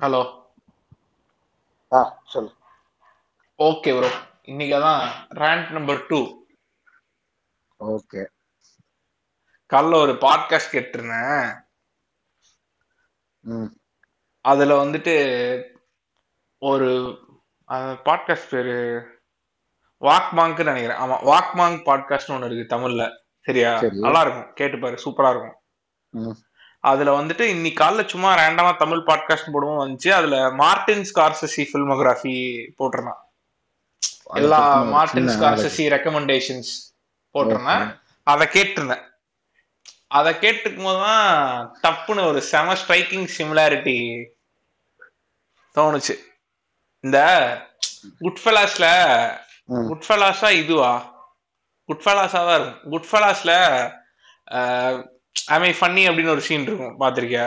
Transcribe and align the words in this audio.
Hello 0.00 0.22
ஆ 1.92 2.22
சொல்லு. 2.26 2.50
Okay 3.58 3.92
bro 3.98 4.10
இன்னைக்கு 4.42 4.76
அதான் 4.76 5.04
ரேங்க் 5.34 5.70
நம்பர் 5.70 6.06
டூ 6.06 6.18
ஓகே 7.80 8.22
காலைல 9.70 9.94
ஒரு 9.94 10.12
பாட்காஸ்ட் 10.12 10.72
கேட்டிருந்தேன். 10.72 11.62
ம். 13.40 13.72
அதுல 14.40 14.84
வந்துட்டு 14.84 15.14
ஒரு 16.58 16.88
பாட்காஸ்ட் 17.68 18.50
பேரு 18.50 18.76
வாக்மாங்க்னு 20.00 20.72
நினைக்கிறேன். 20.72 21.00
ஆமா 21.00 21.16
வாக்மாங் 21.32 21.78
பாட்காஸ்ட்னு 21.88 22.34
ஒன்று 22.34 22.50
இருக்கு 22.50 22.76
தமிழ்ல. 22.76 23.16
சரியா? 23.40 23.78
சரி. 23.78 24.00
நல்லா 24.00 24.20
இருக்கும் 24.20 24.52
கேட்டு 24.54 24.78
பாரு 24.78 24.96
சூப்பரா 25.04 25.30
இருக்கும். 25.30 26.36
அதுல 26.90 27.12
வந்துட்டு 27.18 27.40
இன்னைக்கு 27.40 27.78
காலைல 27.84 28.02
சும்மா 28.06 28.30
ரேண்டமா 28.38 28.76
தமிழ் 28.76 29.06
பாட்காஸ்ட் 29.06 29.52
போடுவோம் 29.54 29.80
வந்துச்சு. 29.82 30.10
அதுல 30.10 30.36
மார்டின் 30.50 31.06
ஸ்கார்சசி 31.10 31.62
ஃபில்மோகிராஃபி 31.70 32.34
போட்டிருந்தான். 32.78 33.20
எல்லா 34.34 34.60
மார்டின் 34.82 35.28
ஸ்கார்சசி 35.28 35.84
ரெக்கமெண்டேஷன்ஸ் 35.94 36.70
போட்டிருந்தேன். 37.34 37.84
அதை 38.22 38.46
கேட்டிருந்தேன். 38.52 39.04
அதை 40.18 40.32
கேட்டுக்கும் 40.34 40.88
போதுதான் 40.88 41.26
டப்புன்னு 41.82 42.26
ஒரு 42.26 42.40
செம 42.50 42.74
ஸ்ட்ரைக்கிங் 42.74 43.28
சிமிலாரிட்டி 43.38 43.98
தோணுச்சு. 45.74 46.14
இந்த 47.00 47.18
குட்ஃபெலாஸ்ல 48.20 48.86
குட்ஃபெலாஸா 49.90 50.50
இதுவா? 50.62 50.94
குட்ஃபெலாஸா 51.88 52.40
தான் 52.48 52.56
இருக்கும். 52.60 52.80
குட்ஃபெலாஸ்ல 52.92 53.52
ஐ 55.44 55.70
ஃபன்னி 55.80 56.02
அப்படின்னு 56.08 56.34
ஒரு 56.36 56.40
சீன் 56.40 56.66
இருக்கும். 56.68 57.00
பாத்திருக்கியா 57.00 57.46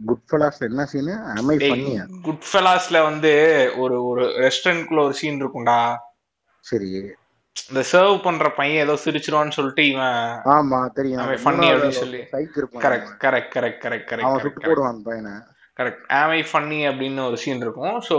குட் 0.00 0.26
ஃபெலாஸ் 0.30 0.60
என்ன 0.66 0.84
சீனு 0.84 1.14
அமை 1.38 1.56
பண்ணியா 1.56 2.04
குட்ஃபெலாஸ்ல 2.26 3.02
வந்து 3.02 3.32
ஒரு 3.76 3.96
ஒரு 4.06 4.22
ரெஸ்டாரண்ட்குள்ள 4.44 5.00
ஒரு 5.04 5.14
சீன் 5.14 5.40
இருக்கும்டா. 5.42 5.80
சரி. 6.64 6.90
இந்த 7.68 7.82
சர்வ் 7.92 8.22
பண்ற 8.22 8.50
பையன் 8.50 8.82
ஏதோ 8.86 8.94
சிரிச்சிருவான்னு 9.04 9.56
சொல்லிட்டு 9.56 9.82
இவன் 9.88 10.18
ஆமா 10.54 10.78
தெரியும். 10.92 11.20
அவன் 11.24 11.42
funny 11.46 11.66
அப்படின்னு 11.70 12.00
சொல்லி. 12.02 12.20
இருப்பான் 12.56 12.82
கரெக்ட் 12.84 13.12
கரெக்ட் 13.24 13.52
கரெக்ட் 13.56 13.82
கரெக்ட் 13.84 14.12
அவன் 14.12 14.40
கரெக்ட் 14.40 14.42
சுட்டு 14.42 14.60
போடுவான் 14.66 15.02
பையனை. 15.08 15.32
கரெக்ட் 15.76 16.04
ஆமை 16.20 16.40
ஃபன்னி 16.52 16.80
அப்படின்னு 16.90 17.26
ஒரு 17.26 17.36
சீன் 17.36 17.62
இருக்கும். 17.66 17.96
ஸோ 18.08 18.16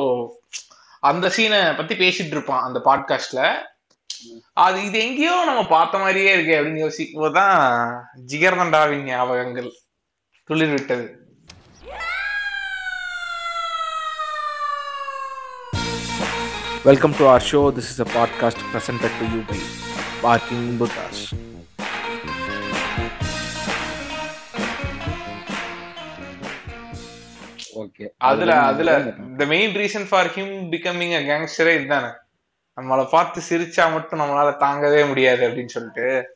அந்த 0.99 1.27
சீனை 1.37 1.77
பத்தி 1.77 1.95
பேசிட்டு 1.95 2.35
இருப்பான் 2.37 2.63
அந்த 2.63 2.79
பாட்காஸ்ட்ல 2.85 3.41
அது 4.57 4.77
இது 4.85 4.97
எங்கேயோ 4.99 5.35
நம்ம 5.45 5.61
பார்த்த 5.67 5.99
மாதிரியே 5.99 6.31
இருக்கே 6.35 6.57
அப்படின்னு 6.57 6.83
யோசிக்கும் 6.83 7.21
போதுதான் 7.21 7.57
ஜிகர்தண்டாவின் 8.31 9.07
ஞாபகங்கள் 9.09 9.69
துளிர் 10.49 10.73
விட்டது 10.73 11.07
Welcome 16.83 17.13
to 17.13 17.27
our 17.27 17.39
show. 17.41 17.71
This 17.71 17.91
is 17.91 17.99
a 17.99 18.05
podcast 18.07 18.57
presented 18.71 19.11
to 19.11 19.25
you 19.27 19.41
by 19.43 19.59
Barking 20.21 20.77
Buddhas. 20.77 21.19
Okay 27.81 28.05
அதுல 28.29 28.53
அதுல 28.61 28.91
the 29.39 29.45
main 29.45 29.73
reason 29.75 30.07
for 30.09 30.29
him 30.33 30.55
becoming 30.71 31.13
a 31.13 31.21
கேங்ஸ்டரே 31.21 31.73
இதுதானே 31.75 32.09
நம்மளை 32.77 33.07
பார்த்து 33.11 33.41
சிரிச்சா 33.49 33.91
மட்டும் 33.91 34.19
நம்மளால 34.19 34.51
தாங்கவே 34.59 35.07
முடியாது 35.07 35.49
அப்படின்னு 35.49 35.65
சொல்லிட்டு 35.65 36.35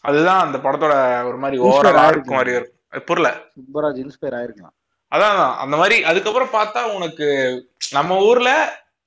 அதுதான் 0.00 0.40
அந்த 0.40 0.58
படத்தோட 0.58 1.24
ஒரு 1.24 1.36
மாதிரி 1.36 1.62
ஆயிருக்கு. 1.62 1.98
ஆர்க் 1.98 2.26
மாதிரி 2.26 2.56
இருக்கும். 2.56 3.04
புரியல. 3.04 3.36
சுப்பராஜ் 3.58 4.00
இன்ஸ்பயர் 4.02 4.36
ஆயிருக்கலாம். 4.40 4.74
அதான். 5.12 5.56
அந்த 5.56 5.76
மாதிரி 5.76 6.04
அதுக்கப்புறம் 6.04 6.52
பார்த்தா 6.52 6.94
உனக்கு 6.94 7.26
நம்ம 7.90 8.16
ஊர்ல 8.16 8.50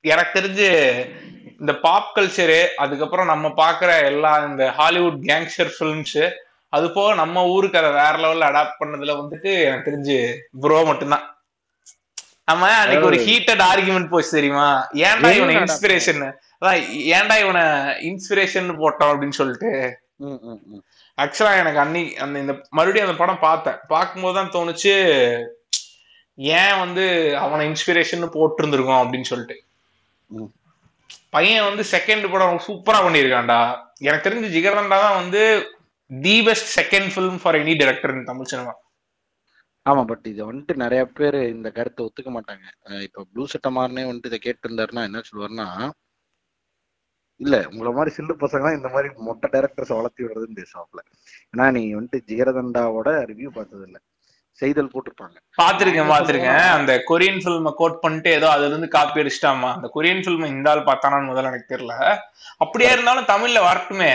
எனக்கு 0.02 0.40
தெரிஞ்சு 0.40 0.70
இந்த 1.60 1.76
பாப் 1.76 2.12
கல்ச்சரு 2.16 2.68
அதுக்கப்புறம் 2.76 3.26
நம்ம 3.26 3.48
பாக்குற 3.48 4.04
எல்லா 4.04 4.44
இந்த 4.44 4.72
ஹாலிவுட் 4.72 5.20
கேங்ஸ்டர் 5.24 5.72
ஃபிலிம்ஸ் 5.80 6.32
அது 6.70 6.92
போக 6.92 7.14
நம்ம 7.14 7.46
ஊருக்கு 7.46 7.78
அதை 7.78 7.92
வேற 7.92 8.14
லெவல்ல 8.18 8.52
அடாப்ட் 8.52 8.80
பண்ணதுல 8.80 9.14
வந்துட்டு 9.22 9.64
எனக்கு 9.64 9.92
தெரிஞ்சு 9.92 10.18
ப்ரோ 10.60 10.84
மட்டும்தான். 10.86 11.35
நம்ம 12.48 12.66
அன்னைக்கு 12.80 13.08
ஒரு 13.10 13.20
ஹீட்டட் 13.28 13.62
ஆர்குமெண்ட் 13.70 14.12
போச்சு 14.14 14.32
தெரியுமா? 14.38 14.68
ஏன்டா 15.08 15.30
இவனை 15.38 15.54
இன்ஸ்பிரேஷன் 15.62 16.22
அதான் 16.58 16.82
ஏன்டா 17.18 17.36
இவனை 17.44 17.64
இன்ஸ்பிரேஷன் 18.10 18.68
போட்டோம் 18.82 19.12
அப்படின்னு 19.14 19.38
சொல்லிட்டு. 19.40 19.70
ஆக்சுவலா 21.18 21.54
எனக்கு 21.62 21.82
அன்னைக்கு 21.84 22.14
அந்த 22.24 22.36
இந்த 22.44 22.54
மறுபடியும் 22.78 23.08
அந்த 23.08 23.18
படம் 23.22 23.46
பார்த்தேன். 23.48 23.80
பார்க்கும்போது 23.94 24.38
தான் 24.38 24.54
தோணுச்சு 24.56 24.94
ஏன் 26.62 26.78
வந்து 26.84 27.04
அவனை 27.44 27.66
இன்ஸ்பிரேஷன் 27.72 28.34
போட்டிருந்திருக்கோம் 28.38 29.02
அப்படின்னு 29.04 29.32
சொல்லிட்டு. 29.32 29.58
பையன் 31.36 31.68
வந்து 31.70 31.84
செகண்ட் 31.96 32.26
படம் 32.34 32.64
சூப்பரா 32.68 33.00
பண்ணியிருக்கான்டா. 33.06 33.60
எனக்கு 34.06 34.26
தெரிஞ்சு 34.28 34.54
ஜிகர்தண்டா 34.56 34.98
தான் 35.06 35.20
வந்து 35.22 35.42
the 36.12 36.36
best 36.48 36.72
second 36.80 37.10
film 37.14 37.40
for 37.42 37.58
any 37.62 37.74
director 37.82 38.14
in 38.16 38.30
Tamil 38.32 38.52
cinema 38.52 38.74
ஆமா 39.86 40.02
பட் 40.10 40.26
இதை 40.30 40.42
வந்துட்டு 40.46 40.74
நிறைய 40.82 41.02
பேர் 41.18 41.38
இந்த 41.50 41.70
கருத்தை 41.72 42.02
ஒத்துக்க 42.06 42.30
மாட்டாங்க. 42.32 42.66
அஹ் 42.88 43.04
இப்ப 43.08 43.26
ப்ளூ 43.32 43.44
சட்டமாரனே 43.52 44.04
வந்துட்டு 44.08 44.32
இதை 44.32 44.40
கேட்டு 44.42 44.68
இருந்தாருன்னா 44.68 45.04
என்ன 45.10 45.22
சொல்லுவாருன்னா 45.28 45.68
இல்ல 47.40 47.56
உங்கள 47.70 47.90
மாதிரி 47.94 48.12
சில்லு 48.16 48.34
பசங்க 48.42 48.68
இந்த 48.76 48.90
மாதிரி 48.92 49.08
மொட்டை 49.26 49.48
டைரக்டர்ஸ் 49.54 49.96
வளர்த்தி 49.96 50.22
விடுறதுன்னு 50.24 50.60
பேசுவாப்ல 50.60 51.02
ஏன்னா 51.54 51.66
நீ 51.76 51.82
வந்துட்டு 51.96 52.20
ஜிகரதண்டாவோட 52.30 53.10
ரிவ்யூ 53.32 53.50
பார்த்தது 53.56 53.86
இல்ல 53.88 53.98
செய்தல் 54.60 54.92
போட்டிருப்பாங்க. 54.92 55.38
பாத்திருக்கேன் 55.58 56.12
பாத்திருக்கேன் 56.12 56.62
அந்த 56.76 56.92
கொரியன் 57.10 57.42
ஃபில்மை 57.44 57.72
கோட் 57.80 57.98
பண்ணிட்டு 58.04 58.30
ஏதோ 58.32 58.48
அதுல 58.52 58.70
இருந்து 58.70 58.90
காப்பி 58.94 59.22
அடிச்சிட்டாமா 59.22 59.70
அந்த 59.74 59.88
கொரியன் 59.96 60.24
ஃபில்ம் 60.24 60.46
இந்த 60.52 60.70
ஆள் 60.72 60.88
பார்த்தானான்னு 60.88 61.32
முதல்ல 61.32 61.52
எனக்கு 61.52 61.72
தெரியல. 61.74 61.96
அப்படியே 62.62 62.92
இருந்தாலும் 62.92 63.30
தமிழ்ல 63.34 63.62
வரட்டுமே. 63.68 64.12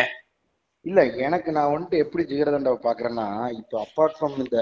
இல்ல 0.86 0.98
எனக்கு 1.26 1.50
நான் 1.52 1.72
வந்துட்டு 1.72 1.96
எப்படி 2.04 2.22
ஜிகரதண்டாவை 2.30 2.80
பாக்குறேன்னா 2.84 3.26
இப்போ 3.58 3.76
அப்பார்ட் 3.84 4.16
ஃப்ரம் 4.16 4.38
இந்த 4.44 4.58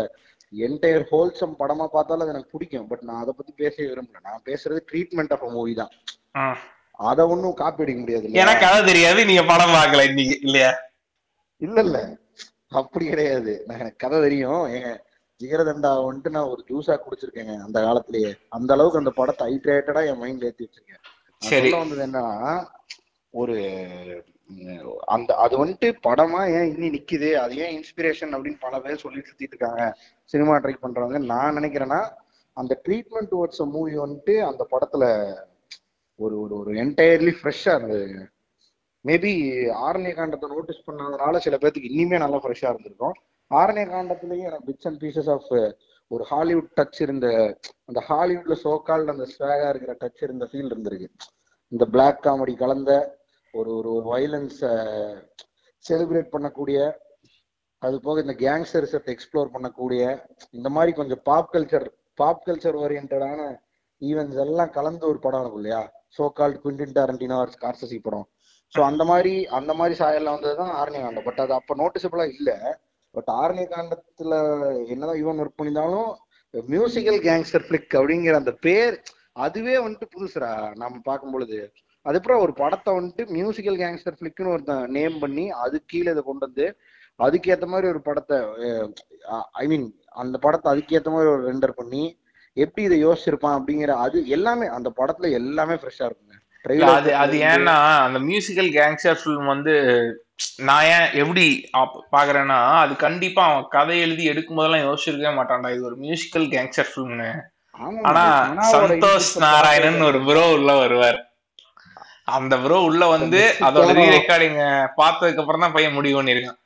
என்டையர் 0.53 1.05
ஹோல்சம் 1.11 1.55
படமா 1.59 1.87
பார்த்தாலும் 1.87 2.25
அது 2.25 2.33
எனக்கு 2.35 2.53
பிடிக்கும். 2.53 2.87
பட் 2.89 3.05
நான் 3.09 3.23
அதை 3.23 3.33
பத்தி 3.37 3.53
பேச 3.53 3.75
விரும்பல. 3.83 4.21
நான் 4.23 4.45
பேசுறது 4.45 4.81
ட்ரீட்மெண்ட் 4.93 5.33
ஆஃப் 5.37 5.49
மூவி 5.57 5.75
தான். 5.75 5.93
அதை 7.11 7.25
ஒன்றும் 7.25 7.55
காப்பி 7.55 7.83
அடிக்க 7.83 8.01
முடியாது? 8.01 8.31
எனக்கு 8.43 8.65
அது 8.67 8.81
தெரியாது. 8.85 9.21
நீங்க 9.25 9.45
படம் 9.53 9.75
பார்க்கல 9.77 10.07
இன்னைக்கு 10.11 10.37
இல்லையா? 10.41 10.71
இல்ல 11.63 11.81
இல்ல. 11.81 11.99
அப்படி 12.81 13.05
கிடையாது. 13.07 13.53
எனக்கு 13.75 13.97
கதை 13.97 14.21
தெரியும். 14.21 14.63
ஏங்க 14.77 14.91
ஜிகரதண்டா 15.41 15.91
வந்துட்டு 16.07 16.31
நான் 16.37 16.51
ஒரு 16.53 16.63
ஜூஸா 16.71 16.95
குடிச்சிருக்கேங்க 17.03 17.55
அந்த 17.67 17.79
காலத்திலேயே. 17.81 18.31
அந்த 18.49 18.73
அளவுக்கு 18.75 18.99
அந்த 18.99 19.11
படத்தை 19.11 19.45
ஹைட்ரேட்டடா 19.49 20.01
என் 20.11 20.21
மைண்ட்ல 20.23 20.49
ஏத்தி 20.51 20.67
வச்சிருக்கேன் 20.67 21.05
சரி. 21.43 21.71
வந்தது 21.73 22.03
என்னன்னா 22.07 22.25
ஒரு 23.35 23.57
அந்த 25.07 25.31
அது 25.37 25.55
வந்துட்டு 25.65 25.89
படமா 26.07 26.41
ஏன் 26.59 26.71
இன்னி 26.75 26.89
நிக்குது? 26.95 27.31
அது 27.43 27.57
ஏன் 27.57 27.75
இன்ஸ்பிரேஷன் 27.79 28.33
அப்படின்னு 28.35 28.61
பல 28.61 28.81
பேர் 28.81 29.03
சொல்லி 29.03 29.21
சுத்திட்டு 29.21 29.55
இருக்காங்க. 29.55 29.83
சினிமா 30.31 30.55
ட்ரை 30.57 30.75
பண்றவங்க 30.83 31.19
நான் 31.25 31.55
நினைக்கிறேன்னா 31.57 32.01
அந்த 32.53 32.81
ட்ரீட்மெண்ட் 32.89 33.29
டுவர்ட்ஸ் 33.31 33.71
மூவி 33.75 33.95
வந்துட்டு 33.99 34.35
அந்த 34.51 34.63
படத்துல 34.73 35.05
ஒரு 36.17 36.41
ஒரு 36.41 36.55
ஒரு 36.59 36.73
என்டையர்லி 36.73 37.33
ஃப்ரெஷ்ஷா 37.39 37.73
இருந்தது. 37.77 38.09
மேபி 39.05 39.33
ஆரண்ய 39.87 40.13
காண்டத்தை 40.19 40.47
நோட்டீஸ் 40.55 40.87
பண்ணாதனால 40.87 41.37
சில 41.37 41.57
பேர்த்துக்கு 41.57 41.91
இன்னுமே 41.93 42.19
நல்லா 42.25 42.37
ஃப்ரெஷ்ஷா 42.37 42.69
இருந்திருக்கும். 42.73 43.15
ஆரண்ய 43.51 43.87
காண்டத்திலயும் 43.95 44.47
எனக்கு 44.49 44.69
பிட்ஸ் 44.69 44.87
அண்ட் 44.87 45.03
பீசஸ் 45.03 45.31
ஆஃப் 45.35 45.77
ஒரு 46.09 46.25
ஹாலிவுட் 46.25 46.71
டச் 46.77 47.03
இருந்த 47.07 47.27
அந்த 47.85 48.01
ஹாலிவுட்ல 48.09 48.57
சோகால்டு 48.65 49.15
அந்த 49.15 49.27
ஸ்வேகா 49.35 49.69
இருக்கிற 49.69 49.97
டச் 50.01 50.25
இருந்த 50.29 50.49
ஃபீல் 50.53 50.73
இருந்திருக்கு. 50.75 51.09
இந்த 51.69 51.85
பிளாக் 51.87 52.25
காமெடி 52.25 52.57
கலந்த 52.57 52.93
ஒரு 53.53 53.71
ஒரு 53.77 53.93
வயலன்ஸை 54.11 54.73
செலிப்ரேட் 55.85 56.33
பண்ணக்கூடிய 56.37 56.79
அது 57.83 57.97
போக 58.07 58.21
இந்த 58.21 58.35
கேங்ஸ்டர்ஸை 58.43 58.99
எக்ஸ்ப்ளோர் 59.15 59.55
பண்ணக்கூடிய 59.55 60.03
இந்த 60.53 60.69
மாதிரி 60.77 60.93
கொஞ்சம் 60.93 61.23
பாப் 61.29 61.51
கல்ச்சர் 61.55 61.87
பாப் 62.19 62.45
கல்ச்சர் 62.47 62.77
ஓரியன்டான 62.77 63.43
ஈவெண்ட்ஸ் 64.03 64.41
எல்லாம் 64.45 64.75
கலந்து 64.77 65.05
ஒரு 65.07 65.19
படம் 65.19 65.43
இருக்கும் 65.43 65.63
இல்லையா? 65.63 65.83
So 66.17 66.25
called 66.39 66.61
Quentin 66.63 66.97
Tarantino 66.99 67.37
or 67.43 67.55
Scorsese 67.57 67.99
படம். 68.01 68.27
ஸோ 68.73 68.81
அந்த 68.81 69.03
மாதிரி 69.05 69.33
அந்த 69.59 69.73
மாதிரி 69.75 69.95
சாயல்ல 70.01 70.35
வந்ததுதான் 70.35 70.73
ஆர்னிய 70.81 71.03
காண்டம். 71.03 71.27
பட் 71.29 71.41
அது 71.41 71.53
அப்போ 71.53 71.75
நோட்டிசபிளா 71.83 72.27
இல்லை. 72.39 72.57
பட் 73.15 73.31
ஆர்னிய 73.43 73.67
காண்டத்துல 73.75 74.35
என்னதான் 74.89 75.21
ஈவன் 75.23 75.41
ஒர்க் 75.43 75.59
பண்ணியிருந்தாலும் 75.59 76.09
மியூசிக்கல் 76.55 77.21
கேங்ஸ்டர் 77.27 77.65
ஃபிளிக் 77.67 77.95
அப்படிங்கிற 77.99 78.35
அந்த 78.35 78.53
பேர் 78.67 78.95
அதுவே 79.37 79.77
வந்துட்டு 79.79 80.07
புதுசுரா 80.15 80.53
நம்ம 80.75 81.01
பார்க்கும் 81.05 81.33
பொழுது 81.33 81.59
அதுக்கப்புறம் 82.07 82.43
ஒரு 82.45 82.53
படத்தை 82.61 82.91
வந்துட்டு 82.99 83.23
மியூசிக்கல் 83.37 83.79
கேங்ஸ்டர் 83.83 84.17
ஃபிளிக்னு 84.19 84.53
ஒருத்தன் 84.53 84.85
நேம் 84.91 85.17
பண்ணி 85.19 85.45
அது 85.65 85.77
கீழே 85.87 86.11
இதை 86.11 86.23
கொண்டு 86.23 86.47
வந்து 86.47 86.67
அதுக்கேத்த 87.19 87.67
மாதிரி 87.73 87.87
ஒரு 87.93 88.01
படத்தை 88.09 88.37
ஐ 89.63 89.67
மீன் 89.73 89.87
அந்த 90.23 90.37
படத்தை 90.45 90.69
அதுக்கேத்த 90.73 91.11
மாதிரி 91.15 91.31
ஒரு 91.35 91.43
ரெண்டர் 91.51 91.79
பண்ணி 91.81 92.03
எப்படி 92.57 92.83
இதை 92.89 92.97
யோசிச்சிருப்பான் 93.07 93.57
அப்படிங்கிற 93.59 93.93
அது 94.05 94.19
எல்லாமே 94.37 94.67
அந்த 94.77 94.89
படத்துல 95.01 95.31
எல்லாமே 95.41 95.75
ஃப்ரெஷ்ஷா 95.81 96.07
இருக்குங்க. 96.09 96.37
அது 96.95 97.11
அது 97.25 97.37
ஏன்னா 97.51 97.75
அந்த 98.07 98.19
மியூசிக்கல் 98.31 98.71
கேங்ஸ்டர் 98.79 99.21
ஃபிலிம் 99.21 99.53
வந்து 99.53 99.75
நான் 100.69 100.87
ஏன் 100.95 101.07
எப்படி 101.23 101.45
பாக்குறேன்னா 102.15 102.59
அது 102.83 102.93
கண்டிப்பா 103.05 103.43
அவன் 103.51 103.71
கதை 103.77 103.97
எழுதி 104.07 104.25
எடுக்கும் 104.33 104.59
போதெல்லாம் 104.61 104.85
யோசிச்சிருக்கவே 104.87 105.33
மாட்டான்டா. 105.39 105.71
இது 105.77 105.89
ஒரு 105.91 105.97
மியூசிக்கல் 106.05 106.47
கேங்ஸ்டர் 106.55 106.91
ஃபிலிம்னு 106.91 107.31
ஆனா 108.09 108.25
சந்தோஷ் 108.75 109.33
நாராயணன் 109.45 110.07
ஒரு 110.11 110.21
ப்ரோ 110.29 110.45
உள்ள 110.57 110.71
வருவார். 110.83 111.19
அந்த 112.37 112.55
ப்ரோ 112.65 112.79
உள்ள 112.89 113.03
வந்து 113.17 113.43
அதோட 113.67 113.91
ரீ 113.99 114.07
ரெக்கார்டிங் 114.17 114.59
பார்த்ததுக்கு 115.01 115.43
அப்புறம் 115.43 115.65
தான் 115.65 115.77
பையன் 115.77 115.97
முடிவு 115.99 116.17
பண்ணிருக்கான் 116.19 116.59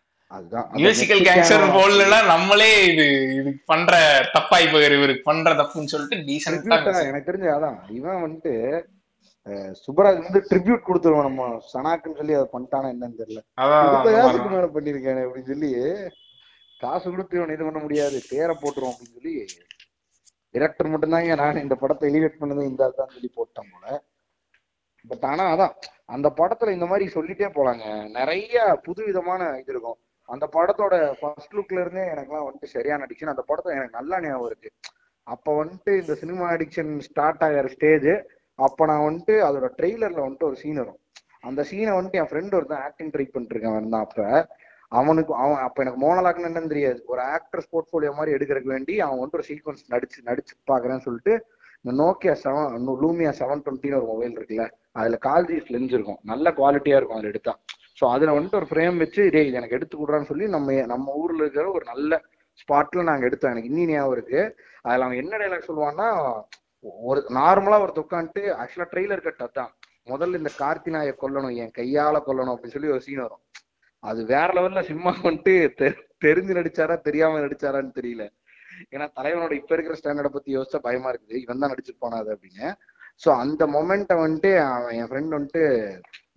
மியூசிக்கல் 0.79 1.23
கேங்ஸ்டர் 1.27 1.65
போடல 1.75 2.17
நம்மளே 2.31 2.69
இது 2.91 3.05
இது 3.39 3.51
பண்ற 3.71 3.93
தப்பாய் 4.35 4.73
போயிரு 4.73 4.95
இவருக்கு 4.99 5.25
பண்ற 5.25 5.51
தப்புன்னு 5.59 5.93
சொல்லிட்டு 5.93 6.19
tribute-ஆ 6.47 6.77
எனக்கு 7.11 7.29
தெரிஞ்சு 7.29 7.51
அதான். 7.55 7.79
இவன் 7.99 8.23
வந்துட்டு 8.25 8.55
அஹ், 9.47 9.73
சுப்பராஜ் 9.81 10.19
வந்து 10.21 10.41
ட்ரிபியூட் 10.49 10.87
கொடுத்துருவோம் 10.87 11.27
நம்ம 11.27 11.43
சனாக்குன்னு 11.71 12.19
சொல்லி 12.19 12.35
அதை 12.37 12.47
பண்ணிட்டானா 12.53 12.91
என்னன்னு 12.93 13.21
தெரியல. 13.21 13.41
முப்பதாயிரத்துக்கு 13.87 14.51
மேல 14.53 14.67
பண்ணிருக்கானே 14.75 15.23
அப்படின்னு 15.25 15.51
சொல்லி 15.51 15.71
காசு 16.81 17.07
கொடுத்து 17.09 17.39
இவன் 17.39 17.55
இது 17.55 17.67
பண்ண 17.67 17.81
முடியாது 17.83 18.17
பேரை 18.29 18.55
போட்டுருவோம் 18.57 18.93
அப்படின்னு 18.95 19.17
சொல்லி 19.17 19.35
டிரெக்டர் 20.55 20.93
மட்டும்தாங்க 20.93 21.37
நான் 21.43 21.63
இந்த 21.63 21.77
படத்தை 21.83 22.07
எலிவேட் 22.11 22.41
பண்ணது 22.41 22.63
இந்த 22.69 22.89
தான் 22.97 23.13
சொல்லி 23.15 23.31
போட்டேன் 23.33 23.71
போல. 23.73 23.87
பட் 25.05 25.27
ஆனா 25.29 25.45
அதான் 25.53 25.75
அந்த 26.09 26.29
படத்துல 26.39 26.75
இந்த 26.77 26.87
மாதிரி 26.91 27.07
சொல்லிட்டே 27.15 27.49
போலாங்க. 27.55 27.85
நிறைய 28.17 28.57
புது 28.85 29.01
விதமான 29.07 29.43
இது 29.61 29.73
இருக்கும். 29.75 29.99
அந்த 30.29 30.45
படத்தோட 30.57 30.95
ஃபர்ஸ்ட் 31.21 31.55
லுக்ல 31.57 31.83
இருந்தே 31.85 32.05
எனக்குலாம் 32.15 32.47
வந்துட்டு 32.47 32.75
சரியான 32.75 33.05
அடிக்ஷன் 33.07 33.33
அந்த 33.35 33.45
படத்தை 33.51 33.77
எனக்கு 33.77 33.99
நல்லா 33.99 34.19
ஞாபகம் 34.25 34.49
இருக்கு. 34.51 34.71
அப்ப 35.27 35.55
வந்துட்டு 35.63 35.93
இந்த 36.03 36.15
சினிமா 36.23 36.47
அடிக்ஷன் 36.55 36.93
ஸ்டார்ட் 37.09 37.45
ஆகிற 37.47 37.69
ஸ்டேஜ் 37.75 38.11
அப்ப 38.59 38.87
நான் 38.91 39.07
வந்துட்டு 39.09 39.35
அதோட 39.49 39.67
ட்ரெய்லர்ல 39.79 40.21
வந்துட்டு 40.25 40.49
ஒரு 40.51 40.57
சீன் 40.63 40.81
வரும். 40.83 41.01
அந்த 41.49 41.61
சீனை 41.71 41.93
வந்துட்டு 41.97 42.21
என் 42.23 42.31
ஃப்ரெண்ட் 42.31 42.57
ஒருத்தன் 42.59 42.83
ஆக்டிங் 42.89 43.13
ட்ரை 43.15 43.27
பண்ணிட்டு 43.29 43.55
இருக்கான் 43.55 43.79
வந்தான் 43.79 44.05
அப்ப. 44.07 44.49
அவனுக்கு 44.93 45.33
அவன் 45.43 45.63
அப்ப 45.67 45.83
எனக்கு 45.85 46.01
மோனலாக்னு 46.05 46.49
என்னன்னு 46.49 46.73
தெரியாது. 46.73 47.01
ஒரு 47.13 47.23
ஆக்டர்ஸ் 47.35 47.71
போர்ட்ஃபோலியோ 47.73 48.13
மாதிரி 48.17 48.35
எடுக்கிறதுக்கு 48.37 48.75
வேண்டி 48.75 48.95
அவன் 49.05 49.19
வந்துட்டு 49.21 49.41
ஒரு 49.41 49.49
சீக்வன்ஸ் 49.51 49.85
நடிச்சு 49.95 50.19
நடிச்சு 50.29 50.55
பாக்குறேன்னு 50.71 51.05
சொல்லிட்டு 51.07 51.35
இந்த 51.85 51.93
நோக்கியா 52.03 52.35
செவன் 52.43 52.91
லூமியா 53.05 53.31
செவன் 53.39 53.63
டுவெண்ட்டின்னு 53.65 53.99
ஒரு 54.01 54.09
மொபைல் 54.11 54.37
இருக்குல்ல 54.39 54.67
அதுல 55.01 55.19
கால்ஜீஸ் 55.29 55.71
லென்ஸ் 55.75 55.95
இருக்கும். 55.97 56.21
நல்ல 56.33 56.51
குவாலிட்டியா 56.59 56.99
இருக்கும் 56.99 57.19
அதுல 57.19 57.33
எடுத்தா. 57.33 57.55
ஸோ 58.03 58.11
அதில் 58.11 58.29
வந்துட்டு 58.29 58.55
ஒரு 58.55 58.67
ஃப்ரேம் 58.71 58.97
வச்சு 58.97 59.31
டேய் 59.31 59.47
இது 59.47 59.57
எனக்கு 59.57 59.75
எடுத்து 59.75 59.97
கொடுறான்னு 59.99 60.25
சொல்லி 60.25 60.49
நம்ம 60.49 60.73
நம்ம 60.73 61.13
ஊரில் 61.13 61.39
இருக்கிற 61.39 61.71
ஒரு 61.71 61.85
நல்ல 61.85 62.23
ஸ்பாட்ல 62.63 63.03
நாங்கள் 63.03 63.23
எடுத்தோம் 63.23 63.51
எனக்கு 63.51 63.69
இன்னி 63.69 63.87
ஞாபகம் 63.87 64.13
இருக்கு. 64.13 64.57
அதில் 64.83 65.03
அவன் 65.03 65.17
என்ன 65.17 65.37
டைலாக் 65.37 65.69
சொல்லுவான்னா 65.69 66.43
ஒரு 66.83 67.27
நார்மலா 67.29 67.81
ஒரு 67.81 68.07
உட்காந்துட்டு 68.07 68.43
ஆக்சுவலாக 68.63 68.91
ட்ரெய்லர் 68.93 69.23
கட் 69.23 69.51
அதான். 69.51 69.73
முதல்ல 70.07 70.37
இந்த 70.37 70.51
கார்த்தினாயை 70.59 71.15
கொல்லணும் 71.23 71.57
என் 71.57 71.75
கையால 71.79 72.23
கொல்லணும் 72.27 72.55
அப்படின்னு 72.55 72.77
சொல்லி 72.77 72.89
ஒரு 72.89 73.01
சீன் 73.01 73.21
வரும். 73.21 73.43
அது 74.01 74.25
வேற 74.25 74.53
லெவல்ல 74.53 74.83
சிம்மா 74.83 75.13
வந்துட்டு 75.23 75.73
தெ- 75.79 75.99
தெரிஞ்சு 76.25 76.53
நடிச்சாரா 76.59 77.01
தெரியாம 77.01 77.39
நடிச்சாரான்னு 77.39 77.93
தெரியல. 78.01 78.29
ஏன்னா 78.91 79.09
தலைவனோட 79.21 79.53
இப்ப 79.53 79.75
இருக்கிற 79.77 79.95
ஸ்டாண்டர்டை 79.99 80.29
பத்தி 80.29 80.59
யோசிச்சா 80.59 80.77
பயமா 80.77 81.11
இருக்குது. 81.11 81.35
இவன் 81.35 81.59
தான் 81.59 81.71
நடிச்சு 81.73 81.95
போனாது 82.01 82.39
அப்படின்னு. 82.39 82.75
சோ 83.25 83.37
அந்த 83.37 83.67
மொமெண்ட்டை 83.67 84.17
வந்துட்டு 84.25 84.59
அவன் 84.59 84.95
என் 84.95 85.09
ஃப்ரெண்ட் 85.09 85.37
வந்துட்டு 85.39 85.63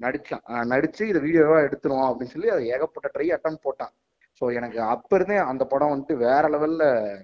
நடிச்சான். 0.01 0.43
நடிச்சு 0.47 1.01
இதை 1.01 1.21
வீடியோவா 1.21 1.61
எடுத்துருவோம் 1.61 2.13
அப்படின்னு 2.13 2.23
சொல்லி 2.23 2.49
அதை 2.49 2.65
ஏகப்பட்ட 2.65 3.19
ட்ரை 3.19 3.27
அட்டம் 3.27 3.59
போட்டான். 3.63 3.93
ஸோ 4.41 4.53
எனக்கு 4.53 4.81
அப்ப 4.81 5.15
இருந்தே 5.15 5.35
அந்த 5.35 5.65
படம் 5.65 5.89
வந்துட்டு 5.89 6.13
வேற 6.13 6.41
லெவல்ல 6.41 7.15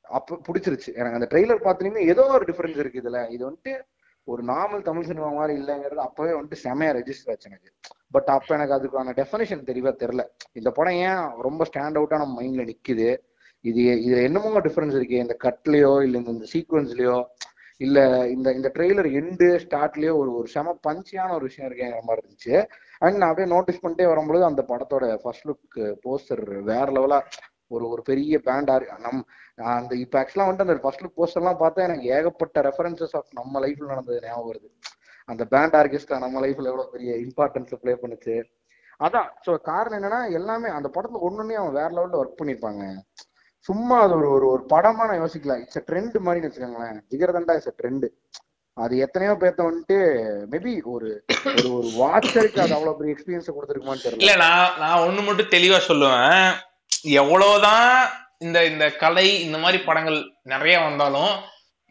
அப்ப 0.00 0.38
பிடிச்சிருச்சு. 0.48 0.94
எனக்கு 0.94 1.18
அந்த 1.18 1.28
ட்ரெய்லர் 1.30 1.58
பார்த்தீங்கன்னா 1.58 1.98
ஏதோ 1.98 2.26
ஒரு 2.26 2.44
டிஃபரன்ஸ் 2.44 2.78
இருக்கு 2.78 3.00
இதுல. 3.00 3.30
இது 3.30 3.50
வந்துட்டு 3.50 3.82
ஒரு 4.24 4.44
நார்மல் 4.44 4.82
தமிழ் 4.82 5.04
சினிமா 5.04 5.30
மாதிரி 5.30 5.60
இல்லைங்கிறது 5.60 5.94
அப்பவே 5.94 6.30
வந்துட்டு 6.30 6.56
செமையா 6.64 6.92
ரெஜிஸ்டர் 6.92 7.30
ஆச்சு 7.30 7.50
எனக்கு. 7.50 7.72
பட் 8.10 8.22
அப்ப 8.22 8.54
எனக்கு 8.58 8.74
அதுக்கான 8.74 9.06
டெஃபினேஷன் 9.06 9.64
தெரியவே 9.64 9.92
தெரில 9.92 10.26
இந்த 10.52 10.70
படம் 10.70 10.92
ஏன் 10.92 11.40
ரொம்ப 11.42 11.64
ஸ்டாண்ட் 11.64 12.02
அவுட்டா 12.02 12.16
நம்ம 12.16 12.42
மைண்ட்ல 12.42 12.72
நிக்குது? 12.72 13.16
இது 13.60 13.82
இதுல 13.82 14.22
என்னமோ 14.22 14.60
டிஃபரன்ஸ் 14.60 14.96
இருக்கு. 14.96 15.16
இந்த 15.16 15.36
கட்லயோ 15.44 16.02
இல்ல 16.02 16.18
இந்த- 16.18 16.30
இந்த 16.30 16.46
சீக்வன்ஸ்லயோ 16.52 17.24
இல்ல 17.80 17.98
இந்த 18.26 18.48
இந்த 18.52 18.68
ட்ரெய்லர் 18.74 19.08
எண்டு 19.20 19.48
ஸ்டார்ட்லயே 19.64 20.12
ஒரு 20.20 20.30
ஒரு 20.34 20.48
செம 20.48 20.74
பஞ்சியான 20.86 21.34
ஒரு 21.34 21.44
விஷயம் 21.44 21.68
இருக்கேங்கிற 21.68 22.00
மாதிரி 22.08 22.22
இருந்துச்சு. 22.22 22.56
அண்ட் 22.98 23.16
நான் 23.16 23.30
அப்படியே 23.30 23.48
நோட்டீஸ் 23.54 23.82
பண்ணிட்டே 23.84 24.06
வரும்பொழுது 24.06 24.44
அந்த 24.44 24.62
படத்தோட 24.68 25.06
ஃபர்ஸ்ட் 25.22 25.46
லுக் 25.48 25.78
போஸ்டர் 26.06 26.42
வேற 26.62 26.86
லெவலா 26.96 27.18
ஒரு 27.68 27.84
ஒரு 27.88 28.02
பெரிய 28.02 28.34
பேண்ட் 28.38 28.70
நம் 29.06 29.22
அந்த 29.74 29.92
இப்ப 29.96 30.18
ஆக்சுவலா 30.20 30.46
வந்துட்டு 30.48 30.66
அந்த 30.66 30.82
ஃபர்ஸ்ட் 30.84 31.04
லுக் 31.04 31.18
போஸ்டர் 31.20 31.42
எல்லாம் 31.42 31.60
பார்த்தா 31.62 31.86
எனக்கு 31.88 32.06
ஏகப்பட்ட 32.16 32.62
ரெஃபரன்சஸ் 32.68 33.16
ஆஃப் 33.16 33.32
நம்ம 33.32 33.60
லைஃப்ல 33.66 33.90
நடந்தது 33.92 34.20
ஞாபகம் 34.26 34.50
வருது. 34.50 34.68
அந்த 35.28 35.42
பேண்ட் 35.54 35.74
ஆர்கெஸ்ட்ரா 35.74 36.18
நம்ம 36.24 36.40
லைஃப்ல 36.46 36.70
எவ்வளவு 36.72 36.92
பெரிய 36.94 37.12
இம்பார்ட்டன்ஸ் 37.26 37.80
ப்ளே 37.82 37.94
பண்ணுச்சு. 38.02 38.36
அதான் 39.00 39.28
சோ 39.46 39.50
காரணம் 39.70 39.98
என்னன்னா 39.98 40.20
எல்லாமே 40.38 40.68
அந்த 40.76 40.88
படத்துல 40.94 41.20
ஒண்ணுன்னே 41.28 41.58
அவன் 41.60 41.76
வேற 41.80 41.90
லெவல்ல 41.96 42.20
ஒர்க் 42.22 42.38
பண்ணிருப்பாங்க 42.40 42.84
சும்மா 43.66 43.96
அது 44.02 44.14
ஒரு 44.18 44.28
ஒரு 44.30 44.46
ஒரு 44.52 44.62
படமா 44.70 45.06
நான் 45.08 45.20
யோசிக்கல 45.22 45.54
இட்ஸ் 45.62 45.86
ட்ரெண்ட் 45.88 46.18
மாதிரி 46.26 46.44
வச்சுக்கோங்களேன். 46.44 47.00
ஜிகர்தண்டா 47.12 47.56
இட்ஸ் 47.56 47.78
ட்ரெண்ட் 47.80 48.06
அது 48.76 48.98
எத்தனையோ 49.04 49.32
பேர்த்த 49.40 49.66
வந்துட்டு 49.68 49.96
மேபி 50.52 50.72
ஒரு 50.94 51.08
ஒரு 51.56 51.68
ஒரு 51.78 51.88
வாட்சருக்கு 52.00 52.62
அது 52.64 52.74
அவ்வளவு 52.76 52.98
பெரிய 52.98 53.14
எக்ஸ்பீரியன்ஸ் 53.14 53.54
கொடுத்துருக்குமான்னு 53.56 54.04
தெரியல. 54.04 54.22
இல்ல 54.24 54.34
நான் 54.44 54.74
நான் 54.82 55.04
ஒண்ணு 55.06 55.22
மட்டும் 55.26 55.52
தெளிவா 55.54 55.78
சொல்லுவேன். 55.90 56.46
எவ்வளவுதான் 57.22 57.88
இந்த 58.46 58.58
இந்த 58.64 58.84
கலை 59.02 59.26
இந்த 59.46 59.58
மாதிரி 59.58 59.78
படங்கள் 59.84 60.18
நிறைய 60.52 60.76
வந்தாலும் 60.80 61.32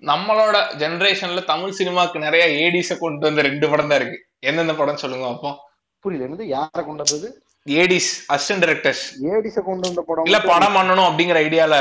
நம்மளோட 0.01 0.57
ஜெனரேஷன்ல 0.81 1.43
தமிழ் 1.43 1.77
சினிமாக்கு 1.79 2.17
நிறைய 2.25 2.43
ஏடிஸ 2.63 2.97
கொண்டு 2.99 3.27
வந்த 3.27 3.41
ரெண்டு 3.41 3.69
படம் 3.69 3.91
தான் 3.91 3.99
இருக்கு. 4.01 4.19
எந்தெந்த 4.39 4.73
படம் 4.73 5.01
சொல்லுங்க 5.03 5.27
அப்போ. 5.27 5.51
புரியல 6.03 6.27
என்னது? 6.27 6.45
யாரை 6.55 6.81
கொண்டு 6.85 7.03
வந்தது? 7.03 7.29
ஏடிஸ் 7.81 8.11
அசிஸ்டன்ட் 8.33 8.63
டைரக்டர்ஸ் 8.63 9.03
ஏடிஸ 9.33 9.57
கொண்டு 9.69 9.85
வந்த 9.87 10.01
படம் 10.09 10.27
இல்ல 10.29 10.39
படம் 10.51 10.75
பண்ணணும் 10.77 11.07
அப்படிங்கிற 11.09 11.39
ஐடியால 11.47 11.75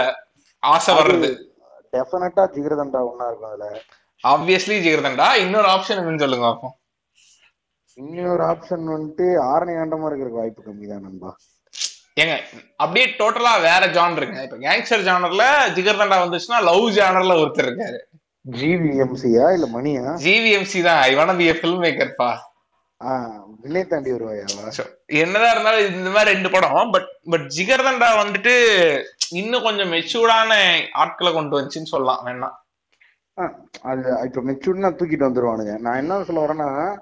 ஆசை 0.63 0.93
வர்றது. 0.99 1.29
டெஃபினட்டா 1.93 2.45
ஜிகர்தண்டா 2.55 3.01
ஒன்னா 3.09 3.27
இருக்கும் 3.31 3.51
அதுல. 3.51 3.67
ஆப்வியஸ்லி 4.25 4.77
ஜிகர்தண்டா. 4.87 5.29
இன்னொரு 5.45 5.69
ஆப்ஷன் 5.75 6.01
என்னன்னு 6.01 6.25
சொல்லுங்க 6.25 6.47
அப்போ. 6.47 6.69
இன்னொரு 7.99 8.43
ஆப்ஷன் 8.43 8.87
வந்துட்டு 8.95 9.27
ஆரணி 9.53 9.75
ஆண்டமா 9.83 10.09
இருக்கிற 10.11 10.31
வாய்ப்பு 10.39 10.63
கம்மி 10.67 10.87
தான் 10.93 11.05
நண்பா. 11.07 11.31
ஏங்க 12.23 12.35
அப்படியே 12.83 13.07
டோட்டலா 13.21 13.53
வேற 13.69 13.83
ஜான் 13.97 14.17
இருக்குங்க 14.19 14.45
இப்ப 14.47 14.59
கேங்ஸ்டர் 14.67 15.07
ஜானர்ல 15.09 15.45
ஜிகர்தண்டா 15.79 16.19
வந்துச்சுன்னா 16.25 16.61
லவ் 16.69 16.87
ஜானர்ல 16.99 17.37
ஒருத்தர் 17.43 17.69
இருக்காரு. 17.71 17.99
ஜிவிஎம்சியா 18.45 19.47
இல்ல 19.57 19.67
மணியா? 19.77 20.05
ஜிவிஎம்சி 20.25 20.81
தான். 20.89 21.03
இவன 21.15 21.37
பி 21.41 21.47
ஃபில்ம் 21.61 21.83
மேக்கர்ப்பா 21.85 22.31
ஆஹ் 23.01 23.46
வினை 23.67 23.85
தாண்டி 23.85 24.13
வருவாயாவா 24.13 24.87
என்னதான் 25.07 25.51
இருந்தாலும் 25.51 25.95
இந்த 25.95 26.11
மாதிரி 26.11 26.33
ரெண்டு 26.33 26.51
படம். 26.51 26.91
பட் 26.91 27.07
பட் 27.25 27.41
ஜிகர்தண்டா 27.41 28.07
வந்துட்டு 28.25 29.05
இன்னும் 29.31 29.63
கொஞ்சம் 29.63 29.93
மெச்சூர்டான 29.93 30.81
ஆட்களை 30.93 31.33
கொண்டு 31.33 31.61
வந்துச்சுன்னு 31.61 31.83
சொல்லலாம். 31.83 32.27
வேணா. 32.27 32.51
அது 33.83 34.17
இப்ப 34.25 34.41
மெச்சூர்னா 34.41 34.93
தூக்கிட்டு 34.93 35.31
வந்துருவானுங்க. 35.31 35.79
நான் 35.79 35.97
என்ன 35.97 36.25
சொல்ல 36.25 36.47
வரேன்னா 36.47 36.99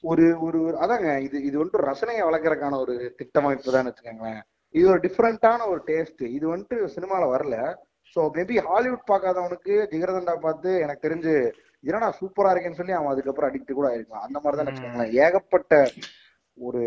ஒரு 0.00 0.36
ஒரு 0.40 0.58
ஒரு- 0.58 0.84
அதாங்க 0.84 1.20
இது 1.20 1.42
இது 1.42 1.64
வந்துட்டு 1.64 1.78
ரசனையை 1.78 2.22
வளர்க்கறதுக்கான 2.22 2.78
ஒரு 2.78 3.14
திட்டமைப்பு 3.16 3.72
தான் 3.72 3.86
வச்சுக்கோங்களேன். 3.86 4.42
இது 4.70 4.88
ஒரு 4.88 4.98
டிஃப்ரெண்டான 4.98 5.68
ஒரு 5.68 5.82
டேஸ்ட் 5.86 6.22
இது 6.22 6.56
வந்துட்டு 6.56 6.74
சினிமால 6.74 7.22
வரல. 7.22 7.74
ஸோ 8.14 8.22
மேபி 8.34 8.60
ஹாலிவுட் 8.64 9.08
பார்க்காதவனுக்கு 9.10 9.86
ஜிகர்தண்டா 9.90 10.36
பார்த்து 10.36 10.80
எனக்கு 10.80 11.08
தெரிஞ்சு 11.08 11.62
என்னடா 11.84 12.08
சூப்பரா 12.20 12.52
இருக்கேன்னு 12.52 12.80
சொல்லி 12.80 12.94
அவன் 12.98 13.12
அதுக்கப்புறம் 13.12 13.48
அடிக்ட் 13.50 13.78
கூட 13.78 13.88
ஆயிருக்கலாம் 13.90 14.26
அந்த 14.26 14.38
மாதிரி 14.42 14.58
தான் 14.58 14.68
வச்சுக்கோங்களேன் 14.68 15.14
ஏகப்பட்ட 15.24 15.72
ஒரு 16.58 16.82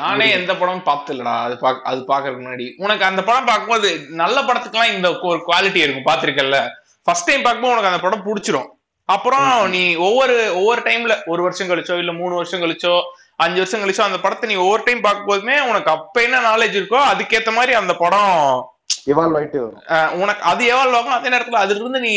நானே 0.00 0.26
எந்த 0.38 0.52
படமும் 0.58 0.88
பார்த்தலடா. 0.88 1.32
அது 1.46 1.54
பாக் 1.62 1.86
அது 1.90 2.00
பாக்குறதுக்கு 2.10 2.44
முன்னாடி. 2.44 2.66
உனக்கு 2.84 3.04
அந்த 3.08 3.20
படம் 3.28 3.48
பார்க்கும்போது 3.48 3.88
நல்ல 4.20 4.36
படத்துக்குலாம் 4.48 4.92
இந்த 4.94 5.08
ஒரு 5.30 5.40
குவாலிட்டி 5.48 5.80
இருக்கும். 5.84 6.06
பாத்திருக்கல 6.08 6.58
ஃபர்ஸ்ட் 7.06 7.28
டைம் 7.28 7.44
பார்க்கும்போது 7.44 7.74
உனக்கு 7.74 7.90
அந்த 7.90 8.02
படம் 8.04 8.24
பிடிச்சிரும். 8.28 8.68
அப்புறம் 9.08 9.48
நீ 9.74 9.82
ஒவ்வொரு 10.06 10.36
ஒவ்வொரு 10.58 10.80
டைம்ல 10.86 11.14
ஒரு 11.32 11.40
வருஷம் 11.46 11.70
கழிச்சோ 11.70 11.96
இல்ல 12.02 12.12
மூணு 12.20 12.34
வருஷம் 12.38 12.62
கழிச்சோ 12.64 12.94
அஞ்சு 13.44 13.60
வருஷம் 13.62 13.82
கழிச்சோ 13.82 14.04
அந்த 14.06 14.18
படத்தை 14.24 14.48
நீ 14.50 14.56
ஒவ்வொரு 14.64 14.82
டைம் 14.86 15.04
பார்க்கும்போதுமே 15.06 15.56
உனக்கு 15.70 15.90
அப்ப 15.96 16.22
என்ன 16.26 16.40
நாலேஜ் 16.48 16.78
இருக்கோ 16.78 17.00
அதுக்கேத்த 17.10 17.52
மாதிரி 17.58 17.74
அந்த 17.80 17.94
படம் 18.04 18.32
இவால்வ் 19.06 19.36
ஆயிட்டு 19.38 19.58
வரும். 19.62 19.82
உனக்கு 20.22 20.42
அது 20.42 20.62
எவ்வளவு 20.66 20.96
ஆகும் 20.98 21.16
அதே 21.16 21.28
நேரத்துல 21.34 21.60
அதுல 21.62 21.80
இருந்து 21.80 22.00
நீ 22.06 22.12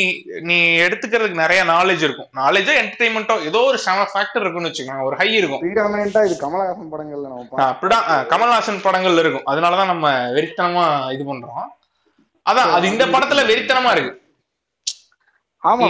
நீ 0.50 0.58
எடுத்துக்கிறதுக்கு 0.86 1.42
நிறைய 1.44 1.64
நாலேஜ் 1.64 2.04
இருக்கும். 2.08 2.30
நாலேஜோ 2.36 2.74
என்டர்டைன்மெண்ட்டோ 2.82 3.36
ஏதோ 3.50 3.60
ஒரு 3.70 3.78
செம 3.86 4.06
ஃபேக்டர் 4.14 4.44
இருக்குன்னு 4.44 4.70
வச்சுக்கோங்க. 4.70 5.08
ஒரு 5.10 5.18
ஹை 5.22 5.30
இருக்கும். 5.34 5.62
ப்ரீடாமினா 5.64 6.24
இது 6.30 6.38
கமலஹாசன் 6.46 6.92
படங்கள்ல 6.94 7.28
நம்ம. 7.34 7.66
அப்படிதான். 7.70 8.06
கமல்ஹாசன் 8.34 8.84
படங்கள் 8.88 9.22
இருக்கும். 9.24 9.48
அதனாலதான் 9.54 9.92
நம்ம 9.94 10.08
வெறித்தனமா 10.38 10.86
இது 11.18 11.26
பண்றோம். 11.32 11.68
அதான் 12.46 12.72
அது 12.78 12.86
இந்த 12.88 13.06
படத்துல 13.16 13.44
வெறித்தனமா 13.52 13.92
இருக்கு. 13.96 14.14
ஆமா 15.64 15.88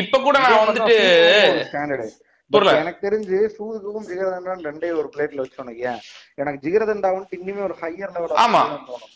இப்ப 0.00 0.18
கூட 0.20 0.36
நான் 0.38 0.62
வந்துட்டு. 0.62 0.96
எனக்கு 2.80 3.04
தெரிஞ்சு 3.06 3.36
சூதுக்கும் 3.54 4.06
ஜிகரதண்டான் 4.10 4.64
ரெண்டே 4.66 4.88
ஒரு 5.00 5.08
பிளேட்ல 5.14 5.42
வச்சோம் 5.44 5.70
ஏன்? 5.90 6.00
எனக்கு 6.34 6.58
ஜிகரதண்டா 6.66 7.08
வந்துட்டு 7.14 7.38
இன்னுமே 7.40 7.62
ஒரு 7.68 7.76
ஹையர் 7.80 8.12
லெவல் 8.16 8.42
ஆமா. 8.44 8.60
தோணும். 8.90 9.12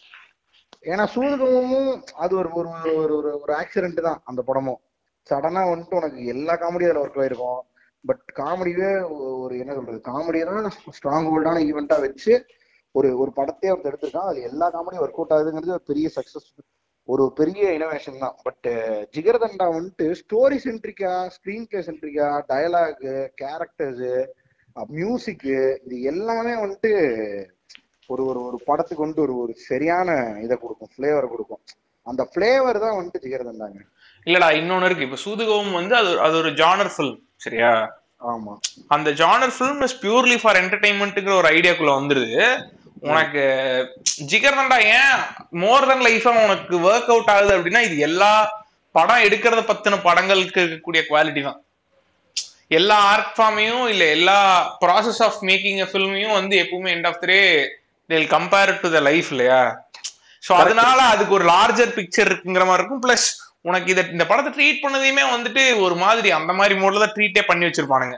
ஏன்னா 0.84 1.04
சூதுகமும் 1.14 1.90
அது 2.22 2.32
ஒரு 2.40 2.50
ஒரு 2.60 2.68
ஒரு 3.00 3.14
ஒரு 3.18 3.30
ஒரு 3.42 3.52
ஆக்சிடென்ட் 3.60 4.00
தான் 4.08 4.20
அந்த 4.30 4.40
படமும். 4.48 4.80
சடனா 5.26 5.62
வந்துட்டு 5.70 5.98
உனக்கு 6.00 6.20
எல்லா 6.34 6.54
காமெடியும் 6.62 6.90
அதுல 6.90 7.02
ஒர்க் 7.04 7.20
ஆயிருக்கும். 7.24 7.60
பட் 8.04 8.24
காமெடியே 8.40 8.90
ஒரு 9.44 9.54
என்ன 9.62 9.72
சொல்றது? 9.74 9.98
காமெடியை 10.10 10.44
தான் 10.50 10.68
ஸ்ட்ராங் 10.98 11.28
ஹோல்டான 11.32 11.62
ஈவெண்டா 11.68 11.96
வச்சு 12.06 12.32
ஒரு 12.94 13.08
ஒரு 13.22 13.30
படத்தையே 13.38 13.72
ஒருத்தர் 13.72 13.92
எடுத்திருக்கான். 13.92 14.30
அது 14.30 14.40
எல்லா 14.50 14.66
காமெடியும் 14.76 15.04
ஒர்க் 15.06 15.18
அவுட் 15.20 15.34
ஆகுதுங்கிறது 15.36 15.76
ஒரு 15.78 15.86
பெரிய 15.90 16.08
சக்சஸ் 16.16 16.48
ஒரு 17.08 17.24
பெரிய 17.38 17.62
இனோவேஷன் 17.78 18.22
தான். 18.24 18.36
பட் 18.46 18.66
ஜிகர்தண்டா 19.14 19.66
வந்துட்டு 19.76 20.06
ஸ்டோரி 20.20 20.58
சென்ட்ரிக்கா 20.66 21.12
ஸ்கிரீன் 21.36 21.68
பிளே 21.70 21.80
சென்ட்ரிக்கா 21.88 22.26
டயலாக் 22.50 23.06
கேரக்டர்ஸு 23.42 24.12
மியூசிக்கு 24.90 25.56
இது 25.86 25.96
எல்லாமே 26.10 26.52
வந்துட்டு 26.64 26.92
ஒரு 28.12 28.22
ஒரு 28.30 28.40
ஒரு 28.48 28.58
படத்துக்கு 28.68 29.04
வந்துட்டு 29.04 29.26
ஒரு 29.26 29.34
ஒரு 29.42 29.52
சரியான 29.68 30.10
இதை 30.44 30.54
கொடுக்கும் 30.62 30.92
ஃபிளேவர் 30.94 31.32
கொடுக்கும். 31.32 31.62
அந்த 32.06 32.22
ஃபிளேவர் 32.30 32.82
தான் 32.84 32.96
வந்துட்டு 32.98 33.24
ஜிகர்தண்டாங்க 33.24 33.80
இல்லடா 34.26 34.48
இன்னொன்னு 34.60 34.88
இருக்கு. 34.88 35.06
இப்ப 35.08 35.18
சூதுகவும் 35.26 35.76
வந்து 35.78 35.94
அது 36.00 36.10
அது 36.26 36.34
ஒரு 36.42 36.50
ஜானர் 36.60 36.92
ஃபில்ம் 36.94 37.18
சரியா? 37.44 37.70
ஆமா. 38.32 38.54
அந்த 38.94 39.08
genre 39.20 39.54
film 39.56 39.82
is 39.86 39.98
purely 40.04 40.36
for 40.42 40.60
என்டர்டைன்மெண்ட்டுங்கிற 40.62 41.34
ஒரு 41.42 41.48
ஐடியாக்குள்ள 41.56 41.92
வந்துருது. 41.98 42.40
உனக்கு 43.10 43.42
ஜிகர்தண்டா 44.30 44.78
ஏன் 44.96 45.20
மோர் 45.62 45.86
தென் 45.90 46.06
லைஃபா 46.08 46.32
உனக்கு 46.46 46.74
ஒர்க் 46.88 47.10
அவுட் 47.12 47.32
ஆகுது 47.34 47.52
அப்படின்னா 47.56 47.82
இது 47.88 47.96
எல்லா 48.08 48.32
படம் 48.94 49.24
எடுக்கிறத 49.26 49.60
பத்தின 49.70 49.98
படங்களுக்கு 50.06 50.60
இருக்கக்கூடிய 50.62 51.02
குவாலிட்டி 51.10 51.42
தான். 51.48 51.60
எல்லா 52.78 52.96
ஆர்ட் 53.12 53.32
ஃபார்மையும் 53.36 53.86
இல்ல 53.92 54.04
எல்லா 54.16 54.38
ப்ராசஸ் 54.82 55.22
ஆஃப் 55.26 55.38
மேக்கிங் 55.48 55.80
ஃபில்மையும் 55.92 56.36
வந்து 56.38 56.56
எப்பவுமே 56.64 56.90
end 56.96 57.08
of 57.10 57.20
the 57.22 57.28
day 57.32 57.40
till 58.10 58.30
compare 58.34 58.72
to 58.82 58.88
the 58.96 59.00
life 59.08 59.28
இல்லையா? 59.34 59.60
சோ 60.42 60.52
அதனால 60.62 60.98
அதுக்கு 61.14 61.36
ஒரு 61.38 61.44
லார்ஜர் 61.52 61.94
பிக்சர் 61.98 62.28
இருக்குங்கிற 62.30 62.64
மாதிரி 62.68 62.82
இருக்கும். 62.82 63.02
பிளஸ் 63.04 63.28
உனக்கு 63.68 63.88
இத 63.94 64.02
இந்த 64.14 64.24
படத்தை 64.30 64.50
ட்ரீட் 64.56 64.82
பண்ணதையுமே 64.84 65.24
வந்துட்டு 65.34 65.62
ஒரு 65.84 65.96
மாதிரி 66.04 66.28
அந்த 66.38 66.52
மாதிரி 66.58 66.74
மோட்ல 66.82 67.02
தான் 67.02 67.14
ட்ரீட்டே 67.16 67.42
பண்ணி 67.48 67.66
வச்சிருப்பானுங்க. 67.66 68.16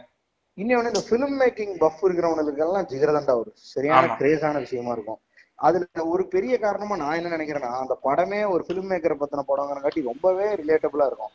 இன்னொன்னு 0.59 0.91
இந்த 0.93 1.03
ஃபிலிம் 1.09 1.37
மேக்கிங் 1.43 1.75
பஃப் 1.83 2.03
இருக்கிறவங்களுக்கு 2.07 2.65
எல்லாம் 2.67 2.89
ஜிகர்தண்டா 2.93 3.35
ஒரு 3.43 3.51
சரியான. 3.75 4.15
கிரேஸான 4.21 4.61
விஷயமா 4.65 4.93
இருக்கும். 4.97 5.21
அதுல 5.59 6.05
ஒரு 6.13 6.23
பெரிய 6.35 6.55
காரணமா 6.65 6.95
நான் 7.03 7.19
என்ன 7.19 7.33
நினைக்கிறேன்னா 7.37 7.73
அந்த 7.83 7.95
படமே 8.07 8.41
ஒரு 8.55 8.63
ஃபிலிம் 8.67 8.91
மேக்கரை 8.93 9.17
பத்தின 9.19 9.45
படங்கிறங்காட்டி 9.51 10.03
ரொம்பவே 10.11 10.49
ரிலேட்டபிளா 10.63 11.07
இருக்கும். 11.11 11.33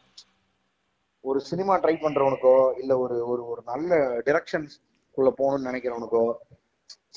ஒரு 1.24 1.40
சினிமா 1.50 1.76
ட்ரை 1.84 1.96
பண்றவனுக்கோ 2.04 2.58
இல்ல 2.82 2.92
ஒரு 3.04 3.16
ஒரு 3.32 3.44
ஒரு 3.52 3.62
நல்ல 3.72 3.96
டிரெக்ஷன்ஸ் 4.28 4.76
குள்ள 5.18 5.30
போகணும்னு 5.40 5.70
நினைக்கிறவனுக்கோ 5.70 6.24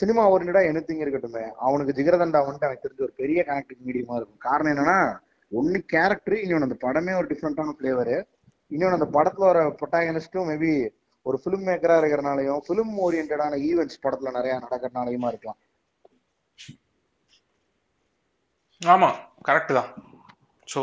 சினிமா 0.00 0.22
ஓரியன்டா 0.32 0.62
எனத்திங் 0.70 1.02
இருக்கட்டுமே. 1.04 1.44
அவனுக்கு 1.66 1.96
ஜிகரதண்டா 1.98 2.40
வந்துட்டு 2.44 2.68
எனக்கு 2.68 2.84
தெரிஞ்ச 2.86 3.02
ஒரு 3.08 3.14
பெரிய 3.22 3.40
கனெக்டிங் 3.48 3.84
மீடியமா 3.86 4.14
இருக்கும். 4.18 4.42
காரணம் 4.48 4.72
என்னன்னா 4.72 4.98
ஒன்னு 5.52 5.78
கேரக்டர் 5.92 6.36
இன்னொன்னு 6.42 6.68
அந்த 6.68 6.78
படமே 6.86 7.12
ஒரு 7.20 7.26
டிஃப்ரெண்டான 7.30 7.74
ஃபிளேவர் 7.78 8.14
இன்னொன்று 8.70 8.98
அந்த 8.98 9.08
படத்துல 9.16 9.48
வர 9.50 9.60
பொட்டாகனிஸ்டும் 9.80 10.48
மேபி 10.50 10.72
ஒரு 11.26 11.36
ஃபிலிம் 11.42 11.66
மேக்கரா 11.68 11.96
இருக்கிறனாலையும் 12.00 12.60
ஃபிலிம் 12.66 12.92
ஓரியன்டான 13.06 13.58
ஈவெண்ட்ஸ் 13.68 14.02
படத்துல 14.04 14.30
நிறைய 14.36 14.52
நடக்கிறனாலையுமா 14.64 15.30
இருக்கலாம். 15.32 15.60
ஆமா 18.82 19.08
கரெக்ட் 19.48 19.72
தான். 19.78 19.90
சோ 20.68 20.80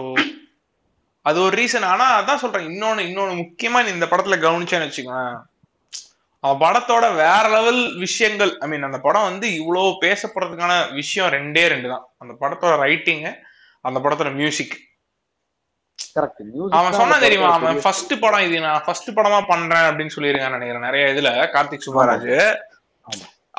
அது 1.26 1.38
ஒரு 1.42 1.54
ரீசன் 1.58 1.88
ஆனா 1.92 2.06
அதான் 2.20 2.42
சொல்றேன். 2.42 2.68
இன்னொன்னு 2.72 3.08
இன்னொன்னு 3.08 3.42
முக்கியமா 3.44 3.80
நீ 3.86 3.90
இந்த 3.92 4.08
படத்துல 4.12 4.38
கவனிச்சேன்னு 4.46 4.88
வச்சுக்கோங்க 4.88 5.24
படத்தோட 6.64 7.06
வேற 7.22 7.44
லெவல் 7.56 7.82
விஷயங்கள் 8.06 8.52
ஐ 8.64 8.68
மீன் 8.72 8.88
அந்த 8.88 9.00
படம் 9.06 9.28
வந்து 9.30 9.48
இவ்வளவு 9.60 9.90
பேசப்படுறதுக்கான 10.04 10.74
விஷயம் 11.00 11.32
ரெண்டே 11.36 11.64
ரெண்டு 11.74 11.88
தான். 11.94 12.06
அந்த 12.24 12.34
படத்தோட 12.42 12.74
ரைட்டிங் 12.86 13.24
அந்த 13.86 13.98
படத்தோட 14.04 14.32
மியூசிக் 14.42 14.76
கரெக்ட் 16.18 16.70
அவன் 16.78 16.98
சொன்னா 17.00 17.16
தெரியுமா? 17.26 17.50
அவன் 17.58 17.82
ஃபர்ஸ்ட் 17.86 18.14
படம் 18.24 18.46
இது 18.48 18.58
நான் 18.66 18.84
ஃபர்ஸ்ட் 18.86 19.10
படமா 19.18 19.40
பண்றேன் 19.52 19.88
அப்படின்னு 19.90 20.16
சொல்லியிருக்கான்னு 20.16 20.58
நினைக்கிறேன். 20.58 20.88
நிறைய 20.88 21.06
இதுல 21.14 21.32
கார்த்திக் 21.56 21.86
சுப்பராஜ். 21.88 22.32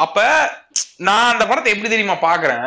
அப்ப 0.04 0.18
நான் 1.08 1.30
அந்த 1.32 1.44
படத்தை 1.50 1.72
எப்படி 1.74 1.90
தெரியுமா 1.92 2.16
பாக்குறேன்? 2.28 2.66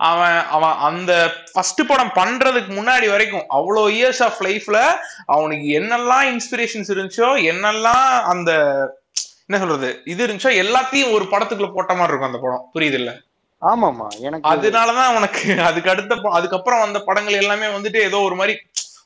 அவன் 0.00 0.38
அவன் 0.50 0.76
அந்த 0.80 1.12
ஃபர்ஸ்ட் 1.52 1.82
படம் 1.86 2.14
பண்றதுக்கு 2.16 2.70
முன்னாடி 2.74 3.06
வரைக்கும் 3.10 3.46
அவ்வளோ 3.50 3.82
இயர்ஸ் 3.96 4.22
ஆஃப் 4.22 4.40
லைஃப்ல 4.42 4.78
அவனுக்கு 5.26 5.66
என்னெல்லாம் 5.78 6.26
இன்ஸ்பிரேஷன்ஸ் 6.32 6.92
இருந்துச்சோ 6.94 7.30
என்னெல்லாம் 7.50 8.08
அந்த 8.24 8.50
என்ன 9.46 9.58
சொல்றது 9.58 9.88
இது 10.04 10.20
இருந்துச்சோ 10.26 10.52
எல்லாத்தையும் 10.60 11.12
ஒரு 11.12 11.24
படத்துக்குள்ள 11.32 11.70
போட்ட 11.72 11.94
மாதிரி 11.94 12.12
இருக்கும் 12.12 12.30
அந்த 12.30 12.40
படம். 12.44 12.64
புரியுது 12.74 12.98
இல்ல 13.00 13.12
ஆமாமா 13.62 14.06
எனக்கு 14.20 14.48
அதனாலதான் 14.50 15.16
உனக்கு 15.16 15.42
அதுக்கு 15.62 15.90
அடுத்த 15.90 16.16
அதுக்கப்புறம் 16.32 16.82
வந்த 16.82 16.98
படங்கள் 17.00 17.40
எல்லாமே 17.42 17.68
வந்துட்டு 17.68 18.00
ஏதோ 18.02 18.18
ஒரு 18.20 18.34
மாதிரி 18.34 18.54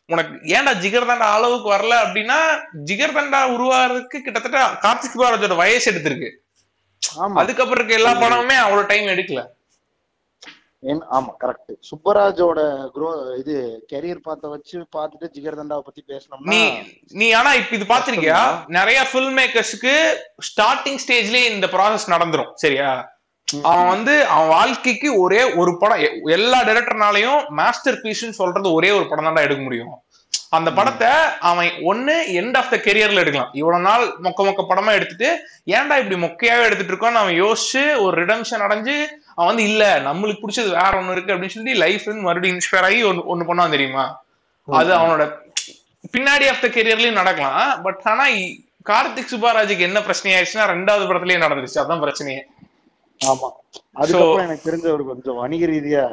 உனக்கு 0.08 0.34
ஏன்டா 0.56 0.72
ஜிகர்தண்டா 0.82 1.26
அளவுக்கு 1.36 1.68
வரல 1.72 1.94
அப்படின்னா 2.04 2.38
ஜிகர்தண்டா 2.90 3.40
உருவாகிறதுக்கு 3.54 4.18
கிட்டத்தட்ட 4.20 4.60
கார்த்திக் 4.84 5.14
சுப்ராஜோட 5.14 5.56
வயசு 5.56 5.90
எடுத்திருக்கு. 5.92 6.30
ஆமா. 7.18 7.36
அதுக்கப்புறம் 7.40 7.78
இருக்க 7.78 8.00
எல்லா 8.00 8.12
படமுமே 8.16 8.56
அவ்வளவு 8.62 8.88
டைம் 8.88 9.12
எடுக்கல. 9.14 9.42
ஆமா 11.12 11.30
கரெக்ட் 11.42 11.72
சுப்பராஜோட 11.88 12.60
க்ரோ 12.94 13.08
இது 13.40 13.54
கெரியர் 13.92 14.24
பார்த்த 14.26 14.50
வச்சு 14.52 14.76
பார்த்துட்டு 14.96 15.26
ஜிகர்தண்டாவை 15.36 15.82
பத்தி 15.84 16.02
பேசணும்னா 16.08 16.52
நீ 16.52 16.60
நீ 17.12 17.28
ஆனா 17.32 17.52
இப்ப 17.60 17.74
இது 17.78 17.86
பாத்திருக்கியா 17.92 18.40
நிறைய 18.76 18.98
ஃபில்ம் 19.08 19.38
மேக்கர்ஸ்க்கு 19.40 19.94
ஸ்டார்டிங் 20.48 21.00
ஸ்டேஜ்லயே 21.04 21.46
இந்த 21.54 21.68
ப்ராசஸ் 21.74 22.12
நடந்துரும் 22.14 22.52
சரியா? 22.64 22.90
அவன் 23.68 23.90
வந்து 23.90 24.14
அவன் 24.32 24.50
வாழ்க்கைக்கு 24.50 25.08
ஒரே 25.20 25.42
ஒரு 25.60 25.72
படம் 25.82 26.02
எல்லா 26.36 26.58
டைரக்டர்னாலையும் 26.66 27.38
மாஸ்டர் 27.60 28.02
பீஸ்னு 28.02 28.38
சொல்றது 28.40 28.68
ஒரே 28.78 28.90
ஒரு 28.96 29.06
படம் 29.10 29.26
தான்டா 29.28 29.46
எடுக்க 29.46 29.62
முடியும். 29.62 29.92
அந்த 30.56 30.70
படத்தை 30.72 31.10
அவன் 31.48 31.70
ஒண்ணு 31.90 32.16
எண்ட் 32.40 32.58
ஆஃப் 32.60 32.70
த 32.72 32.76
கெரியர்ல 32.84 33.22
எடுக்கலாம். 33.22 33.52
இவ்வளவு 33.60 33.86
நாள் 33.86 34.04
மொக்க 34.26 34.46
மொக்க 34.46 34.62
படமா 34.64 34.92
எடுத்துட்டு 34.98 35.28
ஏன்டா 35.76 35.96
இப்படி 36.02 36.18
மொக்கையாவே 36.22 36.66
எடுத்துட்டு 36.68 36.92
இருக்கோம்னு 36.94 37.22
அவன் 37.22 37.40
யோசிச்சு 37.42 37.82
ஒரு 38.04 38.14
ரிடம்ஷன் 38.22 38.64
அடைஞ்சு 38.66 38.96
அவன் 39.38 39.50
வந்து 39.50 39.64
இல்ல 39.70 39.84
நம்மளுக்கு 40.06 40.42
பிடிச்சது 40.42 40.70
வேற 40.78 40.92
ஒண்ணு 41.00 41.14
இருக்கு 41.14 41.34
அப்படின்னு 41.34 41.56
சொல்லி 41.56 41.74
லைஃப் 41.82 42.06
வந்து 42.10 42.26
மறுபடியும் 42.28 42.56
இன்ஸ்பயர் 42.56 42.86
ஆகி 42.88 43.02
ஒன்னு 43.10 43.28
ஒண்ணு 43.32 43.48
பண்ணுவான் 43.48 43.76
தெரியுமா? 43.76 44.04
அது 44.68 44.90
அவனோட 44.98 45.24
பின்னாடி 46.14 46.46
ஆஃப் 46.52 46.62
த 46.64 46.68
கெரியர்லயும் 46.68 47.20
நடக்கலாம். 47.20 47.82
பட் 47.82 48.02
ஆனா 48.12 48.24
கார்த்திக் 48.86 49.32
சுப்பாராஜுக்கு 49.32 49.86
என்ன 49.88 49.98
பிரச்சனை 50.02 50.32
ஆயிடுச்சுன்னா 50.34 50.66
ரெண்டாவது 50.72 51.08
படத்துலயே 51.08 51.42
நடந்துருச்சு. 51.44 51.80
அதான் 51.82 52.02
பிரச்சனையே. 52.04 52.42
ஆமா. 53.20 53.48
அதுக்கப்புறம் 54.00 54.46
எனக்கு 54.48 54.68
தெரிஞ்ச 54.68 54.86
ஒரு 54.96 55.04
கொஞ்சம் 55.04 55.38
வணிக 55.42 55.66
ரீதியா 55.66 56.04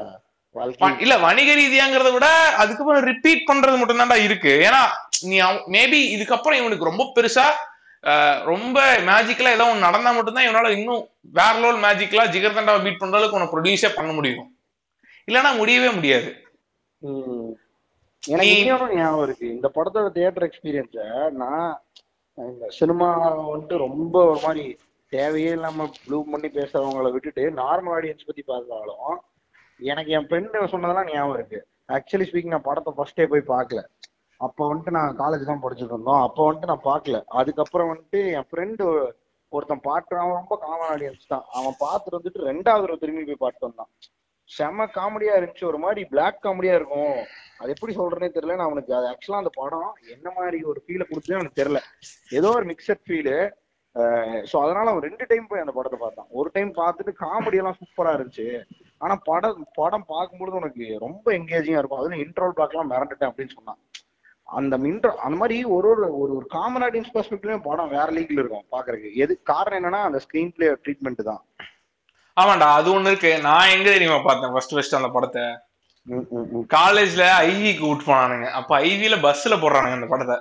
இல்ல 1.04 1.16
வணிக 1.18 1.50
ரீதியாங்கிறத 1.56 2.10
விட 2.14 2.28
அதுக்கப்புறம் 2.62 3.04
ரிப்பீட் 3.04 3.48
பண்றது 3.50 3.80
மட்டும்தான்டா 3.80 4.18
இருக்கு. 4.28 4.52
ஏன்னா 4.68 4.82
நீ 5.30 5.38
மேபி 5.76 6.00
இதுக்கப்புறம் 6.16 6.60
இவனுக்கு 6.62 6.90
ரொம்ப 6.92 7.04
பெருசா 7.16 7.46
ரொம்ப 8.52 8.80
மேஜிக்கலா 9.10 9.56
ஏதோ 9.58 9.68
ஒன்று 9.70 9.86
நடந்தா 9.88 10.10
மட்டும்தான் 10.16 10.48
இவனால 10.48 10.72
இன்னும் 10.78 11.04
வேற 11.38 11.54
லெவல் 11.62 11.84
மேஜிக்கலா 11.86 12.26
ஜிகர்தண்டாவை 12.34 12.82
பீட் 12.86 13.02
பண்ற 13.02 13.18
அளவுக்கு 13.20 13.38
உனக்கு 13.40 13.56
ப்ரொடியூஸே 13.56 13.90
பண்ண 13.98 14.12
முடியும். 14.18 14.50
இல்லைன்னா 15.28 15.52
முடியவே 15.62 15.90
முடியாது. 15.98 16.30
எனக்கு 18.24 18.54
இன்னொன்னு 18.60 18.98
ஞாபகம் 19.00 19.26
இருக்கு. 19.28 19.48
இந்த 19.56 19.68
படத்தோட 19.78 20.08
தியேட்டர் 20.18 20.46
எக்ஸ்பீரியன்ஸ 20.48 21.00
நான் 21.42 21.72
இந்த 22.38 22.68
சினிமா 22.80 23.10
வந்துட்டு 23.52 23.76
ரொம்ப 23.88 24.16
ஒரு 24.32 24.40
மாதிரி 24.46 24.66
தேவையே 25.14 25.52
இல்லாம 25.58 25.88
ப்ளூ 26.06 26.18
பண்ணி 26.32 26.50
பேசுறவங்கள 26.58 27.10
விட்டுட்டு 27.16 27.44
நார்மல் 27.62 27.94
ஆடியன்ஸ் 27.98 28.28
பத்தி 28.30 28.44
பார்த்தாலும் 28.52 29.18
எனக்கு 29.92 30.12
என் 30.18 30.28
ஃப்ரெண்டு 30.30 30.72
சொன்னதெல்லாம் 30.74 31.12
ஞாபகம் 31.14 31.38
இருக்கு. 31.38 31.60
ஆக்சுவலி 31.96 32.26
ஸ்பீக்கிங் 32.30 32.56
நான் 32.56 32.68
படத்தை 32.70 32.92
ஃபர்ஸ்டே 32.98 33.26
போய் 33.32 33.52
பார்க்கல. 33.54 33.82
அப்போ 34.46 34.64
வந்துட்டு 34.70 34.96
நான் 34.98 35.20
காலேஜ் 35.22 35.50
தான் 35.50 35.62
படிச்சுட்டு 35.64 35.94
இருந்தோம். 35.96 36.24
அப்போ 36.28 36.42
வந்துட்டு 36.48 36.72
நான் 36.72 36.88
பார்க்கல. 36.92 37.20
அதுக்கப்புறம் 37.40 37.90
வந்துட்டு 37.92 38.20
என் 38.38 38.48
ஃப்ரெண்டு 38.50 38.86
ஒருத்தன் 39.52 39.86
பாட்டு 39.88 40.16
அவன் 40.22 40.40
ரொம்ப 40.40 40.56
காமன் 40.64 40.90
ஆடியன்ஸ் 40.94 41.32
தான். 41.34 41.46
அவன் 41.58 41.76
பார்த்துட்டு 41.84 42.20
வந்துட்டு 42.20 42.48
ரெண்டாவது 42.50 42.86
ஒரு 42.88 43.02
திரும்பி 43.04 43.26
போய் 43.28 43.44
பாட்டு 43.44 43.68
வந்தான். 43.68 43.92
செம 44.50 44.86
காமெடியா 44.98 45.36
இருந்துச்சு. 45.38 45.70
ஒரு 45.72 45.78
மாதிரி 45.84 46.02
பிளாக் 46.14 46.44
காமெடியா 46.46 46.74
இருக்கும். 46.80 47.20
அது 47.62 47.74
எப்படி 47.76 47.94
சொல்றேனே 48.00 48.30
தெரியல. 48.36 48.58
நான் 48.58 48.70
அவனுக்கு 48.70 48.92
அது 48.98 49.08
ஆக்சுவலா 49.12 49.42
அந்த 49.44 49.54
படம் 49.62 49.92
என்ன 50.16 50.28
மாதிரி 50.40 50.58
ஒரு 50.72 50.80
ஃபீலை 50.86 51.06
கொடுத்துன்னு 51.12 51.40
எனக்கு 51.40 51.62
தெரியல. 51.62 51.82
ஏதோ 52.40 52.50
ஒரு 52.58 52.68
மிக்சட் 52.72 53.06
ஃபீலு 53.08 53.38
ஸோ 54.52 54.56
அதனால 54.64 54.92
அவன் 54.92 55.06
ரெண்டு 55.08 55.26
டைம் 55.28 55.46
போய் 55.50 55.62
அந்த 55.64 55.74
படத்தை 55.76 55.98
பார்த்தான். 56.00 56.30
ஒரு 56.40 56.50
டைம் 56.56 56.72
பார்த்துட்டு 56.80 57.12
காமெடி 57.22 57.60
எல்லாம் 57.60 57.78
சூப்பரா 57.82 58.14
இருந்துச்சு. 58.16 58.48
ஆனா 59.04 59.16
படம் 59.30 59.62
படம் 59.80 60.06
பார்க்கும்பொழுது 60.14 60.60
உனக்கு 60.62 60.86
ரொம்ப 61.04 61.26
எங்கேஜிங்கா 61.38 61.82
இருக்கும். 61.82 62.02
அதுல 62.02 62.18
இன்ட்ரோல் 62.24 62.58
பார்க்கலாம் 62.60 62.92
மிரண்டுட்டேன் 62.94 63.30
அப்படின்னு 63.32 63.56
சொன்னான். 63.58 63.80
அந்த 64.48 64.78
இன்ட்ரோ 64.78 65.12
அந்த 65.26 65.36
மாதிரி 65.42 65.58
ஒரு 65.76 65.88
ஒரு 65.90 66.08
ஒரு 66.22 66.32
ஒரு 66.38 66.46
காமன் 66.56 66.84
ஆடியன்ஸ் 66.88 67.14
பெர்ஸ்பெக்டிவ்லயும் 67.14 67.68
படம் 67.68 67.94
வேற 67.94 68.08
லீக்ல 68.18 68.42
இருக்கும் 68.42 68.66
பாக்குறதுக்கு. 68.76 69.12
எது 69.24 69.34
காரணம் 69.52 69.78
என்னன்னா 69.80 70.02
அந்த 70.08 70.20
ஸ்கிரீன் 70.26 70.52
பிளே 70.56 70.68
ட்ரீட்மெண்ட் 70.84 71.22
தான். 71.30 71.42
ஆமாண்டா 72.38 72.68
அது 72.78 72.90
ஒண்ணு 72.96 73.12
இருக்கு. 73.12 73.32
நான் 73.48 73.72
எங்க 73.76 73.88
தெரியுமா 73.90 74.20
பார்த்தேன்? 74.28 74.54
ஃபர்ஸ்ட் 74.54 74.76
ஃபர்ஸ்ட் 74.76 74.98
அந்த 75.00 75.10
படத்தை. 75.16 75.46
காலேஜ்ல 76.76 77.24
ஐவிக்கு 77.52 77.86
விட்டு 77.90 78.06
போனானுங்க. 78.10 78.48
அப்ப 78.60 78.72
ஐவில 78.90 79.16
பஸ்ல 79.28 79.58
போடுறானுங்க 79.64 79.98
அந்த 80.00 80.10
படத்தை. 80.14 80.38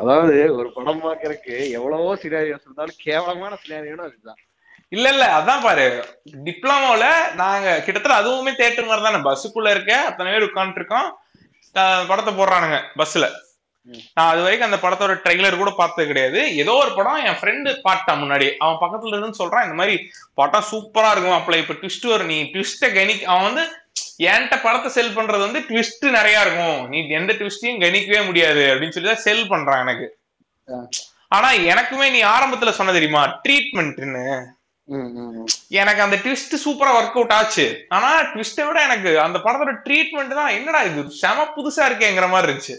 அதாவது 0.00 0.36
ஒரு 0.58 0.68
படம் 0.76 1.02
பாக்குறதுக்கு 1.06 1.56
எவ்வளவோ 1.78 2.10
சினாரியோஸ் 2.24 2.66
இருந்தாலும் 2.66 3.00
கேவலமான 3.06 3.58
சினாரியோன்னு 3.62 4.06
அதுதான். 4.08 4.40
இல்ல 4.92 5.06
இல்ல 5.14 5.24
அதான் 5.38 5.64
பாரு. 5.64 5.86
டிப்ளமோல 6.46 7.06
நாங்க 7.42 7.68
கிட்டத்தட்ட 7.86 8.20
அதுவுமே 8.20 8.52
தேட்டர் 8.60 8.88
மாதிரி 8.90 9.06
தானே. 9.06 9.22
பஸ்ஸுக்குள்ள 9.28 9.70
இருக்க 9.74 9.94
அத்தனை 10.10 10.28
பேர் 10.32 10.48
உட்காந்துட்டு 10.48 10.82
இருக்கோம். 10.82 11.08
படத்தை 12.08 12.32
போடுறானுங்க 12.34 12.78
பஸ்ல. 13.00 13.26
நான் 14.16 14.30
அது 14.30 14.40
வரைக்கும் 14.44 14.68
அந்த 14.68 14.78
படத்தோட 14.82 15.12
ட்ரெய்லர் 15.24 15.60
கூட 15.60 15.70
பார்த்தது 15.76 16.08
கிடையாது 16.08 16.40
ஏதோ 16.62 16.72
ஒரு 16.80 16.90
படம் 16.96 17.20
என் 17.28 17.38
ஃப்ரெண்டு 17.40 17.70
பார்த்தான் 17.86 18.20
முன்னாடி 18.22 18.46
அவன் 18.64 18.80
பக்கத்துல 18.82 19.14
இருந்து 19.14 19.40
சொல்றான் 19.42 19.64
இந்த 19.66 19.76
மாதிரி 19.80 19.94
படம் 20.40 20.66
சூப்பரா 20.70 21.10
இருக்கும் 21.12 21.36
அப்பல 21.38 21.60
இப்ப 21.62 21.76
ட்விஸ்ட் 21.82 22.10
வரும் 22.12 22.30
நீ 22.32 22.38
ட்விஸ்ட 22.54 22.90
கணி 22.98 23.14
அவன் 23.32 23.46
வந்து 23.48 23.64
என்கிட்ட 24.32 24.56
படத்தை 24.64 24.90
செல் 24.96 25.16
பண்றது 25.18 25.42
வந்து 25.46 25.60
ட்விஸ்ட் 25.68 26.04
நிறைய 26.18 26.44
இருக்கும் 26.44 26.80
நீ 26.90 26.98
எந்த 27.20 27.32
ட்விஸ்டையும் 27.40 27.82
கணிக்கவே 27.84 28.20
முடியாது 28.26 28.62
அப்படின்னு 28.72 28.96
சொல்லி 28.96 29.10
தான் 29.10 29.26
செல் 29.28 29.50
பண்றான் 29.52 29.82
எனக்கு. 29.84 30.08
ஆனா 31.28 31.48
எனக்குமே 31.72 32.06
நீ 32.16 32.20
ஆரம்பத்துல 32.34 32.70
சொன்ன 32.78 32.92
தெரியுமா 32.92 33.22
ட்ரீட்மெண்ட்னு. 33.44 34.26
எனக்கு 35.80 36.02
அந்த 36.04 36.16
ட்விஸ்ட் 36.24 36.54
சூப்பரா 36.64 36.92
ஒர்க் 36.98 37.16
அவுட் 37.18 37.34
ஆச்சு. 37.38 37.64
ஆனா 37.88 38.10
ட்விஸ்ட்டை 38.32 38.66
விட 38.66 38.78
எனக்கு 38.88 39.10
அந்த 39.20 39.38
படத்தோட 39.44 39.72
ட்ரீட்மெண்ட் 39.86 40.38
தான் 40.40 40.54
என்னடா 40.58 40.80
இது? 40.90 41.02
செம 41.22 41.44
புதுசா 41.56 41.82
இருக்கேங்கிற 41.88 42.28
மாதிரி 42.34 42.52
இருந்துச்சு. 42.52 42.76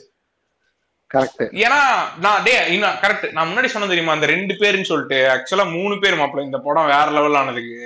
கரெக்ட் 1.13 1.44
ஏன்னா 1.66 1.80
நான் 2.24 2.44
டே 2.44 2.56
இன்னும் 2.74 2.98
கரெக்ட் 3.04 3.32
நான் 3.32 3.50
முன்னாடி 3.50 3.70
சொன்ன 3.74 3.88
தெரியுமா? 3.88 4.16
அந்த 4.18 4.25
ரெண்டு 4.25 4.54
பேருன்னு 4.54 4.89
சொல்லிட்டு. 4.92 5.20
ஆக்சுவலா 5.34 5.66
மூணு 5.78 6.00
பேர் 6.00 6.20
மாப்பிள்ள 6.20 6.48
இந்த 6.50 6.60
படம் 6.68 6.92
வேற 6.94 7.08
லெவல் 7.18 7.39
ஆனதுக்கு. 7.42 7.80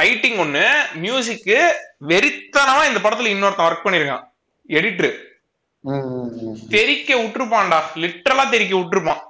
ரைட்டிங் 0.00 0.38
ஒண்ணு 0.44 0.64
மியூசிக்கு 1.02 1.58
வெறித்தனமா 2.12 2.82
இந்த 2.90 3.00
படத்துல 3.02 3.32
இன்னொருத்தன் 3.34 3.68
ஒர்க் 3.68 3.86
பண்ணிருக்கான். 3.86 4.24
எடிட்டர். 4.78 5.14
தெறிக்க 6.74 7.14
விட்டுருப்பான்டா. 7.14 7.78
லிட்டரலா 8.02 8.44
தெறிக்க 8.50 8.74
விட்டுருப்பான். 8.76 9.22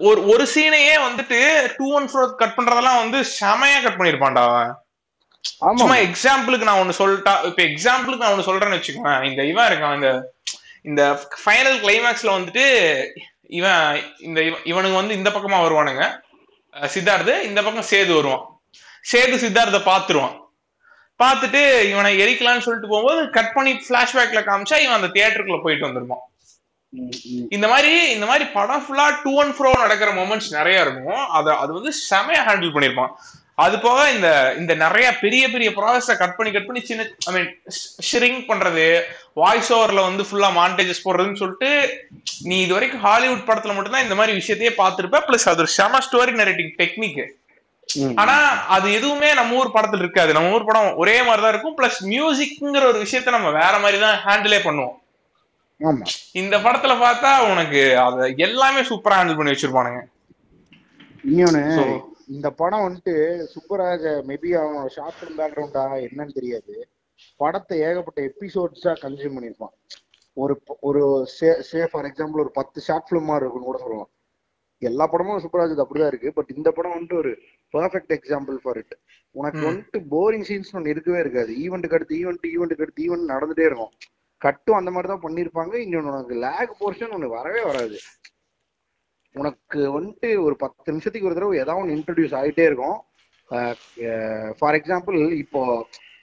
ஒரு 0.00 0.20
ஒரு 0.26 0.44
சீனையே 0.46 0.94
வந்துட்டு 1.00 1.38
டூ 1.76 1.92
ஒன் 1.92 2.06
ஃபோர் 2.06 2.34
கட் 2.34 2.56
பண்றதெல்லாம் 2.56 2.98
வந்து 2.98 3.18
செமையா 3.34 3.82
கட் 3.82 3.98
பண்ணிருப்பான்டா. 3.98 4.44
அவன் 5.60 5.78
சும்மா 5.78 5.96
எக்ஸாம்பிளுக்கு 6.06 6.64
நான் 6.64 6.80
ஒண்ணு 6.80 6.98
சொல்லிட்டா 6.98 7.44
இப்ப 7.44 7.62
எக்ஸாம்பிளுக்கு 7.62 8.16
நான் 8.16 8.34
ஒண்ணு 8.34 8.48
சொல்றேன்னு 8.48 8.78
வச்சுக்கோங்க 8.78 9.24
இந்த 9.24 9.44
இவன் 9.44 9.68
இருக்கான் 9.68 9.94
இந்த 9.94 10.10
இந்த 10.84 11.02
ஃபைனல் 11.44 11.78
கிளைமேக்ஸ்ல 11.80 12.30
வந்துட்டு 12.32 12.64
இவன் 13.50 13.84
இந்த 14.20 14.40
இவ- 14.42 14.62
இவனுங்க 14.64 14.94
வந்து 14.94 15.14
இந்த 15.14 15.30
பக்கமா 15.30 15.58
வருவானுங்க. 15.62 16.04
சித்தார்த்து 16.90 17.40
இந்த 17.40 17.62
பக்கம் 17.62 17.90
சேது 17.90 18.12
வருவான். 18.14 18.44
சேது 19.04 19.36
சித்தார்த்த 19.36 19.80
பாத்துருவான் 19.86 20.34
பார்த்துட்டு 21.20 21.60
இவனை 21.88 22.18
எரிக்கலாம்னு 22.18 22.58
சொல்லிட்டு 22.58 22.88
போகும்போது 22.88 23.30
கட் 23.30 23.54
பண்ணி 23.54 23.72
பிளாஷ்பேக்ல 23.84 24.40
காமிச்சா 24.42 24.78
இவன் 24.78 24.94
அந்த 24.94 25.10
தியேட்டருக்குள்ள 25.14 25.62
போயிட்டு 25.62 25.86
ம். 25.86 26.24
இந்த 27.56 27.66
மாதிரி 27.72 27.92
இந்த 28.16 28.26
மாதிரி 28.30 28.44
படம் 28.58 28.84
ஃபுல்லா 28.84 29.06
டூ 29.24 29.32
அண்ட் 29.42 29.56
ஃப்ரோ 29.56 29.72
நடக்கிற 29.84 30.10
மூமெண்ட்ஸ் 30.20 30.52
நிறைய 30.58 30.84
இருக்கும். 30.84 31.24
அத 31.38 31.56
அது 31.62 31.72
வந்து 31.78 31.92
செமையா 32.10 32.42
ஹேண்டில் 32.48 32.74
பண்ணிருப்பான் 32.76 33.12
அது 33.64 33.76
போக 33.84 33.98
இந்த 34.14 34.28
இந்த 34.60 34.72
நிறைய 34.82 35.06
பெரிய 35.20 35.44
பெரிய 35.52 35.68
ப்ராசஸ 35.76 36.16
கட் 36.22 36.34
பண்ணி 36.38 36.50
கட் 36.54 36.66
பண்ணி 36.68 36.80
சின்ன 36.88 37.06
ஐ 37.28 37.32
மீன் 37.36 37.48
ஷ்ரிங்க் 38.08 38.42
பண்றது 38.50 38.84
வாய்ஸ் 39.42 39.70
ஓவர்ல 39.76 40.02
வந்து 40.08 40.26
ஃபுல்லா 40.28 40.50
மாண்டேஜஸ் 40.58 41.04
போடுறதுன்னு 41.04 41.40
சொல்லிட்டு 41.42 41.70
நீ 42.48 42.56
இது 42.64 42.76
வரைக்கும் 42.76 43.04
ஹாலிவுட் 43.06 43.46
படத்துல 43.48 43.74
மட்டும்தான் 43.76 44.06
இந்த 44.06 44.18
மாதிரி 44.18 44.36
விஷயத்தையே 44.40 44.72
பார்த்திருப்ப. 44.82 45.22
பிளஸ் 45.28 45.48
அது 45.52 45.64
ஒரு 45.64 45.72
செம 45.78 46.00
ஸ்டோரி 46.06 46.34
நரேட்டிங் 46.40 46.74
டெக்னிக். 46.82 47.24
ஆனா 48.20 48.36
அது 48.76 48.86
எதுவுமே 48.98 49.28
நம்ம 49.40 49.58
ஊர் 49.60 49.74
படத்துல 49.74 50.04
இருக்காது. 50.04 50.30
நம்ம 50.36 50.54
ஊர் 50.54 50.68
படம் 50.70 50.92
ஒரே 51.02 51.16
மாதிரி 51.22 51.42
தான் 51.42 51.52
இருக்கும். 51.54 51.76
பிளஸ் 51.80 52.00
மியூசிக்ங்கிற 52.12 52.84
ஒரு 52.92 53.00
விஷயத்த 53.06 53.36
நம்ம 53.36 53.50
வேற 53.62 53.74
மாதிரி 53.84 54.00
தான் 54.04 54.16
ஹேண்டிலே 54.26 54.60
பண்ணுவோம். 54.68 54.96
இந்த 56.40 56.56
படத்துல 56.64 56.92
பார்த்தா 57.04 57.30
உனக்கு 57.52 57.80
அத 58.04 58.28
எல்லாமே 58.46 58.80
சூப்பரா 58.90 59.16
ஹேண்டில் 59.18 59.38
பண்ணி 59.38 59.52
வச்சிருப்பானுங்க. 59.52 60.00
இன்னொன்னு 61.30 61.62
இந்த 62.34 62.48
படம் 62.60 62.84
வந்துட்டு 62.86 63.14
சுப்பராஜ 63.54 64.04
மேபி 64.28 64.50
அவனோட 64.60 64.88
ஷார்ட் 64.96 65.18
ஃபிலிம் 65.18 65.38
பேக்ரவுண்டா 65.40 65.84
என்னன்னு 66.06 66.36
தெரியாது. 66.38 66.74
படத்தை 67.42 67.76
ஏகப்பட்ட 67.88 68.20
எபிசோட்ஸா 68.30 68.94
கன்சியூம் 69.04 69.36
பண்ணிருப்பான் 69.36 69.74
ஒரு 70.36 70.54
ஒரு 70.88 71.02
சே 71.70 71.82
ஃபார் 71.92 72.08
எக்ஸாம்பிள் 72.10 72.42
ஒரு 72.44 72.52
பத்து 72.58 72.78
ஷார்ட் 72.88 73.08
ஃபிலிமா 73.10 73.36
இருக்குன்னு 73.40 73.70
கூட 73.70 73.78
சொல்லலாம். 73.84 74.10
எல்லா 74.82 75.04
படமும் 75.12 75.44
சுப்பராஜ் 75.44 75.84
அப்படிதான் 75.84 76.10
இருக்கு. 76.12 76.32
பட் 76.38 76.50
இந்த 76.56 76.68
படம் 76.70 76.94
வந்துட்டு 76.96 77.20
ஒரு 77.22 77.30
பெர்ஃபெக்ட் 77.74 78.12
எக்ஸாம்பிள் 78.18 78.58
ஃபார் 78.64 78.78
இட் 78.82 78.96
உனக்கு. 79.30 79.62
வந்துட்டு 79.68 79.98
போரிங் 80.12 80.46
சீன்ஸ் 80.50 80.74
ஒன்று 80.76 80.92
இருக்கவே 80.94 81.22
இருக்காது. 81.24 81.52
ஈவெண்ட்டுக்கு 81.64 81.98
அடுத்து 81.98 82.20
ஈவெண்ட் 82.22 82.52
ஈவெண்ட்டுக்கு 82.54 82.86
அடுத்து 82.86 83.06
ஈவெண்ட் 83.08 83.32
நடந்துட்டே 83.34 83.64
இருக்கும். 83.70 83.94
கட்டும் 84.42 84.78
அந்த 84.78 84.90
மாதிரி 84.94 85.08
தான் 85.10 85.24
பண்ணியிருப்பாங்க 85.26 85.74
இன்னொன்று 85.84 86.12
உனக்கு 86.14 86.36
லேக் 86.44 86.78
போர்ஷன் 86.80 87.14
ஒன்று 87.16 87.36
வரவே 87.36 87.62
வராது. 87.68 87.98
உனக்கு 89.34 89.80
வந்துட்டு 89.96 90.28
ஒரு 90.46 90.54
பத்து 90.64 90.92
நிமிஷத்துக்கு 90.92 91.28
ஒரு 91.28 91.36
தடவை 91.38 91.56
ஏதாவது 91.62 91.82
ஒன்று 91.82 91.96
இன்ட்ரடியூஸ் 91.98 92.36
ஆகிட்டே 92.40 92.66
இருக்கும். 92.70 92.98
ஃபார் 94.58 94.76
எக்ஸாம்பிள் 94.78 95.18
இப்போ 95.44 95.62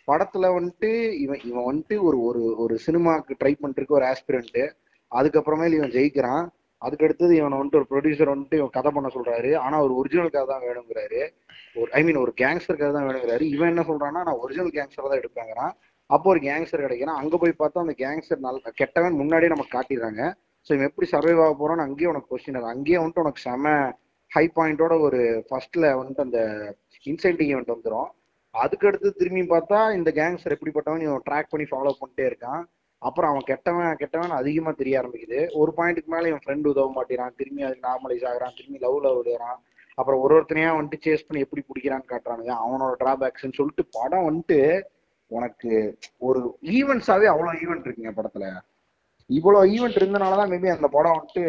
படத்துல 0.09 0.45
வந்துட்டு 0.57 0.89
இவன் 1.23 1.43
இவன் 1.49 1.67
வந்துட்டு 1.69 1.95
ஒரு 2.07 2.17
ஒரு 2.29 2.41
ஒரு 2.63 2.75
சினிமாவுக்கு 2.85 3.37
ட்ரை 3.41 3.53
பண்ணிருக்க 3.61 3.99
ஒரு 3.99 4.07
ஆஸ்பிரண்ட்டு 4.11 4.63
அதுக்கப்புறமே 5.11 5.67
இவன் 5.77 5.95
ஜெயிக்கிறான். 5.97 6.45
அதுக்கடுத்தது 6.81 7.33
இவனை 7.39 7.57
வந்துட்டு 7.59 7.79
ஒரு 7.81 7.87
ப்ரொடியூசர் 7.91 8.33
வந்துட்டு 8.33 8.57
இவன் 8.59 8.73
கதை 8.77 8.89
பண்ண 8.95 9.09
சொல்றாரு. 9.15 9.51
ஆனா 9.65 9.75
ஒரு 9.85 9.93
ஒரிஜினல் 9.99 10.33
கதை 10.33 10.47
தான் 10.51 10.65
வேணுங்கிறாரு. 10.67 11.21
ஒரு 11.81 11.89
ஐ 11.97 12.01
மீன் 12.07 12.19
ஒரு 12.23 12.31
கேங்ஸ்டர் 12.41 12.79
கதை 12.81 12.91
தான் 12.97 13.07
வேணுங்கிறாரு. 13.09 13.45
இவன் 13.55 13.71
என்ன 13.73 13.83
சொல்றான்னா 13.91 14.21
நான் 14.27 14.41
ஒரிஜினல் 14.43 14.73
கேங்ஸ்டர் 14.77 15.09
தான் 15.11 15.21
எடுப்பேங்கிறான் 15.21 15.73
அப்போ 16.09 16.29
ஒரு 16.29 16.39
கேங்ஸ்டர் 16.39 16.85
கிடைக்கிறான் 16.85 17.19
அங்க 17.21 17.37
போய் 17.37 17.59
பார்த்தா 17.59 17.83
அந்த 17.85 17.95
கேங்ஸ்டர் 17.97 18.39
நல்ல 18.39 18.71
கெட்டவன் 18.75 19.19
முன்னாடியே 19.21 19.49
நமக்கு 19.49 19.75
காட்டிடுறாங்க. 19.77 20.23
ஸோ 20.67 20.71
இவன் 20.73 20.89
எப்படி 20.89 21.07
சர்வைவ் 21.11 21.41
ஆக 21.45 21.53
போறான்னு 21.59 21.85
அங்கேயே 21.87 22.09
உனக்கு 22.09 22.31
கொஸ்டின் 22.31 22.59
அங்கேயே 22.73 22.97
வந்துட்டு 22.99 23.23
உனக்கு 23.23 23.41
செம 23.41 23.95
ஹை 24.31 24.49
பாயிண்டோட 24.57 24.99
ஒரு 24.99 25.45
ஃபர்ஸ்ட்ல 25.47 25.85
வந்துட்டு 25.99 26.25
அந்த 26.27 26.39
இன்சென்டிங் 27.05 27.51
ஈவெண்ட் 27.53 27.73
வந்துடும் 27.75 28.09
அதுக்கு 28.53 28.87
அடுத்து 28.87 29.09
திரும்பி 29.13 29.43
பார்த்தா 29.53 29.93
இந்த 29.93 30.11
கேங்ஸ்டர் 30.11 30.55
எப்படிப்பட்டவன் 30.55 31.03
இவன் 31.05 31.25
ட்ராக் 31.29 31.51
பண்ணி 31.51 31.65
ஃபாலோ 31.71 31.93
பண்ணிட்டே 31.99 32.25
இருக்கான். 32.29 32.63
அப்புறம் 33.01 33.29
அவன் 33.31 33.45
கெட்டவன் 33.49 33.95
கெட்டவன் 34.01 34.33
அதிகமா 34.39 34.71
தெரிய 34.71 35.01
ஆரம்பிக்குது. 35.01 35.39
ஒரு 35.53 35.73
பாயிண்ட்டுக்கு 35.77 36.05
மேல 36.05 36.27
இவன் 36.27 36.43
ஃப்ரெண்ட் 36.45 36.69
உதவ 36.71 36.91
மாட்டேறான். 36.97 37.33
திரும்பி 37.39 37.63
அதுக்கு 37.63 37.87
நார்மலைஸ் 37.89 38.25
ஆகிறான். 38.29 38.53
திரும்பி 38.57 38.79
லவ்ல 38.85 39.09
விடுறான் 39.17 39.59
அப்புறம் 39.97 40.21
ஒரு 40.21 40.33
ஒருத்தனையா 40.35 40.69
வந்துட்டு 40.77 41.05
சேஸ் 41.05 41.25
பண்ணி 41.27 41.43
எப்படி 41.45 41.63
பிடிக்கிறான்னு 41.69 42.11
காட்டுறானுங்க. 42.11 42.53
அவனோட 42.65 42.93
டிராபேக்ஸ்ன்னு 43.03 43.57
சொல்லிட்டு 43.59 43.85
படம் 43.97 44.27
வந்துட்டு 44.29 44.59
உனக்கு 45.37 45.71
ஒரு 46.27 46.39
ஈவெண்ட்ஸாவே 46.77 47.27
அவ்வளவு 47.33 47.59
ஈவெண்ட் 47.63 47.85
இருக்குங்க 47.87 48.13
படத்துல. 48.17 48.47
இவ்வளவு 49.29 49.69
ஈவெண்ட் 49.75 49.99
இருந்தனாலதான் 49.99 50.51
மேபி 50.53 50.69
அந்த 50.75 50.87
படம் 50.95 51.15
வந்துட்டு 51.17 51.43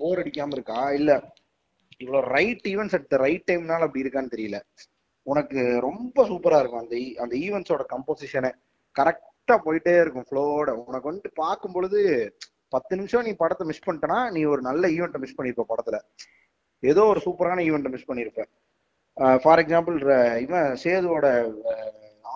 போர் 0.00 0.20
அடிக்காம 0.22 0.56
இருக்கா? 0.58 0.80
இல்ல 0.98 1.10
இவ்வளவு 2.00 2.30
right 2.36 2.64
events 2.72 2.96
at 2.98 3.10
the 3.12 3.18
right 3.24 3.48
டைம்னால 3.50 3.86
அப்படி 3.86 4.04
இருக்கான்னு 4.04 4.34
தெரியல. 4.36 4.58
உனக்கு 5.26 5.60
ரொம்ப 5.88 6.24
சூப்பரா 6.30 6.60
இருக்கும் 6.60 6.84
அந்த 6.84 6.96
e-, 7.02 7.16
அந்த 7.22 7.34
ஈவெண்ட்ஸோட 7.44 7.82
கம்போசிஷனை 7.92 8.50
கரெக்டா 8.96 9.56
போயிட்டே 9.66 9.94
இருக்கும் 10.02 10.26
ஃப்ளோவோட 10.28 10.70
உனக்கு 10.88 11.08
வந்துட்டு 11.10 11.32
பார்க்கும் 11.42 11.74
பொழுது 11.76 12.00
பத்து 12.72 12.92
நிமிஷம் 12.98 13.26
நீ 13.26 13.32
படத்தை 13.34 13.64
மிஸ் 13.70 13.86
பண்ணிட்டனா 13.86 14.18
நீ 14.36 14.40
ஒரு 14.52 14.62
நல்ல 14.68 14.84
ஈவெண்ட்டை 14.96 15.20
மிஸ் 15.24 15.38
பண்ணிருப்ப 15.38 15.64
படத்துல. 15.72 15.98
ஏதோ 16.82 17.02
ஒரு 17.12 17.20
சூப்பரான 17.26 17.64
ஈவெண்ட்டை 17.68 17.92
மிஸ் 17.94 18.08
பண்ணிருப்ப. 18.10 18.42
ஃபார் 19.42 19.60
எக்ஸாம்பிள் 19.62 19.96
இவன் 20.44 20.70
சேதுவோட 20.84 21.26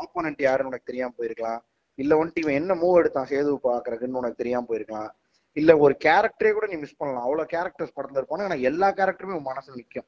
ஆப்போனன்ட் 0.00 0.42
யாருன்னு 0.42 0.70
உனக்கு 0.70 0.90
தெரியாம 0.90 1.14
போயிருக்கலாம். 1.18 1.60
இல்ல 1.94 2.24
வந்துட்டு 2.24 2.38
இவன் 2.38 2.54
என்ன 2.54 2.74
மூவ் 2.74 2.98
எடுத்தான் 2.98 3.28
சேது 3.30 3.52
பாக்குறதுன்னு 3.68 4.20
உனக்கு 4.22 4.36
தெரியாம 4.36 4.66
போயிருக்கலாம். 4.68 5.10
இல்ல 5.52 5.78
ஒரு 5.78 5.96
கேரக்டரே 6.04 6.52
கூட 6.52 6.66
நீ 6.66 6.76
மிஸ் 6.76 6.96
பண்ணலாம். 6.96 7.22
அவ்வளவு 7.22 7.52
கேரக்டர்ஸ் 7.52 7.94
படத்துல 7.96 8.20
இருப்பானு 8.20 8.46
ஆனா 8.48 8.54
எல்லா 8.54 8.88
கேரக்டருமே 8.90 9.36
உன் 9.38 9.48
மனசுல 9.52 9.76
நிக்கும். 9.76 10.06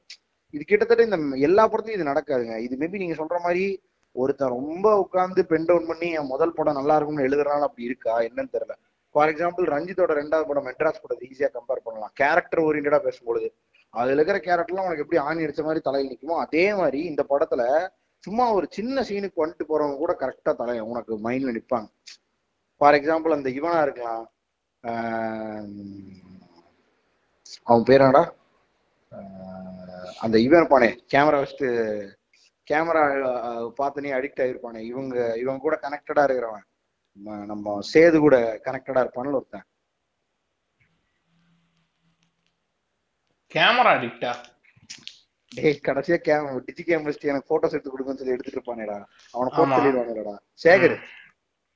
இது 0.49 0.63
கிட்டத்தட்ட 0.63 1.03
இந்த 1.03 1.17
எல்லா 1.37 1.69
படத்துலயும் 1.69 1.97
இது 1.99 2.11
நடக்காதுங்க. 2.11 2.57
இது 2.57 2.75
மேபி 2.75 2.97
நீங்க 2.97 3.15
சொல்ற 3.23 3.39
மாதிரி 3.39 3.81
ஒருத்தன் 4.15 4.49
ரொம்ப 4.49 4.97
உட்கார்ந்து 4.97 5.45
பென் 5.45 5.65
டவுன் 5.65 5.87
பண்ணி 5.87 6.11
என் 6.11 6.27
முதல் 6.27 6.53
படம் 6.53 6.73
நல்லா 6.73 6.95
இருக்கும்னு 6.95 7.25
எழுதுறான் 7.27 7.65
அப்படி 7.67 7.83
இருக்கா? 7.83 8.19
என்னன்னு 8.19 8.53
தெரியல. 8.53 8.75
ஃபார் 9.15 9.29
எக்ஸாம்பிள் 9.33 9.65
ரஞ்சித்தோட 9.75 10.13
ரெண்டாவது 10.21 10.47
படம் 10.47 10.65
மெட்ராஸ் 10.65 11.01
படத்தை 11.01 11.23
ஈஸியா 11.31 11.49
கம்பேர் 11.57 11.83
பண்ணலாம். 11.83 12.11
கேரக்டர் 12.13 12.59
ஓரியன்டா 12.59 12.99
பேசும்பொழுது 13.07 13.47
அதுல 13.93 14.21
இருக்கிற 14.21 14.39
கேரக்டர்லாம் 14.47 14.87
உனக்கு 14.87 15.03
எப்படி 15.05 15.19
ஆணி 15.21 15.45
அடிச்ச 15.45 15.63
மாதிரி 15.63 15.81
தலையில் 15.81 16.11
நிற்குமோ 16.11 16.35
அதே 16.35 16.73
மாதிரி 16.73 16.99
இந்த 17.03 17.25
படத்துல 17.29 17.63
சும்மா 18.19 18.53
ஒரு 18.53 18.67
சின்ன 18.71 19.01
சீனுக்கு 19.01 19.45
வந்துட்டு 19.45 19.63
போறவங்க 19.69 19.95
கூட 19.95 20.15
கரெக்டா 20.19 20.55
தலை 20.55 20.79
உனக்கு 20.79 21.29
மைண்ட்ல 21.29 21.57
நிப்பாங்க. 21.57 21.87
ஃபார் 22.77 22.93
எக்ஸாம்பிள் 22.93 23.31
அந்த 23.31 23.49
இவனா 23.49 23.81
இருக்கலாம். 23.81 24.31
ஆஹ் 24.83 26.11
அவன் 27.63 27.83
பேர் 27.83 27.99
என்னடா? 27.99 28.33
ஆஹ் 29.11 30.05
அந்த 30.19 30.39
இவன் 30.39 30.63
இருப்பானே 30.63 30.99
கேமரா 31.13 31.39
வச்சுட்டு 31.41 31.67
கேமரா 32.71 33.01
பார்த்தனே 33.77 34.11
அடிக்ட் 34.11 34.41
ஆகிருப்பானே 34.41 34.77
இவங்க 34.77 35.37
இவங்க 35.37 35.61
கூட 35.61 35.79
கனெக்டடா 35.81 36.23
இருக்கிறவன். 36.25 36.65
நம்ம- 37.11 37.45
நம்ம 37.45 37.79
சேது 37.93 38.19
கூட 38.19 38.61
கனெக்டடா 38.63 39.01
இருப்பான்னு 39.03 39.33
ஒருத்தன். 39.33 39.63
கேமரா 43.53 43.91
அடிக்டா 43.97 44.35
டேய் 45.51 45.79
கடைசியா 45.87 46.17
கேம் 46.27 46.47
டிஜி 46.67 46.83
கேம் 46.83 47.07
எனக்கு 47.31 47.49
போட்டோஸ் 47.51 47.75
எடுத்து 47.75 47.93
கொடுங்கன்னு 47.93 48.19
சொல்லி 48.21 48.35
எடுத்துட்டு 48.35 48.59
இருப்பானேடா. 48.59 48.97
அவனை 49.33 49.49
போட்டு. 49.55 49.75
சொல்லிடுவானேடா 49.75 50.35
சேகர். 50.63 50.95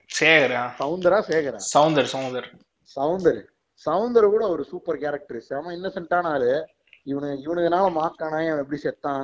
சேகரா? 0.09 0.61
சவுந்தரா 0.79 1.19
சேகரா? 1.29 1.59
சவுந்தர் 1.73 2.09
சவுந்தர். 2.13 2.49
சவுந்தர். 2.97 3.41
சவுந்தர் 3.85 4.27
கூட 4.29 4.43
ஒரு 4.47 4.63
சூப்பர் 4.63 4.97
கேரக்டர் 4.97 5.39
செம 5.41 5.71
இன்னசென்ட்டான 5.73 6.31
ஆளு. 6.35 6.51
இவனு 7.05 7.29
இவனுக்குனால 7.45 7.87
மாக்கானா 7.99 8.37
இவன் 8.47 8.61
எப்படி 8.63 8.79
செத்தான்? 8.83 9.23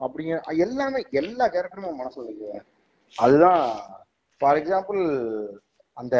அப்படிங்க 0.00 0.34
எல்லாமே 0.56 1.00
எல்லா 1.10 1.46
கேரக்டரும் 1.48 1.88
உன் 1.90 2.00
மனசுல 2.00 2.24
இருக்கு 2.24 2.62
அதுதான் 3.16 3.64
ஃபார் 4.40 4.58
எக்ஸாம்பிள் 4.60 5.00
அந்த 5.96 6.16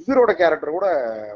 இவரோட 0.00 0.32
கேரக்டர் 0.34 0.70
கூட 0.70 0.86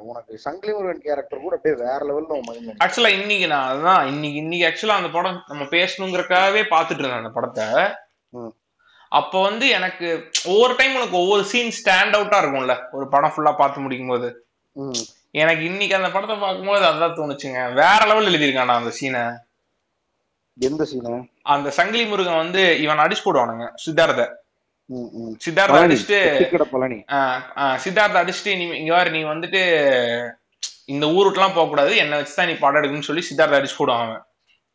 உனக்கு 0.04 0.38
சங்கிலி 0.44 0.72
முருகன் 0.74 1.04
கேரக்டர் 1.04 1.44
கூட 1.44 1.54
அப்படியே 1.56 1.76
வேற 1.82 2.00
லெவல்ல 2.08 2.38
மைண்ட் 2.46 2.82
ஆக்சுவலா 2.84 3.12
இன்னைக்கு 3.16 3.46
நான் 3.52 3.70
அதான் 3.72 4.04
இன்னைக்கு 4.10 4.38
இன்னைக்கு 4.42 4.66
ஆக்சுவலா 4.68 4.98
அந்த 5.00 5.10
படம் 5.10 5.38
நம்ம 5.48 5.64
பேசணுங்கிறக்காகவே 5.72 6.62
பாத்துட்டு 6.70 7.02
இருந்தேன் 7.02 7.22
அந்த 7.22 7.32
படத்தை. 7.34 7.66
ம். 8.34 8.52
அப்ப 9.12 9.42
வந்து 9.42 9.66
எனக்கு 9.70 10.06
ஒவ்வொரு 10.52 10.72
டைம் 10.76 10.96
உனக்கு 10.96 11.16
ஒவ்வொரு 11.20 11.42
சீன் 11.50 11.74
ஸ்டாண்ட் 11.76 12.16
அவுட்டா 12.16 12.38
இருக்கும்ல. 12.42 12.76
ஒரு 12.92 13.06
படம் 13.08 13.34
ஃபுல்லா 13.34 13.52
பார்த்து 13.56 13.84
முடிக்கும் 13.84 14.12
போது 14.12 14.28
ம். 14.76 15.02
எனக்கு 15.34 15.62
இன்னைக்கு 15.64 15.98
அந்த 15.98 16.10
படத்தை 16.10 16.36
பார்க்கும்போது 16.38 16.84
அதான் 16.88 17.18
தோணுச்சுங்க. 17.18 17.60
வேற 17.74 18.00
லெவல் 18.06 18.30
எழுதியிருக்கானா 18.30 18.76
அந்த 18.76 18.92
சீனை 18.98 19.22
எந்த 20.58 20.82
சீனு 20.84 21.12
அந்த 21.52 21.68
சங்கிலி 21.78 22.04
முருகன் 22.06 22.42
வந்து 22.42 22.64
இவன் 22.82 23.04
அடிச்சு 23.04 23.24
போடுவானுங்க 23.24 23.66
சித்தார்த்த. 23.84 24.24
சித்தார்த்த 25.44 25.78
அடிச்சுட்டு 25.84 26.18
சித்தார்த்த 27.84 28.22
அடிச்சுட்டு 28.22 28.56
நீ 28.56 28.64
இங்க 28.78 29.08
நீ 29.08 29.24
வந்துட்டு 29.24 29.62
இந்த 30.84 31.06
ஊருக்கெல்லாம் 31.06 31.54
போக 31.54 31.66
கூடாது 31.66 31.96
என்ன 31.96 32.20
வச்சுதான் 32.20 32.46
நீ 32.46 32.52
படம் 32.52 32.82
எடுக்கணும்னு 32.82 33.08
சொல்லி 33.08 33.22
சித்தார்த்த 33.30 33.58
அடிச்சு 33.58 33.78
போடுவான் 33.78 34.04
அவன். 34.06 34.24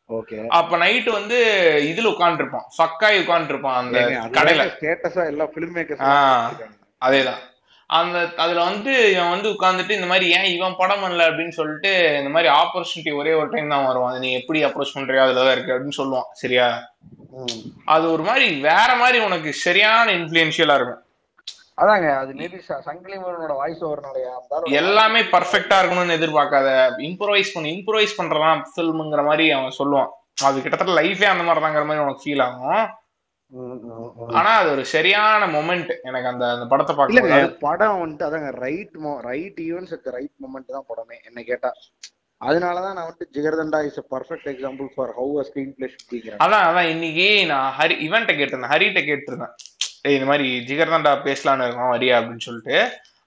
ஓகே. 0.10 0.48
அப்ப 0.48 0.78
நைட்டு 0.78 1.10
வந்து 1.10 1.38
இதுல 1.90 2.08
உட்காந்துருப்பான் 2.14 2.66
ஃபக்காய் 2.78 3.20
உட்காந்துருப்பான் 3.24 3.80
அந்த 3.82 4.00
கடையில. 4.40 4.64
ஸ்டேட்டஸா 4.80 5.26
எல்லா 5.26 5.46
பிலிம் 5.46 5.76
மேக்கர்ஸ். 5.76 6.02
அதேதான். 7.06 7.42
அந்த 7.90 8.18
அதுல 8.38 8.64
வந்து 8.64 9.12
இவன் 9.12 9.30
வந்து 9.30 9.50
உட்கார்ந்துட்டு 9.50 9.92
இந்த 9.92 10.06
மாதிரி 10.06 10.26
ஏன் 10.32 10.50
இவன் 10.56 10.76
படம் 10.78 11.04
பண்ணல? 11.04 11.24
அப்படின்னு 11.28 11.50
சொல்லிட்டு 11.50 11.92
இந்த 12.18 12.30
மாதிரி 12.30 12.54
ஆப்பர்ச்சுனிட்டி 12.54 13.16
ஒரே 13.16 13.34
ஒரு 13.34 13.50
டைம் 13.50 13.70
தான் 13.70 13.86
வரும் 13.86 14.04
அது 14.04 14.20
நீ 14.20 14.32
எப்படி 14.32 14.66
அப்ரோச் 14.66 14.96
பண்றியோ 14.96 15.24
அதுலதான் 15.26 15.52
இருக்கு 15.52 15.74
அப்படின்னு 15.74 16.00
சொல்லுவான். 16.02 16.30
சரியா? 16.32 16.68
அது 17.94 18.06
ஒரு 18.16 18.24
மாதிரி 18.30 18.48
வேற 18.70 18.90
மாதிரி 19.02 19.18
உனக்கு 19.28 19.50
சரியான 19.66 20.08
இன்ஃபுளுன்ஷியலா 20.20 20.76
இருக்கும். 20.80 21.04
அதாங்க 21.82 22.08
அது 22.22 22.32
மேபி 22.40 22.58
சங்கிலி 22.88 23.18
முருகனோட 23.24 23.54
வாய்ஸ் 23.60 23.84
ஓவர்னுடைய 23.88 24.26
எல்லாமே 24.80 25.22
பர்ஃபெக்டா 25.34 25.76
இருக்கணும்னு 25.82 26.18
எதிர்பார்க்காத 26.20 26.70
இம்ப்ரோவைஸ் 27.10 27.54
பண்ணு 27.56 27.76
இம்ப்ரோவைஸ் 27.76 28.18
பண்றதான் 28.20 28.64
ஃபில்ம்ங்கிற 28.72 29.24
மாதிரி 29.30 29.46
அவன் 29.58 29.78
சொல்லுவான். 29.82 30.10
அது 30.48 30.58
கிட்டத்தட்ட 30.64 30.96
லைஃபே 31.02 31.30
அந்த 31.34 31.46
மாதிரி 31.48 31.64
தாங்கிற 31.66 31.86
மாதிரி 31.90 32.06
உனக்கு 32.06 32.26
ஃபீல் 32.26 32.44
ஆகும். 32.48 32.84
ஆனா 34.40 34.52
அது 34.62 34.70
ஒரு 34.76 34.84
சரியான 34.96 35.46
மொமெண்ட் 35.54 35.92
எனக்கு 36.08 36.32
அந்த 36.32 36.46
அந்த 36.56 36.66
படத்தை 36.72 36.94
பார்க்கும்போது 36.96 37.56
படம் 37.68 38.02
வந்துட்டு 38.02 38.28
அதாங்க 38.28 38.52
right 38.66 38.98
right 39.30 39.60
events 39.68 40.12
right 40.18 40.36
moment 40.44 40.76
தான் 40.78 40.90
படமே 40.92 41.18
என்ன 41.30 41.42
கேட்டா. 41.50 41.72
அதனாலதான் 42.42 42.96
நான் 42.98 43.08
வந்துட்டு 43.08 43.34
Jigarthanda 43.36 43.80
is 43.88 44.00
a 44.02 44.04
perfect 44.14 44.48
example 44.52 44.88
for 44.94 45.12
how 45.18 45.34
a 45.42 45.44
screenplay 45.78 45.88
should 45.94 46.44
அதான் 46.46 46.66
அதான் 46.68 46.90
இன்னைக்கு 46.94 47.28
நான் 47.52 47.74
ஹரி 47.80 47.96
இவன்ட்ட 48.08 48.34
கேட்டிருந்தேன் 48.40 48.74
ஹரிட்ட 48.74 49.02
கேட்டிருந்தேன். 49.10 49.54
ஏய் 50.08 50.16
இந்த 50.18 50.28
மாதிரி 50.32 50.48
ஜிகர்தண்டா 50.70 51.14
பேசலான்னு 51.28 51.66
இருக்கோம் 51.68 51.94
வரியா 51.96 52.18
அப்படின்னு 52.20 52.46
சொல்லிட்டு. 52.48 52.78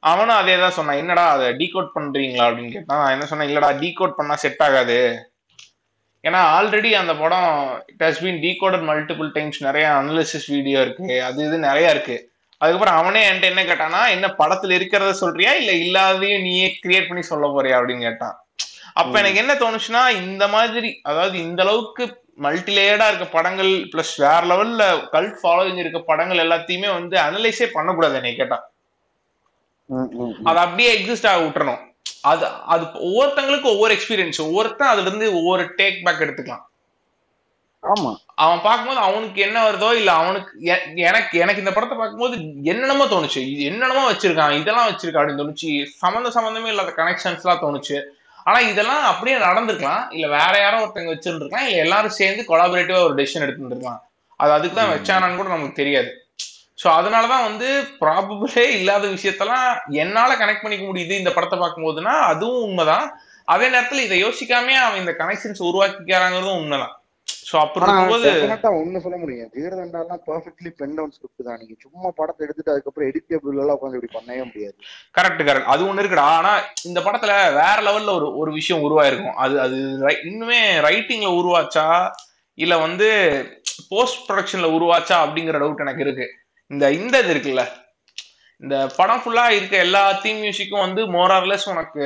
அவனும் 0.03 0.39
அதே 0.39 0.55
தான் 0.63 0.77
சொன்னான் 0.77 1.01
என்னடா 1.03 1.25
அதை 1.35 1.49
டீகோட் 1.61 1.91
பண்றீங்களா? 1.97 2.47
அப்படின்னு 2.49 2.73
கேட்டான். 2.77 3.03
நான் 3.03 3.15
என்ன 3.17 3.27
சொன்னேன் 3.31 3.51
இல்லடா 3.51 3.71
டீகோட் 3.83 4.19
பண்ணா 4.21 4.35
செட் 4.45 4.65
ஆகாது. 4.67 4.99
ஏன்னா 6.25 6.41
ஆல்ரெடி 6.57 6.91
அந்த 7.03 7.13
படம் 7.23 7.51
it 7.93 8.05
has 8.07 8.23
been 8.25 8.43
decoded 8.47 8.85
multiple 8.91 9.29
times 9.37 9.61
நிறைய 9.69 9.87
அனலிசிஸ் 10.01 10.49
வீடியோ 10.55 10.81
இருக்கு 10.87 11.07
அது 11.29 11.41
இது 11.47 11.59
நிறைய 11.69 11.95
இருக்கு. 11.95 12.17
அதுக்கப்புறம் 12.61 12.99
அவனே 13.01 13.23
என்கிட்ட 13.29 13.53
என்ன 13.53 13.63
கேட்டானா 13.71 14.01
என்ன 14.17 14.27
படத்துல 14.41 14.77
இருக்கிறத 14.79 15.13
சொல்றியா? 15.23 15.53
இல்ல 15.61 15.73
இல்லாததையும் 15.85 16.47
நீயே 16.49 16.69
கிரியேட் 16.85 17.09
பண்ணி 17.11 17.25
சொல்ல 17.33 17.47
போறியா? 17.55 17.79
அப்படின்னு 17.79 18.07
கேட்டான். 18.09 18.37
அப்ப 19.01 19.15
எனக்கு 19.21 19.43
என்ன 19.43 19.53
தோணுச்சுன்னா 19.63 20.03
இந்த 20.23 20.45
மாதிரி 20.55 20.91
அதாவது 21.11 21.37
இந்த 21.47 21.61
அளவுக்கு 21.67 22.05
மல்டிலேயர்டா 22.45 23.07
இருக்க 23.11 23.27
படங்கள் 23.37 23.73
பிளஸ் 23.93 24.13
வேற 24.25 24.43
லெவல்ல 24.51 24.83
கல்ட் 25.15 25.39
ஃபாலோவிங் 25.41 25.81
இருக்க 25.83 25.99
படங்கள் 26.11 26.43
எல்லாத்தையுமே 26.45 26.89
வந்து 26.99 27.17
அனலைஸே 27.27 27.69
பண்ணக்கூடாது 27.77 28.19
என்னை 28.21 28.35
கேட்டா. 28.41 28.59
அது 30.49 30.59
அப்படியே 30.65 30.91
எக்ஸிஸ்ட் 30.97 31.31
ஆக 31.31 31.41
விட்டுறணும். 31.45 31.81
அது 32.31 32.45
அது 32.75 32.85
ஒவ்வொருத்தங்களுக்கு 33.09 33.69
ஒவ்வொரு 33.75 33.93
எக்ஸ்பீரியன்ஸ் 33.97 34.41
ஒவ்வொருத்தன் 34.47 34.93
அதுல 34.93 35.09
இருந்து 35.09 35.27
ஒவ்வொரு 35.39 35.65
டேக் 35.79 35.99
பேக் 36.07 36.25
எடுத்துக்கலாம். 36.27 36.65
ஆமா. 37.83 38.11
அவன் 38.43 38.65
பார்க்கும்போது 38.67 39.01
அவனுக்கு 39.07 39.39
என்ன 39.47 39.59
வருதோ 39.67 39.89
இல்ல 40.01 40.11
அவனுக்கு 40.23 40.53
எனக்கு 41.09 41.37
எனக்கு 41.45 41.63
இந்த 41.63 41.73
படத்தை 41.77 41.97
பார்க்கும்போது 41.99 42.35
என்னென்னமோ 42.73 43.07
தோணுச்சு. 43.15 43.41
இது 43.53 43.63
என்னென்னமோ 43.71 44.05
வச்சிருக்கான் 44.11 44.59
இதெல்லாம் 44.61 44.89
வச்சிருக்கான் 44.91 45.23
அப்படின்னு 45.23 45.43
தோணுச்சு. 45.43 45.71
சம்மந்த 46.03 46.31
சம்மந்தமே 46.37 46.71
இல்லாத 46.73 46.95
கனெக்ஷன்ஸ் 47.01 47.45
எல்லாம் 47.47 47.65
தோணுச்சு. 47.65 47.99
ஆனா 48.47 48.59
இதெல்லாம் 48.71 49.05
அப்படியே 49.11 49.37
நடந்திருக்கலாம். 49.39 50.03
இல்ல 50.17 50.27
வேற 50.39 50.53
யாரோ 50.61 50.79
ஒருத்தங்க 50.85 51.13
வச்சிருந்துருக்கலாம். 51.15 51.67
இல்ல 51.69 51.85
எல்லாரும் 51.87 52.19
சேர்ந்து 52.21 52.43
கொலாபரேட்டிவா 52.51 53.01
ஒரு 53.09 53.15
டெசிஷன் 53.21 53.45
எடுத்துருக்கலாம் 53.47 54.01
அது 54.41 54.53
அதுக்கு 54.53 54.77
தான் 54.77 54.93
வச்சானான்னு 54.95 55.39
கூட 55.41 55.49
நமக்கு 55.49 55.81
தெரியாது. 55.83 56.11
ஸோ 56.83 56.89
அதனாலதான் 56.99 57.45
வந்து 57.49 57.69
ப்ராபபிளே 58.01 58.65
இல்லாத 58.79 59.05
விஷயத்தெல்லாம் 59.17 59.67
என்னால 60.03 60.31
கனெக்ட் 60.41 60.65
பண்ணிக்க 60.65 60.85
முடியுது 60.87 61.15
இந்த 61.21 61.31
படத்தை 61.35 61.59
பார்க்கும்போதுன்னா 61.59 62.15
அதுவும் 62.33 62.65
உண்மைதான். 62.69 63.07
அதே 63.49 63.67
நேரத்துல 63.75 64.03
இதை 64.07 64.17
யோசிக்காம 64.25 64.75
அவன் 64.87 65.03
இந்த 65.03 65.13
கனெக்ஷன்ஸ் 65.21 65.63
உருவாக்கிக்கிறாங்கிறதும் 65.69 66.59
உண்மைதான். 66.63 66.95
ஆ 68.67 68.71
ஒண்ணு 68.81 69.03
சொல்ல 69.05 69.17
முடியும் 69.23 69.51
ஜிகர்தண்டாலாம் 69.55 70.23
பர்ஃபெக்ட்லி 70.29 70.71
பென் 70.81 70.95
டவுன் 70.97 71.13
ஸ்கிரிப்ட் 71.15 71.47
தான். 71.49 71.59
நீங்க 71.61 71.75
சும்மா 71.85 72.11
படத்தை 72.21 72.43
எடுத்துட்டு 72.47 72.73
அதுக்கப்புறம் 72.75 73.09
எடிட்டபிள் 73.11 73.61
எல்லாம் 73.63 73.77
உட்காந்து 73.79 73.99
இப்படி 73.99 74.13
பண்ணவே 74.17 74.45
முடியாது. 74.51 74.77
கரெக்ட் 75.15 75.43
கரெக்ட் 75.49 75.73
அது 75.75 75.89
ஒண்ணு 75.89 76.03
இருக்குடா. 76.03 76.27
ஆனா 76.39 76.53
இந்த 76.91 77.01
படத்துல 77.07 77.35
வேற 77.61 77.77
லெவல்ல 77.89 78.15
ஒரு 78.19 78.29
ஒரு 78.43 78.53
விஷயம் 78.53 78.85
உருவாயிருக்கும். 78.89 79.39
அது 79.45 79.61
அது 79.61 79.79
இன்னுமே 80.31 80.61
ரைட்டிங்ல 80.89 81.31
உருவாச்சா? 81.41 81.87
இல்ல 82.59 82.75
வந்து 82.79 83.09
போஸ்ட் 83.91 84.25
ப்ரொடக்ஷன்ல 84.27 84.71
உருவாச்சா? 84.79 85.17
அப்படிங்கிற 85.25 85.59
டவுட் 85.63 85.85
எனக்கு 85.87 86.05
இருக்கு. 86.07 86.27
இந்த 86.71 86.85
இந்த 86.93 87.15
இது 87.23 87.33
இருக்குல்ல. 87.35 87.65
இந்த 88.63 88.77
படம் 88.97 89.23
ஃபுல்லா 89.23 89.45
இருக்க 89.57 89.77
எல்லா 89.87 90.03
தீம் 90.25 90.43
மியூசிக்கும் 90.43 90.85
வந்து 90.87 91.03
மோரார்லெஸ் 91.15 91.71
உனக்கு 91.73 92.03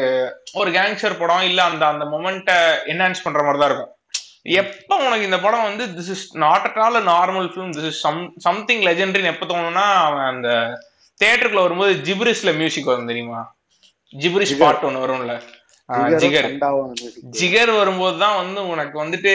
ஒரு 0.54 0.70
கேங்ஸ்டர் 0.76 1.20
படம் 1.22 1.42
இல்ல 1.42 1.60
அந்த 1.70 1.84
அந்த 1.86 2.04
மொமெண்ட்டை 2.14 2.56
என்ஹான்ஸ் 2.92 3.24
பண்ற 3.24 3.42
மாதிரி 3.42 3.60
தான் 3.62 3.70
இருக்கும். 3.70 3.92
எப்ப 4.60 4.96
உனக்கு 5.06 5.28
இந்த 5.28 5.38
படம் 5.44 5.66
வந்து 5.68 5.84
this 5.96 6.10
is 6.14 6.24
not 6.44 6.66
at 6.68 6.80
all 6.84 6.98
normal 7.12 7.48
film 7.52 7.72
this 7.76 7.88
is 7.90 8.00
some 8.06 8.20
something 8.46 8.82
லெஜெண்டரின்னு 8.88 9.32
எப்ப 9.32 9.46
தோணும்னா 9.52 9.86
அவன் 10.06 10.26
அந்த 10.32 10.48
தியேட்டருக்குள்ள 11.20 11.66
வரும்போது 11.66 11.92
ஜிப்ரிஸ்ல 12.06 12.52
மியூசிக் 12.58 12.90
வரும் 12.90 13.10
தெரியுமா? 13.10 13.40
ஜிப்ரிஷ். 14.12 14.52
பாட்டு 14.62 14.86
ஒன்று 14.88 15.04
வரும்ல. 15.04 15.34
ஜிகர். 16.22 16.48
ஜிகர். 17.38 17.72
வரும்போது 17.78 18.16
தான் 18.22 18.38
வந்து 18.40 18.60
உனக்கு 18.72 18.96
வந்துட்டு 19.02 19.32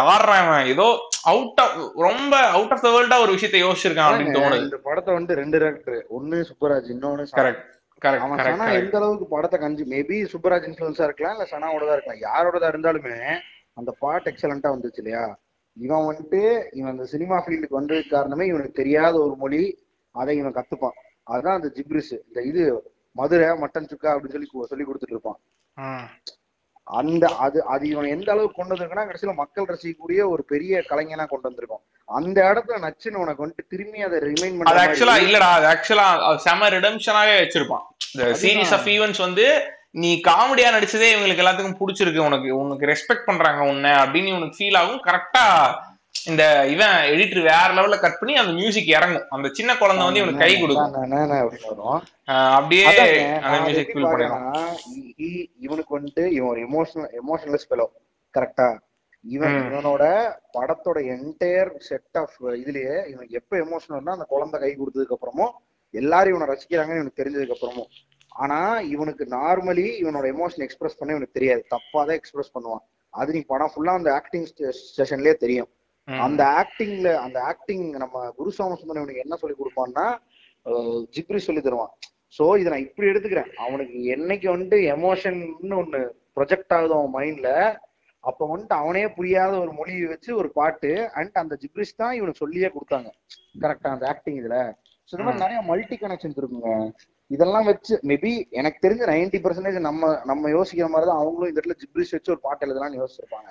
யாரா 0.00 0.36
ஏதோ 0.74 0.86
அவுட் 1.32 1.60
ஆஃப் 1.64 1.76
ரொம்ப 2.06 2.32
அவுட் 2.56 2.72
ஆஃப் 2.76 2.84
த 2.86 2.90
வேர்ல்டா 2.96 3.18
ஒரு 3.24 3.34
விஷயத்தை 3.36 3.60
யோசிச்சிருக்கான் 3.64 4.10
அப்படின்னு 4.10 4.36
தோணுது. 4.38 4.64
இந்த 4.66 4.80
படத்தை 4.88 5.12
வந்து 5.18 5.34
ரெண்டு 5.40 5.58
டேரக்டர் 5.62 6.00
ஒண்ணு 6.18 6.38
சுப்பராஜ் 6.50 6.90
இன்னொன்னு. 6.94 7.26
கரெக்ட் 7.40 7.64
கரெக்ட் 8.02 8.78
எந்த 8.80 8.96
அளவுக்கு 9.00 9.26
படத்தை 9.34 9.58
கஞ்சி 9.60 9.84
மேபி 9.92 10.16
சுப்பராஜ் 10.32 10.66
இன்ஃபுளுன்ஸா 10.70 11.06
இருக்கலாம் 11.08 11.34
இல்ல 11.36 11.46
சனாவோடதா 11.52 11.94
இருக்கலாம். 11.96 12.24
யாரோடதா 12.28 12.70
இருந்தாலுமே 12.72 13.16
அந்த 13.76 13.90
பாட்டு 14.02 14.30
எக்ஸலண்டா 14.30 14.68
வந்துச்சு 14.74 15.00
இல்லையா? 15.02 15.24
இவன் 15.76 16.04
வந்துட்டு 16.08 16.40
இவன் 16.72 16.92
அந்த 16.94 17.04
சினிமா 17.04 17.36
ஃபீல்டுக்கு 17.44 17.78
வந்ததுக்கு 17.80 18.10
காரணமே 18.10 18.44
இவனுக்கு 18.46 18.80
தெரியாத 18.82 19.14
ஒரு 19.24 19.34
மொழி 19.36 19.62
அதை 20.14 20.36
இவன் 20.36 20.56
கத்துப்பான். 20.58 20.96
அதுதான் 21.24 21.58
அந்த 21.60 21.68
ஜிப்ரிஸ். 21.76 22.12
இந்த 22.26 22.40
இது 22.50 22.62
மதுரை 23.16 23.48
மட்டன் 23.64 23.90
சுக்கா 23.92 24.08
அப்படின்னு 24.12 24.34
சொல்லி 24.36 24.48
சொல்லி 24.68 24.84
கொடுத்துட்டு 24.84 25.14
இருப்பான். 25.16 25.38
அந்த 26.86 27.24
அது 27.44 27.58
அது 27.64 27.84
இவன் 27.88 28.12
எந்த 28.14 28.28
அளவுக்கு 28.32 28.58
கொண்டு 28.58 28.72
வந்திருக்குன்னா 28.74 29.04
கடைசியில 29.06 29.32
மக்கள் 29.34 29.68
ரசிக்கக்கூடிய 29.70 30.20
ஒரு 30.32 30.42
பெரிய 30.44 30.82
கலைஞனா 30.90 31.24
கொண்டு 31.28 31.48
வந்திருக்கும் 31.48 31.82
அந்த 32.08 32.38
இடத்துல 32.50 32.76
நச்சுன்னு 32.84 33.22
உனக்கு 33.22 33.44
வந்துட்டு 33.46 33.64
திரும்பி 33.68 34.02
அதை 34.08 34.18
ரிமைண்ட் 34.26 34.60
அது 34.60 34.68
பண்ண 34.68 34.84
ஆக்சுவலா 34.84 35.16
இல்லடா 35.26 35.48
அது 35.58 35.66
ஆக்சுவலா 35.72 36.06
செம 36.36 36.68
ரிடம்ஷனாவே 36.68 37.34
வச்சிருப்பான். 37.42 37.84
இந்த. 38.12 38.26
சீரீஸ் 38.42 38.74
ஆஃப் 38.76 38.86
ஈவெண்ட்ஸ் 38.94 39.22
வந்து 39.26 39.46
நீ 39.96 40.20
காமெடியா 40.28 40.68
நடிச்சதே 40.76 41.06
இவங்களுக்கு 41.14 41.42
எல்லாத்துக்கும் 41.42 41.80
பிடிச்சிருக்கு. 41.80 42.26
உனக்கு 42.26 42.56
உனக்கு 42.58 42.86
ரெஸ்பெக்ட் 42.86 43.26
பண்றாங்க 43.26 43.62
உன்னை 43.70 43.90
அப்படின்னு 43.90 44.26
இவனுக்கு 44.26 44.56
ஃபீல் 44.58 44.76
ஆகும். 44.76 45.02
கரெக்டா 45.04 45.44
இந்த 46.24 46.66
இவன் 46.66 46.88
எடிட்டர் 46.88 47.40
வேற 47.40 47.66
லெவல்ல 47.68 47.98
கட் 47.98 48.18
பண்ணி 48.18 48.36
அந்த 48.36 48.52
மியூசிக் 48.52 48.88
இறங்கும். 48.88 49.26
அந்த 49.28 49.48
சின்ன 49.52 49.76
குழந்தை 49.76 50.04
வந்து 50.04 50.20
இவனுக்கு 50.20 50.46
கை 50.46 50.60
கொடுக்கும். 50.60 50.92
அப்படியே 52.26 52.84
அந்த 53.34 53.60
மியூசிக் 53.60 53.96
ஃபீல் 53.96 54.10
இ- 55.18 55.50
இவனுக்கு 55.60 56.00
வந்துட்டு 56.00 56.24
இவன் 56.26 56.48
ஒரு 56.48 56.60
எமோஷனல் 56.68 57.08
எமோஷனலஸ் 57.20 57.68
பெலோ 57.70 57.86
கரெக்டா 58.38 58.78
இவன். 59.28 59.52
இவனோட 59.72 60.32
படத்தோட 60.58 60.98
என்டையர் 61.14 61.76
செட் 61.78 62.08
ஆஃப் 62.12 62.36
இதுலயே 62.40 62.94
இவனுக்கு 63.08 63.28
எப்ப 63.28 63.56
எமோஷனல்னா 63.56 64.10
அந்த 64.10 64.24
குழந்தை 64.28 64.60
கை 64.60 64.76
கொடுத்ததுக்கு 64.76 65.14
அப்புறமும் 65.14 65.50
எல்லாரும் 65.90 66.34
இவனை 66.34 66.54
ரசிக்கிறாங்கன்னு 66.54 66.94
இவனுக்கு 66.94 67.22
தெரிஞ்சதுக்கு 67.22 67.54
அப்புறமும் 67.54 67.86
ஆனா 68.42 68.58
இவனுக்கு 68.94 69.24
நார்மலி 69.38 69.86
இவனோட 70.02 70.26
எமோஷன் 70.34 70.64
எக்ஸ்பிரஸ் 70.66 70.98
பண்ண 70.98 71.14
இவனுக்கு 71.14 71.38
தெரியாது. 71.38 71.62
தப்பா 71.74 72.00
தான் 72.08 72.18
எக்ஸ்பிரஸ் 72.20 72.54
பண்ணுவான். 72.56 72.82
அது 73.14 73.30
நீ 73.36 73.40
படம் 73.52 73.72
ஃபுல்லா 73.72 73.92
அந்த 74.00 74.10
ஆக்டிங் 74.18 74.46
செஷன்லயே 74.96 75.34
தெரியும். 75.44 75.70
அந்த 76.08 76.42
ஆக்டிங்ல 76.60 77.10
அந்த 77.26 77.38
ஆக்டிங் 77.50 77.86
நம்ம 78.02 78.24
குரு 78.38 78.50
சோமசுந்தரம் 78.58 79.02
இவனுக்கு 79.02 79.24
என்ன 79.24 79.36
சொல்லி 79.40 79.56
கொடுப்பான்னா 79.60 80.06
ஜிப்ரி 81.14 81.40
சொல்லி 81.46 81.62
தருவான். 81.64 81.92
சோ 82.36 82.44
இதை 82.60 82.68
நான் 82.72 82.86
இப்படி 82.86 83.10
எடுத்துக்கிறேன். 83.12 83.50
அவனுக்கு 83.64 83.98
என்னைக்கு 84.14 84.46
வந்துட்டு 84.52 84.78
எமோஷன்னு 84.94 85.76
ஒண்ணு 85.82 86.00
ப்ரொஜெக்ட் 86.38 86.74
ஆகுது 86.76 86.96
அவன் 86.98 87.14
மைண்ட்ல 87.18 87.50
அப்ப 88.24 88.46
வந்துட்டு 88.50 88.74
அவனே 88.82 89.02
புரியாத 89.16 89.52
ஒரு 89.64 89.72
மொழியை 89.78 90.06
வச்சு 90.12 90.30
ஒரு 90.40 90.48
பாட்டு 90.58 90.90
அண்ட் 91.18 91.36
அந்த 91.42 91.54
ஜிப்ரிஸ் 91.62 92.00
தான் 92.02 92.16
இவனுக்கு 92.18 92.42
சொல்லியே 92.44 92.68
கொடுத்தாங்க. 92.76 93.08
கரெக்டா 93.62 93.90
அந்த 93.96 94.06
ஆக்டிங் 94.12 94.38
இதுல. 94.40 94.56
ஸோ 95.08 95.12
இந்த 95.14 95.26
மாதிரி 95.26 95.42
நிறைய 95.44 95.58
மல்டி 95.70 95.96
கனெக்ஷன்ஸ் 96.00 96.40
இருக்குங்க. 96.40 96.70
இதெல்லாம் 97.30 97.66
வச்சு 97.70 97.94
மேபி 98.10 98.32
எனக்கு 98.60 98.78
தெரிஞ்ச 98.84 99.02
90% 99.10 99.40
பர்சன்டேஜ் 99.44 99.78
நம்ம 99.86 100.10
நம்ம 100.30 100.50
யோசிக்கிற 100.56 100.88
மாதிரி 100.92 101.08
தான் 101.10 101.20
அவங்களும் 101.22 101.50
இந்த 101.50 101.60
இடத்துல 101.60 101.78
ஜிப்ரிஸ் 101.82 102.14
வச்சு 102.16 102.32
ஒரு 102.34 102.42
பாட்டு 102.46 102.66
எழுதலாம்னு 102.66 103.00
யோசிச்சிருப்பாங்க. 103.00 103.48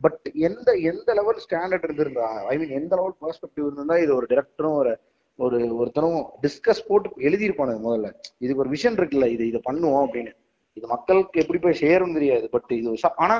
பட் 0.00 0.26
எந்த 0.48 0.68
எந்த 0.90 1.14
லெவல் 1.18 1.40
ஸ்டாண்டர்ட் 1.44 1.86
இருந்திருந்தா 1.88 2.28
ஐ 2.52 2.54
மீன் 2.60 2.74
எந்த 2.80 2.92
லெவல் 3.00 3.16
பெர்ஸ்பெக்டிவ் 3.22 3.64
இருந்திருந்தா 3.66 3.96
இது 4.04 4.12
ஒரு 4.18 4.28
டேரக்டரும் 4.32 4.76
ஒரு 4.82 4.92
ஒரு 5.38 5.58
ஒருத்தரும் 5.80 6.20
டிஸ்கஸ் 6.44 6.86
போட்டு 6.88 7.10
எழுதியிருப்பானுங்க 7.28 7.82
முதல்ல. 7.86 8.08
இதுக்கு 8.44 8.62
ஒரு 8.64 8.72
விஷன் 8.76 8.98
இருக்குல்ல 8.98 9.28
இது 9.34 9.44
இதை 9.50 9.60
பண்ணுவோம் 9.68 10.04
அப்படின்னு. 10.06 10.32
இது 10.76 10.86
மக்களுக்கு 10.94 11.40
எப்படி 11.42 11.58
போய் 11.64 11.82
சேரும் 11.84 12.16
தெரியாது 12.18 12.46
பட் 12.54 12.72
இது 12.80 12.96
ஆனா 13.24 13.36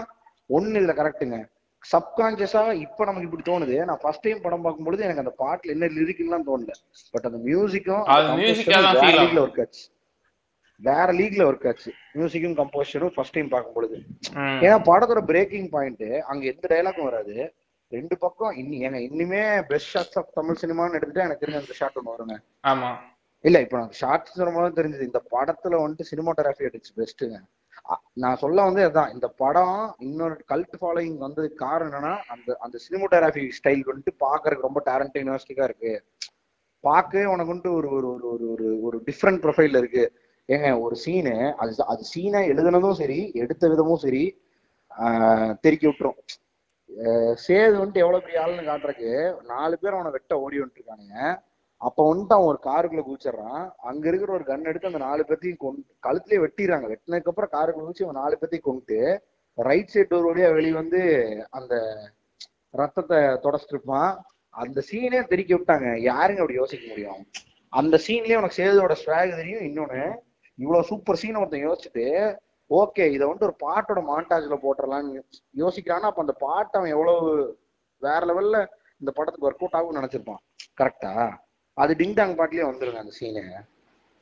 ஒன்னு 0.50 0.78
இதுல 0.80 0.94
கரெக்ட்டுங்க 1.00 1.38
சப்கான்சியஸா 1.84 2.62
இப்ப 2.78 3.04
நமக்கு 3.04 3.28
இப்படி 3.28 3.44
தோணுது. 3.46 3.84
நான் 3.84 4.00
ஃபர்ஸ்ட் 4.02 4.20
டைம் 4.20 4.40
படம் 4.40 4.62
பார்க்கும்பொழுது 4.62 5.02
எனக்கு 5.02 5.22
அந்த 5.24 5.34
பாட்டுல 5.38 5.68
என்ன 5.68 5.86
லிரிக்லாம் 5.96 6.46
தோணல. 6.46 6.72
பட் 7.14 7.24
அந்த 7.24 7.38
மியூசிக்கும் 7.44 8.02
ஆகும். 8.08 8.42
லீக்ல 9.20 9.40
ஒர்க் 9.40 9.60
ஆச்சு 9.60 9.84
வேற 10.80 11.12
லீக்ல 11.12 11.42
ஒர்க் 11.46 11.66
ஆச்சு 11.68 11.90
மியூசிக்கும் 12.14 12.56
கம்போசரும் 12.56 13.14
ஃபர்ஸ்ட் 13.14 13.32
டைம் 13.32 13.48
பார்க்கும் 13.48 13.74
பொழுது 13.74 13.96
ம். 14.34 14.60
ஏன்னா 14.62 14.76
படத்தோட 14.84 15.22
பிரேக்கிங் 15.24 15.68
பாயிண்ட் 15.68 16.04
அங்க 16.26 16.42
எந்த 16.46 16.64
டைலாக்கும் 16.70 17.08
வராது. 17.10 17.34
ரெண்டு 17.92 18.18
பக்கம் 18.18 18.56
இன்னி 18.56 18.76
ஏங்க 18.80 18.98
இன்னுமே 19.08 19.40
பெஸ்ட் 19.68 19.90
ஷாட்ஸ் 19.94 20.18
ஆஃப் 20.18 20.34
தமிழ் 20.34 20.60
சினிமான்னு 20.60 20.94
எடுத்துட்டு 20.94 21.24
எனக்கு 21.24 21.42
தெரிஞ்ச 21.44 21.60
அந்த 21.60 21.72
ஷாட் 21.72 21.96
ஒன்று 21.96 22.12
வருங்க. 22.12 22.36
ஆமா. 22.64 22.90
இல்ல 23.44 23.60
இப்ப 23.60 23.76
நான் 23.78 23.92
ஷார்ட்ஸ் 23.92 24.36
சொல்லும்போது 24.36 24.78
தெரிஞ்சது. 24.80 25.00
இந்த 25.02 25.20
படத்துல 25.30 25.80
வந்துட்டு 25.80 26.10
சினிமாட்டோகிராஃபி 26.10 26.68
அடிச்சு 26.68 26.92
பெஸ்ட்டுங்க 26.96 27.38
நான் 28.22 28.40
சொல்ல 28.42 28.64
வந்து 28.68 28.82
அதான். 28.88 29.12
இந்த 29.16 29.26
படம் 29.42 29.78
இன்னொரு 30.06 30.34
கல்ட் 30.52 30.76
ஃபாலோயிங் 30.80 31.18
வந்ததுக்கு 31.24 31.58
காரணம் 31.66 31.88
என்னன்னா 31.90 32.14
அந்த 32.34 32.56
அந்த 32.66 32.76
சினிமாட்டோகிராஃபி 32.86 33.44
ஸ்டைல் 33.58 33.82
வந்துட்டு 33.90 34.12
பாக்குறதுக்கு 34.26 34.68
ரொம்ப 34.68 34.82
டேலண்ட் 34.88 35.20
யூனிவர்சிட்டிக்கா 35.20 35.68
இருக்கு. 35.70 35.92
பார்க்கவே 36.84 37.24
உனக்கு 37.32 37.52
வந்துட்டு 37.52 37.72
ஒரு 37.78 37.88
ஒரு 37.96 38.08
ஒரு 38.12 38.26
ஒரு 38.32 38.44
ஒரு 38.52 38.68
ஒரு 38.86 38.98
டிஃப்ரெண்ட் 39.08 39.42
ப்ரொஃபைல் 39.44 39.78
இருக்கு. 39.80 40.04
ஏங்க 40.48 40.68
ஒரு 40.84 40.96
சீனு 41.04 41.34
அது 41.62 41.72
அது 41.92 42.04
சீனை 42.12 42.40
எழுதுனதும் 42.52 43.00
சரி 43.00 43.18
எடுத்த 43.42 43.64
விதமும் 43.72 44.02
சரி 44.04 44.22
தெருக்கி 44.90 45.60
தெறிக்கி 45.64 45.86
விட்டுரும் 45.88 46.18
சேது 47.44 47.74
வந்துட்டு 47.80 48.02
எவ்வளவு 48.04 48.24
பெரிய 48.24 48.40
ஆளுன்னு 48.44 48.68
காட்டுறக்கு 48.68 49.10
நாலு 49.50 49.74
பேர் 49.82 49.96
அவனை 49.96 50.10
வெட்ட 50.14 50.32
ஓடி 50.44 50.56
வந்துட்டு 50.60 50.80
இருக்கானுங்க. 50.80 51.18
அப்ப 51.86 51.98
வந்துட்டு 52.08 52.34
அவன் 52.36 52.50
ஒரு 52.52 52.58
காருக்குள்ள 52.68 53.02
குதிச்சிடுறான். 53.04 53.62
அங்க 53.90 54.04
இருக்கிற 54.08 54.30
ஒரு 54.38 54.44
கன் 54.48 54.68
எடுத்து 54.70 54.90
அந்த 54.90 55.00
நாலு 55.06 55.22
பேர்த்தையும் 55.28 55.62
கொண்டு 55.64 55.82
கழுத்துலயே 56.06 56.42
வெட்டிடுறாங்க. 56.44 56.86
வெட்டினதுக்கு 56.92 57.32
அப்புறம் 57.32 57.54
காருக்குள்ள 57.56 57.86
குதிச்சு 57.86 58.06
அவன் 58.06 58.20
நாலு 58.22 58.38
பேர்த்தையும் 58.40 58.68
கொண்டு 58.70 58.98
ரைட் 59.58 59.92
சைடு 59.92 60.10
டோர் 60.10 60.28
வழியா 60.30 60.50
வெளியே 60.56 60.74
வந்து 60.82 61.00
அந்த 61.58 61.74
ரத்தத்தை 62.80 63.18
தொடச்சிட்டு 63.44 63.76
இருப்பான். 63.76 64.12
அந்த 64.54 64.78
சீனே 64.90 65.20
தெறிக்க 65.32 65.52
விட்டாங்க. 65.56 65.88
யாருங்க 66.10 66.42
அப்படி 66.42 66.60
யோசிக்க 66.60 66.84
முடியும்? 66.90 67.20
அந்த 67.72 67.96
சீன்லயே 68.06 68.38
உனக்கு 68.40 68.60
சேதோட 68.62 68.94
ஸ்வாக் 69.02 69.38
தெரியும். 69.40 69.66
இன்னொன்னு 69.68 70.02
இவ்வளவு 70.58 70.88
சூப்பர் 70.90 71.20
சீன் 71.20 71.40
ஒருத்தன் 71.40 71.66
யோசிச்சுட்டு 71.66 72.06
ஓகே 72.70 73.04
இதை 73.14 73.24
வந்துட்டு 73.26 73.48
ஒரு 73.48 73.56
பாட்டோட 73.66 74.00
மாண்டாஜ்ல 74.10 74.56
போட்டுடலாம்னு 74.64 75.20
யோசிக்கிறான்னா 75.62 76.10
அப்ப 76.10 76.24
அந்த 76.24 76.34
பாட்டு 76.46 76.78
அவன் 76.78 76.94
எவ்வளவு 76.96 77.28
வேற 78.02 78.20
லெவல்ல 78.30 78.58
இந்த 79.00 79.10
படத்துக்கு 79.16 79.48
ஒர்க் 79.48 79.62
அவுட் 79.62 79.78
ஆகும்னு 79.78 80.00
நினைச்சிருப்பான். 80.00 80.42
கரெக்டா 80.80 81.14
அது 81.78 81.92
டிங் 81.96 82.16
டாங் 82.16 82.36
பாட்டுலயே 82.38 82.64
வந்துருங்க 82.68 83.02
அந்த 83.02 83.12
சீனு 83.18 83.42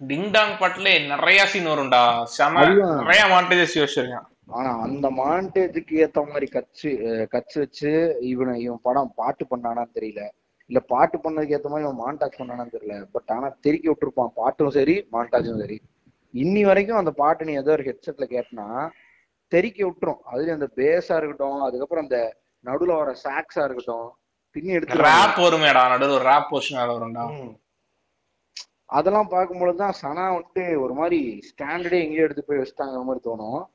டிங் 0.01 0.29
டாங் 0.31 0.57
பாட்டுல 0.59 0.89
நிறைய 1.13 1.41
சீன் 1.53 1.71
வரும்டா. 1.71 2.03
செம. 2.35 2.65
நிறைய 3.01 3.23
மாண்டேஜஸ் 3.33 3.79
யோசிச்சிருக்கேன் 3.79 4.27
ஆனா 4.59 4.71
அந்த 4.85 5.07
மாண்டேஜுக்கு 5.17 5.95
ஏத்த 6.05 6.21
மாதிரி 6.29 6.47
கச்சு 6.49 6.91
கச்சு 7.33 7.57
வச்சு 7.59 7.91
இவனை 8.31 8.53
இவன் 8.63 8.85
படம் 8.87 9.11
பாட்டு 9.17 9.45
பண்ணானான்னு 9.51 9.97
தெரியல. 9.99 10.23
இல்ல 10.71 10.81
பாட்டு 10.93 11.17
பண்ணதுக்கு 11.19 11.57
ஏத்த 11.57 11.71
மாதிரி 11.73 11.87
இவன் 11.87 12.01
மாண்டாஜ் 12.05 12.39
பண்ணானான்னு 12.39 12.75
தெரியல. 12.77 12.97
பட் 13.15 13.31
ஆனா 13.37 13.49
தெறிக்கி 13.67 13.89
விட்டுருப்பான். 13.91 14.33
பாட்டும் 14.39 14.75
சரி 14.79 14.95
மாண்டாஜும் 15.13 15.61
சரி. 15.63 15.79
இன்னி 16.35 16.63
வரைக்கும் 16.67 17.01
அந்த 17.03 17.13
பாட்டு 17.21 17.49
நீ 17.49 17.55
ஏதோ 17.61 17.73
ஒரு 17.77 17.85
ஹெட்செட்ல 17.89 18.27
கேட்டனா 18.33 18.67
தெறிக்கி 19.53 19.83
விட்டுரும். 19.85 20.21
அதுல 20.31 20.57
அந்த 20.59 20.69
பேஸா 20.77 21.17
இருக்கட்டும் 21.19 21.61
அதுக்கப்புறம் 21.63 22.07
அந்த 22.07 22.19
நடுவுல 22.65 22.97
வர 23.01 23.11
சாக்ஸா 23.25 23.63
இருக்கட்டும் 23.67 24.09
பின்னி 24.59 24.73
எடுத்து 24.73 24.95
ரேப் 24.95 25.37
வருமேடா 25.37 25.89
நடுவில் 25.89 26.15
ஒரு 26.15 26.25
ரேப் 26.25 26.47
போர்ஷன் 26.51 26.79
வரும்டா. 26.79 27.57
அதெல்லாம் 28.85 29.29
பார்க்கும்பொழுது 29.29 29.79
தான் 29.79 29.95
சனா 30.03 30.35
வந்துட்டு 30.35 30.81
ஒரு 30.81 30.95
மாதிரி 30.95 31.41
ஸ்டாண்டர்டே 31.51 32.03
எங்கேயோ 32.03 32.23
எடுத்து 32.23 32.45
போய் 32.45 32.59
வச்சுட்டாங்கிற 32.59 33.05
மாதிரி 33.05 33.31
தோணும். 33.31 33.67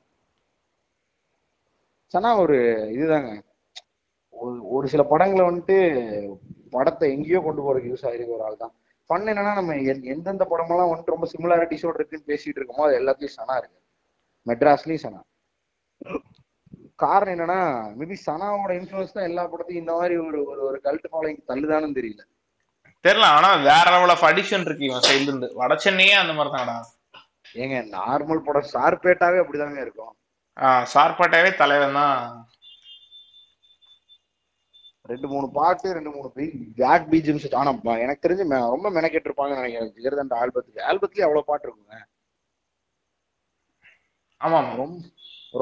சனா 2.12 2.38
ஒரு 2.38 2.56
இதுதாங்க. 2.92 3.44
ஒரு 4.30 4.68
ஒரு 4.68 4.88
சில 4.88 5.02
படங்களை 5.02 5.54
வந்துட்டு 5.54 6.36
படத்தை 6.70 7.12
எங்கேயோ 7.12 7.40
கொண்டு 7.40 7.62
போறதுக்கு 7.62 7.82
யூஸ் 7.82 8.06
ஆகிருக்க 8.06 8.28
ஒரு 8.28 8.44
ஆள் 8.44 8.56
தான். 8.56 8.72
ஃபன் 9.08 9.22
என்னன்னா 9.22 9.54
நம்ம 9.54 9.74
எந்- 9.74 10.02
எந்தெந்த 10.02 10.46
படமெல்லாம் 10.50 10.96
வந்துட்டு 10.96 11.04
ரொம்ப 11.04 11.30
சிமிலாரிட்டிஸோட 11.38 11.94
இருக்குன்னு 11.94 12.24
பேசிட்டு 12.26 12.58
இருக்கோமோ 12.58 12.82
அது 12.82 13.00
எல்லாத்தையும் 13.00 13.28
சனா 13.36 13.56
இருக்கு. 13.56 13.82
மெட்ராஸ்லயும் 14.46 14.94
சனா. 14.94 15.24
காரணம் 16.98 17.32
என்னன்னா 17.34 17.60
மேபி 17.98 18.16
சனாவோட 18.26 18.72
இன்ஃபுளுன்ஸ் 18.80 19.16
தான் 19.16 19.28
எல்லா 19.30 19.44
படத்தையும் 19.44 19.82
இந்த 19.82 19.92
மாதிரி 19.92 20.16
ஒரு 20.16 20.44
ஒரு 20.44 20.60
ஒரு 20.68 20.80
கல்ட் 20.84 21.06
ஃபாலோயிங் 21.12 21.40
தள்ளுதான்னு 21.48 21.96
தெரியல. 21.98 22.22
தெரியல 23.04 23.26
ஆனா 23.38 23.48
வேற 23.70 23.86
லெவல் 23.94 24.12
ஆஃப் 24.14 24.26
அடிஷன் 24.30 24.66
இருக்கு 24.66 24.84
இவன் 24.84 25.06
சைடுல 25.08 25.28
இருந்து. 25.30 25.48
வட 25.54 25.76
சென்னையே 25.76 26.14
அந்த 26.22 26.32
மாதிரி 26.32 26.54
தான்டா 26.54 26.76
ஏங்க 27.62 27.78
நார்மல் 27.96 28.44
படம் 28.46 28.70
சார்பேட்டாவே 28.72 29.38
அப்படிதாங்க 29.42 29.80
இருக்கும். 29.80 30.14
ஆஹ் 30.56 30.86
சார்பாட்டாவே 30.94 31.50
தலைவன் 31.54 31.98
தான். 32.00 32.18
ரெண்டு 35.12 35.28
மூணு 35.28 35.46
பாட்டு 35.50 35.92
ரெண்டு 35.92 36.10
மூணு 36.10 36.28
பேக் 36.32 37.08
பீஜிம்ஸ் 37.12 37.54
ஆனா 37.60 37.70
எனக்கு 38.04 38.24
தெரிஞ்சு 38.26 38.44
ரொம்ப 38.74 38.90
மெனக்கெட்டு 38.98 39.28
இருப்பாங்கன்னு 39.28 39.60
நினைக்கிறேன் 39.60 39.92
ஜிகர்தண்ட 39.96 40.34
ஆல்பத்துக்கு. 40.42 40.80
ஆல்பத்துலயே 40.90 41.26
அவ்வளவு 41.28 41.48
பாட்டு 41.50 41.66
இருக்குங்க. 41.68 41.98
ஆமா 44.40 44.58
ரொம்ப 44.82 44.94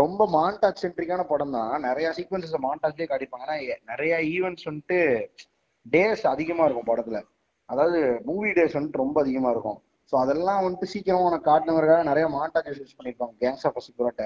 ரொம்ப 0.01 0.27
மாண்டாக் 0.35 0.81
சென்ட்ரிக்கான 0.83 1.23
படம் 1.31 1.55
தான் 1.57 1.73
நிறைய 1.87 2.09
சீக்வன்சஸ் 2.19 2.65
மாண்டாக்லயே 2.67 3.09
காட்டிப்பாங்க 3.11 3.47
ஆனா 3.47 3.57
நிறைய 3.93 4.13
ஈவெண்ட்ஸ் 4.35 4.69
வந்துட்டு 4.69 4.99
டேஸ் 5.95 6.23
அதிகமா 6.35 6.65
இருக்கும் 6.67 6.91
படத்துல. 6.91 7.19
அதாவது 7.69 7.99
மூவி 8.29 8.51
டேஸ் 8.59 8.77
வந்துட்டு 8.77 9.03
ரொம்ப 9.05 9.17
அதிகமா 9.25 9.51
இருக்கும். 9.55 9.79
ஸோ 10.13 10.15
அதெல்லாம் 10.23 10.63
வந்துட்டு 10.65 10.93
சீக்கிரமா 10.93 11.29
உனக்கு 11.29 11.49
காட்டணுங்கிறதுக்காக 11.51 12.07
நிறைய 12.11 12.27
மாண்டாக் 12.37 12.71
யூஸ் 12.71 12.97
பண்ணிருப்பாங்க 12.99 13.35
கேங்ஸ் 13.43 13.67
ஆஃப் 13.69 13.77
பசிபுரோட்ட 13.79 14.25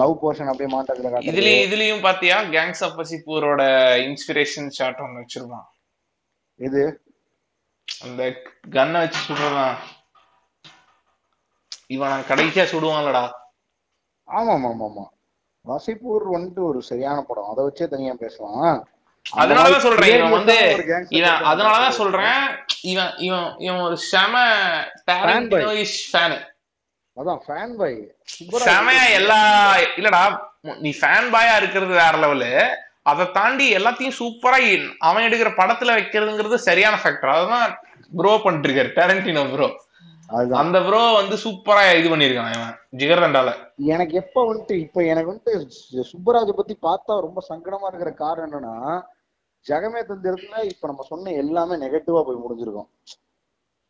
லவ் 0.00 0.14
போர்ஷன் 0.22 0.50
அப்படியே 0.50 0.70
மாண்டாக்ல 0.74 1.08
காட்டுறது. 1.10 1.30
இதுலயும் 1.32 1.64
இதுலயும் 1.66 2.04
பாத்தியா? 2.08 2.36
கேங்ஸ் 2.54 2.82
ஆஃப் 2.86 2.98
பசிப்பூரோட 3.00 3.62
இன்ஸ்பிரேஷன் 4.08 4.68
ஷாட் 4.78 5.02
ஒன்னு 5.06 5.22
வச்சிருப்பான். 5.22 5.68
இது 6.60 6.82
அந்த 8.06 8.22
கன்னை 8.76 8.98
வச்சு 9.04 9.20
சுடுறதான் 9.28 9.76
இவன் 11.94 12.28
கடைசியா 12.28 12.66
சுடுவான்லடா. 12.74 13.24
ஆமா 14.28 14.52
ஆமா 14.56 14.68
ஆமா 14.70 14.86
ஆமா 14.88 15.04
வசிப்பூர் 15.64 16.24
வந்துட்டு 16.32 16.60
ஒரு 16.64 16.80
சரியான 16.88 17.18
படம். 17.22 17.50
அதை 17.50 17.62
வச்சே 17.66 17.86
தனியா 17.92 18.14
பேசலாம். 18.18 18.80
அதனாலதான் 19.26 19.84
சொல்றேன் 19.84 20.10
இவன் 20.14 20.34
வந்து 20.34 20.56
இவன் 21.18 21.44
அதனாலதான் 21.50 21.98
சொல்றேன் 21.98 22.40
இவன் 22.90 23.12
இவன் 23.26 23.46
இவன் 23.64 23.84
ஒரு 23.84 23.96
செம 24.08 24.34
டேரண்டினோயிஷ் 25.08 26.00
ஃபேனு 26.10 26.36
அதான் 27.16 27.40
ஃபேன் 27.44 27.72
பாய் 27.78 27.96
செமையா 28.64 29.04
எல்லா 29.18 29.38
இல்லடா 29.98 30.22
நீ 30.80 30.90
ஃபேன் 31.00 31.30
பாயா 31.34 31.54
இருக்கிறது 31.60 31.94
வேற 31.98 32.14
லெவலு 32.18 32.50
அதை 33.04 33.24
தாண்டி 33.32 33.66
எல்லாத்தையும் 33.78 34.18
சூப்பரா 34.18 34.58
அவன் 35.02 35.26
எடுக்கிற 35.26 35.50
படத்துல 35.58 35.96
வைக்கிறதுங்கிறது 35.96 36.58
சரியான 36.68 36.98
ஃபேக்டர் 37.02 37.34
அதுதான் 37.34 37.72
ப்ரோ 38.12 38.32
பண்ணிட்டு 38.44 38.68
இருக்காரு 38.68 38.92
டேரண்டினோ 38.98 39.44
ப்ரோ 39.52 39.68
அந்த 40.60 40.78
ப்ரோ 40.86 41.00
வந்து 41.18 41.36
சூப்பரா 41.44 41.82
இது 41.98 42.08
பண்ணிருக்கான் 42.12 42.52
இவன் 42.54 42.74
ஜிகர்தண்டால. 43.00 43.50
எனக்கு 43.76 44.14
எப்ப 44.22 44.44
வந்துட்டு 44.50 44.74
இப்ப 44.84 45.04
எனக்கு 45.04 45.30
வந்துட்டு 45.32 46.02
சுப்பராஜ 46.12 46.52
பத்தி 46.60 46.74
பார்த்தா 46.86 47.14
ரொம்ப 47.26 47.42
சங்கடமா 47.48 47.88
இருக்கிற 47.90 48.10
காரணம் 48.10 48.48
என்னன்னா 48.48 49.02
ஜெகமே 49.66 50.00
தந்திரத்துல 50.08 50.62
இப்ப 50.72 50.86
நம்ம 50.86 51.02
சொன்ன 51.02 51.30
எல்லாமே 51.42 51.74
நெகட்டிவா 51.74 52.22
போய் 52.24 52.42
முடிஞ்சிருக்கும். 52.44 52.88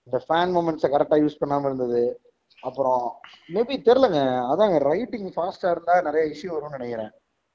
இந்த 0.07 0.19
ஃபேன் 0.27 0.55
மூமெண்ட்ஸை 0.57 0.91
கரெக்டா 0.95 1.19
யூஸ் 1.23 1.41
பண்ணாம 1.41 1.65
இருந்தது. 1.65 2.21
அப்புறம் 2.61 3.21
மேபி 3.55 3.77
தெரிலங்க 3.89 4.21
அதாங்க 4.53 4.79
ரைட்டிங் 4.79 5.31
ஃபாஸ்டா 5.37 5.71
இருந்தா 5.71 5.95
நிறைய 6.01 6.25
இஷ்யூ 6.35 6.51
வரும்னு 6.55 6.77
நினைக்கிறேன். 6.79 7.13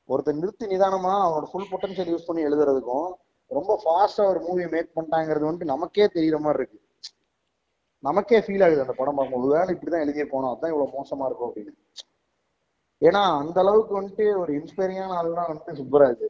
ஒருத்தர் 0.10 0.40
நிறுத்தி 0.42 0.66
நிதானமா 0.66 1.14
அவனோட 1.26 1.48
ஃபுல் 1.52 1.72
பொட்டன்ஷியல் 1.72 2.12
யூஸ் 2.14 2.28
பண்ணி 2.28 2.44
எழுதுறதுக்கும் 2.44 3.10
ரொம்ப 3.48 3.72
ஃபாஸ்டா 3.84 4.26
ஒரு 4.26 4.40
மூவி 4.40 4.68
மேக் 4.68 4.96
பண்ணிட்டாங்கிறது 4.96 5.48
வந்துட்டு 5.50 5.74
நமக்கே 5.74 6.06
தெரியுற 6.06 6.40
மாதிரி 6.40 6.62
இருக்கு. 6.64 6.80
நமக்கே 8.04 8.40
ஃபீல் 8.46 8.64
ஆகுது 8.66 8.84
அந்த 8.84 8.94
படம் 9.00 9.18
பார்க்கும்போது. 9.18 9.48
ஒருவேளை 9.48 9.72
இப்படிதான் 9.76 10.04
எழுதியே 10.06 10.26
போனோம் 10.34 10.52
அதான் 10.54 10.72
இவ்வளவு 10.74 10.96
மோசமா 10.98 11.26
இருக்கும் 11.28 11.50
அப்படின்னு. 11.50 11.74
ஏன்னா 13.02 13.22
அந்த 13.42 13.58
அளவுக்கு 13.64 13.94
வந்துட்டு 14.00 14.26
ஒரு 14.42 14.52
இன்ஸ்பைரிங்கான 14.60 15.18
ஆள்னா 15.20 15.46
வந்துட்டு 15.52 15.80
சுப்பராஜ் 15.80 16.26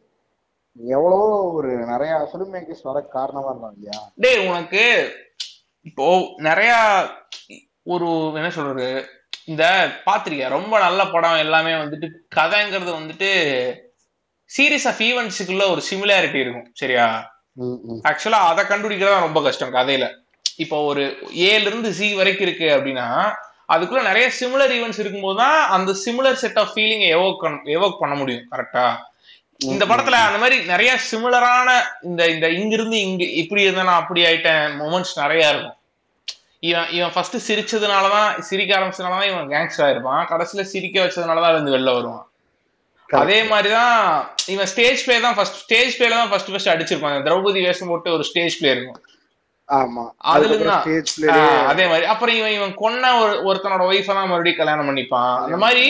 எவ்வளவோ 0.97 1.27
ஒரு 1.57 1.69
நிறைய 1.91 2.11
ஃபிலிம் 2.31 2.51
மேக்கர்ஸ் 2.55 2.87
வர 2.89 2.99
காரணமா 3.15 3.49
இருந்தாங்க 3.51 3.77
இல்லையா? 3.77 3.99
டேய் 4.23 4.43
உனக்கு 4.49 4.83
இப்போ 5.85 6.05
நிறைய 6.47 6.71
ஒரு 7.93 8.07
என்ன 8.39 8.49
சொல்றது 8.49 8.87
இந்த 9.45 9.65
பாத்திரிக்க 10.05 10.49
ரொம்ப 10.49 10.73
நல்ல 10.79 11.01
படம் 11.11 11.43
எல்லாமே 11.45 11.73
வந்துட்டு 11.73 12.07
கதைங்கிறது 12.37 12.91
வந்துட்டு 12.99 13.29
சீரீஸ் 14.49 14.87
ஆஃப் 14.91 15.01
ஈவெண்ட்ஸுக்குள்ள 15.07 15.65
ஒரு 15.73 15.81
சிமிலாரிட்டி 15.89 16.39
இருக்கும் 16.43 16.69
சரியா? 16.73 17.05
ஆக்சுவலா 18.09 18.41
அதை 18.51 18.63
கண்டுபிடிக்கிறது 18.65 19.27
ரொம்ப 19.27 19.41
கஷ்டம் 19.41 19.75
கதையில. 19.77 20.05
இப்போ 20.55 20.77
ஒரு 20.81 21.03
ஏல 21.49 21.67
இருந்து 21.69 21.93
சி 21.93 22.13
வரைக்கும் 22.13 22.47
இருக்கு 22.47 22.67
அப்படின்னா 22.77 23.07
அதுக்குள்ள 23.73 24.01
நிறைய 24.01 24.31
சிமிலர் 24.39 24.73
ஈவெண்ட்ஸ் 24.77 24.99
இருக்கும்போது 24.99 25.37
தான் 25.37 25.69
அந்த 25.69 25.91
similar 26.05 26.41
set 26.43 26.59
of 26.59 26.73
feeling 26.75 27.05
evoke 27.15 27.45
evoke 27.77 27.99
பண்ண 27.99 28.15
முடியும் 28.15 28.47
கரெக்டா 28.51 28.87
இந்த 29.59 29.85
படத்துல 29.85 30.17
அந்த 30.27 30.37
மாதிரி 30.37 30.57
நிறைய 30.65 30.91
சிமிலரான 31.11 31.69
இந்த 32.03 32.27
இந்த 32.27 32.49
இங்கிருந்து 32.49 32.97
இங்க 33.01 33.23
இப்படி 33.41 33.61
இருந்தா 33.61 33.83
நான் 33.83 34.01
அப்படி 34.01 34.21
ஆயிட்டேன் 34.25 34.65
மொமெண்ட்ஸ் 34.81 35.15
நிறைய 35.15 35.49
இருக்கும். 35.49 35.77
இவன் 36.59 36.89
இவன் 36.89 37.11
ஃபர்ஸ்ட் 37.13 37.37
சிரிச்சதுனாலதான் 37.47 38.39
சிரிக்க 38.39 38.77
ஆரம்பிச்சதுனாலதான் 38.77 39.29
இவன் 39.31 39.49
கேங்ஸ்டர் 39.49 39.85
ஆயிருப்பான். 39.85 40.23
கடைசியில 40.31 40.61
சிரிக்க 40.61 41.05
வச்சதுனாலதான் 41.05 41.51
இருந்து 41.51 41.73
வெளில 41.77 41.93
வருவான். 41.93 42.25
அதே 43.09 43.43
மாதிரிதான் 43.43 44.31
இவன் 44.45 44.65
ஸ்டேஜ் 44.65 45.05
பிளே 45.05 45.19
தான் 45.19 45.35
ஃபர்ஸ்ட் 45.35 45.61
ஸ்டேஜ் 45.65 45.93
பிளேல 45.99 46.09
தான் 46.09 46.29
ஃபர்ஸ்ட் 46.29 46.51
ஃபர்ஸ்ட் 46.51 46.69
அடிச்சிருப்பாங்க 46.69 47.19
திரௌபதி 47.27 47.61
வேஷம் 47.67 47.87
போட்டு 47.87 48.11
ஒரு 48.11 48.23
ஸ்டேஜ் 48.23 48.57
பிளே 48.59 48.71
இருக்கும். 48.71 49.01
அதே 51.71 51.85
மாதிரி. 51.89 52.05
அப்புறம் 52.13 52.35
இவன் 52.39 52.55
இவன் 52.57 52.73
கொன்ன 52.83 53.11
ஒரு 53.21 53.33
ஒருத்தனோட 53.49 53.83
ஒய்ஃபை 53.89 54.13
தான் 54.17 54.29
மறுபடியும் 54.31 54.59
கல்யாணம் 54.61 54.89
பண்ணிப்பான். 54.89 55.35
அந்த 55.45 55.57
மாதிரி 55.63 55.85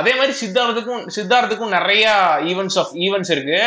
அதே 0.00 0.12
மாதிரி 0.18 0.32
சித்தார்த்துக்கும் 0.40 1.04
சித்தார்த்துக்கும் 1.16 1.76
நிறைய 1.78 2.06
ஈவெண்ட்ஸ் 2.52 2.78
ஆஃப் 2.82 2.94
ஈவெண்ட்ஸ் 3.06 3.32
இருக்கு. 3.36 3.60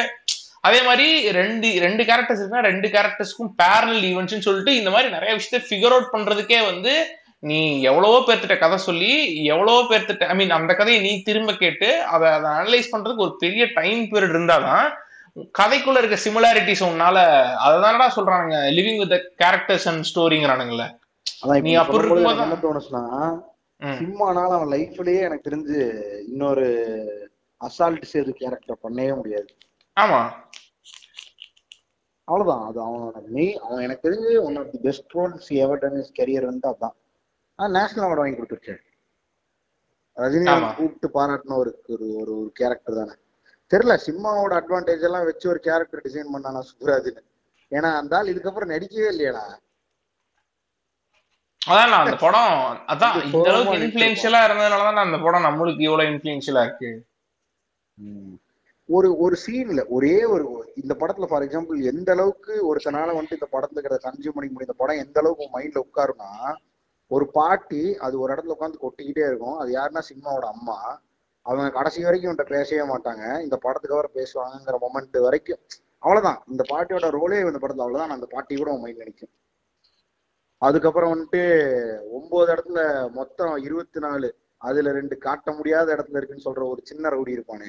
அதே 0.67 0.79
மாதிரி 0.87 1.07
ரெண்டு 1.39 1.67
ரெண்டு 1.85 2.03
கேரக்டர்ஸ் 2.09 2.41
இருக்குன்னா 2.41 2.67
ரெண்டு 2.69 2.87
கேரக்டர்ஸ்க்கும் 2.95 3.51
பேரல் 3.61 4.01
ஈவெண்ட்ஸ்னு 4.11 4.47
சொல்லிட்டு 4.47 4.73
இந்த 4.79 4.89
மாதிரி 4.95 5.09
நிறைய 5.15 5.31
விஷயத்த 5.37 5.59
ஃபிகர் 5.67 5.93
அவுட் 5.95 6.13
பண்றதுக்கே 6.15 6.59
வந்து 6.71 6.93
நீ 7.49 7.59
எவ்வளவோ 7.89 8.19
பேர்த்திட்ட 8.27 8.55
கதை 8.59 8.77
சொல்லி 8.85 9.11
எவ்வளவோ 9.53 9.81
பேர்த்திட்ட 9.89 10.27
ஐ 10.33 10.35
மீன் 10.39 10.55
அந்த 10.57 10.71
கதையை 10.75 10.99
நீ 11.05 11.11
திரும்ப 11.27 11.51
கேட்டு 11.63 11.89
அதை 12.13 12.27
அதை 12.37 12.47
அனலைஸ் 12.59 12.93
பண்றதுக்கு 12.93 13.25
ஒரு 13.27 13.35
பெரிய 13.43 13.65
டைம் 13.79 14.01
பீரியட் 14.11 14.35
இருந்தாதான் 14.35 14.87
கதைக்குள்ள 15.59 15.97
இருக்க 16.01 16.17
சிமிலாரிட்டிஸ் 16.25 16.83
உன்னால 16.87 17.17
அததானடா 17.65 18.07
சொல்றானுங்க. 18.15 18.57
லிவிங் 18.77 18.99
வித் 19.01 19.15
கேரக்டர்ஸ் 19.41 19.87
அண்ட் 19.91 20.07
ஸ்டோரிங்கிறானுங்கல்ல 20.09 20.85
நீ 21.65 21.73
அப்படி 21.81 21.97
இருக்கும்போது 21.97 22.41
என்ன 22.45 22.57
தோணுச்சுன்னா. 22.65 23.03
சிம்மானால 23.81 24.51
அவன் 24.57 24.71
லைஃப்லயே 24.75 25.19
எனக்கு 25.27 25.49
தெரிஞ்சு 25.49 25.77
இன்னொரு 26.27 26.65
அசால்ட் 27.61 28.07
சேது 28.13 28.31
கேரக்டர் 28.41 28.83
பண்ணவே 28.83 29.15
முடியாது. 29.15 29.49
ஆமா. 29.97 30.21
அவ்வளவுதான். 32.27 32.63
அது 32.69 32.79
அவனோட 32.85 33.19
மெயின் 33.35 33.59
அவன் 33.59 33.83
எனக்கு 33.83 34.07
தெரிஞ்சு 34.07 34.31
one 34.47 34.57
of 34.61 34.71
the 34.71 34.79
best 34.87 35.13
roles 35.15 35.51
ever 35.63 35.79
done 35.79 35.99
his 36.01 36.17
career 36.19 36.49
வந்து 36.51 36.67
அதான். 36.69 36.95
ஆனா 37.59 37.67
நேஷனல் 37.77 38.05
அவார்டு 38.07 38.23
வாங்கி 38.23 38.39
கொடுத்துருச்சு 38.39 38.75
ரஜினி. 40.17 40.73
கூப்பிட்டு 40.77 41.09
பாராட்டின 41.13 41.57
ஒரு 41.63 41.71
ஒரு 41.87 42.07
ஒரு 42.21 42.35
கேரக்டர் 42.53 42.99
தானே. 42.99 43.15
தெரியல 43.71 43.95
சிம்மாவோட 44.03 44.53
அட்வான்டேஜ் 44.59 45.07
எல்லாம் 45.07 45.25
வச்சு 45.29 45.45
ஒரு 45.53 45.59
கேரக்டர் 45.59 46.03
டிசைன் 46.05 46.33
பண்ணானா 46.33 46.61
சுப்ராஜ்னு 46.69 47.21
ஏன்னா 47.71 47.89
அந்த 47.99 48.13
ஆள் 48.17 48.31
இதுக்கப்புறம் 48.33 48.73
நடிக்கவே 48.73 49.09
இல்லையாடா. 49.13 49.45
அதான் 51.61 51.89
நான் 51.91 52.03
அந்த 52.03 52.17
படம் 52.17 52.51
அதான் 52.93 53.15
இந்த 53.27 53.49
அளவுக்கு 53.51 53.79
இன்ஃபுளுன்ஷியலா 53.79 54.41
இருந்ததுனாலதான் 54.47 55.07
அந்த 55.07 55.17
படம் 55.25 55.47
நம்மளுக்கு 55.47 55.85
இவ்வளவு 55.87 56.11
இன்ஃபுளுன்ஷியலா 56.11 56.63
இருக்கு. 56.67 56.91
ஒரு 58.89 59.09
ஒரு 59.19 59.35
சீன்ல 59.43 59.81
ஒரே 59.95 60.15
ஒரு 60.25 60.45
இந்த 60.81 60.93
படத்துல 60.99 61.27
ஃபார் 61.29 61.45
எக்ஸாம்பிள் 61.45 61.79
எந்த 61.91 62.09
அளவுக்கு 62.11 62.53
ஒருத்தனால 62.69 63.15
வந்துட்டு 63.17 63.39
இந்த 63.39 63.49
படத்துல 63.55 63.79
இருக்கிற 63.79 63.97
கன்சியூம் 64.05 64.35
பண்ணிக்க 64.35 64.53
முடியும் 64.53 64.69
இந்த 64.69 64.79
படம் 64.81 65.01
எந்த 65.05 65.17
அளவுக்கு 65.19 65.47
மைண்ட்ல 65.55 65.83
உட்காரும்னா 65.87 66.31
ஒரு 67.11 67.25
பாட்டி 67.31 67.83
அது 68.05 68.15
ஒரு 68.19 68.31
இடத்துல 68.33 68.55
உட்காந்து 68.55 68.83
கொட்டிக்கிட்டே 68.85 69.25
இருக்கும். 69.27 69.57
அது 69.61 69.69
யாருன்னா 69.75 70.03
சிம்மாவோட 70.09 70.47
அம்மா. 70.55 70.77
அவங்க 71.47 71.69
கடைசி 71.69 72.03
வரைக்கும் 72.03 72.31
இவன்ட்ட 72.31 72.45
பேசவே 72.45 72.81
மாட்டாங்க. 72.91 73.41
இந்த 73.41 73.57
படத்துக்கு 73.57 73.97
அப்புறம் 73.97 74.15
பேசுவாங்கங்கிற 74.15 74.75
மொமெண்ட் 74.85 75.21
வரைக்கும். 75.21 75.59
அவ்வளவுதான். 75.99 76.43
இந்த 76.47 76.63
பாட்டியோட 76.69 77.05
ரோலே 77.17 77.45
இந்த 77.45 77.57
படத்துல 77.61 77.83
அவ்வளவுதான். 77.83 78.09
அந்த 78.09 78.25
பாட்டி 78.29 78.55
கூட 78.55 78.71
உன் 78.71 78.83
மைண்ட்ல 78.83 79.05
நிற்கும் 79.05 79.29
அதுக்கப்புறம் 80.61 81.11
வந்துட்டு 81.11 81.41
ஒன்பது 82.11 82.53
இடத்துல 82.53 83.11
மொத்தம் 83.11 83.57
இருபத்தி 83.57 83.99
நாலு. 83.99 84.29
அதுல 84.57 84.91
ரெண்டு 84.91 85.17
காட்ட 85.17 85.51
முடியாத 85.51 85.95
இடத்துல 85.95 86.17
இருக்குன்னு 86.17 86.45
சொல்ற 86.45 86.69
ஒரு 86.69 86.81
சின்ன 86.83 87.09
ரவுடி 87.09 87.33
இருப்பானே. 87.37 87.67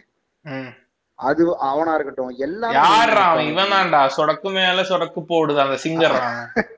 அது 1.14 1.58
அவனா 1.58 1.94
இருக்கட்டும். 1.94 2.28
எல்லாம் 2.28 2.72
யார்ரா 2.72 3.24
அவன்? 3.32 3.44
இவன் 3.44 3.70
தான்டா 3.70 4.10
சொடக்கு 4.16 4.48
மேல 4.52 4.82
சொடக்கு 4.82 5.20
போடுது 5.28 5.58
அந்த 5.58 5.78
சிங்கர் 5.82 6.16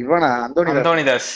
இவனா? 0.00 0.30
அந்தோனி 0.46 0.82
தாஸ். 0.82 0.86
அந்தோனிதாஸ் 0.86 1.30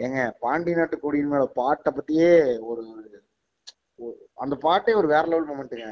ஏங்க 0.00 0.30
பாண்டி 0.40 0.74
நாட்டு 0.74 1.00
கொடியின் 1.00 1.28
மேல 1.28 1.44
பாட்டை 1.54 1.92
பத்தியே 1.92 2.58
ஒரு- 2.70 3.15
அந்த 4.34 4.54
பாட்டே 4.56 4.94
ஒரு 4.94 5.08
வேற 5.08 5.24
லெவல் 5.26 5.48
மொமெண்ட்டுங்க. 5.50 5.88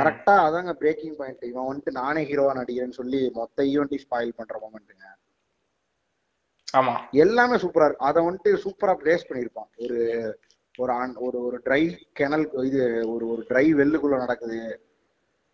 கரெக்டா 0.00 0.34
அதாங்க 0.46 0.72
பிரேக்கிங் 0.72 1.16
பாயிண்ட் 1.16 1.42
இவன் 1.42 1.68
வந்துட்டு 1.68 1.92
நானே 1.92 2.22
ஹீரோவா 2.24 2.52
நடிக்கிறேன்னு 2.58 2.98
சொல்லி 3.00 3.20
மொத்த 3.34 3.64
ஈவெண்ட்டையும் 3.72 4.04
ஸ்பாயில் 4.06 4.36
பண்ற 4.36 4.56
மொமெண்ட்டுங்க 4.64 5.04
ஆமா. 6.74 6.94
எல்லாமே 7.24 7.56
சூப்பரா 7.62 7.86
இருக்கு. 7.86 8.06
அதை 8.08 8.20
வந்துட்டு 8.24 8.50
சூப்பரா 8.64 8.94
பிளேஸ் 9.02 9.26
பண்ணியிருப்பான் 9.28 9.70
ஒரு 9.84 9.98
ஒரு 10.78 10.92
ஒரு 11.26 11.38
ஒரு 11.46 11.58
ட்ரை 11.66 11.82
கெனல் 12.12 12.44
இது 12.68 12.80
ஒரு 13.12 13.24
ஒரு 13.32 13.42
ட்ரை 13.50 13.64
வெல்லுக்குள்ள 13.80 14.16
நடக்குது. 14.18 14.58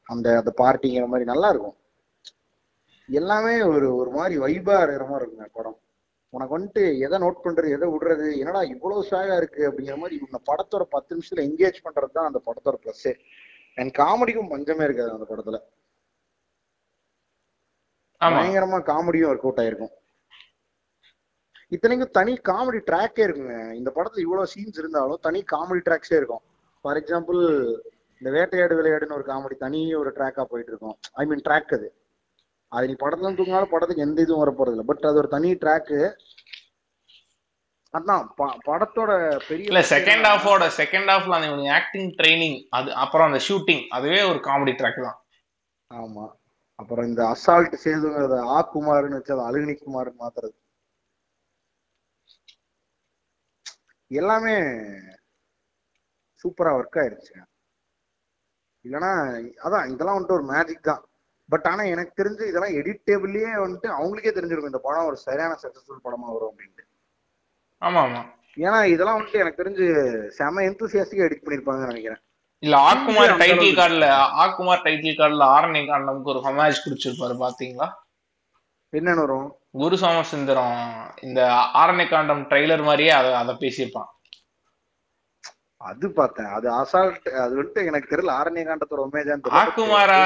அந்த 0.06 0.28
அந்த 0.40 0.52
பார்ட்டிங்கிற 0.62 1.06
மாதிரி 1.06 1.28
நல்லா 1.32 1.48
இருக்கும். 1.48 1.76
எல்லாமே 3.08 3.54
ஒரு 3.74 3.86
ஒரு 3.96 4.10
மாதிரி 4.10 4.34
வைபா 4.44 4.76
இருக்கிற 4.82 5.06
மாதிரி 5.06 5.24
இருக்குங்க 5.24 5.48
படம். 5.52 5.78
உனக்கு 6.34 6.56
வந்துட்டு 6.58 6.82
எதை 6.98 7.16
நோட் 7.22 7.42
பண்றது 7.44 7.68
எதை 7.76 7.86
விடுறது 7.88 8.26
என்னடா 8.38 8.60
இவ்வளவு 8.62 9.06
ஸ்வாகா 9.08 9.36
இருக்கு 9.36 9.62
அப்படிங்கிற 9.68 9.96
மாதிரி 9.96 10.16
இந்த 10.26 10.38
படத்தோட 10.50 10.84
பத்து 10.94 11.16
நிமிஷத்துல 11.16 11.44
என்கேஜ் 11.48 11.84
பண்றது 11.86 12.16
தான் 12.18 12.28
அந்த 12.30 12.40
படத்தோட 12.46 12.76
ப்ளஸ் 12.84 13.08
அண்ட் 13.78 13.92
காமெடிக்கும் 13.98 14.52
பஞ்சமே 14.54 14.84
இருக்காது 14.84 15.12
அந்த 15.12 15.26
படத்துல. 15.30 15.58
பயங்கரமா 18.20 18.78
காமெடியும் 18.90 19.30
ஒர்க் 19.30 19.44
அவுட் 19.46 19.60
ஆயிருக்கும். 19.62 19.92
இத்தனைக்கும் 21.68 22.14
தனி 22.18 22.32
காமெடி 22.48 22.80
ட்ராக்கே 22.90 23.22
இருக்குங்க. 23.26 23.56
இந்த 23.80 23.90
படத்துல 23.96 24.24
இவ்வளவு 24.26 24.52
சீன்ஸ் 24.54 24.78
இருந்தாலும் 24.82 25.22
தனி 25.26 25.40
காமெடி 25.52 25.82
ட்ராக்ஸே 25.88 26.16
இருக்கும். 26.20 26.42
ஃபார் 26.80 26.98
எக்ஸாம்பிள் 27.00 27.40
இந்த 28.20 28.30
வேட்டையாடு 28.36 28.74
விளையாடுன்னு 28.80 29.18
ஒரு 29.18 29.26
காமெடி 29.32 29.56
தனி 29.56 29.80
ஒரு 29.94 30.10
ட்ராக்கா 30.16 30.44
போயிட்டு 30.44 30.72
இருக்கும். 30.72 30.96
ஐ 31.12 31.26
மீன் 31.26 31.44
ட்ராக் 31.48 31.74
அது. 31.78 31.88
அது 32.72 32.88
நீ 32.90 32.94
படத்துல 33.00 33.32
தூங்கினாலும் 33.38 33.72
படத்துக்கு 33.72 34.06
எந்த 34.06 34.18
இதுவும் 34.24 34.42
வர 34.42 34.52
போறது 34.52 34.74
இல்லை. 34.74 34.86
பட் 34.90 35.08
அது 35.08 35.20
ஒரு 35.22 35.30
தனி 35.36 35.50
ட்ராக்கு 35.62 35.98
அதான் 37.94 38.22
படத்தோட 38.68 39.10
பெரிய 39.48 39.70
இல்ல 39.70 39.80
செகண்ட் 39.94 40.26
ஹாஃபோட 40.28 40.66
செகண்ட் 40.78 41.10
ஹாஃப்ல 41.12 41.38
அந்த 41.38 41.72
ஆக்டிங் 41.78 42.10
ட்ரைனிங் 42.18 42.58
அது 42.78 42.88
அப்புறம் 43.02 43.28
அந்த 43.30 43.40
ஷூட்டிங் 43.48 43.82
அதுவே 43.96 44.20
ஒரு 44.30 44.40
காமெடி 44.46 44.72
ட்ராக் 44.78 45.06
தான். 45.08 45.18
ஆமா. 45.90 46.24
அப்புறம் 46.78 47.06
இந்த 47.10 47.22
அசால்ட் 47.34 47.74
சேதுங்கிறத 47.84 48.36
ஆ 48.54 48.58
குமார்னு 48.72 49.18
வச்சு 49.18 49.34
அதை 49.34 49.44
அழுகினி 49.48 49.74
குமார்னு 49.78 50.20
மாத்துறது. 50.22 50.56
எல்லாமே 54.10 54.54
சூப்பரா 56.44 56.70
ஒர்க் 56.78 56.98
ஆயிருச்சு 57.02 57.34
இல்லைன்னா 58.84 59.12
அதான் 59.66 59.90
இதெல்லாம் 59.92 60.16
வந்துட்டு 60.16 60.38
ஒரு 60.38 60.46
மேஜிக் 60.52 60.88
தான். 60.90 61.02
பட் 61.52 61.66
ஆனா 61.66 61.82
எனக்கு 61.82 62.12
தெரிஞ்சு 62.22 62.44
இதெல்லாம் 62.50 62.76
எடிட்டேபிள்லயே 62.80 63.52
வந்துட்டு 63.64 63.88
அவங்களுக்கே 63.96 64.34
தெரிஞ்சிருக்கும் 64.38 64.72
இந்த 64.72 64.82
படம் 64.82 65.08
ஒரு 65.10 65.16
சரியான 65.16 65.56
சக்சஸ்ஃபுல் 65.62 66.04
படமா 66.04 66.28
வரும் 66.34 66.50
அப்படின்ட்டு. 66.50 66.84
ஆமா 67.82 68.00
ஆமா. 68.06 68.20
ஏன்னா 68.56 68.84
இதெல்லாம் 68.84 69.16
வந்துட்டு 69.18 69.42
எனக்கு 69.42 69.60
தெரிஞ்சு 69.62 69.86
செம 70.30 70.62
எந்தூசியாஸ்டிக்கா 70.62 71.26
எடிட் 71.28 71.44
பண்ணிருப்பாங்கன்னு 71.44 71.92
நினைக்கிறேன். 71.92 72.22
இல்ல 72.62 72.76
ஆக்குமார் 72.88 73.32
டைட்டில். 73.42 73.76
கார்டுல 73.78 74.08
ஆக்குமார் 74.42 74.84
டைட்டில் 74.84 75.18
கார்டுல 75.20 75.44
ஆரணி 75.56 75.80
காண்டம்க்கு 75.86 76.32
ஒரு 76.32 76.40
ஹொமேஜ் 76.44 76.82
குடிச்சிருப்பாரு 76.84 77.36
பாத்தீங்களா? 77.44 77.88
என்னன்னு 78.92 79.24
வரும்? 79.24 79.48
குரு 79.82 79.96
சோமசுந்தரம் 79.96 80.80
இந்த 81.20 81.40
ஆரணி 81.82 82.04
காண்டம் 82.08 82.42
ட்ரைலர் 82.50 82.82
மாதிரியே 82.82 83.10
அதை 83.10 83.30
அதை 83.34 83.54
பேசியிருப்பான். 83.54 84.10
அது 85.80 86.06
பார்த்தேன். 86.12 86.50
அது 86.56 86.66
அசால்ட் 86.80 87.28
அது 87.44 87.52
வந்துட்டு 87.58 87.86
எனக்கு 87.86 88.12
தெரியல 88.12 88.32
ஆரண்ய 88.40 88.64
காண்டத்தோட 88.66 89.02
உமேஜான்னு 89.08 89.56
ஆக்குமாரா? 89.62 90.20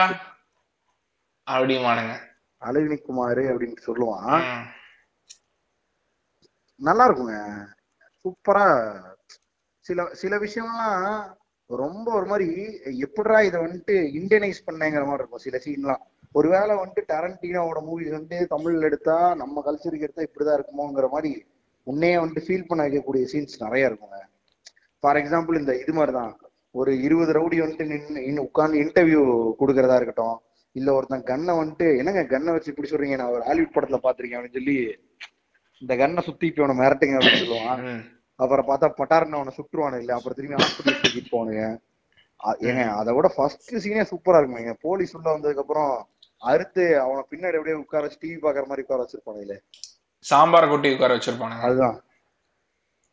அப்படிமானுங்க 1.47 2.15
அழகினி 2.63 2.97
குமார் 3.01 3.41
அப்படின்னு 3.51 3.79
சொல்லுவான். 3.87 4.45
நல்லா 6.81 7.05
இருக்குங்க 7.09 7.37
சூப்பரா 8.23 8.65
சில 9.87 10.07
சில 10.21 10.37
விஷயம்லாம் 10.45 11.35
ரொம்ப 11.71 12.07
ஒரு 12.19 12.27
மாதிரி 12.27 12.49
எப்படிடா 13.05 13.41
இதை 13.41 13.59
வந்துட்டு 13.61 13.95
இந்தியனைஸ் 14.21 14.67
பண்ணேங்கிற 14.67 15.05
மாதிரி 15.07 15.23
இருக்கும். 15.23 15.45
சில 15.47 15.59
சீன்லாம். 15.65 16.03
ஒருவேளை 16.33 16.73
வந்துட்டு 16.77 17.03
டரண்டினோட 17.13 17.79
மூவிஸ் 17.89 18.17
வந்துட்டு 18.17 18.39
தமிழ்ல 18.55 18.89
எடுத்தா 18.89 19.17
நம்ம 19.35 19.63
கல்ச்சருக்கு 19.67 20.07
எடுத்தா 20.07 20.27
இப்படிதான் 20.29 20.59
இருக்குமோங்கிற 20.59 21.09
மாதிரி 21.15 21.33
உன்னையே 21.83 22.17
வந்துட்டு 22.17 22.47
ஃபீல் 22.47 22.69
பண்ண 22.69 22.87
வைக்கக்கூடிய 22.87 23.25
சீன்ஸ் 23.33 23.63
நிறைய 23.65 23.89
இருக்குங்க. 23.91 24.19
ஃபார் 25.01 25.17
எக்ஸாம்பிள் 25.17 25.61
இந்த 25.61 25.73
இது 25.83 25.93
மாதிரி 25.93 26.13
தான் 26.19 26.33
ஒரு 26.71 26.93
இருபது 27.07 27.33
ரவுடி 27.39 27.59
வந்துட்டு 27.63 27.87
நின்று 27.87 28.49
உட்காந்து 28.49 28.83
இன்டர்வியூ 28.85 29.23
கொடுக்கறதா 29.61 29.99
இருக்கட்டும். 30.01 30.37
இல்ல 30.77 30.93
ஒருத்தன் 30.93 31.23
கண்ணை 31.23 31.55
வந்துட்டு 31.55 31.97
என்னங்க 31.97 32.25
கண்ணை 32.25 32.53
வச்சு 32.53 32.75
இப்படி 32.77 32.91
சொல்றீங்க? 32.91 33.17
நான் 33.17 33.29
ஒரு 33.29 33.43
ஹாலிவுட் 33.43 33.75
படத்துல 33.75 33.97
பாத்திருக்கேன் 34.03 34.39
அப்படின்னு 34.39 34.53
சொல்லி 34.53 34.99
இந்த 35.79 35.97
கண்ணை 35.97 36.23
சுத்தி 36.23 36.47
இப்ப 36.47 36.65
அவனை 36.65 36.87
மிரட்டுங்க 36.87 37.13
அப்படின்னு 37.13 37.45
சொல்லுவான். 37.45 38.01
அப்புறம் 38.35 38.67
பார்த்தா 38.69 39.01
பட்டாருன்னு 39.01 39.35
அவனை 39.35 39.55
சுற்றுவானு 39.57 39.99
இல்ல 39.99 40.15
அப்புறம் 40.15 40.35
திரும்பி 40.35 40.63
ஹாஸ்பிட்டல் 40.63 40.97
தூக்கிட்டு 41.03 41.33
போவானுங்க. 41.33 41.79
அ- 42.47 42.57
ஏங்க 42.61 42.89
அதை 42.89 43.15
விட 43.15 43.33
ஃபர்ஸ்ட் 43.37 43.89
சீனே 43.89 44.07
சூப்பரா 44.11 44.39
இருக்குங்க 44.39 44.75
போலீஸ் 44.81 45.17
உள்ள 45.17 45.39
வந்ததுக்கு 45.39 45.59
அப்புறம் 45.59 46.09
அறுத்து 46.39 47.01
அவனை 47.01 47.25
பின்னாடி 47.31 47.51
அப்படியே 47.51 47.77
உட்கார 47.77 48.07
வச்சு 48.07 48.29
டிவி 48.29 48.37
பாக்குற 48.37 48.67
மாதிரி 48.67 48.85
உட்கார 48.87 49.09
வச்சிருப்பானுங்களே. 49.09 49.59
சாம்பார் 50.19 50.69
கொட்டி 50.69 50.93
உட்கார 50.93 51.17
வச்சிருப்பானுங்க. 51.17 51.61
அதுதான். 51.61 52.01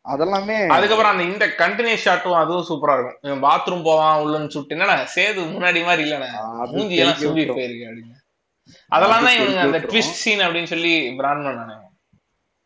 அதெல்லாமே 0.06 0.56
அதுக்கப்புறம் 0.74 1.12
அந்த 1.12 1.24
இந்த 1.30 1.44
கண்டினியூஸ் 1.60 2.04
ஷாட்டும் 2.06 2.40
அதுவும் 2.40 2.66
சூப்பரா 2.70 2.94
இருக்கும். 2.96 3.42
பாத்ரூம் 3.46 3.86
போவான் 3.88 4.20
உள்ளன்னு 4.24 4.52
சுட்டு 4.54 4.74
என்னடா 4.76 4.96
சேது 5.14 5.40
முன்னாடி 5.54 5.80
மாதிரி 5.88 6.02
இல்லண்ணே. 6.06 6.28
மூஞ்சி 6.74 6.96
எல்லாம் 7.02 7.20
விட்டுரும். 7.20 7.58
போயிருக்கு 7.60 7.88
அப்படின்னு. 7.88 8.16
அதெல்லாம் 8.96 9.24
தான் 9.24 9.32
அது 9.32 9.40
இவனுங்க 9.40 9.64
அந்த 9.66 9.78
ட்விஸ்ட் 9.88 10.20
சீன் 10.24 10.44
அப்படின்னு 10.46 10.72
சொல்லி 10.74 10.92
பிராண்ட் 11.20 11.46
பண்ணானே 11.48 11.76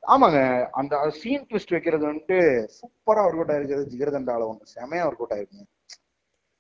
ஆமாங்க. 0.03 0.39
அந்த 0.81 0.95
சீன் 1.21 1.47
ட்விஸ்ட் 1.49 1.75
வைக்கிறது 1.75 2.05
வந்துட்டு 2.11 2.37
சூப்பரா 2.79 3.23
ஒர்க் 3.27 3.41
அவுட் 3.41 3.53
ஆயிருக்கிறது 3.55 3.91
ஜிகர்தண்டால 3.95 4.47
ஒண்ணு. 4.51 4.65
செமையா 4.77 5.07
ஒர்க் 5.09 5.23
அவுட் 5.23 5.35
ஆயிருக்குங்க 5.37 5.67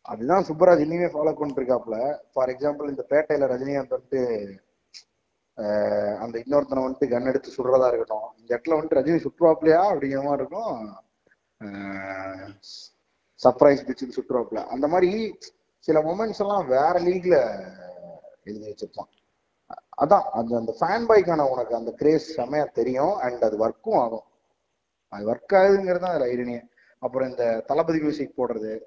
அதுதான் 0.08 0.46
சுப்பராஜ் 0.48 0.82
இனிமே 0.84 1.08
ஃபாலோ 1.12 1.32
பண்ணிட்டு 1.38 1.60
இருக்காப்ல 1.60 1.96
ஃபார் 2.32 2.50
எக்ஸாம்பிள் 2.54 2.92
இந்த 2.92 3.04
பேட்டையில 3.10 3.48
ரஜினிகாந்த் 3.52 3.94
வந்துட்டு 3.96 4.20
அந்த 6.18 6.38
இன்னொருத்தனை 6.38 6.78
வந்துட்டு 6.78 7.08
கன் 7.08 7.24
எடுத்து 7.24 7.50
சுடுறதா 7.50 7.92
இருக்கட்டும். 7.92 8.36
இந்த 8.36 8.56
இடத்துல 8.56 8.68
வந்துட்டு 8.68 8.98
ரஜினி 8.98 9.26
சுற்றுவாப்லையா 9.26 9.80
அப்படிங்கிற 9.82 10.24
மாதிரி 10.24 10.44
இருக்கும். 10.44 10.96
சர்ப்ரைஸ் 13.42 13.90
பிச்சுன்னு 13.90 14.18
சுற்றுவாப்ல 14.20 14.64
அந்த 14.64 14.88
மாதிரி 14.88 15.38
சில 15.78 16.00
மொமெண்ட்ஸ் 16.00 16.38
எல்லாம் 16.38 16.66
வேற 16.66 16.92
லீக்ல 16.92 17.64
எழுதி 18.44 18.70
வச்சிருப்பான். 18.70 19.16
அதான் 19.74 20.22
அந்த 20.22 20.56
அந்த 20.56 20.76
ஃபேன் 20.80 21.12
பாய்க்கான 21.12 21.48
உனக்கு 21.48 21.74
அந்த 21.74 21.92
கிரேஸ் 21.92 22.40
செமையா 22.40 22.70
தெரியும் 22.70 23.14
அண்ட் 23.14 23.44
அது 23.44 23.68
ஒர்க்கும் 23.68 23.94
ஆகும். 23.94 24.22
அது 25.08 25.34
ஒர்க் 25.34 25.52
ஆகுதுங்கிறது 25.52 25.98
தான் 25.98 26.20
அதில் 26.20 26.38
ஐரணியே 26.38 26.62
அப்புறம் 26.98 27.28
இந்த 27.28 27.60
தளபதி 27.66 27.98
மியூசிக் 27.98 28.38
போடுறது. 28.38 28.80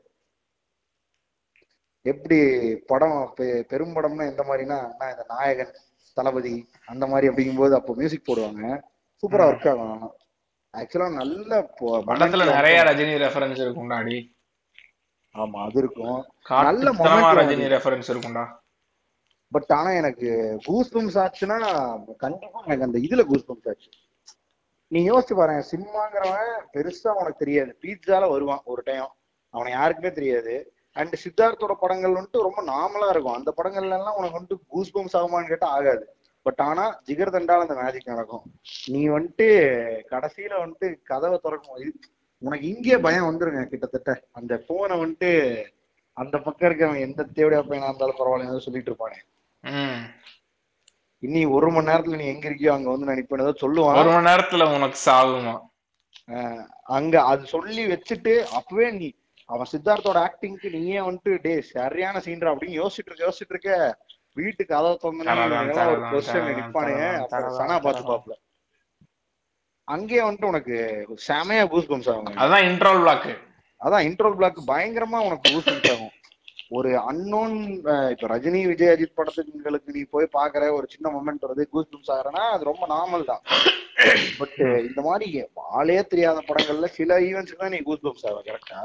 எப்படி 2.01 2.75
படம் 2.75 3.33
பெ- 3.37 3.61
பெரும் 3.61 3.95
படம்னா 3.95 4.29
எந்த 4.29 4.43
மாதிரினா 4.43 4.95
நான் 4.97 5.11
இந்த 5.11 5.25
நாயகன். 5.27 5.75
தளபதி 6.19 6.55
அந்த 6.91 7.05
மாதிரி 7.11 7.29
அப்படிங்கும்போது 7.29 7.73
அப்போ 7.79 7.93
மியூசிக் 7.99 8.27
போடுவாங்க. 8.29 8.63
சூப்பரா 9.21 9.45
ஒர்க் 9.51 9.69
ஆகும். 9.71 10.03
ஆக்சுவலா 10.73 11.09
நல்ல 11.21 11.51
படத்துல 12.07 12.45
நிறைய 12.57 12.77
ரஜினி 12.89 13.15
ரெஃபரன்ஸ் 13.25 13.61
இருக்கும்டா 13.65 13.97
அடி. 14.03 14.19
ஆமா 15.35 15.59
அது 15.67 15.79
இருக்கும். 15.83 16.19
நல்ல 16.67 16.91
ரஜினி. 17.41 17.67
ரெஃபரன்ஸ் 17.75 18.11
இருக்கும்டா 18.13 18.45
பட் 19.55 19.71
ஆனா 19.77 19.89
எனக்கு 20.01 20.29
கூஸ் 20.65 20.91
பம்ஸ் 20.95 21.17
ஆச்சுன்னா 21.23 21.57
கண்டிப்பா 22.23 22.59
எனக்கு 22.65 22.87
அந்த 22.87 22.99
இதுல 23.07 23.21
கூஸ் 23.31 23.47
பம்ஸ் 23.49 23.69
ஆச்சு. 23.71 23.89
நீ 24.91 24.99
யோசிச்சு 25.09 25.35
பாருங்க 25.39 25.63
சினிமாங்கிறவன் 25.71 26.53
பெருசா 26.73 27.11
உனக்கு 27.21 27.41
தெரியாது. 27.43 27.71
பீட்சால 27.83 28.29
வருவான் 28.33 28.61
ஒரு 28.73 28.81
டைம் 28.89 29.09
அவனை 29.53 29.71
யாருக்குமே 29.77 30.11
தெரியாது. 30.19 30.55
அண்ட் 30.95 31.13
சித்தார்த்தோட 31.23 31.73
படங்கள் 31.83 32.15
வந்துட்டு 32.17 32.45
ரொம்ப 32.47 32.61
நார்மலா 32.71 33.09
இருக்கும். 33.13 33.37
அந்த 33.39 33.49
படங்கள்ல 33.57 33.97
எல்லாம் 33.99 34.17
உனக்கு 34.19 34.37
வந்துட்டு 34.37 34.57
கூஸ் 34.73 34.93
பம்ஸ் 34.95 35.17
ஆகுமான்னு 35.19 35.51
கேட்டா 35.51 35.69
ஆகாது. 35.77 36.05
பட் 36.45 36.61
ஆனா 36.67 36.85
ஜிகர் 37.07 37.33
தண்டால 37.35 37.65
அந்த 37.65 37.75
மேஜிக் 37.81 38.11
நடக்கும். 38.11 38.45
நீ 38.93 39.01
வந்துட்டு 39.15 39.47
கடைசியில 40.13 40.53
வந்துட்டு 40.63 40.87
கதவை 41.09 41.37
திறக்கும் 41.43 41.93
உனக்கு 42.41 42.65
இங்கே 42.73 42.97
பயம் 43.05 43.27
வந்துருங்க 43.29 43.63
கிட்டத்தட்ட. 43.71 44.11
அந்த 44.39 44.53
போனை 44.67 44.95
வந்துட்டு 45.01 45.31
அந்த 46.17 46.35
பக்கம் 46.45 46.67
இருக்கிறவன் 46.67 47.05
எந்த 47.07 47.27
தேவையா 47.37 47.59
பையனா 47.67 47.89
இருந்தாலும் 47.89 48.19
பரவாயில்ல 48.19 48.65
சொல்லிட்டு 48.65 48.91
இருப்பானே. 48.91 49.19
இனி 51.23 51.41
ஒரு 51.55 51.67
மணி 51.73 51.89
நேரத்துல 51.89 52.19
நீ 52.19 52.27
எங்க 52.33 52.45
இருக்கியோ 52.49 52.71
அங்க 52.75 52.89
வந்து 52.91 53.07
நான் 53.07 53.19
நிப்பேன் 53.19 53.43
ஏதோ 53.45 53.53
சொல்லுவான். 53.63 53.99
ஒரு 54.01 54.11
மணி 54.13 54.29
நேரத்துல 54.29 54.67
உனக்கு 54.77 54.97
சாகுமா? 55.07 55.55
அங்க 56.97 57.15
அது 57.31 57.43
சொல்லி 57.55 57.83
வச்சுட்டு 57.91 58.33
அப்பவே 58.57 58.87
நீ 58.99 59.07
அவன் 59.51 59.69
சித்தார்த்தோட 59.71 60.17
ஆக்டிங்க்கு 60.27 60.67
நீயே 60.77 60.99
வந்துட்டு 61.07 61.33
டே 61.45 61.53
சரியான 61.73 62.21
சீன்ரா 62.25 62.51
அப்படின்னு 62.53 62.79
யோசிச்சுட்டு 62.81 63.25
யோசிச்சுட்டு 63.25 63.55
இருக்க 63.55 63.71
வீட்டுக்கு 64.37 64.73
அதாவது 64.77 65.23
தரதான், 65.29 65.89
ஒரு 65.93 66.01
கொஸ்டின் 66.11 66.47
நிப்பானுங்க 66.59 67.05
சனா 67.57 67.75
பார்த்து 67.77 67.87
தரதான். 67.87 68.09
பாப்புல. 68.11 68.33
அங்கேயே 69.87 70.21
வந்துட்டு 70.25 70.51
உனக்கு 70.51 70.75
செமையா 71.27 71.63
பூஸ் 71.71 71.89
பம்ஸ் 71.91 72.09
ஆகும் 72.11 72.39
அதான் 72.43 72.65
இன்ட்ரோல் 72.69 73.01
பிளாக் 73.03 73.27
அதான் 73.81 74.05
இன்ட்ரோல் 74.09 74.37
பிளாக் 74.39 74.59
பயங்கரமா 74.71 75.19
உனக்கு 75.27 75.45
பூஸ் 75.49 75.67
பம்ஸ் 75.69 75.91
ஆகும். 75.93 76.13
ஒரு 76.77 76.89
அன்னோன் 77.09 77.55
இப்ப 78.13 78.27
ரஜினி 78.33 78.59
விஜய் 78.69 78.91
அஜித் 78.93 79.17
படத்துங்களுக்கு 79.19 79.95
நீ 79.95 80.01
போய் 80.13 80.33
பாக்குற 80.37 80.69
ஒரு 80.77 80.85
சின்ன 80.93 81.09
மொமெண்ட் 81.15 81.45
வருது 81.45 81.63
கூஸ் 81.73 81.91
பம்ஸ் 81.93 82.11
ஆகுறனா 82.15 82.43
அது 82.55 82.69
ரொம்ப 82.69 82.85
நார்மல் 82.93 83.29
தான். 83.31 83.43
பட் 84.39 84.55
இந்த 84.89 85.01
மாதிரி 85.07 85.27
ஆளே 85.79 85.97
தெரியாத 86.13 86.39
படங்கள்ல 86.49 86.89
சில 86.99 87.17
ஈவெண்ட்ஸ்க்கு 87.27 87.63
தான் 87.63 87.75
நீ 87.75 87.81
கூஸ் 87.89 88.05
பம்ஸ் 88.05 88.25
ஆகும் 88.29 88.47
கரெக்டா 88.49 88.79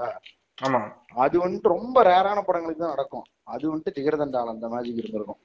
ஆமா. 0.59 0.81
அது 1.15 1.49
வந்துட்டு 1.49 1.69
ரொம்ப 1.69 2.03
ரேரான 2.03 2.43
படங்களுக்கு 2.43 2.83
தான் 2.83 2.95
நடக்கும். 2.97 3.27
அது 3.45 3.71
வந்துட்டு 3.71 3.97
ஜிகரதண்டால் 3.97 4.53
அந்த 4.53 4.69
மேஜிக் 4.69 5.01
இருந்திருக்கும். 5.03 5.41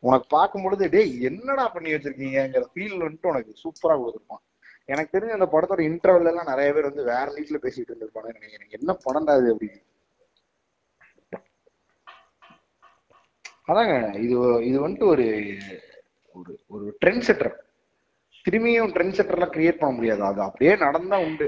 உனக்கு 0.00 0.26
பார்க்கும் 0.28 0.62
பொழுது 0.62 0.88
டேய் 0.88 1.22
என்னடா 1.22 1.68
பண்ணி 1.68 1.92
வச்சிருக்கீங்கிற 1.92 2.64
ஃபீல் 2.72 3.04
வந்துட்டு 3.04 3.32
உனக்கு 3.32 3.52
சூப்பரா 3.62 3.94
கொடுத்துருப்பான் 4.00 4.42
எனக்கு 4.86 5.14
தெரிஞ்ச 5.16 5.30
அந்த 5.30 5.48
படத்தோட 5.52 5.80
இன்டர்வல் 5.80 6.30
எல்லாம் 6.30 6.50
நிறைய 6.52 6.72
பேர் 6.72 6.88
வந்து 6.88 7.04
வேற 7.04 7.26
லீக்ல 7.34 7.58
பேசிட்டு 7.62 7.90
இருந்திருப்பாங்க 7.90 8.32
நினைக்கிறேன். 8.32 8.70
என்ன 8.70 8.96
படம்டா 9.04 9.34
இது 9.40 9.52
அப்படின்னு. 9.54 9.80
அதாங்க 13.68 13.94
இது 14.18 14.34
இது 14.68 14.88
வந்துட்டு 14.88 15.06
ஒரு 15.06 15.26
ஒரு 16.36 16.52
ஒரு 16.66 16.96
ட்ரெண்ட் 17.04 17.26
செட்டர் 17.28 17.54
திரும்பியும் 18.44 18.92
ட்ரெண்ட் 18.94 19.16
செட்டர்லாம் 19.18 19.54
கிரியேட் 19.56 19.78
பண்ண 19.78 19.94
முடியாது. 19.94 20.22
அது 20.22 20.40
அப்படியே 20.42 20.76
நடந்தா 20.76 21.18
உண்டு. 21.18 21.46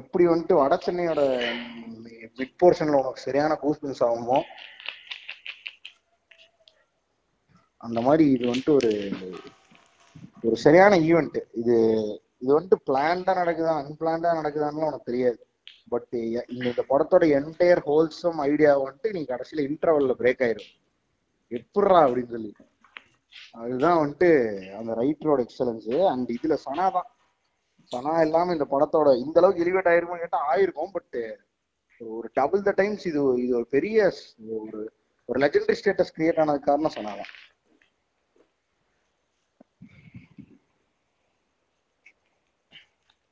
எப்படி 0.00 0.24
வந்துட்டு 0.28 0.54
வட 0.60 0.74
சென்னையோட 0.86 1.22
மிட் 2.38 2.54
போர்ஷன்ல 2.62 3.00
உனக்கு 3.02 3.26
சரியான 3.26 3.58
கூஸ்பின்ஸ் 3.62 4.04
ஆகுமோ 4.08 4.38
அந்த 7.80 7.98
மாதிரி 8.06 8.24
இது 8.34 8.44
வந்துட்டு 8.50 8.74
ஒரு 8.80 8.92
ஒரு 10.46 10.56
சரியான 10.66 10.94
ஈவெண்ட் 11.08 11.36
இது 11.60 11.76
இது 12.42 12.50
வந்துட்டு 12.56 12.78
பிளான்டா 12.88 13.32
நடக்குதா 13.40 13.74
அன்பிளான்டா 13.80 14.30
நடக்குதான்னு 14.38 14.88
உனக்கு 14.88 15.10
தெரியாது. 15.10 15.38
பட் 15.92 16.12
இந்த 16.54 16.64
இந்த 16.70 16.82
படத்தோட 16.90 17.24
என்டையர் 17.38 17.82
ஹோல்சம் 17.88 18.38
ஐடியா 18.50 18.72
வந்துட்டு 18.82 19.10
நீ 19.16 19.20
கடைசியில 19.30 19.64
இன்டர்வல்ல 19.68 20.14
பிரேக் 20.20 20.42
ஆயிரும். 20.46 20.70
எப்படா 21.58 21.98
அப்படின்னு 22.04 22.34
சொல்லி. 22.36 22.50
அதுதான் 23.62 24.00
வந்துட்டு 24.02 24.30
அந்த 24.78 24.92
ரைட்டரோட 25.00 25.40
எக்ஸலன்ஸ் 25.46 25.88
அண்ட் 26.12 26.30
இதுல 26.36 26.56
சனா 26.66 26.86
தான். 26.96 27.08
சனா 27.94 28.14
இல்லாம 28.24 28.54
இந்த 28.54 28.66
படத்தோட 28.70 29.08
இந்த 29.24 29.36
அளவுக்கு 29.40 29.64
எலிவேட் 29.64 29.90
ஆயிருமா 29.92 30.16
கேட்டா 30.20 30.40
ஆயிருக்கும் 30.50 30.94
பட் 30.94 31.18
ஒரு 32.00 32.28
டபுள் 32.38 32.64
த 32.64 32.74
டைம்ஸ் 32.78 33.04
இது 33.10 33.20
இது 33.42 33.52
ஒரு 33.58 33.68
பெரிய 33.74 33.98
ஒரு 34.56 34.80
ஒரு 35.28 35.38
லெஜெண்டரி 35.42 35.78
ஸ்டேட்டஸ் 35.80 36.14
கிரியேட் 36.16 36.40
ஆனதுக்கு 36.42 36.70
காரணம் 36.70 36.94
சனா 36.96 37.12
தான் 37.14 37.32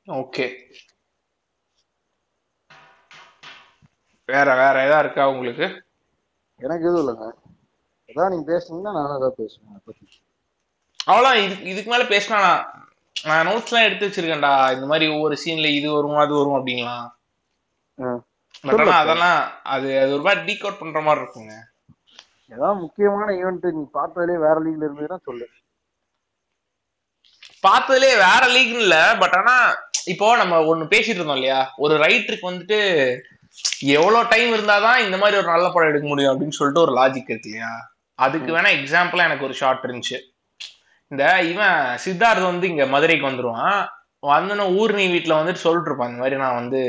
ஓகே 0.07 0.47
வேற 4.29 4.49
வேற 4.61 4.77
ஏதா 4.87 4.99
இருக்கா 5.03 5.25
உங்களுக்கு? 5.33 5.67
எனக்கு 6.61 6.85
எதுவும் 6.89 7.03
இல்லைங்க. 7.05 7.27
ஏதாவது 8.09 8.33
நீங்க 8.33 8.47
பேசுனீங்கன்னா 8.51 8.93
நானும் 8.99 9.19
ஏதாவது 9.19 9.41
பேசுவேன் 9.41 9.71
அவ்வளோ 11.09 11.31
இதுக்கு 11.43 11.69
இதுக்கு 11.73 11.91
மேல 11.93 12.05
பேசினா 12.13 12.41
நான் 13.25 13.37
நான் 13.39 13.49
நோட்ஸ் 13.49 13.71
எல்லாம் 13.71 13.87
எடுத்து 13.87 14.07
வச்சிருக்கேன்டா. 14.07 14.53
இந்த 14.75 14.87
மாதிரி 14.91 15.07
ஒவ்வொரு 15.15 15.35
சீன்ல 15.43 15.69
இது 15.79 15.89
வரும் 15.97 16.23
அது 16.25 16.35
வரும். 16.39 16.57
பட் 18.67 18.73
ஆனா 18.73 18.85
சொல்லு. 18.85 19.01
அதெல்லாம் 19.03 19.39
அது 19.75 19.89
அது 20.03 20.11
ஒரு 20.17 20.25
மாதிரி 20.27 20.43
டீகோட் 20.49 20.81
பண்ற 20.81 21.01
மாதிரி 21.07 21.23
இருக்குங்க. 21.25 21.55
ஏதாவது 22.53 22.81
முக்கியமான 22.85 23.29
ஈவெண்ட் 23.41 23.67
நீ 23.79 23.85
பார்த்ததுலேயே 23.99 24.41
வேற 24.47 24.57
லீக்ல 24.65 24.87
இருந்ததுன்னா 24.89 25.19
சொல்லு. 25.29 25.47
பார்த்ததுலே 27.67 28.13
வேற 28.27 28.43
லீக்னு 28.55 28.83
இல்ல 28.87 28.97
பட் 29.23 29.37
ஆனா 29.41 29.55
இப்போ 30.13 30.29
நம்ம 30.37 30.55
ஒண்ணு 30.71 30.85
பேசிட்டு 30.93 31.21
இருந்தோம் 31.21 31.39
இல்லையா? 31.41 31.61
ஒரு 31.85 31.95
ரைட்டருக்கு 32.05 32.51
வந்துட்டு 32.51 32.79
எவ்வளவு 33.97 34.31
டைம் 34.33 34.51
இருந்தாதான் 34.57 35.03
இந்த 35.07 35.17
மாதிரி 35.23 35.39
ஒரு 35.41 35.49
நல்ல 35.53 35.67
படம் 35.73 35.91
எடுக்க 35.91 36.07
முடியும் 36.09 36.33
அப்படின்னு 36.33 36.59
சொல்லிட்டு 36.59 36.85
ஒரு 36.87 36.93
லாஜிக் 36.99 37.31
இருக்கு 37.33 37.51
இல்லையா? 37.51 37.73
அதுக்கு 38.19 38.51
வேணா 38.57 38.71
எக்ஸாம்பிளா 38.79 39.27
எனக்கு 39.29 39.47
ஒரு 39.49 39.57
ஷார்ட் 39.61 39.85
இருந்துச்சு. 39.87 40.19
இந்த 41.13 41.25
இவன் 41.43 41.99
சித்தார்த் 42.05 42.43
வந்து 42.43 42.69
இங்க 42.69 42.87
மதுரைக்கு 42.87 43.27
வந்துருவான். 43.29 43.87
வந்தோன்னு 44.27 44.67
ஊர்னி 44.81 45.05
வீட்டுல 45.15 45.35
வந்துட்டு 45.39 45.63
சொல்லிட்டு 45.65 45.89
இருப்பான் 45.89 46.09
இந்த 46.09 46.21
மாதிரி 46.21 46.37
நான் 46.37 46.55
வந்து 46.55 46.81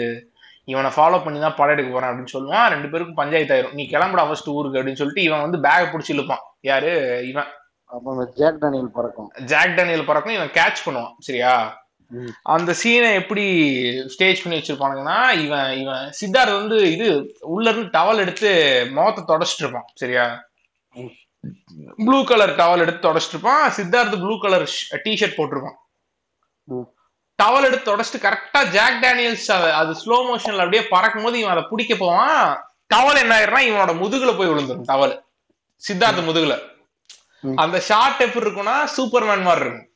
இவனை 0.66 0.90
ஃபாலோ 0.90 1.24
பண்ணி 1.24 1.40
தான் 1.40 1.56
படம் 1.56 1.78
எடுக்க 1.78 1.92
போறேன் 1.94 2.10
அப்படின்னு 2.10 2.36
சொல்லுவான். 2.38 2.68
ரெண்டு 2.68 2.90
பேருக்கும் 2.90 3.16
பஞ்சாயத்து 3.16 3.56
ஆயிரும். 3.56 3.74
நீ 3.74 3.88
கிளம்புடா 3.92 4.26
ஃபர்ஸ்ட் 4.26 4.48
ஊருக்கு 4.48 4.80
அப்படின்னு 4.80 4.94
சொல்லிட்டு 4.94 5.22
இவன் 5.22 5.42
வந்து 5.42 5.60
பேக் 5.60 5.94
பிடிச்சி 5.94 6.12
இழுப்பான். 6.12 6.44
யாரு? 6.62 6.92
இவன். 7.28 7.48
ஜாக் 8.36 8.60
டேனியல் 8.60 8.92
பறக்கும். 8.94 9.32
ஜாக் 9.46 9.76
டேனியல் 9.76 10.06
பறக்கும். 10.06 10.34
இவன் 10.34 10.50
கேட்ச் 10.50 10.84
பண்ணுவான். 10.86 11.14
சரியா. 11.20 11.82
அந்த 12.44 12.74
சீனை 12.84 13.14
எப்படி 13.14 13.46
ஸ்டேஜ் 14.08 14.44
பண்ணி 14.44 14.60
வச்சிருப்பானுங்கன்னா 14.60 15.46
இவன் 15.46 15.72
இவன் 15.72 16.12
சித்தார்த் 16.22 16.60
வந்து 16.60 16.92
இது 16.92 17.36
உள்ள 17.42 17.70
இருந்து 17.70 18.00
டவல் 18.00 18.16
எடுத்து 18.16 18.50
முகத்தை 18.92 19.24
தொடச்சிட்டு 19.28 19.64
இருப்பான். 19.64 19.88
சரியா. 19.94 20.26
ப்ளூ 21.98 22.24
கலர் 22.24 22.56
டவல் 22.56 22.78
எடுத்து 22.78 23.10
தொடச்சிட்டு 23.10 23.28
இருப்பான் 23.28 23.72
சித்தார்த் 23.72 24.10
ப்ளூ 24.10 24.40
கலர் 24.40 24.88
டிஷர்ட் 24.92 25.38
போட்டிருப்பான். 25.38 25.76
டவல் 27.44 27.64
எடுத்து 27.64 27.96
தொடச்சிட்டு 27.96 28.22
கரெக்டா 28.22 28.70
ஜாக் 28.70 29.04
டேனியல்ஸ் 29.04 29.52
அத- 29.52 30.00
ஸ்லோ 30.06 30.18
மோஷன்ல 30.24 30.58
அப்படியே 30.58 30.88
பறக்கும் 30.88 31.24
போது 31.24 31.40
இவன் 31.40 31.52
அதை 31.52 31.64
பிடிக்க 31.70 31.96
போவான். 31.96 32.72
டவல் 32.96 33.18
என்ன 33.18 33.40
ஆயிரும்னா 33.40 33.64
இவனோட 33.66 33.92
முதுகுல 33.92 34.38
போய் 34.38 34.48
விழுந்துரும் 34.48 34.84
டவல் 34.88 35.24
சித்தார்த் 35.88 36.24
முதுகுல. 36.24 36.72
அந்த 37.56 37.80
ஷாட் 37.80 38.22
எப்படி 38.22 38.50
இருக்கும்னா 38.50 38.88
சூப்பர்மேன் 38.98 39.42
மாதிரி 39.42 39.66
இருக்கும். 39.66 39.88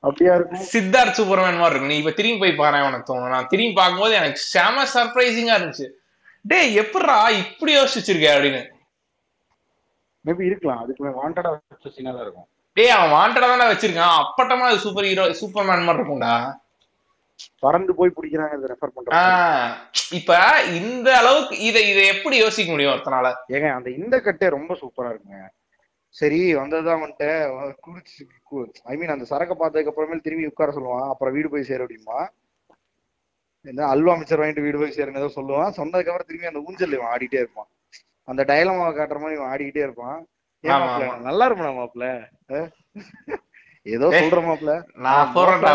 அப்படியா 0.00 0.34
இருக்கும்? 0.34 0.60
சித்தார்த் 0.72 1.14
சூப்பர்மேன் 1.14 1.58
மாதிரி 1.58 1.68
இருக்கு 1.68 1.88
நீ 1.88 1.96
இப்ப 1.96 2.10
திரும்பி 2.10 2.38
போய் 2.38 2.54
பாரு 2.54 2.84
உனக்கு 2.84 3.14
தோணும் 3.14 3.28
நான் 3.28 3.46
திரும்பி 3.46 3.72
பார்க்கும்போது 3.72 4.14
எனக்கு 4.14 4.38
செம 4.38 4.84
சர்ப்ரைசிங்கா 4.84 5.60
இருந்துச்சு. 5.60 5.88
டேய் 6.42 6.74
எப்படிடா 6.74 7.28
இப்படி 7.28 7.76
யோசிச்சிருக்க 7.76 8.30
அப்படின்னு. 8.36 8.72
மேபி 10.26 10.44
இருக்கலாம். 10.50 10.82
அதுக்கு 10.82 11.18
வாண்டடா 11.20 11.50
வச்ச 11.54 11.94
சீனா 11.94 12.12
தான் 12.16 12.26
இருக்கும். 12.26 12.48
டேய் 12.76 12.94
அவன் 12.96 13.14
வாண்டடா 13.16 13.48
தானே 13.52 13.66
வச்சிருக்கான். 13.70 14.18
அப்பட்டமா 14.20 14.66
அது 14.70 14.84
சூப்பர் 14.84 15.08
ஹீரோ 15.08 15.24
சூப்பர்மேன் 15.40 15.86
மாதிரி 15.88 16.00
இருக்கும்டா. 16.00 16.34
பறந்து 17.64 17.92
போய் 17.98 18.14
பிடிக்கிறாங்க 18.16 18.56
இதை 18.58 18.68
ரெஃபர் 18.72 18.94
பண்றாங்க 18.96 19.20
இப்ப 20.18 20.38
இந்த 20.80 21.08
அளவுக்கு 21.20 21.54
இதை 21.68 21.82
இதை 21.92 22.02
எப்படி 22.14 22.36
யோசிக்க 22.42 22.68
முடியும் 22.72 22.92
ஒருத்தனால? 22.92 23.28
ஏங்க 23.54 23.68
அந்த 23.78 23.88
இந்த 24.00 24.16
கட்டே 24.26 24.48
ரொம்ப 24.56 24.72
சூப்பரா 24.82 25.10
இருக்குங்க. 25.12 25.40
சரி 26.20 26.40
வந்ததுதான் 26.60 27.02
வந்துட்டு 27.02 27.30
குடிச்சு 27.84 28.82
ஐ 28.90 28.96
மீன் 28.98 29.14
அந்த 29.14 29.26
சரக்கை 29.30 29.54
பார்த்ததுக்கு 29.62 29.92
அப்புறமேல் 29.92 30.24
திரும்பி 30.26 30.50
உட்கார 30.52 30.72
சொல்லுவான். 30.76 31.08
அப்புறம் 31.12 31.34
வீடு 31.36 31.52
போய் 31.54 31.68
சேர 31.70 31.86
அப்படிமா 31.86 32.18
என்ன 33.70 33.86
அல்வா 33.94 34.14
மிச்சர் 34.20 34.40
வாங்கிட்டு 34.40 34.66
வீடு 34.66 34.80
போய் 34.80 34.96
சேருங்க 34.98 35.20
ஏதோ 35.22 35.30
சொல்லுவான். 35.38 35.74
சொன்னதுக்கு 35.80 36.10
அப்புறம் 36.12 36.28
திரும்பி 36.30 36.50
அந்த 36.52 36.62
ஊஞ்சல் 36.68 36.96
ஆடிட்டே 37.12 37.42
இருப்பான். 37.44 37.68
அந்த 38.28 38.42
டைலமாவை 38.50 38.92
காட்டுற 38.92 39.18
மாதிரி 39.20 39.36
இவன் 39.36 39.50
ஆடிக்கிட்டே 39.50 39.84
இருப்பான். 39.84 40.18
ஏன் 40.64 40.72
ஆமா, 40.74 40.84
மாப்பிள 40.84 41.06
ஆமா. 41.06 41.16
நல்லா 41.26 41.44
இருப்பா 41.48 41.70
மாப்பிள 41.74 42.04
அஹ்? 42.52 42.68
ஏதோ 43.86 44.06
சொல்ற 44.14 44.40
மாப்பிள 44.44 44.74
நான் 45.06 45.32
போறேன்டா. 45.34 45.72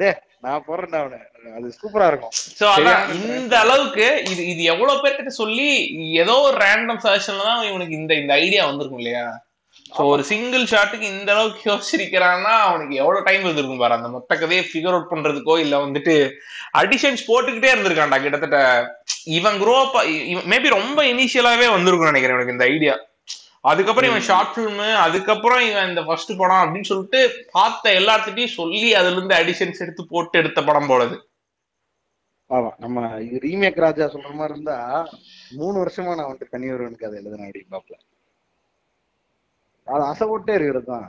டேய் 0.00 0.16
நான் 0.42 0.64
போறேன்டா 0.66 0.98
அவனை. 1.02 1.18
அது 1.56 1.66
சூப்பரா 1.76 2.06
இருக்கும். 2.10 2.32
சோ 2.58 2.64
அதான் 2.72 3.02
இந்த 3.28 3.54
அளவுக்கு 3.60 4.06
இது 4.30 4.42
இது 4.52 4.62
எவ்வளவு 4.72 5.02
பேர்கிட்ட 5.02 5.32
சொல்லி 5.36 5.68
ஏதோ 6.22 6.34
ஒரு 6.46 6.56
ரேண்டம் 6.64 7.02
சஜஷன்ல 7.04 7.48
தான் 7.48 7.64
இவனுக்கு 7.64 7.94
இந்த 7.94 8.12
இந்த 8.14 8.32
ஐடியா 8.40 8.64
வந்திருக்கும் 8.66 9.02
இல்லையா? 9.02 9.24
சோ 9.94 10.04
ஒரு 10.12 10.22
சிங்கிள் 10.28 10.64
ஷாட்டுக்கு 10.70 11.06
இந்த 11.12 11.30
அளவுக்கு 11.34 11.62
யோசிச்சிருக்கிறான்னா 11.68 12.52
அவனுக்கு 12.64 12.94
எவ்வளவு 13.02 13.26
டைம் 13.26 13.44
இருந்திருக்கும் 13.44 13.82
பாரு. 13.82 13.96
அந்த 13.98 14.08
மொத்த 14.14 14.30
கதையை 14.36 14.62
ஃபிகர் 14.68 14.94
அவுட் 14.94 15.10
பண்றதுக்கோ 15.12 15.54
இல்ல 15.64 15.74
வந்துட்டு 15.84 16.14
அடிஷன்ஸ் 16.80 17.26
போட்டுக்கிட்டே 17.28 17.72
இருந்திருக்கான்டா 17.72 18.18
கிட்டத்தட்ட. 18.24 18.60
இவன் 19.36 19.58
குரோ 19.62 19.76
மேபி 20.52 20.70
ரொம்ப 20.78 21.00
இனிஷியலாவே 21.12 21.68
வந்திருக்கும் 21.74 22.10
நினைக்கிறேன் 22.10 22.38
எனக்கு 22.38 22.56
இந்த 22.56 22.66
ஐடியா 22.74 22.94
அதுக்கப்புறம் 23.64 24.10
இவன் 24.10 24.26
ஷார்ட் 24.26 24.50
ஃபிலிம் 24.54 24.80
அதுக்கப்புறம் 25.04 25.62
இவன் 25.68 25.88
இந்த 25.90 26.02
ஃபர்ஸ்ட் 26.06 26.32
படம் 26.40 26.62
அப்படின்னு 26.62 26.90
சொல்லிட்டு 26.90 27.20
பார்த்த 27.52 27.92
எல்லாத்துட்டையும் 28.00 28.56
சொல்லி 28.58 28.88
அதுல 28.98 29.16
இருந்து 29.16 29.34
அடிஷன்ஸ் 29.38 29.82
எடுத்து 29.84 30.02
போட்டு 30.10 30.36
எடுத்த 30.42 30.62
படம் 30.62 30.90
போலது 30.90 31.16
ஆமா 32.50 32.70
நம்ம 32.78 32.98
இது 33.26 33.38
ரீமேக் 33.44 33.80
ராஜா 33.84 34.06
சொல்ற 34.14 34.32
மாதிரி 34.40 34.54
இருந்தா 34.54 34.76
மூணு 35.52 35.76
வருஷமா 35.82 36.16
நான் 36.18 36.28
வந்துட்டு 36.28 36.52
கன்னியூரனுக்கு 36.52 37.08
அதை 37.08 37.16
எழுதுனேன் 37.22 37.48
அப்படி 37.48 37.64
பாப்பல 37.70 37.96
அது 39.86 40.02
அசைப்பட்டே 40.10 40.54
இருக்கிறது 40.56 40.88
தான். 40.92 41.06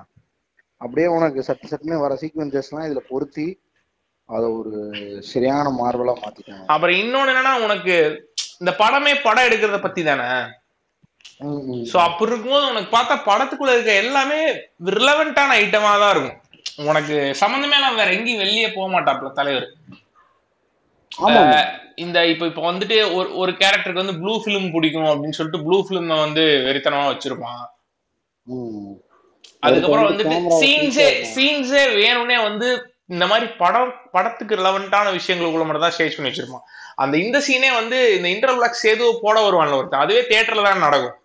அப்படியே 0.82 1.08
உனக்கு 1.18 1.46
சட்டு 1.48 1.72
சட்டுன்னு 1.72 2.04
வர 2.06 2.14
சீக்வன்சஸ்லாம் 2.22 2.88
இதுல 2.88 3.02
பொருத்தி 3.12 3.48
அதை 4.30 4.48
ஒரு 4.60 4.74
சரியான 5.32 5.72
மார்வலா 5.80 6.14
மாத்திட்டாங்க 6.22 6.66
அப்புறம் 6.74 7.00
இன்னொன்னு 7.02 7.32
என்னன்னா 7.34 7.54
உனக்கு 7.66 7.96
இந்த 8.62 8.72
படமே 8.82 9.14
படம் 9.26 9.48
எடுக்கிறத 9.48 9.80
பத்தி 9.84 10.02
தானே. 10.08 10.28
சோ 11.92 11.98
அப்படி 12.08 12.32
இருக்கும்போது 12.32 12.66
உனக்கு 12.72 12.90
பார்த்தா 12.96 13.16
படத்துக்குள்ள 13.30 13.76
இருக்க 13.76 13.94
எல்லாமே 14.04 14.40
ரிலவெண்டான 14.98 15.56
ஐட்டமா 15.64 15.92
தான் 16.04 16.14
இருக்கும். 16.16 16.40
உனக்கு 16.92 17.16
சம்மந்தமே 17.42 17.78
எல்லாம் 17.80 18.00
வேற 18.00 18.10
எங்கேயும் 18.18 18.44
வெளியே 18.44 18.70
போக 18.76 18.88
மாட்டாப்ல 18.96 19.32
தலைவர். 19.40 19.68
ஆமா. 21.26 21.44
இந்த 22.04 22.18
இப்ப 22.32 22.46
இப்ப 22.52 22.62
வந்துட்டு 22.70 22.98
ஒரு 23.18 23.30
ஒரு 23.42 23.52
கேரக்டருக்கு 23.62 24.04
வந்து 24.04 24.20
ப்ளூ 24.22 24.34
ஃபிலிம் 24.44 24.68
பிடிக்கும் 24.76 25.10
அப்படின்னு 25.12 25.38
சொல்லிட்டு 25.40 25.64
ப்ளூ 25.66 25.78
ஃபிலிம் 25.86 26.10
வந்து 26.26 26.44
வெறித்தனமா 26.68 27.06
வச்சிருப்பான். 27.12 27.64
அதுக்கப்புறம் 29.64 30.06
அதுக்கு 30.06 30.32
வந்துட்டு 30.32 30.60
சீன்ஸே 30.64 31.08
சீன்ஸே 31.36 31.84
வேணும்னே 32.02 32.38
வந்து 32.48 32.68
இந்த 33.14 33.26
மாதிரி 33.32 33.48
படம் 33.62 33.92
படத்துக்கு 34.16 34.58
ரிலவெண்டான 34.60 35.12
விஷயங்களுக்குள்ள 35.18 35.66
மட்டும் 35.68 35.86
தான் 35.86 35.96
ஸ்டேஜ் 35.96 36.16
பண்ணி 36.18 36.32
வச்சிருப்பான் 36.32 36.66
அந்த 37.04 37.16
இந்த 37.26 37.38
சீனே 37.48 37.70
வந்து 37.80 37.98
இந்த 38.18 38.28
இன்டர்விளாக் 38.34 38.82
சேது 38.84 39.06
போட 39.24 39.38
வருவான்ல 39.46 39.78
ஒருத்தன். 39.80 40.04
அதுவே 40.06 40.22
தியேட்டர்ல 40.30 40.66
தான் 40.68 40.86
நடக்கும். 40.86 41.16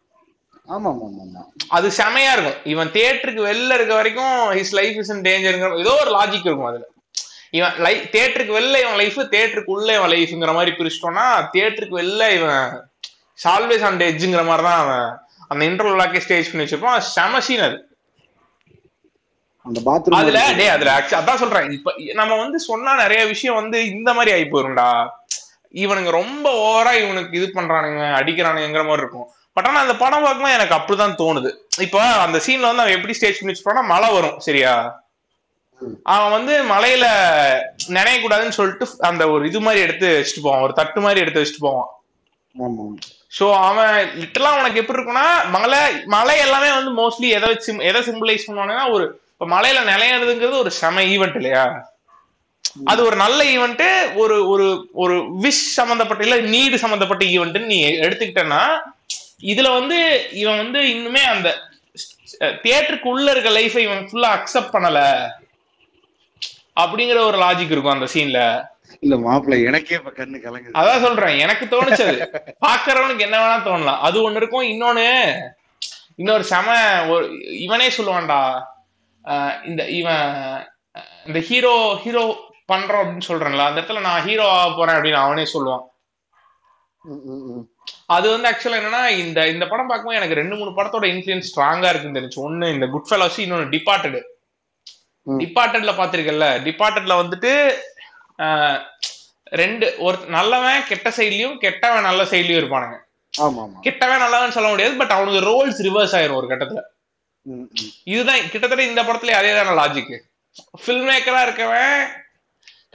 அது 1.76 1.86
செமையா 2.00 2.32
இருக்கும். 2.36 2.58
இவன் 2.72 2.90
தியேட்டருக்கு 2.96 3.42
வெளில 3.48 3.76
இருக்க 3.78 3.92
வரைக்கும் 4.00 4.34
ஹிஸ் 4.58 4.74
லைஃப் 4.78 4.98
இஸ் 5.02 5.12
இன் 5.14 5.24
டேஞ்சருங்கிற 5.28 5.78
ஏதோ 5.84 5.94
ஒரு 6.02 6.10
லாஜிக் 6.16 6.46
இருக்கும் 6.48 6.70
அதுல. 6.70 6.84
இவன் 7.58 7.78
லைஃப் 7.86 8.04
தியேட்டருக்கு 8.14 8.56
வெளில 8.58 8.76
இவன் 8.84 8.98
லைஃப் 9.02 9.18
தியேட்டருக்கு 9.32 9.74
உள்ள 9.76 9.88
இவன் 9.98 10.12
லைஃப்ங்கிற 10.14 10.52
மாதிரி 10.58 10.72
பிரிச்சிட்டோம்னா 10.78 11.24
தியேட்டருக்கு 11.54 12.00
வெளில 12.00 12.28
இவன் 12.38 12.60
சால்வேஸ் 13.38 13.86
அண்ட் 13.88 14.04
எட்ஜுங்கிற 14.10 14.44
மாதிரி 14.50 14.64
தான் 14.68 14.80
அவன் 14.84 15.08
அந்த 15.50 15.62
இன்டர்வியூலாக்கே 15.70 16.22
ஸ்டேஜ் 16.24 16.50
பண்ணி 16.50 16.64
வச்சிருப்பான் 16.64 16.96
அது 16.96 17.06
செம 17.16 17.40
சீன் 17.46 17.64
அது. 17.68 17.78
அந்த 19.66 19.78
பாத்ரூம் 19.88 20.18
அதுல 20.20 20.42
டேய் 20.58 20.74
அதுல 20.74 20.92
அதான் 21.20 21.40
சொல்றேன். 21.42 21.66
இப்ப 21.78 21.94
நம்ம 22.20 22.36
வந்து 22.42 22.58
சொன்னா 22.68 22.92
நிறைய 23.02 23.22
விஷயம் 23.32 23.58
வந்து 23.60 23.78
இந்த 23.94 24.10
மாதிரி 24.18 24.32
ஆகி 24.36 24.46
போயிரும்டா. 24.52 24.88
இவனுங்க 25.82 26.10
ரொம்ப 26.20 26.46
ஓவரா 26.68 26.92
இவனுக்கு 27.02 27.36
இது 27.38 27.48
பண்றானுங்க 27.58 28.06
அடிக்கிறானுங்கிற 28.20 28.84
மாதிரி 28.88 29.04
இருக்கும். 29.04 29.28
பட் 29.56 29.66
ஆனா 29.68 29.78
அந்த 29.84 29.94
படம் 30.00 30.24
பார்க்கும்போது 30.24 30.56
எனக்கு 30.56 30.76
அப்படிதான் 30.78 31.20
தோணுது. 31.20 31.50
இப்போ 31.86 32.00
அந்த 32.24 32.38
சீன்ல 32.46 32.70
வந்து 32.70 32.84
அவன் 32.84 32.96
எப்படி 32.98 33.16
ஸ்டேஜ் 33.18 33.38
பண்ணி 33.38 33.52
வச்சுப்பானா 33.52 33.84
மழை 33.92 34.08
வரும் 34.16 34.40
சரியா? 34.46 34.74
அவன் 36.14 36.34
வந்து 36.36 36.54
மலையில 36.72 37.04
நினையக்கூடாதுன்னு 37.96 38.58
சொல்லிட்டு 38.58 38.86
அந்த 39.10 39.22
ஒரு 39.34 39.42
இது 39.50 39.60
மாதிரி 39.66 39.84
எடுத்து 39.86 40.08
வச்சுட்டு 40.16 40.44
போவான். 40.46 40.64
ஒரு 40.66 40.74
தட்டு 40.80 41.00
மாதிரி 41.06 41.22
எடுத்து 41.24 41.42
வச்சுட்டு 41.42 41.66
போவான். 41.68 41.90
ஸோ 43.32 43.40
சோ 43.40 43.48
அவன் 43.66 43.92
லிட்டரலா 44.20 44.50
உனக்கு 44.60 44.80
எப்படி 44.80 44.98
இருக்கும்னா 44.98 45.26
மலை 45.56 45.80
மலை 46.14 46.34
எல்லாமே 46.38 46.70
வந்து 46.70 46.92
மோஸ்ட்லி 46.96 47.28
எதை 47.36 47.48
வச்சு 47.48 47.72
எதை 47.90 48.00
சிம்பிளைஸ் 48.08 48.46
பண்ணுவாங்கன்னா 48.48 48.86
ஒரு 48.90 49.04
இப்ப 49.32 49.46
மலையில 49.52 49.84
நிலையறதுங்கிறது 49.90 50.62
ஒரு 50.62 50.70
செம 50.78 51.02
ஈவெண்ட் 51.12 51.36
இல்லையா? 51.36 51.62
அது 52.86 53.00
ஒரு 53.02 53.16
நல்ல 53.16 53.40
ஈவெண்ட் 53.52 53.84
ஒரு 54.14 54.36
ஒரு 54.48 54.66
ஒரு 54.94 55.14
விஷ் 55.44 55.62
சம்பந்தப்பட்ட 55.78 56.26
இல்ல 56.26 56.36
நீடு 56.54 56.76
சம்பந்தப்பட்ட 56.78 57.24
ஈவெண்ட் 57.34 57.58
நீ 57.70 57.78
எடுத்துக்கிட்டேன்னா 58.04 58.62
இதுல 59.44 59.68
வந்து 59.78 59.98
இவன் 60.42 60.60
வந்து 60.62 60.80
இன்னுமே 60.94 61.22
அந்த 61.34 61.48
தியேட்டருக்கு 62.64 63.08
உள்ள 63.08 63.28
இருக்க 63.30 63.50
லைஃபை 63.50 63.82
இவன் 63.86 64.04
ஃபுல்லா 64.08 64.30
அக்செப்ட் 64.36 64.74
பண்ணல. 64.74 64.98
அப்படிங்கிற 66.82 67.20
ஒரு 67.30 67.38
லாஜிக் 67.44 67.74
இருக்கும் 67.74 67.96
அந்த 67.96 68.08
சீன்ல 68.14 68.40
இல்ல 69.04 69.14
மாப்பிள்ள 69.24 69.56
எனக்கே 69.68 69.98
இப்ப 69.98 70.12
கண்ணு 70.18 70.38
கலங்குது. 70.44 70.76
அதான் 70.80 71.04
சொல்றேன் 71.04 71.36
எனக்கு 71.44 71.64
தோணுச்சது. 71.74 72.16
பாக்குறவனுக்கு 72.66 73.26
என்ன 73.26 73.36
வேணா 73.42 73.58
தோணலாம். 73.68 74.00
அது 74.06 74.16
ஒண்ணு 74.26 74.40
இருக்கும். 74.42 74.68
இன்னொன்னு 74.72 75.06
இன்னொரு 76.20 76.44
செம 76.52 76.68
ஒரு 77.12 77.24
இவனே 77.66 77.88
சொல்லுவான்டா 77.96 78.40
இந்த 79.70 79.82
இவன் 79.98 80.26
இந்த 81.28 81.38
ஹீரோ 81.48 81.74
ஹீரோ 82.04 82.24
பண்றோம் 82.72 83.02
அப்படின்னு 83.02 83.28
சொல்றேன்ல. 83.28 83.68
அந்த 83.68 83.78
இடத்துல 83.80 84.02
நான் 84.08 84.24
ஹீரோ 84.26 84.46
ஆக 84.56 84.68
போறேன் 84.78 84.96
அப்படின்னு 84.96 85.24
அவனே 85.24 85.44
சொல்லுவான். 85.54 85.84
அது 88.16 88.26
வந்து 88.32 88.48
ஆக்சுவலா 88.50 88.80
என்னன்னா 88.80 89.02
இந்த 89.22 89.40
இந்த 89.54 89.64
படம் 89.70 89.88
பார்க்கும்போது 89.90 90.20
எனக்கு 90.20 90.38
ரெண்டு 90.40 90.58
மூணு 90.58 90.70
படத்தோட 90.78 91.06
இன்ஃபுளுன்ஸ் 91.14 91.48
ஸ்ட்ராங்கா 91.50 91.90
இருக்குன்னு 91.90 92.18
தெரிஞ்சு. 92.18 92.38
ஒண்ணு 92.48 92.66
இந்த 92.76 92.86
குட் 92.94 93.08
ஃபெலோஸ் 93.10 93.38
இன்னொன்னு 93.44 93.72
டிபார்ட்டடு. 93.76 94.20
டிபார்ட்டட்ல 95.26 95.92
பாத்திருக்கல 96.00 96.46
டிபார்ட்டட்ல 96.66 97.14
வந்துட்டு 97.22 97.52
ரெண்டு 99.60 99.86
ஒரு 99.98 100.16
நல்லவன் 100.36 100.86
கெட்ட 100.88 101.08
சைட்லயும் 101.16 101.56
கெட்டவன் 101.64 102.06
நல்ல 102.08 102.22
சைட்லயும் 102.32 102.60
இருப்பானுங்க. 102.60 102.96
கெட்டவன் 103.86 104.22
நல்லவன் 104.24 104.56
சொல்ல 104.56 104.68
முடியாது 104.68 104.94
பட் 105.00 105.14
அவனுக்கு 105.16 105.40
ரோல்ஸ் 105.50 105.80
ரிவர்ஸ் 105.86 106.14
ஆயிரும் 106.18 106.38
ஒரு 106.40 106.48
கட்டத்துல. 106.52 106.82
இதுதான் 108.12 108.48
கிட்டத்தட்ட 108.52 108.84
இந்த 108.84 109.02
படத்துல 109.02 109.36
அதே 109.40 109.52
தானே 109.56 109.72
லாஜிக் 109.80 110.10
ஃபில்ம் 110.84 111.08
மேக்கரா 111.10 111.40
இருக்கவன் 111.46 111.94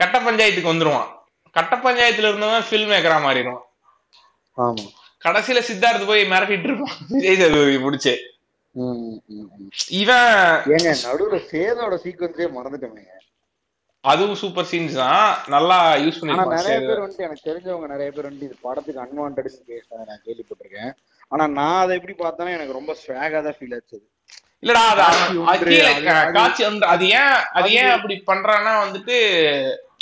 கட்ட 0.00 0.16
பஞ்சாயத்துக்கு 0.26 0.72
வந்துருவான். 0.72 1.08
கட்ட 1.50 1.76
பஞ்சாயத்துல 1.76 2.28
இருந்தவன் 2.30 2.66
ஃபில்ம் 2.70 2.92
மேக்கரா 2.92 3.18
மாறிடுவான். 3.26 3.62
கடைசியில 5.24 5.60
சித்தார்த் 5.68 6.06
போய் 6.06 6.30
மிரட்டிட்டு 6.30 6.68
இருப்பான். 6.68 6.96
விஜய் 7.08 7.38
சேதுபதி 7.40 7.78
முடிச்சு. 7.78 8.14
இவன் 9.96 10.32
ஏங்க 10.74 10.90
நடுவுல 11.02 11.36
சேதோட 11.50 11.94
சீக்வன்ஸே 12.02 12.48
மறந்துட்டோமேங்க 12.56 13.12
அதுவும் 14.04 14.38
சூப்பர் 14.40 14.68
சீன்ஸ் 14.70 14.96
தான். 14.96 15.22
நல்லா 15.48 15.76
யூஸ் 16.02 16.18
பண்ணிருப்பான் 16.18 16.58
நிறைய 16.58 16.76
பேர் 16.80 17.00
வந்துட்டு 17.00 17.24
எனக்கு 17.24 17.46
தெரிஞ்சவங்க 17.48 17.86
நிறைய 17.86 18.08
பேர் 18.10 18.26
வந்துட்டு 18.26 18.48
இது 18.48 18.56
படத்துக்கு 18.62 19.02
அன்வான்டட்னு 19.04 19.62
பேசினதை 19.70 20.04
நான் 20.04 20.22
கேள்விப்பட்டிருக்கேன். 20.26 20.92
ஆனா 21.32 21.44
நான் 21.54 21.80
அதை 21.80 21.96
எப்படி 21.96 22.14
பார்த்தேன்னா 22.18 22.54
எனக்கு 22.54 22.72
ரொம்ப 22.72 22.92
ஸ்வாகா 23.00 23.40
தான் 23.40 23.56
ஃபீல் 23.58 23.74
ஆச்சு. 23.74 23.98
இல்லடா 24.62 24.82
அது 24.84 25.00
காட்சி 25.00 25.34
கீழே, 25.64 25.88
அது- 26.86 27.10
ஏன் 27.14 27.34
அது 27.58 27.68
ஏன் 27.76 27.90
அப்படி 27.90 28.14
பண்றான்னா 28.26 28.74
வந்துட்டு 28.84 29.16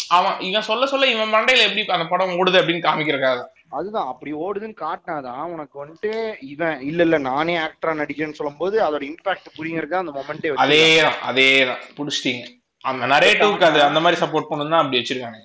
அவன் 0.09 0.37
இவன் 0.41 0.63
சொல்ல 0.63 0.87
சொல்ல 0.87 1.07
இவன் 1.07 1.33
மண்டையில 1.35 1.67
எப்படி 1.67 1.85
அந்த 1.89 2.07
படம் 2.07 2.37
ஓடுது 2.39 2.61
அப்படின்னு 2.61 2.87
காமிக்கிறக்காக 2.87 3.41
அதுதான் 3.75 4.11
அப்படி 4.11 4.31
ஓடுதுன்னு 4.43 4.77
காட்டினாதான் 4.81 5.53
உனக்கு 5.55 5.77
வந்துட்டு 5.81 6.11
இவன் 6.53 6.77
இல்ல 6.89 7.03
இல்ல 7.07 7.19
நானே 7.29 7.55
ஆக்டரா 7.63 7.95
நடிக்கிறேன்னு 8.01 8.39
சொல்லும்போது 8.39 8.77
அதோட 8.87 9.05
இம்பாக்ட் 9.11 9.57
புரியுறதுக்கு 9.57 10.03
அந்த 10.03 10.15
மொமெண்டே 10.17 10.53
அதேதான் 10.65 11.19
அதேதான் 11.31 11.83
புடிச்சிட்டீங்க. 11.97 12.45
அந்த 12.85 13.05
நரேட்டிவ்க்கு 13.13 13.69
அது 13.69 13.81
அந்த 13.89 14.01
மாதிரி 14.05 14.21
சப்போர்ட் 14.23 14.49
பண்ணணும் 14.49 14.75
தான் 14.75 14.83
அப்படி 14.83 15.01
வச்சிருக்காங்க. 15.01 15.41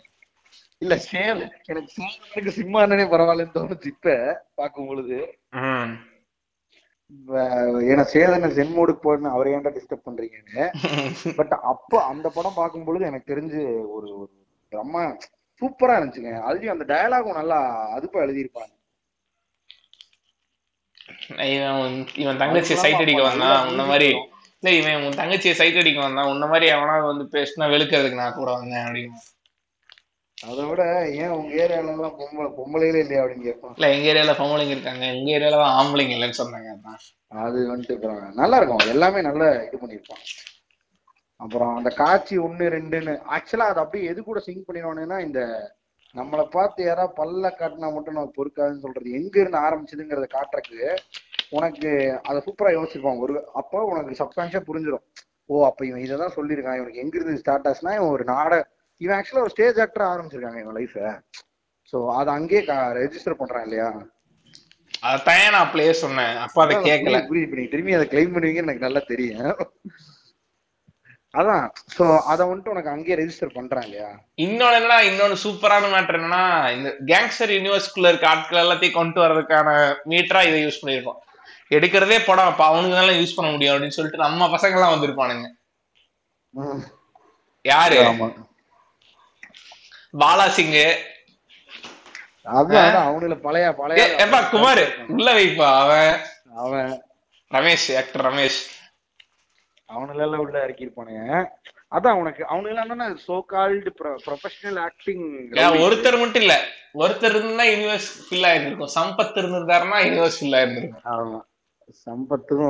இல்ல 0.82 0.96
சேம். 1.06 1.40
எனக்கு 1.70 1.92
சேம் 1.96 2.18
எனக்கு 2.30 2.52
சிம்மானே 2.58 3.06
பரவாயில்லன்னு 3.14 3.56
தோணுச்சு 3.56 3.90
இப்ப 3.94 4.14
பார்க்கும் 4.60 4.90
பொழுது 4.90 5.18
ஏன்னா 7.88 8.04
சேதனை 8.12 8.48
சென்மோடு 8.58 8.94
போடணும் 9.04 9.34
அவரை 9.36 9.54
ஏன்டா 9.54 9.72
டிஸ்டர்ப் 9.76 10.08
பண்றீங்கன்னு? 10.08 10.64
பட் 11.40 11.54
அப்போ 11.72 11.98
அந்த 12.12 12.28
படம் 12.36 12.58
பார்க்கும் 12.58 12.86
பொழுது 12.88 13.10
எனக்கு 13.10 13.32
தெரிஞ்சு 13.32 13.62
ஒரு 13.96 14.08
ரொம்ப 14.72 14.98
சூப்பரா 15.60 15.96
இருந்துச்சுங்க. 16.00 16.34
அதுலயும் 16.50 16.76
அந்த 16.76 16.86
டயலாகும் 16.94 17.40
நல்லா 17.40 17.60
அதுப்பா 17.96 18.20
எழுதியிருப்பாங்க. 18.26 18.74
இவன் 22.24 22.42
தங்கச்சி 22.44 22.76
சைட் 22.84 23.02
அடிக்க 23.04 23.22
வந்தான். 23.30 23.68
உன்ன 23.72 23.86
மாதிரி 23.92 24.10
இல்ல 24.62 24.72
இவன் 24.78 25.04
உன் 25.08 25.20
தங்கச்சியை 25.20 25.56
சைட் 25.60 25.82
அடிக்க 25.82 26.00
வந்தான். 26.06 26.30
உன்ன 26.34 26.48
மாதிரி 26.54 26.66
எவனா 26.76 26.96
வந்து 27.10 27.26
பேசினா 27.36 27.68
வெளுக்கிறதுக்கு 27.74 28.22
நான் 28.22 28.40
கூட 28.40 28.50
வந்தேன் 28.60 28.86
அப்படின்னு. 28.86 29.20
அதை 30.38 30.64
விட 30.70 30.84
ஏன் 31.22 31.34
உங்க 31.38 31.50
ஏரியால 31.64 31.92
எல்லாம் 31.94 32.18
பொம்பளை 32.20 32.50
பொம்பளைகளே 32.58 33.02
இல்லையா 33.04 33.22
அப்படின்னு 33.24 33.48
கேட்பான். 33.48 33.74
இல்ல 33.78 33.88
எங்க 33.96 34.06
ஏரியால 34.12 34.34
பொம்பளைங்க 34.42 34.76
இருக்காங்க. 34.76 35.04
எங்க 35.16 35.30
ஏரியால 35.38 35.60
தான் 35.64 35.78
ஆம்பளைங்க 35.80 36.16
இல்லைன்னு 36.18 36.40
சொன்னாங்க 36.42 36.70
அது 37.46 37.60
வந்துட்டு 37.72 38.12
நல்லா 38.42 38.60
இருக்கும். 38.60 38.86
எல்லாமே 38.96 39.20
நல்லா 39.30 39.48
இது 39.68 39.80
பண்ணியிருப்பான். 39.82 40.24
அப்புறம் 41.44 41.74
அந்த 41.80 41.90
காட்சி 42.02 42.36
ஒண்ணு 42.46 42.66
ரெண்டுன்னு. 42.76 43.14
ஆக்சுவலா 43.36 43.68
அது 43.72 43.82
அப்படியே 43.84 44.10
எது 44.12 44.20
கூட 44.30 44.40
சிங்க் 44.48 44.68
பண்ணிடுவானுன்னா 44.68 45.20
இந்த 45.28 45.42
நம்மளை 46.16 46.44
பார்த்து 46.56 46.82
யாராவது 46.88 47.18
பல்ல 47.20 47.52
காட்டினா 47.60 47.90
மட்டும் 47.96 48.18
நம்ம 48.18 48.32
பொறுக்காதுன்னு 48.38 48.84
சொல்றது. 48.86 49.10
எங்க 49.20 49.36
இருந்து 49.42 49.60
ஆரம்பிச்சதுங்கிறத 49.66 50.28
காட்டுறதுக்கு 50.36 50.90
உனக்கு 51.58 51.90
அதை 52.30 52.40
சூப்பரா 52.48 52.72
யோசிச்சிருப்பான் 52.76 53.22
ஒரு 53.26 53.36
அப்போ 53.62 53.84
உனக்கு 53.92 54.20
சப்கான்ஷியா 54.22 54.62
புரிஞ்சிடும் 54.70 55.06
ஓ 55.52 55.62
அப்ப 55.70 55.82
இவன் 55.90 56.04
இதை 56.06 56.16
தான் 56.24 56.36
சொல்லியிருக்கான். 56.38 56.78
இவனுக்கு 56.80 57.04
எங்க 57.04 57.16
இருந்து 57.18 57.42
ஸ்டார்ட் 57.44 57.68
ஆச்சுன்னா 57.70 57.96
இவன் 58.00 58.14
ஒரு 58.18 58.26
நாட 58.34 58.54
இவன் 59.02 59.18
ஆக்சுவலா 59.18 59.46
ஒரு 59.46 59.54
ஸ்டேஜ் 59.56 59.82
ஆக்டரா 59.86 60.08
ஆரம்பிச்சிருக்காங்க 60.14 60.62
இவன் 60.64 60.78
லைஃப 60.80 61.14
சோ 61.94 62.00
அதை 62.20 62.30
அங்கேயே 62.40 62.62
ரெஜிஸ்டர் 63.02 63.40
பண்றான் 63.40 63.66
இல்லையா? 63.68 63.88
அதான் 65.12 65.44
நான் 65.54 65.64
அப்படியே 65.66 65.92
சொன்னேன். 66.04 66.36
அப்பா 66.46 66.62
அதை 66.66 66.76
கேட்கல. 66.88 67.20
புரியுது, 67.30 67.58
நீங்க 67.58 67.72
திரும்பி 67.74 67.96
அதை 67.98 68.06
கிளைம் 68.12 68.34
பண்ணுவீங்கன்னு 68.34 68.68
எனக்கு 68.68 68.88
நல்லா 68.88 69.02
தெரியும். 69.12 69.54
அதான் 71.34 71.66
சோ 71.96 72.04
அத 72.32 72.40
வந்துட்டு 72.46 72.72
உனக்கு 72.72 72.92
அங்கேயே 72.92 73.18
ரெஜிஸ்டர் 73.20 73.56
பண்றான் 73.56 73.86
இல்லையா? 73.88 74.08
இன்னொன்னு 74.44 74.78
என்னன்னா 74.78 74.98
இன்னொன்னு 75.10 75.36
சூப்பரான 75.44 75.90
மேட்டர் 75.92 76.18
என்னன்னா 76.20 76.44
இந்த 76.76 76.90
கேங்ஸ்டர் 77.12 77.54
யூனிவர்ஸ்குள்ள 77.56 78.12
இருக்க 78.12 78.26
ஆட்கள் 78.32 78.64
எல்லாத்தையும் 78.64 78.98
கொண்டு 78.98 79.22
வர்றதுக்கான 79.24 79.68
மீட்டரா 80.12 80.42
இதை 80.48 80.60
யூஸ் 80.64 80.82
பண்ணிருக்கோம் 80.82 81.20
எடுக்கிறதே 81.72 82.18
படம் 82.24 82.50
அப்ப 82.52 82.64
அவனுக்கு 82.68 82.96
தான் 83.00 83.20
யூஸ் 83.20 83.36
பண்ண 83.38 83.50
முடியும் 83.52 83.74
அப்படின்னு 83.74 83.98
சொல்லிட்டு 83.98 84.24
நம்ம 84.24 84.48
பசங்க 84.54 84.78
எல்லாம் 84.78 84.94
வந்திருப்பானுங்க 84.94 85.48
யாரு? 87.66 87.98
பாலா 90.16 90.46
சிங் 90.54 90.74
அதான் 92.54 92.84
அதான் 92.84 93.08
அவனுல 93.08 93.36
பழைய 93.42 93.66
பழைய 93.80 94.04
எப்பா 94.24 94.40
குமார் 94.50 94.84
உள்ள 95.14 95.30
வைப்பா 95.38 95.68
அவன். 95.82 96.14
அவன். 96.60 96.94
ரமேஷ் 97.52 97.88
ஆக்டர் 97.98 98.24
ரமேஷ். 98.28 98.60
அவனுல 99.90 100.24
எல்லாம் 100.26 100.40
உள்ள 100.40 100.58
இறக்கியிருப்பானுங்க 100.66 101.24
அதான் 101.92 102.18
உனக்கு 102.22 102.42
அவனுல 102.50 102.82
என்னன்னா 102.84 103.08
சோ 103.28 103.36
கால்டு 103.46 103.92
ப்ரொஃபஷனல் 104.26 104.80
ஆக்டிங் 104.80 105.24
ஒருத்தர் 105.86 106.20
மட்டும் 106.24 106.44
இல்ல. 106.46 106.56
ஒருத்தர் 106.94 107.36
இருந்தா 107.36 107.64
யூனிவர்ஸ் 107.72 108.10
ஃபில் 108.28 108.46
ஆயிருந்திருக்கும். 108.50 108.94
சம்பத் 108.96 109.40
இருந்திருந்தாருன்னா 109.42 110.00
யூனிவர்ஸ் 110.08 110.40
ஃபில் 110.42 110.58
ஆயிருந்திருக்கும். 110.60 111.06
ஆமா. 111.16 111.40
சம்பத்தும் 112.06 112.68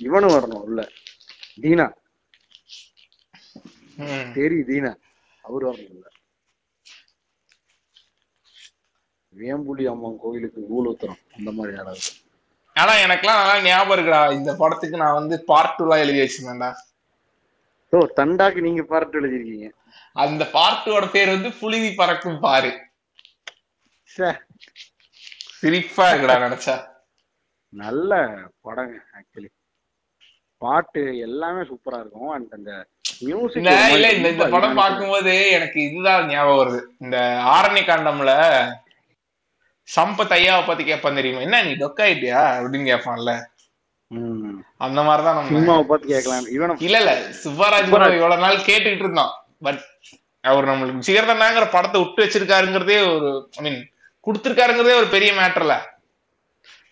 இவனும் 0.00 0.34
வரணும் 0.34 0.62
உள்ள. 0.68 0.80
தீனா. 1.62 1.86
சரி 4.34 4.58
தீனா. 4.70 4.92
அவரு 5.44 5.64
வரணும் 5.70 5.92
உள்ள. 5.94 6.06
வேம்புலி 9.34 9.84
அம்மன் 9.90 10.18
கோயிலுக்கு 10.22 10.60
ஊழ 10.76 10.84
ஊத்துறோம். 10.90 11.20
அந்த 11.36 11.50
மாதிரி 11.52 11.76
யாராவது 11.76 12.08
ஆனா 12.80 12.92
எனக்கெல்லாம் 13.04 13.40
நல்லா 13.40 13.56
ஞாபகம் 13.66 13.94
இருக்குடா. 13.96 14.22
இந்த 14.38 14.50
படத்துக்கு 14.62 15.02
நான் 15.02 15.18
வந்து 15.20 15.36
பார்ட் 15.50 15.76
டூ 15.76 15.84
எல்லாம் 15.86 16.02
எழுதி 16.04 16.20
வச்சிருந்தேன்டா. 16.22 16.70
ஓ 17.92 18.00
தண்டாக்கு 18.18 18.66
நீங்க 18.66 18.82
பார்த்து 18.92 19.20
எழுதிருக்கீங்க 19.20 19.68
அந்த 20.24 20.42
பார்ட் 20.56 20.82
டூவோட 20.84 21.06
பேர் 21.16 21.34
வந்து 21.36 21.50
புழுதி 21.60 21.90
பறக்கும் 22.00 22.42
பாரு 22.46 22.72
சிரிப்பா 25.60 26.04
இருக்குடா 26.10 26.36
நினைச்சா. 26.44 26.76
நல்ல 27.72 28.12
படங்க 28.66 28.94
ஆக்சுவலி 29.16 29.50
பாட்டு 30.62 31.02
எல்லாமே 31.26 31.60
சூப்பரா 31.68 31.98
இருக்கும். 32.02 32.30
அண்ட் 32.36 32.50
அந்த 32.56 32.70
மியூசிக் 33.26 33.60
இந்த 33.60 33.74
இல்ல 33.96 34.08
இந்த 34.16 34.46
படம் 34.54 34.78
பார்க்கும்போது 34.80 35.34
எனக்கு 35.56 35.78
இதுதான் 35.88 36.30
ஞாபகம் 36.32 36.60
வருது. 36.60 36.80
இந்த 37.04 37.18
ஆரணி 37.54 37.82
காண்டம்ல 37.90 38.32
சம்பத் 39.96 40.34
ஐயாவை 40.36 40.66
பத்தி 40.66 40.84
கேட்பான் 40.84 41.14
தெரியுமா? 41.14 41.40
என்ன 41.40 41.62
நீ 41.62 41.72
டொக்காயிட்டியா 41.72 42.40
அப்படின்னு 42.58 42.88
கேட்பான்ல. 42.90 43.32
அந்த 44.76 45.02
மாதிரிதான் 45.02 45.36
நம்ம 45.38 45.50
சினிமாவை 45.50 45.84
பார்த்து 45.86 46.08
கேட்கலாம். 46.08 46.46
இல்ல 46.78 46.98
இல்ல. 46.98 47.12
bro 47.44 48.14
இவ்வளவு 48.16 48.42
நாள் 48.44 48.66
கேட்டுக்கிட்டு 48.68 49.04
இருந்தோம் 49.06 49.32
பட் 49.60 49.80
அவர் 50.44 50.68
நம்மளுக்கு 50.68 51.06
ஜிகர்தண்டாங்கிற 51.08 51.70
படத்தை 51.70 51.98
விட்டு 52.02 52.24
வச்சிருக்காருங்கிறதே 52.24 52.98
ஒரு 53.14 53.50
ஐ 53.56 53.62
மீன் 53.62 53.80
கொடுத்திருக்காருங்கிறதே 54.26 54.96
ஒரு 55.00 55.06
பெரிய 55.10 55.32
மேட்டர்ல 55.32 55.74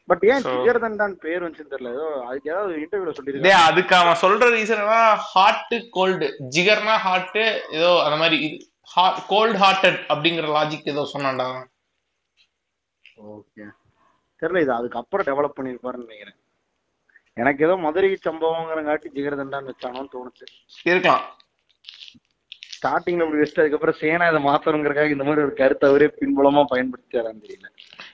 பட் 0.09 0.23
ஏன் 0.23 0.45
ஜிகர்தண்டான் 0.45 1.15
பேர் 1.25 1.43
வந்துச்சுன்னு 1.45 1.73
தெரியல. 1.75 1.91
ஏதோ 1.93 2.07
அதுக்கு 2.29 2.51
ஏதாவது 2.51 2.75
இன்டர்வியூல 2.77 3.11
டே 3.11 3.17
சொல்லிருக்காங்க 3.19 3.51
அதுக்கு 3.51 3.97
அவன் 3.97 4.21
சொல்ற 4.23 4.51
ரீசன் 4.57 4.85
ஹார்ட் 5.33 5.75
கோல்டு 5.91 6.29
ஜிகர்னா 6.57 6.97
ஹார்ட் 7.07 7.39
ஏதோ 7.71 7.91
அந்த 8.05 8.17
மாதிரி 8.17 8.39
கோல்ட் 9.27 9.57
ஹார்ட்டட் 9.57 9.99
அப்படிங்கிற 10.09 10.47
லாஜிக் 10.59 10.89
ஏதோ 10.89 11.11
சொன்னான்டா. 11.13 11.49
ஓகே 13.19 13.65
தெரியல 14.43 14.63
இது 14.65 14.73
அதுக்கு 14.73 14.99
அப்புறம் 14.99 15.27
டெவலப் 15.29 15.57
பண்ணிருப்பாருன்னு 15.57 16.07
நினைக்கிறேன். 16.07 16.39
எனக்கு 17.37 17.65
ஏதோ 17.65 17.77
மதுரை 17.77 18.19
சம்பவங்கிறங்காட்டி 18.27 19.09
ஜிகர்தண்டான்னு 19.17 19.71
வச்சானோன்னு 19.73 20.15
தோணுச்சு. 20.15 20.47
இருக்கலாம். 20.85 21.25
ஸ்டார்டிங்ல 22.75 23.25
இப்படி 23.25 23.41
வச்சுட்டு 23.43 23.63
அதுக்கப்புறம் 23.63 23.99
சேனா 24.01 24.29
இதை 24.31 24.41
மாத்தணுங்கிறக்காக 24.43 25.11
இந்த 25.11 25.25
மாதிரி 25.25 25.45
ஒரு 25.47 25.55
கருத்தை 25.55 25.89
அவரே 25.91 26.09
பின்புலமா 26.21 26.63
பயன்படுத்தியாரான்னு 26.73 27.45
தெரியல. 27.47 27.69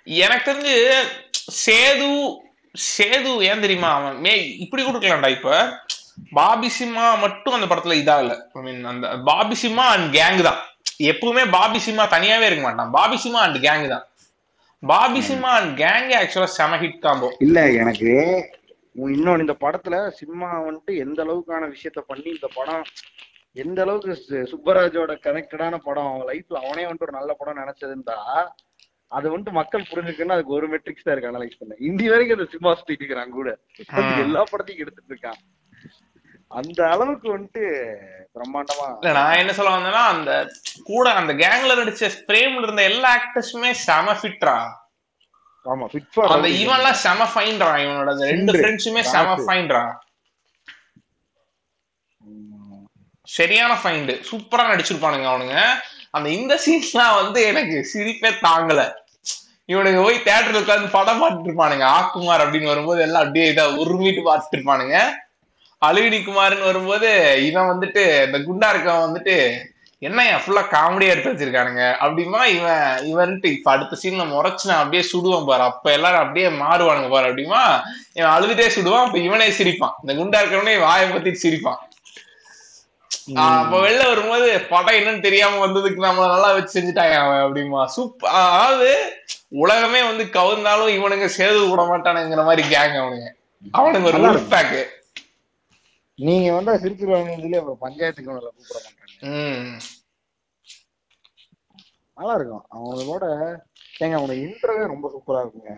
எனக்கு 0.06 0.48
தெரிஞ்சு 0.50 0.76
சேது 1.64 2.08
சேது 2.74 3.32
ஏன் 3.48 3.64
தெரியுமா 3.64 3.90
அவன் 3.96 4.16
மே 4.20 4.32
இப்படி 4.64 4.82
கொடுக்கலாம்டா 4.82 5.28
இப்ப. 5.28 5.50
பாபி 6.38 6.68
சிம்மா 6.78 7.20
மட்டும் 7.24 7.54
அந்த 7.56 7.66
படத்துல 7.66 7.94
இதா 8.00 8.20
இல்ல 8.22 8.34
ஐ 8.56 8.62
மீன் 8.62 8.84
அந்த 8.84 9.06
பாபி 9.28 9.56
சிம்மா 9.62 9.84
அண்ட் 9.94 10.08
கேங் 10.16 10.42
தான். 10.48 10.60
எப்பவுமே 11.12 11.50
பாபி 11.50 11.78
சிம்மா 11.86 12.04
தனியாவே 12.16 12.46
இருக்க 12.48 12.62
மாட்டான். 12.66 12.90
பாபி 12.90 13.16
சிம்மா 13.24 13.40
அண்ட் 13.46 13.58
கேங் 13.66 13.86
தான். 13.94 14.04
பாபி 14.84 15.20
சிம்மா 15.20 15.50
அண்ட் 15.58 15.72
கேங் 15.80 16.10
ஆக்சுவலா 16.20 16.50
செம 16.54 16.78
ஹிட் 16.82 16.98
காம்போ 16.98 17.28
இல்ல 17.38 17.58
எனக்கு 17.72 18.10
இன்னொன்னு 19.12 19.44
இந்த 19.44 19.56
படத்துல 19.60 19.96
சினிமா 20.10 20.48
வந்துட்டு 20.66 20.92
எந்த 20.96 21.18
அளவுக்கான 21.24 21.68
விஷயத்த 21.70 22.00
பண்ணி 22.06 22.28
இந்த 22.30 22.48
படம் 22.54 22.84
எந்த 23.56 23.80
அளவுக்கு 23.82 24.12
சுப்பராஜோட 24.44 25.12
கனெக்டடான 25.26 25.74
படம் 25.78 26.10
அவன் 26.10 26.28
லைஃப்ல 26.30 26.62
அவனே 26.64 26.84
வந்துட்டு 26.84 27.08
ஒரு 27.08 27.18
நல்ல 27.18 27.32
படம் 27.32 27.60
நினைச்சதுந்தா 27.62 28.18
அது 29.12 29.26
வந்துட்டு 29.32 29.52
மக்கள் 29.52 29.88
புரிஞ்சுக்கணும் 29.90 30.36
அதுக்கு 30.36 30.56
ஒரு 30.58 30.66
மெட்ரிக்ஸ் 30.68 31.04
தான் 31.06 31.14
இருக்கு 31.14 31.30
அனலைஸ் 31.30 31.58
பண்ண. 31.58 31.74
இந்தி 31.88 32.06
வரைக்கும் 32.08 32.36
அந்த 32.38 32.46
சினிமா 32.52 32.70
சுத்திட்டு 32.78 33.02
இருக்கிறான் 33.02 33.36
கூட. 33.38 33.48
எல்லா 34.24 34.42
படத்தையும் 34.52 34.82
எடுத்துட்டு 34.84 35.12
இருக்கான். 35.12 35.38
அந்த 36.54 36.80
அளவுக்கு 36.94 37.28
வந்துட்டு 37.34 37.62
பிரம்மாண்டமா 38.36 38.86
இல்ல 38.94 39.10
நான் 39.18 39.40
என்ன 39.40 39.52
சொல்ல 39.56 39.74
வந்தேன்னா 39.74 40.04
அந்த 40.14 40.30
கூட 40.90 41.06
அந்த 41.20 41.32
கேங்ல 41.42 41.76
நடிச்ச 41.80 42.10
பிரேம்ல 42.30 42.66
இருந்த 42.66 42.84
எல்லா 42.90 43.10
ஆக்டர்ஸுமே 43.18 43.70
செம 43.86 44.14
ஃபிட்ரா 44.20 44.56
ஆமா 45.66 45.86
ஃபிட் 45.90 46.18
அந்த 46.34 46.48
இவன்லாம் 46.62 46.98
செம 47.04 47.26
ஃபைன்டா 47.34 47.68
இவனோட 47.84 48.12
ரெண்டு 48.32 48.54
ஃப்ரெண்ட்ஸுமே 48.56 49.02
செம 49.12 49.28
ராசு. 49.28 49.46
ஃபைன்டா 49.48 49.82
சரியான 53.28 53.72
ஃபைண்டு 53.82 54.14
சூப்பரா 54.28 54.64
நடிச்சிருப்பானுங்க 54.70 55.28
அவனுங்க. 55.30 55.56
அந்த 56.16 56.28
இந்த 56.38 56.54
சீன்ஸ்லாம் 56.64 57.16
வந்து 57.20 57.38
எனக்கு 57.50 57.76
சிரிப்பே 57.92 58.30
தாங்கல. 58.46 58.80
இவனுங்க 59.72 60.00
போய் 60.06 60.24
தேட்டர்ல 60.26 60.60
உட்காந்து 60.62 60.88
படம் 60.96 61.20
பார்த்துட்டு 61.22 61.48
இருப்பானுங்க. 61.48 61.84
ஆக்குமார் 61.98 62.42
அப்படின்னு 62.44 62.72
வரும்போது 62.72 63.00
எல்லாம் 63.06 63.24
அப்படியே 63.24 63.46
இதா 63.52 63.64
உருமிட்டு 63.82 64.22
பார்த்துட்டு 64.28 64.56
இருப்பானுங்க. 64.58 64.96
அழுவினி 65.86 66.18
குமார்னு 66.22 66.68
வரும்போது 66.70 67.08
இவன் 67.48 67.70
வந்துட்டு 67.72 68.02
இந்த 68.26 68.38
குண்டா 68.48 68.68
இருக்கவன் 68.72 69.06
வந்துட்டு 69.06 69.36
என்னையா 70.02 70.36
ஃபுல்லா 70.42 70.62
காமெடியா 70.72 71.12
எடுத்து 71.12 71.30
வச்சிருக்கானுங்க. 71.32 71.82
அப்படிமா 72.04 72.40
இவன் 72.56 72.82
இவன்ட்டு 73.10 73.48
இப்ப 73.56 73.68
அடுத்த 73.74 73.98
சீன்ல 74.00 74.24
முறைச்சு 74.32 74.68
நான் 74.70 74.82
அப்படியே 74.82 75.02
சுடுவான் 75.10 75.48
பாரு. 75.50 75.62
அப்ப 75.70 75.92
எல்லாரும் 75.96 76.22
அப்படியே 76.24 76.48
மாறுவானுங்க 76.62 77.10
பாரு. 77.14 77.28
அப்படிமா 77.30 77.60
இவன் 78.18 78.32
அழுதுட்டே 78.34 78.66
சுடுவான் 78.76 79.06
அப்ப 79.06 79.18
இவனே 79.28 79.46
சிரிப்பான். 79.58 79.94
இந்த 80.02 80.14
குண்டா 80.20 80.40
இருக்கிறவனே 80.42 80.74
வாயை 80.86 81.06
பத்தி 81.12 81.32
சிரிப்பான். 81.44 81.80
அப்ப 83.44 83.74
வெளில 83.84 84.02
வரும்போது 84.10 84.48
படம் 84.72 84.96
என்னன்னு 84.98 85.26
தெரியாம 85.26 85.60
வந்ததுக்கு 85.64 86.06
நம்மள 86.06 86.26
நல்லா 86.32 86.50
வச்சு 86.56 86.76
செஞ்சுட்டாங்க 86.76 87.14
அவன் 87.22 87.42
அப்படிமா 87.44 87.82
சூப்பர் 87.94 88.34
அதாவது 88.38 88.90
உலகமே 89.62 90.00
வந்து 90.08 90.24
கவுந்தாலும் 90.36 90.94
இவனுங்க 90.96 91.28
சேது 91.38 91.62
விட 91.70 91.82
மாட்டானுங்கிற 91.92 92.44
மாதிரி 92.50 92.64
கேங் 92.74 92.98
அவனுங்க. 93.02 93.28
அவனுங்க 93.78 94.28
ஒரு 94.30 94.42
பேக்கு 94.52 94.82
நீங்க 96.18 96.48
வந்து 96.56 96.72
சிரிச்சிருவாங்க 96.82 97.30
அப்புறம் 97.60 97.82
பஞ்சாயத்துக்கு 97.84 98.30
அவங்கள 98.30 98.50
கூப்பிட 98.50 98.78
மாட்டாங்க. 98.84 99.80
நல்லா 102.16 102.34
இருக்கும் 102.38 102.64
அவங்களோட 102.76 103.24
ஏங்க 104.02 104.14
அவனோட 104.18 104.34
இன்டர்வியூ 104.44 104.86
ரொம்ப 104.92 105.06
சூப்பரா 105.14 105.40
இருக்குங்க. 105.44 105.72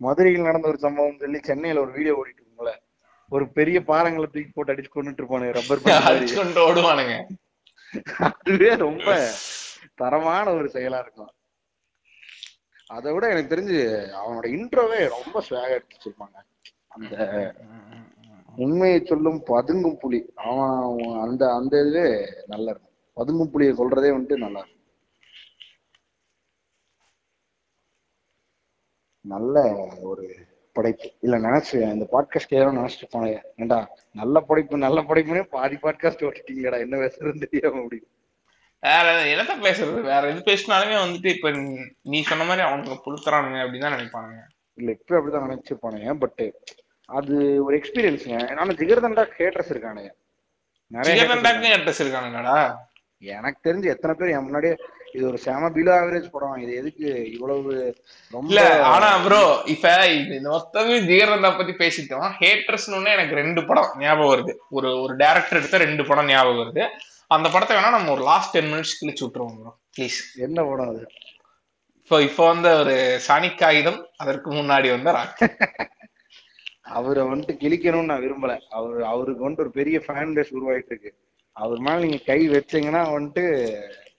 மதுரையில் 0.00 0.48
நடந்த 0.48 0.68
ஒரு 0.68 0.78
சம்பவம் 0.84 1.20
சொல்லி 1.22 1.38
சென்னையில 1.48 1.82
ஒரு 1.84 1.92
வீடியோ 1.96 2.14
ஓடிட்டு 2.20 2.42
இருக்கும்ல. 2.42 2.72
ஒரு 3.32 3.44
பெரிய 3.58 3.78
பாறங்களை 3.90 4.26
தூக்கி 4.26 4.50
போட்டு 4.52 4.72
அடிச்சு 4.74 4.92
கொண்டுட்டு 4.94 5.20
இருப்பானு 5.22 5.50
ரப்பர் 5.58 5.82
அடிச்சு 6.10 6.36
கொண்டு 6.36 6.62
ஓடுவானுங்க. 6.68 7.16
அதுவே 8.28 8.70
ரொம்ப 8.86 9.08
தரமான 9.94 10.46
ஒரு 10.58 10.68
செயலா 10.74 10.98
இருக்கும். 11.04 11.32
அதை 12.90 13.08
விட 13.14 13.24
எனக்கு 13.32 13.52
தெரிஞ்சு 13.54 13.78
அவனோட 14.20 14.46
இன்ட்ரோவே 14.56 15.00
ரொம்ப 15.16 15.42
ஸ்வாக 15.48 15.76
அடிச்சிருப்பாங்க. 15.78 16.36
அந்த 16.88 17.14
உண்மையை 18.56 19.04
சொல்லும் 19.04 19.44
பதுங்கும் 19.46 19.94
புலி. 19.94 20.32
அவன் 20.34 20.98
அந்த 21.20 21.54
அந்த 21.54 21.80
இதுவே 21.80 22.26
நல்லா 22.46 22.70
இருக்கும். 22.70 22.90
பதுங்கும் 23.16 23.50
புலியை 23.50 23.74
சொல்றதே 23.74 24.16
வந்துட்டு 24.16 24.36
நல்லா 24.36 24.58
இருக்கும். 24.58 24.78
நல்ல 29.20 29.74
ஒரு 30.00 30.34
படைப்பு. 30.72 31.12
இல்ல 31.20 31.38
நினைச்சு 31.38 31.92
இந்த 31.92 32.08
பாட்காஸ்ட் 32.12 32.54
யாரும் 32.54 32.76
நினைச்சிட்டு 32.76 33.14
போனேன். 33.14 33.42
ஏண்டா 33.56 33.90
நல்ல 34.12 34.40
படைப்பு 34.40 34.78
நல்ல 34.78 35.02
படைப்புனே 35.02 35.42
பாதி 35.42 35.76
பாட்காஸ்ட் 35.76 36.30
ஓட்டிட்டீங்கடா 36.30 36.78
என்ன 36.78 36.96
பேசுறதுன்னு 36.96 37.46
தெரியாம 37.46 37.82
அப்படி 37.82 38.06
வேற 38.80 39.24
என்னத்த 39.24 39.46
பேசுறது? 39.46 40.00
வேற 40.00 40.30
எது 40.30 40.52
பேசினாலுமே 40.52 41.04
வந்துட்டு 41.04 41.34
இப்ப 41.34 41.50
நீ- 41.50 42.22
சொன்ன 42.22 42.44
மாதிரி 42.44 42.66
அவனுங்க 42.66 42.96
புழுத்துறானுங்க 43.04 43.60
அப்படின்னு 43.60 43.80
தான் 43.80 43.92
நினைப்பானுங்க. 43.92 44.42
இல்ல 44.74 44.90
இப்ப 44.90 45.20
அப்படிதான் 45.20 45.58
நினைச்சிருப்பானுங்க 45.58 46.14
பட் 46.14 46.54
அது 47.10 47.34
ஒரு 47.66 47.74
எக்ஸ்பீரியன்ஸுங்க 47.78 48.38
ஆனா 48.52 48.72
ஜிகர்தண்டா 48.80 49.24
ஹேட்டர்ஸ் 49.38 49.72
இருக்கானுங்க. 49.74 50.10
நிறைய 50.92 51.24
அட்ரஸ் 51.76 52.02
இருக்கானுங்கடா. 52.04 52.56
எனக்கு 53.22 53.60
தெரிஞ்சு 53.66 53.88
எத்தனை 53.94 54.12
பேர் 54.18 54.32
என் 54.34 54.46
முன்னாடியே 54.46 54.74
இது 55.14 55.24
ஒரு 55.30 55.38
செம 55.44 55.68
பிலோ 55.76 55.92
ஆவரேஜ் 56.00 56.26
படம் 56.34 56.60
இது 56.64 56.72
எதுக்கு 56.80 57.06
இவ்வளவு 57.36 57.70
ரொம்ப 58.32 58.60
ஆனா 58.92 59.08
ப்ரோ 59.24 59.40
இப்ப 59.74 59.94
இந்த 60.36 60.48
மொத்தமே 60.54 60.96
ஜிகரந்தா 61.10 61.50
பத்தி 61.58 61.74
பேசிட்டோம். 61.82 62.26
ஹேட்டர்ஸ்னு 62.42 63.14
எனக்கு 63.16 63.40
ரெண்டு 63.42 63.62
படம் 63.70 63.90
ஞாபகம் 64.04 64.32
வருது. 64.32 64.54
ஒரு 64.76 64.90
ஒரு 65.04 65.14
டேரக்டர் 65.22 65.60
எடுத்த 65.60 65.82
ரெண்டு 65.86 66.04
படம் 66.10 66.30
ஞாபகம் 66.32 66.60
வருது. 66.62 66.84
அந்த 67.36 67.46
படத்தை 67.54 67.74
வேணா 67.76 67.90
நம்ம 67.96 68.12
ஒரு 68.16 68.24
லாஸ்ட் 68.30 68.54
டென் 68.56 68.70
மினிட்ஸ் 68.72 68.98
கிழிச்சு 69.00 69.24
விட்டுருவோம் 69.24 69.58
ப்ரோ 69.60 69.72
ப்ளீஸ் 69.96 70.18
என்ன 70.46 70.58
படம் 70.70 70.90
அது? 70.92 71.02
இப்போ 72.00 72.16
இப்போ 72.28 72.42
வந்த 72.52 72.68
ஒரு 72.82 72.94
சாணிக் 73.26 73.60
காகிதம் 73.62 74.00
அதற்கு 74.22 74.48
முன்னாடி 74.58 74.88
வந்த 74.96 75.12
ராக் 75.18 75.40
அவரை 76.90 77.22
வந்துட்டு 77.26 77.54
கிழிக்கணும்னு 77.60 78.10
நான் 78.10 78.24
விரும்பல. 78.24 78.52
அவர் 78.76 79.02
அவருக்கு 79.10 79.44
வந்துட்டு 79.44 79.66
ஒரு 79.66 79.74
பெரிய 79.76 79.96
ஃபேன் 80.04 80.34
பேஸ் 80.36 80.56
உருவாயிட்டு 80.56 80.92
இருக்கு 80.92 81.10
அவர் 81.56 81.80
மேல 81.80 82.02
நீங்க 82.04 82.20
கை 82.26 82.40
வச்சீங்கன்னா 82.50 83.02
வந்துட்டு 83.14 83.44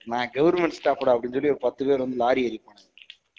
நான் 0.06 0.30
கவர்மெண்ட் 0.34 0.78
ஸ்டாஃப்டா 0.78 1.12
அப்படின்னு 1.14 1.36
சொல்லி 1.36 1.52
ஒரு 1.52 1.62
பத்து 1.64 1.82
பேர் 1.86 2.04
வந்து 2.04 2.22
லாரி 2.22 2.42
ஏறிப்பானுங்க 2.46 2.88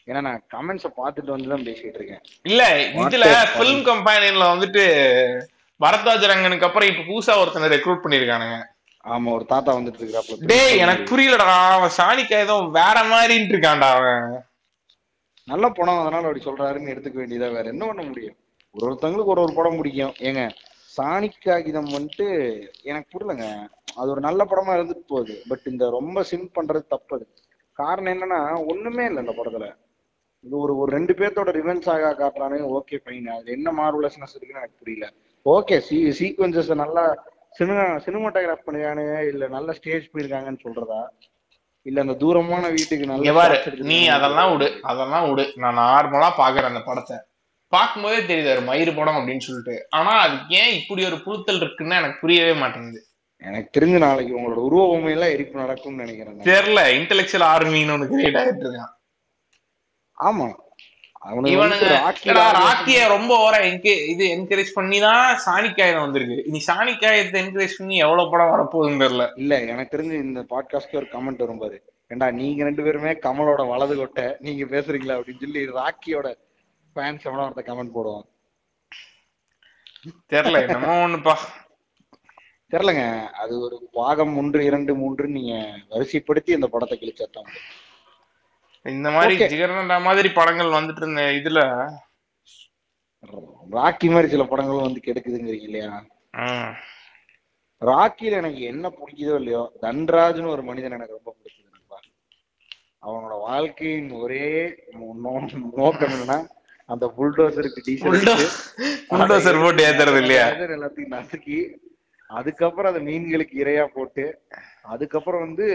ஏன்னா 0.08 0.22
நான் 0.22 0.42
கமெண்ட்ஸை 0.54 0.92
பார்த்துட்டு 0.98 1.34
வந்து 1.34 1.52
தான் 1.52 1.66
பேசிட்டு 1.68 2.00
இருக்கேன். 2.00 2.24
இல்ல 2.46 2.62
இதுல 3.02 3.26
பிலிம் 3.54 3.84
கம்பெனில 3.90 4.46
வந்துட்டு 4.54 4.84
பரத்வாஜ் 5.80 6.30
ரங்கனுக்கு 6.32 6.68
அப்புறம் 6.68 6.90
இப்ப 6.92 7.06
புதுசா 7.08 7.34
ஒருத்தனை 7.42 7.68
ரெக்ரூட் 7.74 8.04
பண்ணிருக்கானுங்க. 8.04 8.58
ஆமா 9.04 9.30
ஒரு 9.38 9.46
தாத்தா 9.46 9.72
வந்துட்டு 9.78 10.00
இருக்கிறாப்ல 10.00 10.50
டேய் 10.52 10.82
எனக்கு 10.84 11.04
புரியலடா 11.10 11.48
அவன் 11.72 11.96
சாணிக் 11.98 12.30
காகிதம் 12.30 12.68
வேற 12.78 12.98
மாதிரின்ட்டு 13.10 13.54
இருக்கான்டா 13.56 13.90
அவன். 13.96 14.28
நல்ல 15.48 15.66
படம் 15.72 16.02
அதனால 16.02 16.28
அப்படி 16.28 16.46
சொல்றாருன்னு 16.46 16.94
எடுத்துக்க 16.94 17.18
வேண்டியதா 17.20 17.50
வேற 17.56 17.66
என்ன 17.70 17.84
பண்ண 17.88 18.04
முடியும்? 18.04 18.38
ஒரு 18.76 18.94
ஒருத்தவங்களுக்கு 18.94 19.26
ஒரு 19.26 19.42
ஒரு 19.42 19.54
படம் 19.54 19.78
பிடிக்கும். 19.78 20.14
ஏங்க 20.20 20.50
சாணிக் 20.98 21.42
காகிதம் 21.44 21.90
வந்துட்டு 21.90 22.26
எனக்கு 22.84 23.18
புரியலங்க. 23.18 23.68
அது 23.96 24.10
ஒரு 24.10 24.22
நல்ல 24.22 24.46
படமா 24.46 24.72
இருந்துட்டு 24.72 25.04
போகுது. 25.08 25.42
பட் 25.48 25.60
இந்த 25.66 25.90
ரொம்ப 25.90 26.24
சிம் 26.24 26.52
பண்றது 26.56 26.88
தப்பு 26.88 27.16
அது. 27.16 27.34
காரணம் 27.74 28.14
என்னன்னா 28.14 28.66
ஒண்ணுமே 28.68 29.06
இல்லை 29.06 29.24
இந்த 29.24 29.44
படத்துல. 29.44 29.76
இது 30.40 30.58
ஒரு 30.58 30.78
ஒரு 30.78 30.92
ரெண்டு 30.92 31.14
பேர்த்தோட 31.14 31.50
ரிவென்ஸ் 31.50 31.90
ஆகா 31.90 32.12
காட்டுறானே 32.12 32.80
ஓகே 32.80 33.00
ஃபைன் 33.06 33.26
அது 33.26 33.52
என்ன 33.52 33.72
மார்வலஸ்னஸ் 33.72 34.36
இருக்குன்னு 34.36 34.62
எனக்கு 34.62 34.78
புரியல. 34.80 35.14
ஓகே 35.46 35.78
சீ 35.80 36.10
சீக்வன்சஸ் 36.10 36.76
நல்லா 36.76 37.26
சினிமா 37.52 37.82
சினிமாட்டோகிராஃப் 37.82 38.68
பண்ணிருக்கானுங்க 38.68 39.28
இல்ல 39.28 39.48
நல்ல 39.48 39.72
ஸ்டேஜ் 39.72 40.10
பண்ணிருக்காங்கன்னு 40.14 40.58
சொல்றதா? 40.64 41.08
இல்ல 41.82 42.02
அந்த 42.02 42.14
தூரமான 42.14 42.70
வீட்டுக்கு 42.70 43.06
நல்ல 43.06 43.66
நீ 43.78 44.08
அதெல்லாம் 44.08 44.52
விடு 44.52 44.80
அதெல்லாம் 44.82 45.30
விடு. 45.30 45.54
நான் 45.56 45.78
நார்மலா 45.78 46.30
பாக்குறேன் 46.38 46.72
அந்த 46.72 46.80
படத்தை. 46.86 47.18
பார்க்கும்போதே 47.76 48.20
தெரியுது 48.30 48.52
ஒரு 48.56 48.64
மயிறு 48.70 48.92
படம் 48.96 49.18
அப்படின்னு 49.20 49.46
சொல்லிட்டு. 49.48 49.76
ஆனா 49.90 50.12
அதுக்கு 50.26 50.56
ஏன் 50.62 50.74
இப்படி 50.80 51.02
ஒரு 51.10 51.18
புழுத்தல் 51.26 51.62
இருக்குன்னு 51.62 52.00
எனக்கு 52.02 52.22
புரியவே 52.22 52.54
மாட்டேங்குது. 52.54 53.02
எனக்கு 53.42 53.70
தெரிஞ்ச 53.78 53.98
நாளைக்கு 53.98 54.34
உங்களோட 54.40 54.60
உருவ 54.68 54.84
பொம்மையெல்லாம் 54.92 55.34
எரிப்பு 55.36 55.64
நடக்கும்னு 55.64 56.04
நினைக்கிறேன். 56.04 56.36
நான். 56.36 56.50
தெரியல 56.52 56.84
இன்டெலெக்சுவல் 56.98 57.48
ஆர்மின்னு 57.54 57.96
ஒண்ணு 57.96 58.12
கிரியேட் 58.12 58.42
ஆகிட்டு 58.42 58.66
இருக்கான் 58.68 58.94
ஆமா 60.18 60.50
ராக்கிய 62.60 63.02
ரொம்ப 63.14 63.34
என்கே 63.68 63.94
இது 64.14 64.24
என்கரேஜ் 64.36 64.72
பண்ணி 64.78 64.98
தான் 65.00 65.26
சாணிக்காயம் 65.46 66.04
வந்திருக்கு. 66.06 66.38
இனி 66.50 66.60
சாணிக்காயத்தை 66.68 67.38
என்கரேஜ் 67.44 67.78
பண்ணி 67.78 67.96
எவ்வளவு 68.06 68.32
படம் 68.34 68.52
வரப்போகுதுன்னு 68.54 69.04
தெரியல. 69.04 69.26
இல்ல 69.42 69.62
எனக்கு 69.74 69.94
தெரிஞ்சு 69.96 70.18
இந்த 70.28 70.42
பாட்காஸ்ட்ல 70.54 71.00
ஒரு 71.02 71.08
கமெண்ட் 71.14 71.44
வரும் 71.44 71.62
பாரு. 71.64 71.78
ஏண்டா 72.12 72.28
நீங்க 72.40 72.64
ரெண்டு 72.64 72.84
பேருமே 72.88 73.14
கமலோட 73.28 73.62
வலது 73.72 73.96
கொட்டை 73.96 74.26
நீங்க 74.40 74.66
பேசுறீங்களா 74.74 75.18
அப்படின்னு 75.18 75.44
சொல்லி 75.46 75.64
ராக்கியோட 75.80 76.28
ஃபேன்ஸ் 76.96 77.26
எவனோ 77.28 77.46
ஒருத்த 77.48 77.64
கமெண்ட் 77.70 77.96
போடுவான். 77.98 78.28
தெரியல 80.32 80.62
என்னமோ 80.68 80.94
ஒண்ணுப்பா. 81.06 81.36
தெரியலங்க 82.74 83.04
அது 83.42 83.54
ஒரு 83.66 83.76
பாகம் 83.98 84.34
ஒன்று 84.42 84.62
இரண்டு 84.70 84.94
மூன்று 85.02 85.26
நீங்க 85.36 85.54
வரிசைப்படுத்தி 85.92 86.52
இந்த 86.58 86.68
படத்தை 86.74 86.96
கிழிச்சாத்தான் 87.00 87.48
முடியும். 87.48 87.70
இந்த 88.86 89.10
மாதிரி. 89.16 89.36
ஜிகர்தண்டா 89.54 89.98
மாதிரி 90.08 90.30
படங்கள் 90.40 90.78
வந்துட்டு 90.78 91.04
இருந்த 91.04 91.24
இதுல 91.40 91.60
ராக்கி 93.78 94.08
மாதிரி 94.14 94.28
சில 94.32 94.44
படங்களும் 94.44 94.88
வந்து 94.88 95.06
கெடுக்குதுங்கிறீங்க 95.06 95.68
இல்லையா? 95.70 95.92
ராக்கில 97.82 98.40
எனக்கு 98.42 98.62
என்ன 98.72 98.86
பிடிக்குதோ 98.98 99.36
இல்லையோ 99.42 99.62
தன்ராஜ்னு 99.86 100.54
ஒரு 100.56 100.64
மனிதன் 100.70 100.96
எனக்கு 100.98 101.18
ரொம்ப 101.18 101.32
நண்பா. 101.70 101.98
அவனோட 103.04 103.36
வாழ்க்கையின் 103.48 104.12
ஒரே 104.24 104.46
நோக்கம் 105.80 106.14
என்னன்னா 106.16 106.38
அந்த 106.90 107.06
புல்டோசருக்கு 107.18 107.82
புல்டோ- 108.04 108.38
புல்டோசர் 109.12 109.62
போட்டு 109.62 109.84
ஏத்துறது 109.84 110.20
இல்லையா? 110.22 110.46
எல்லாத்தையும் 110.72 111.14
நசுக்கி 111.14 111.58
அதுக்கப்புறம் 112.30 112.92
அந்த 112.92 113.02
மீன்களுக்கு 113.04 113.56
இரையா 113.60 113.86
போட்டு 113.94 114.24
அதுக்கப்புறம் 114.84 115.42
வந்து 115.42 115.66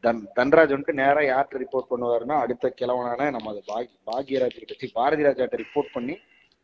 தன் 0.00 0.20
தன்ராஜ் 0.36 0.72
வந்துட்டு 0.72 0.92
நேரா 0.94 1.20
யார்கிட்ட 1.22 1.62
ரிப்போர்ட் 1.62 1.90
பண்ணுவாருன்னா 1.90 2.36
அடுத்த 2.40 2.74
கிழவனான 2.80 3.30
நம்ம 3.30 3.50
அது 3.50 3.62
பாகி 3.66 3.88
பாக்யராஜ் 4.06 4.58
கிட்ட 4.58 4.74
சி, 4.78 4.90
பாரதி 4.94 5.22
ராஜாட்ட 5.22 5.56
ரிப்போர்ட் 5.56 5.92
பண்ணி 5.92 6.14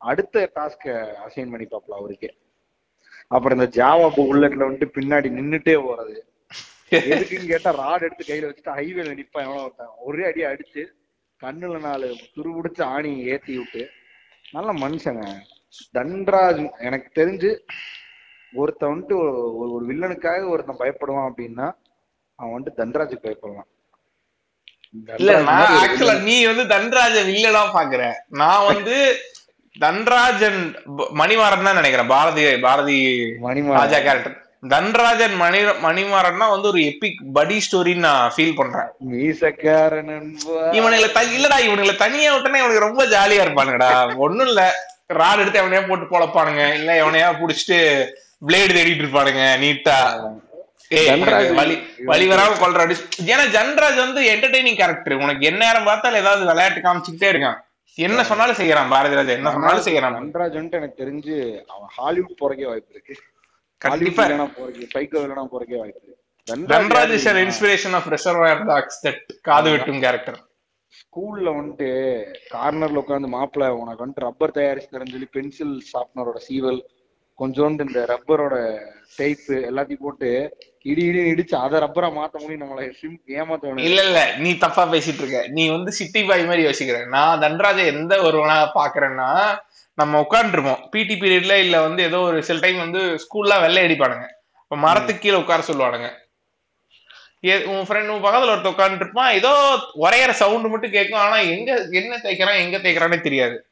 அடுத்த 0.01 0.51
டாஸ்க 0.57 0.85
அசைன் 1.25 1.51
பண்ணி 1.51 1.67
பார்ப்பல 1.67 1.95
அவருக்கே. 1.95 2.31
அப்புறம் 3.29 3.59
இந்த 3.59 3.71
ஜாவா 3.77 4.07
புல்லட்ல 4.17 4.69
வந்துட்டு 4.69 4.95
பின்னாடி 4.95 5.29
நின்னுட்டே 5.31 5.77
போறது. 5.81 6.15
எதுக்குன்னு 7.09 7.47
கேட்டா 7.47 7.71
ராட் 7.77 8.03
எடுத்து 8.03 8.25
கையில 8.25 8.49
வச்சுட்டு 8.49 8.77
ஹைவேல 8.77 9.15
நிப்பான் 9.15 9.51
ஒருத்தன். 9.57 9.93
ஒரே 9.99 10.25
அடி 10.25 10.43
அடிச்சு 10.45 10.83
கண்ணுல 11.43 11.81
நாலு 11.81 12.17
துரு 12.37 12.61
பிடிச்ச 12.63 12.83
ஆணி 12.83 13.25
ஏத்தி 13.25 13.57
விட்டு 13.57 13.91
நல்ல 14.51 14.73
மனுஷங்க. 14.73 15.33
தன்ராஜ் 15.95 16.71
எனக்கு 16.79 17.23
தெரிஞ்சு 17.23 17.59
ஒருத்தன் 18.53 18.91
வந்துட்டு 18.91 19.13
ஒரு- 19.13 19.57
ஒரு 19.57 19.85
வில்லனுக்காக 19.89 20.49
ஒருத்தன் 20.49 20.79
பயப்படுவான் 20.79 21.31
அப்படின்னா 21.31 21.73
அவன் 22.35 22.63
வந்துட்டு 22.63 22.81
தன்ராஜுக்கு 22.81 23.19
பயப்படலாம். 23.23 23.69
இல்ல 25.17 25.41
தன்ராஜ் 25.41 25.43
நான் 25.43 25.73
ஒரு 25.73 25.87
ஆக்சுவலா. 25.87 26.23
நீ 26.23 26.47
வந்து 26.47 26.67
தன்ராஜன் 26.67 27.27
இல்லடா 27.27 27.65
பாக்குறேன் 27.75 28.15
நான் 28.29 28.67
வந்து 28.67 29.17
தன்ராஜன் 29.79 30.75
மணிமாறன் 30.97 31.63
தான் 31.63 31.75
நினைக்கிறேன். 31.75 32.07
பாரதி 32.07 32.59
பாரதி 32.59 33.07
மணிமாறன். 33.43 33.73
ராஜா 33.73 33.99
கேரக்டர் 33.99 34.50
தன்ராஜன் 34.63 35.35
மணி 35.37 35.59
மணிமாறன்னா 35.85 36.47
வந்து 36.51 36.69
ஒரு 36.69 36.81
எபிக் 36.85 37.21
படி 37.33 37.61
ஸ்டோரின்னு 37.67 38.07
நான் 38.07 38.33
ஃபீல் 38.37 38.57
பண்றேன். 38.57 38.89
மீசக்கார 39.11 40.03
நண்பா 40.09 40.57
இவனுங்களை 40.79 41.09
இல்லடா 41.37 41.59
இவனுங்களை 41.67 41.97
தனியா 41.97 42.35
விட்டனா 42.35 42.61
இவனுக்கு 42.63 42.87
ரொம்ப 42.89 43.05
ஜாலியா 43.07 43.45
இருப்பானுங்கடா. 43.47 44.17
ஒண்ணும் 44.17 44.47
இல்ல. 44.47 44.63
ராட் 45.21 45.39
எடுத்து 45.39 45.63
எவனையா 45.63 45.89
போட்டு 45.89 46.07
பொழப்பானுங்க. 46.13 46.65
இல்ல 46.75 46.91
எவனையா 47.05 47.29
புடிச்சிட்டு 47.41 47.79
பிளேடு 48.49 48.77
தேடிட்டு 48.77 49.03
இருப்பானுங்க 49.05 49.43
நீட்டா 49.65 49.97
வலி 52.11 52.27
வராம 52.31 52.55
கொள்ற 52.61 52.85
ஏன்னா 53.33 53.45
ஜன்ராஜ் 53.57 53.99
வந்து 54.05 54.21
என்டர்டைனிங் 54.35 54.79
கேரக்டர் 54.81 55.21
உனக்கு 55.25 55.47
என்ன 55.47 55.65
நேரம் 55.67 55.85
பார்த்தாலும் 55.85 56.21
ஏதாவது 56.23 56.45
விளையாட்டு 56.51 56.81
காமிச்சுக்கிட்டே 56.87 57.29
இருக்கான். 57.33 57.59
என்ன 57.99 58.25
சொன்னாலும் 58.25 58.57
செய்யறான் 58.57 58.93
பாரதி 58.95 59.19
ராஜா 59.19 59.33
என்ன 59.33 59.51
சொன்னாலும் 59.51 59.87
செய்யறான். 59.89 60.17
வந்துட்டு 60.19 60.79
எனக்கு 60.81 61.03
தெரிஞ்சு 61.03 61.35
அவன் 61.75 61.91
ஹாலிவுட் 61.97 62.41
போறக்கே 62.43 62.67
வாய்ப்பு 62.71 62.95
இருக்கு. 62.95 63.15
கண்டிப்பா. 63.81 64.25
போறக்கே 64.57 64.87
சைக்கோ 64.95 65.23
இல்லைனா 65.23 65.45
போறக்கே 65.53 65.81
வாய்ப்பு 65.81 66.17
Dhanraj 66.69 67.13
is 67.17 67.29
an 67.33 67.39
inspiration 67.43 67.97
of 67.99 68.09
Reservoir 68.15 68.63
Dogs 68.71 69.03
that 69.05 69.27
காது 69.49 69.69
வெட்டும் 69.73 70.01
கேரக்டர் 70.05 70.39
ஸ்கூல்ல 70.95 71.51
வந்துட்டு 71.57 71.89
கார்னர்ல 72.55 73.03
உட்காந்து 73.03 73.29
மாப்பிள்ள 73.35 73.67
உனக்கு 73.81 74.03
வந்துட்டு 74.03 74.27
ரப்பர் 74.27 74.57
தயாரிச்சு 74.57 74.91
தரேன்னு 74.91 75.15
சொல்லி 75.15 75.29
பென்சில் 75.37 75.75
ஷார்ப்னரோட 75.91 76.41
சீவல் 76.47 76.81
கொஞ்சோண்டு 77.39 77.85
இந்த 77.87 78.01
ரப்பரோட 78.11 78.55
டேப் 79.19 79.47
எல்லாத்தையும் 79.69 80.03
போட்டு 80.03 80.31
இடி 80.85 81.03
இடி 81.07 81.21
இடிச்சு 81.31 81.55
அதை 81.59 81.77
ரப்பரா 81.85 82.09
மாத்த 82.17 82.43
முடியும் 82.43 82.63
நம்மளை 82.65 82.85
சிம் 82.99 83.17
ஏமாத்த 83.37 83.73
இல்ல 83.87 84.01
இல்ல 84.07 84.21
நீ 84.43 84.51
தப்பா 84.59 84.83
பேசிட்டு 84.93 85.23
இருக்க. 85.23 85.41
நீ 85.57 85.63
வந்து 85.69 85.91
சிட்டி 85.99 86.21
பாய் 86.29 86.49
மாதிரி 86.49 86.67
யோசிக்கிற. 86.67 86.99
நான் 87.15 87.43
தன்ராஜை 87.45 87.85
எந்த 87.95 88.15
ஒருவனா 88.29 88.59
பாக்குறேன்னா 88.77 89.31
நம்ம 89.95 90.27
உட்காந்துருப்போம் 90.31 90.89
பிடி 90.91 91.15
பீரியட்ல 91.15 91.53
இல்ல 91.53 91.81
வந்து 91.81 92.03
ஏதோ 92.03 92.19
ஒரு 92.19 92.45
சில 92.45 92.59
டைம் 92.59 92.79
வந்து 92.79 92.99
ஸ்கூல்ல 92.99 93.61
வெள்ளை 93.61 93.83
அடிப்பானுங்க. 93.83 94.27
இப்ப 94.63 94.77
மரத்துக்கு 94.77 95.19
கீழே 95.19 95.35
உட்கார 95.35 95.63
சொல்லுவானுங்க. 95.63 96.09
ஏ- 97.47 97.65
உன் 97.65 97.87
ஃப்ரெண்ட் 97.87 98.09
உன் 98.09 98.25
பக்கத்துல 98.25 98.53
ஒருத்த 98.55 98.71
உட்கார்ந்துட்டு 98.71 98.95
இருப்பான் 98.95 99.33
ஏதோ 99.33 99.79
உரையற 100.01 100.31
சவுண்ட் 100.31 100.67
மட்டும் 100.67 100.91
கேட்கும் 100.91 101.21
ஆனா 101.21 101.37
எங்க 101.37 101.89
என்ன 101.91 102.17
தேய்க்கிறான் 102.17 102.59
எங்க 102.59 102.77
தேய்க்கிறானே 102.77 103.21
தெரியாது. 103.21 103.65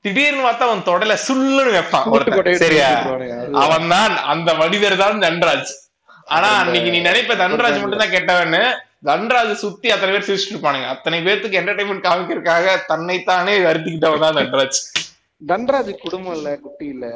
திடீர்னு 0.00 0.48
பார்த்தா 0.48 0.58
அவன் 0.58 0.78
தொடல 0.78 1.16
சுள்ளுன்னு 1.28 1.82
வைப்பான் 1.82 2.04
ஒருத்தன். 2.04 2.54
சரியா? 2.54 2.88
அவன் 3.52 3.88
தான் 3.88 4.16
அந்த 4.16 4.54
மனிதர் 4.54 4.96
தான் 4.96 5.18
தன்ராஜ். 5.18 5.66
ஆனா 6.24 6.48
அன்னைக்கு 6.48 6.90
நீ 6.90 7.00
நினைப்ப 7.00 7.34
தன்ராஜ் 7.34 7.80
மட்டும் 7.80 7.98
தான் 7.98 8.08
கெட்டவன்னு? 8.08 8.74
தன்ராஜ் 9.04 9.52
சுத்தி 9.52 9.90
அத்தனை 9.90 10.18
பேர் 10.18 10.28
சிரிச்சுட்டு 10.30 10.56
இருப்பானுங்க. 10.56 10.88
அத்தனை 10.88 11.20
பேர்த்துக்கு 11.20 11.60
என்டர்டைன்மெண்ட் 11.60 12.02
காமிக்கிறதுக்காக 12.02 12.84
தன்னைத்தானே 12.86 13.58
வருத்திக்கிட்டவன் 13.58 14.18
தான் 14.18 14.34
தன்ராஜ். 14.34 14.78
தன்ராஜ் 15.46 15.92
குடும்பம் 15.98 16.34
இல்ல 16.34 16.50
குட்டி 16.58 16.86
இல்ல 16.86 17.06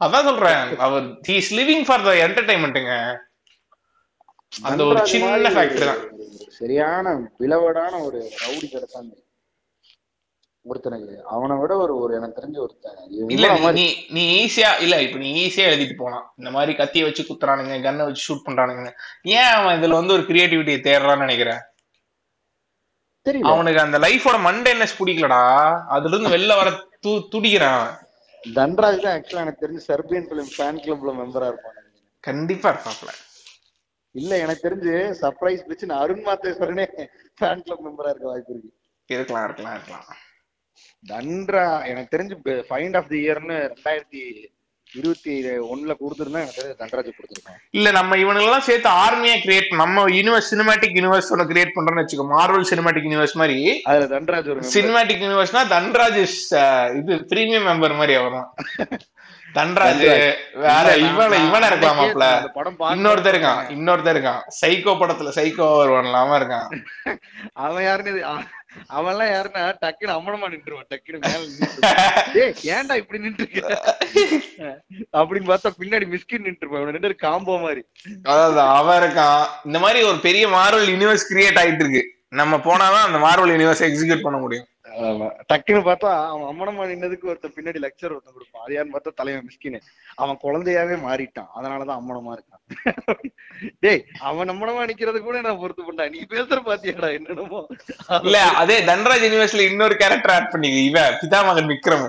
அதான் 0.00 0.24
சொல்றேன். 0.24 0.62
அவர் 0.78 1.04
he 1.28 1.34
is 1.34 1.52
living 1.54 1.84
for 1.84 2.02
the 2.02 2.12
என்டர்டைன்மெண்ட்டுங்க 2.24 2.94
அந்த 4.62 4.82
ஒரு 4.84 5.00
சின்ன 5.06 5.50
ஃபேக்டரி 5.50 5.84
தான். 5.84 6.02
சரியான 6.50 7.06
விளவடான 7.38 8.00
ஒரு 8.02 8.18
ரவுடி 8.40 8.66
கிடைச்சான் 8.68 9.10
ஒருத்தனுக்கு 10.66 11.14
அவனை 11.26 11.56
விட 11.56 11.76
ஒரு 11.76 11.98
ஒரு 11.98 12.12
எனக்கு 12.14 12.40
தெரிஞ்ச 12.40 12.58
ஒருத்தன். 12.58 12.98
இல்ல 13.30 13.46
நீ- 13.78 13.86
நீ 14.10 14.24
ஈஸியா 14.36 14.70
இல்ல 14.80 15.02
இப்ப 15.02 15.18
நீ 15.18 15.30
ஈஸியா 15.40 15.64
எழுதிட்டு 15.68 15.96
போலாம். 15.96 16.32
இந்த 16.38 16.50
மாதிரி 16.50 16.72
கத்திய 16.72 17.02
வச்சு 17.02 17.22
குத்துறானுங்க 17.22 17.78
கன்னை 17.80 18.04
வச்சு 18.04 18.26
ஷூட் 18.26 18.46
பண்றானுங்க 18.46 18.92
ஏன் 19.32 19.50
அவன் 19.54 19.76
இதுல 19.78 19.98
வந்து 19.98 20.12
ஒரு 20.12 20.22
கிரியேட்டிவிட்டியை 20.22 20.80
தேடுறான்னு 20.82 21.26
நினைக்கிறேன் 21.26 21.60
அவனுக்கு 23.50 23.80
அந்த 23.80 23.98
லைஃபோட 23.98 24.36
மண்டேனஸ் 24.46 24.98
பிடிக்கலடா. 24.98 25.42
அதுல 25.88 26.14
இருந்து 26.14 26.34
வெளில 26.36 26.56
வர 26.56 26.70
துடிக்கிறான். 27.04 27.78
அவன். 27.78 27.98
தன்ராஜ் 28.44 29.00
தான் 29.00 29.14
ஆக்சுவலா 29.16 29.40
எனக்கு 29.40 29.66
தெரிஞ்சு 29.66 29.82
சர்பியன் 29.88 30.28
பிலிம் 30.30 30.52
ஃபேன் 30.56 30.80
கிளப்ல 30.84 31.12
மெம்பரா 31.20 31.46
இருப்பான் 31.46 31.78
கண்டிப்பா 32.20 32.70
இருப்பாப்ல. 32.70 33.10
இல்ல 34.14 34.38
எனக்கு 34.38 34.68
தெரிஞ்சு 34.68 35.14
சர்ப்ரைஸ் 35.20 35.66
பிச்சு 35.66 35.92
அருண் 35.92 36.24
மாத்தேஸ்வரனே 36.26 36.86
ஃபேன் 37.40 37.62
கிளப் 37.62 37.84
மெம்பரா 37.86 38.10
இருக்க 38.10 38.26
வாய்ப்பு 38.26 38.52
இருக்கு. 38.52 38.72
இருக்கலாம் 39.08 39.44
இருக்கலாம் 39.44 39.74
இருக்கலாம். 39.74 40.06
தன்ரா 41.04 41.86
எனக்கு 41.86 42.18
தெரிஞ்சு 42.18 42.36
ஃபைண்ட் 42.68 42.96
ஆஃப் 42.96 43.08
தி 43.08 43.18
இயர்னு 43.18 43.72
ரெண்டாயிரத்தி 43.72 44.22
இருபத்தி 44.94 45.34
ஒண்ணுல 45.48 45.94
கொடுத்துருந்தா 46.00 46.40
எனக்கு 46.42 46.76
தன்ராஜ் 46.78 47.10
கொடுத்துருக்கான் 47.18 47.58
இல்ல 47.70 47.90
நம்ம 47.90 48.16
இவனுங்கெல்லாம் 48.16 48.66
சேர்த்து 48.68 48.88
ஆர்மியா 48.88 49.36
கிரியேட் 49.44 49.74
நம்ம 49.74 50.08
யூனிவர்ஸ் 50.08 50.50
சினிமேட்டிக் 50.50 50.96
யூனிவர்ஸ் 50.98 51.30
ஒன்று 51.30 51.52
கிரியேட் 51.54 51.74
பண்றோம்னு 51.74 52.02
வச்சுக்கோ 52.02 52.26
மார்வல் 52.32 52.68
சினிமேட்டிக் 52.70 53.08
யூனிவர்ஸ் 53.08 53.32
மாதிரி. 53.32 53.80
அதுல 53.82 54.18
தன்ராஜ் 54.18 54.50
ஒரு. 54.50 54.60
சினிமேட்டிக் 54.74 55.24
யூனிவர்ஸ்னா 55.24 55.62
is, 56.24 56.34
uh, 56.50 56.96
இது 56.96 57.14
பிரீமியம் 57.14 57.66
மெம்பர் 57.66 57.96
மாதிரி 57.96 58.14
அவரும் 58.14 58.50
தன்ராஜ் 59.54 60.02
வேற 60.54 60.96
இவன 60.96 61.34
இவன 61.46 61.66
இருக்கலாமாப்ல 61.70 62.26
படம் 62.52 62.78
இன்னொருத்தர் 62.78 63.34
இருக்கான் 63.34 63.62
இன்னொருத்தர் 63.68 64.16
இருக்கான். 64.16 64.42
சைக்கோ 64.60 64.92
படத்துல 65.00 65.30
சைக்கோ 65.34 65.66
வருவான்லாம 65.80 66.38
இருக்கான். 66.40 66.68
அவன் 67.52 67.84
யாருன்னு 67.84 68.24
அவன் 68.86 69.12
அவன்லாம் 69.12 69.32
யாருன்னா 69.32 69.62
டக்குன்னு 69.82 70.16
அம்மனமா 70.16 70.48
நின்றுவான் 70.48 70.88
டக்குன்னு 70.94 71.18
மேல 71.20 71.42
ஏன்டா 72.74 72.96
இப்படி 72.96 73.18
நின்று 73.18 73.46
அப்படின்னு 75.18 75.50
பார்த்தா 75.50 75.70
பின்னாடி 75.80 76.06
மிஸ்கின் 76.06 76.46
நின்றுப்பான் 76.46 76.90
ரெண்டு 76.90 77.16
காம்போ 77.16 77.60
மாதிரி. 77.60 77.82
அதாவது 78.22 78.60
அவன் 78.60 79.02
இருக்கான். 79.02 79.44
இந்த 79.64 79.78
மாதிரி 79.78 80.02
ஒரு 80.02 80.18
பெரிய 80.20 80.48
மார்வல் 80.48 80.90
யூனிவர்ஸ் 80.90 81.28
கிரியேட் 81.30 81.60
ஆயிட்டு 81.62 81.84
இருக்கு. 81.84 82.02
நம்ம 82.28 82.56
போனாதான் 82.56 83.06
அந்த 83.06 83.18
மார்வல் 83.18 83.52
யூனிவர்ஸ் 83.54 83.84
எக்ஸிக்யூட் 83.88 84.22
பண்ண 84.22 84.38
முடியும். 84.38 84.66
டக்குன்னு 85.50 85.82
பார்த்தா 85.88 86.10
அவன் 86.32 86.48
அம்மனமா 86.50 86.86
நின்னதுக்கு 86.90 87.30
ஒருத்தன் 87.30 87.54
பின்னாடி 87.56 87.78
லெக்சர் 87.84 88.14
ஒருத்தன் 88.14 88.36
கொடுப்பான். 88.36 88.64
அது 88.64 88.74
யாருன்னு 88.74 88.94
பார்த்தா 88.94 89.12
தலைவன் 89.20 89.46
மிஸ்கின் 89.48 89.78
அவன் 90.22 90.38
குழந்தையாவே 90.44 90.96
மாறிட்டான். 91.06 91.50
அதனாலதான் 91.58 92.00
அம்மனமா 92.00 92.34
இருக்கான். 92.36 92.62
டேய் 93.84 94.02
அவன் 94.30 94.52
அம்மனமா 94.54 94.84
நிக்கிறது 94.90 95.20
கூட 95.28 95.40
நான் 95.46 95.60
பொறுத்து 95.62 95.88
பண்ணா? 95.88 96.06
நீ 96.14 96.20
பேசுற 96.34 96.58
பாத்தியாடா 96.68 97.10
என்னென்னமோ. 97.18 97.62
இல்ல 98.26 98.38
அதே 98.62 98.78
தன்ராஜ் 98.90 99.26
யூனிவர்ஸ்ல 99.26 99.68
இன்னொரு 99.70 99.96
கேரக்டர் 100.02 100.34
ஆட் 100.36 100.52
பண்ணி 100.54 100.70
இவன் 100.90 101.18
பிதாமகன் 101.22 101.72
விக்ரம் 101.74 102.06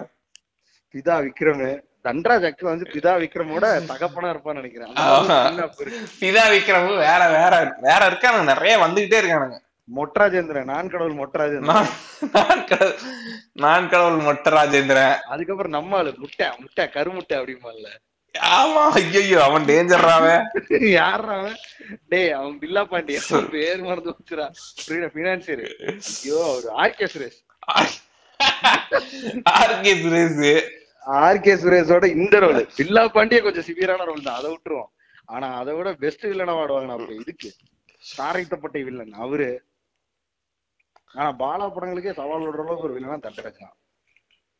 பிதா 0.96 1.18
விக்ரம். 1.28 1.66
தன்ராஜ் 2.08 2.46
ஆக்சுவலா 2.48 2.74
வந்து 2.74 2.88
பிதா 2.94 3.12
விக்ரமோட 3.22 3.66
தகப்பனா 3.92 4.32
இருப்பான்னு 4.34 4.62
நினைக்கிறேன். 4.62 4.96
பிதா 6.22 6.44
விக்ரம் 6.54 6.88
வேற 7.06 7.22
வேற 7.38 7.54
வேற 7.86 8.02
இருக்கானுங்க. 8.10 8.48
நிறைய 8.54 8.74
வந்துகிட்டே 8.86 9.20
இருக்கானுங்க. 9.22 9.58
மொட்ராஜேந்திரன் 9.88 10.70
நான் 10.74 10.92
கடவுள் 10.92 11.18
மொட்ராஜேந்திரன் 11.20 11.72
நான் 11.74 11.90
நான் 12.36 12.64
கடவுள் 12.70 13.00
நான் 13.66 13.90
கடவுள் 13.94 14.26
மொட்டை 14.28 14.52
ராஜேந்திரன் 14.58 15.16
அதுக்கப்புறம் 15.34 15.76
நம்ம 15.78 15.98
ஆளு 16.00 16.12
முட்டை 16.24 16.48
முட்டை 16.64 16.84
கருமுட்டை 16.96 17.36
அப்படிம்பான்ல. 17.40 17.90
ஆமா 18.60 18.84
ஐயோ 19.00 19.40
அவன் 19.48 19.66
டேஞ்சர்ராவே 19.70 20.36
யாரா 20.94 21.34
அவன்? 21.40 21.58
டேய் 22.12 22.32
அவன் 22.38 22.56
பில்லா 22.62 22.84
பாண்டி 22.92 23.16
அவன் 23.20 23.50
பேர் 23.56 23.84
மறந்து 23.88 24.14
வச்சுரா 24.16 24.48
பினான்சியர் 25.18 25.66
ஐயோ 25.66 26.40
ஒரு 26.56 26.70
RK 26.84 27.08
Suresh. 27.14 27.42
RK 29.60 29.94
Suresh. 30.04 30.40
RK 31.24 31.54
சுரேஷோட 31.62 32.06
இந்த 32.18 32.36
ரோல் 32.46 32.62
பில்லா 32.80 33.04
பாண்டியே 33.18 33.42
கொஞ்சம் 33.46 33.68
சிவியரான 33.70 34.08
ரோல் 34.10 34.26
தான். 34.28 34.40
அதை 34.40 34.50
விட்டுருவோம். 34.54 34.90
ஆனா 35.34 35.48
அதை 35.60 35.74
விட 35.78 35.90
பெஸ்ட் 36.04 36.26
வில்லனா 36.30 36.56
ஆடுவாங்க 36.64 36.96
அப்படி 36.98 37.16
இதுக்கு. 37.24 37.52
தாரைத்தப்பட்டை 38.18 38.82
வில்லன் 38.88 39.14
அவரு. 39.26 39.50
ஆனா 41.16 41.30
பாலா 41.42 41.66
படங்களுக்கே 41.70 42.14
சவால் 42.20 42.46
விடுற 42.46 42.64
அளவுக்கு 42.64 42.88
ஒரு 42.88 42.96
வில்லனா 42.96 43.18
தண்டராஜ் 43.26 43.64
தான். 43.64 43.76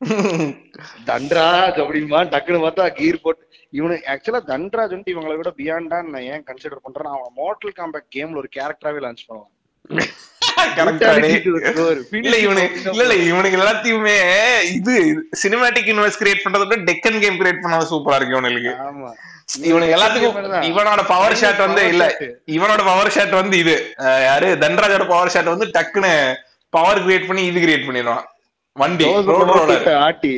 தண்டராஜ் 1.10 1.78
அப்படிமா 1.82 2.20
டக்குன்னு 2.34 2.64
பார்த்தா 2.64 2.86
கீர் 2.98 3.24
போட்டு 3.24 3.44
இவனு 3.74 3.96
ஆக்சுவலா 4.14 4.42
தண்டராஜ் 4.50 4.94
வந்துட்டு 4.94 5.14
இவங்களை 5.16 5.36
விட 5.40 5.52
பியாண்டான்னு 5.60 6.14
நான் 6.16 6.28
ஏன் 6.34 6.46
கன்சிடர் 6.50 6.86
பண்றேன் 6.86 7.14
அவன் 7.14 7.38
மோட்டல் 7.40 7.78
காம்பேக்ட் 7.80 8.14
கேம்ல 8.16 8.42
ஒரு 8.44 8.50
கேரக்டராவே 8.58 9.04
லான்ச் 9.06 9.28
பண்ணுவான். 9.28 9.52
எல்லாத்தையுமே 13.54 14.16
இது 14.78 14.94
சினிமேட்டிக் 15.42 15.90
யூனிவர்ஸ் 15.90 16.20
கிரியேட் 16.20 16.44
பண்றத 16.46 16.66
விட 16.66 16.78
டெக்கன் 16.90 17.22
கேம் 17.24 17.40
கிரியேட் 17.40 17.64
பண்ணாத 17.64 17.88
சூப்பரா 17.92 18.18
இருக்கு 18.20 18.36
இவனுக்கு. 18.38 18.74
ஆமா. 18.88 19.10
இவனுக்கு 19.70 19.96
எல்லாத்துக்கும் 19.96 20.36
இவனோட 20.70 21.02
பவர் 21.08 21.40
ஷாட் 21.42 21.62
வந்து 21.66 21.88
இல்ல. 21.94 22.06
இவனோட 22.58 22.82
பவர் 22.90 23.14
ஷாட் 23.16 23.34
வந்து 23.40 23.58
இது. 23.64 23.76
யாரு? 24.00 24.50
தன்ராஜோட 24.64 25.08
பவர் 25.08 25.34
ஷாட் 25.36 25.52
வந்து 25.54 25.68
டக்குன்னு 25.78 26.14
பவர் 26.70 27.04
கிரியேட் 27.06 27.28
பண்ணி 27.28 27.44
இது 27.46 27.60
கிரியேட் 27.66 27.88
பண்ணிடுவான். 27.88 28.24
வண்டி. 28.72 29.08
ரோட் 29.32 29.52
ரோலர் 29.56 29.90
ஆட்டி. 30.06 30.34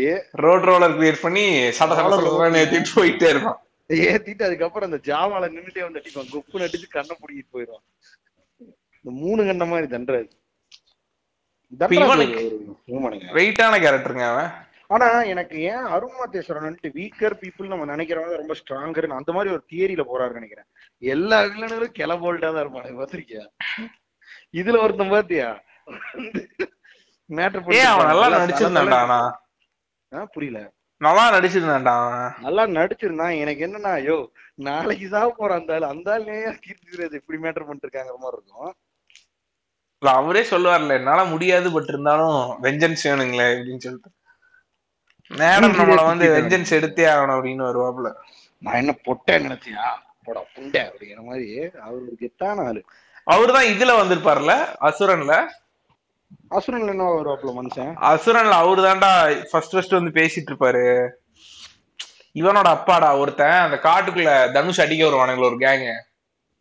ரோட் 0.46 0.66
ரோலர் 0.72 0.98
கிரியேட் 1.00 1.22
பண்ணி 1.22 1.46
சட 1.78 1.92
சட 2.00 2.58
ஏத்திட்டு 2.64 2.96
போயிட்டே 2.96 3.30
இருப்பான். 3.34 3.60
ஏத்திட்டு 3.90 4.44
அதுக்கப்புறம் 4.50 4.92
அந்த 4.92 5.02
ஜாவால 5.10 5.44
நின்னுட்டே 5.56 5.84
வந்து 5.88 6.02
அடிப்பான். 6.02 6.32
குப்பு 6.34 6.62
நடிச்சு 6.64 6.88
கண்ணை 6.96 7.16
பிடிக்கிட்டு 7.22 7.54
போயிடும் 7.56 7.84
இந்த 9.02 9.12
மூணு 9.24 9.46
கண்ட 9.46 9.66
மாதிரி 9.66 9.88
human-ங்க. 12.90 13.26
வெயிட்டான 13.38 13.74
கேரக்டருங்க 13.84 14.26
அவன். 14.32 14.50
ஆனா 14.90 15.08
எனக்கு 15.34 15.56
ஏன் 15.72 15.86
அருண்மாத்தேஸ்வரன் 15.96 16.78
வீக்கர் 16.98 17.36
பீப்புள் 17.42 17.72
நம்ம 17.72 17.86
நினைக்கிறவங்க 17.94 18.36
ரொம்ப 18.42 18.56
ஸ்ட்ராங்கர் 18.60 19.08
அந்த 19.20 19.32
மாதிரி 19.38 19.54
ஒரு 19.56 19.64
தியரியில 19.72 20.04
போறாரு 20.10 20.38
நினைக்கிறேன். 20.40 20.68
எல்லா 21.14 21.38
வில்லனும் 21.46 21.98
கிள 22.00 22.14
போல்ட்டா 22.24 22.50
தான் 22.54 22.64
இருப்பாங்க 22.66 22.94
பாத்திருக்கியா? 23.02 23.44
இதுல 24.62 24.82
ஒருத்தன் 24.84 25.14
பாத்தியா? 25.16 25.50
மேட்டர் 27.30 27.64
அவன் 27.92 28.12
நல்லா 28.12 28.28
நடிச்சிருந்தான்டா 28.38 29.20
புரியல. 30.36 30.60
நல்லா 31.02 31.24
நடிச்சிருந்தான்டா 31.36 31.96
நல்லா 32.46 32.64
நடிச்சிருந்தான். 32.78 33.38
எனக்கு 33.44 33.62
என்னன்னா 33.68 33.94
ஐயோ 34.00 34.18
நாளைக்கு 34.68 35.08
சாக 35.14 35.30
போறான் 35.40 35.60
அந்த 35.62 35.74
ஆளு. 35.78 35.86
அந்த 35.94 36.08
ஆள் 36.14 36.28
ஏன் 36.36 36.60
கீர்த்தி 36.66 36.88
சுரேஷ் 36.92 37.18
இப்படி 37.22 37.40
மேட்டர் 37.46 37.66
பண்ணிட்டு 37.68 37.88
இருக்காங்கிற 37.88 38.18
மாதிரி 38.26 38.38
இருக்கும். 38.40 38.72
அவரே 40.02 40.44
சொல்லுவார்ல 40.52 40.96
என்னால 41.00 41.22
முடியாது 41.34 41.68
பட் 41.76 41.92
இருந்தாலும் 41.94 42.38
வெஞ்சன்ஸ் 42.66 43.06
வேணுங்களே 43.10 43.48
அப்படின்னு 43.56 43.86
சொல்லிட்டு. 43.88 44.10
மேடம் 45.32 45.76
நம்மள 45.78 46.06
வந்து 46.06 46.26
வெஞ்சன்ஸ் 46.30 46.74
எடுத்தே 46.78 47.06
ஆகணும் 47.12 47.36
அப்படின்னு 47.36 47.64
வருவாப்ல 47.64 48.10
நான் 48.62 48.76
என்ன 48.76 48.98
பொட்டேன் 49.06 49.46
நினைச்சியா? 49.46 49.86
போடா 50.24 50.42
புண்டை 50.56 50.82
அப்படிங்கிற 50.82 51.24
மாதிரி. 51.24 51.70
அவர் 51.80 51.94
ஒரு 51.94 52.18
கெத்தான 52.22 52.66
ஆளு. 52.66 52.82
அவர்தான் 53.24 53.64
இதுல 53.64 53.92
வந்திருப்பார்ல 54.00 54.54
அசுரன்ல? 54.82 55.36
அசுரன்ல 56.50 56.88
என்ன 56.88 57.04
வருவாப்ல 57.04 57.52
மனுஷன்? 57.60 57.92
அசுரன்ல 58.12 58.50
அவரு 58.50 58.82
தான்டா 58.82 59.12
ஃபர்ஸ்ட் 59.52 59.74
ஃபர்ஸ்ட் 59.74 59.92
வந்து 59.92 60.12
பேசிட்டு 60.12 60.52
இருப்பாரு. 60.52 60.86
இவனோட 62.34 62.68
அப்பாடா 62.68 63.18
ஒருத்தன் 63.18 63.50
அந்த 63.50 63.80
காட்டுக்குள்ள 63.84 64.52
தனுஷ் 64.54 64.82
அடிக்க 64.82 65.06
வருவானுங்கள 65.06 65.44
ஒரு 65.44 65.58
கேங்க 65.58 65.90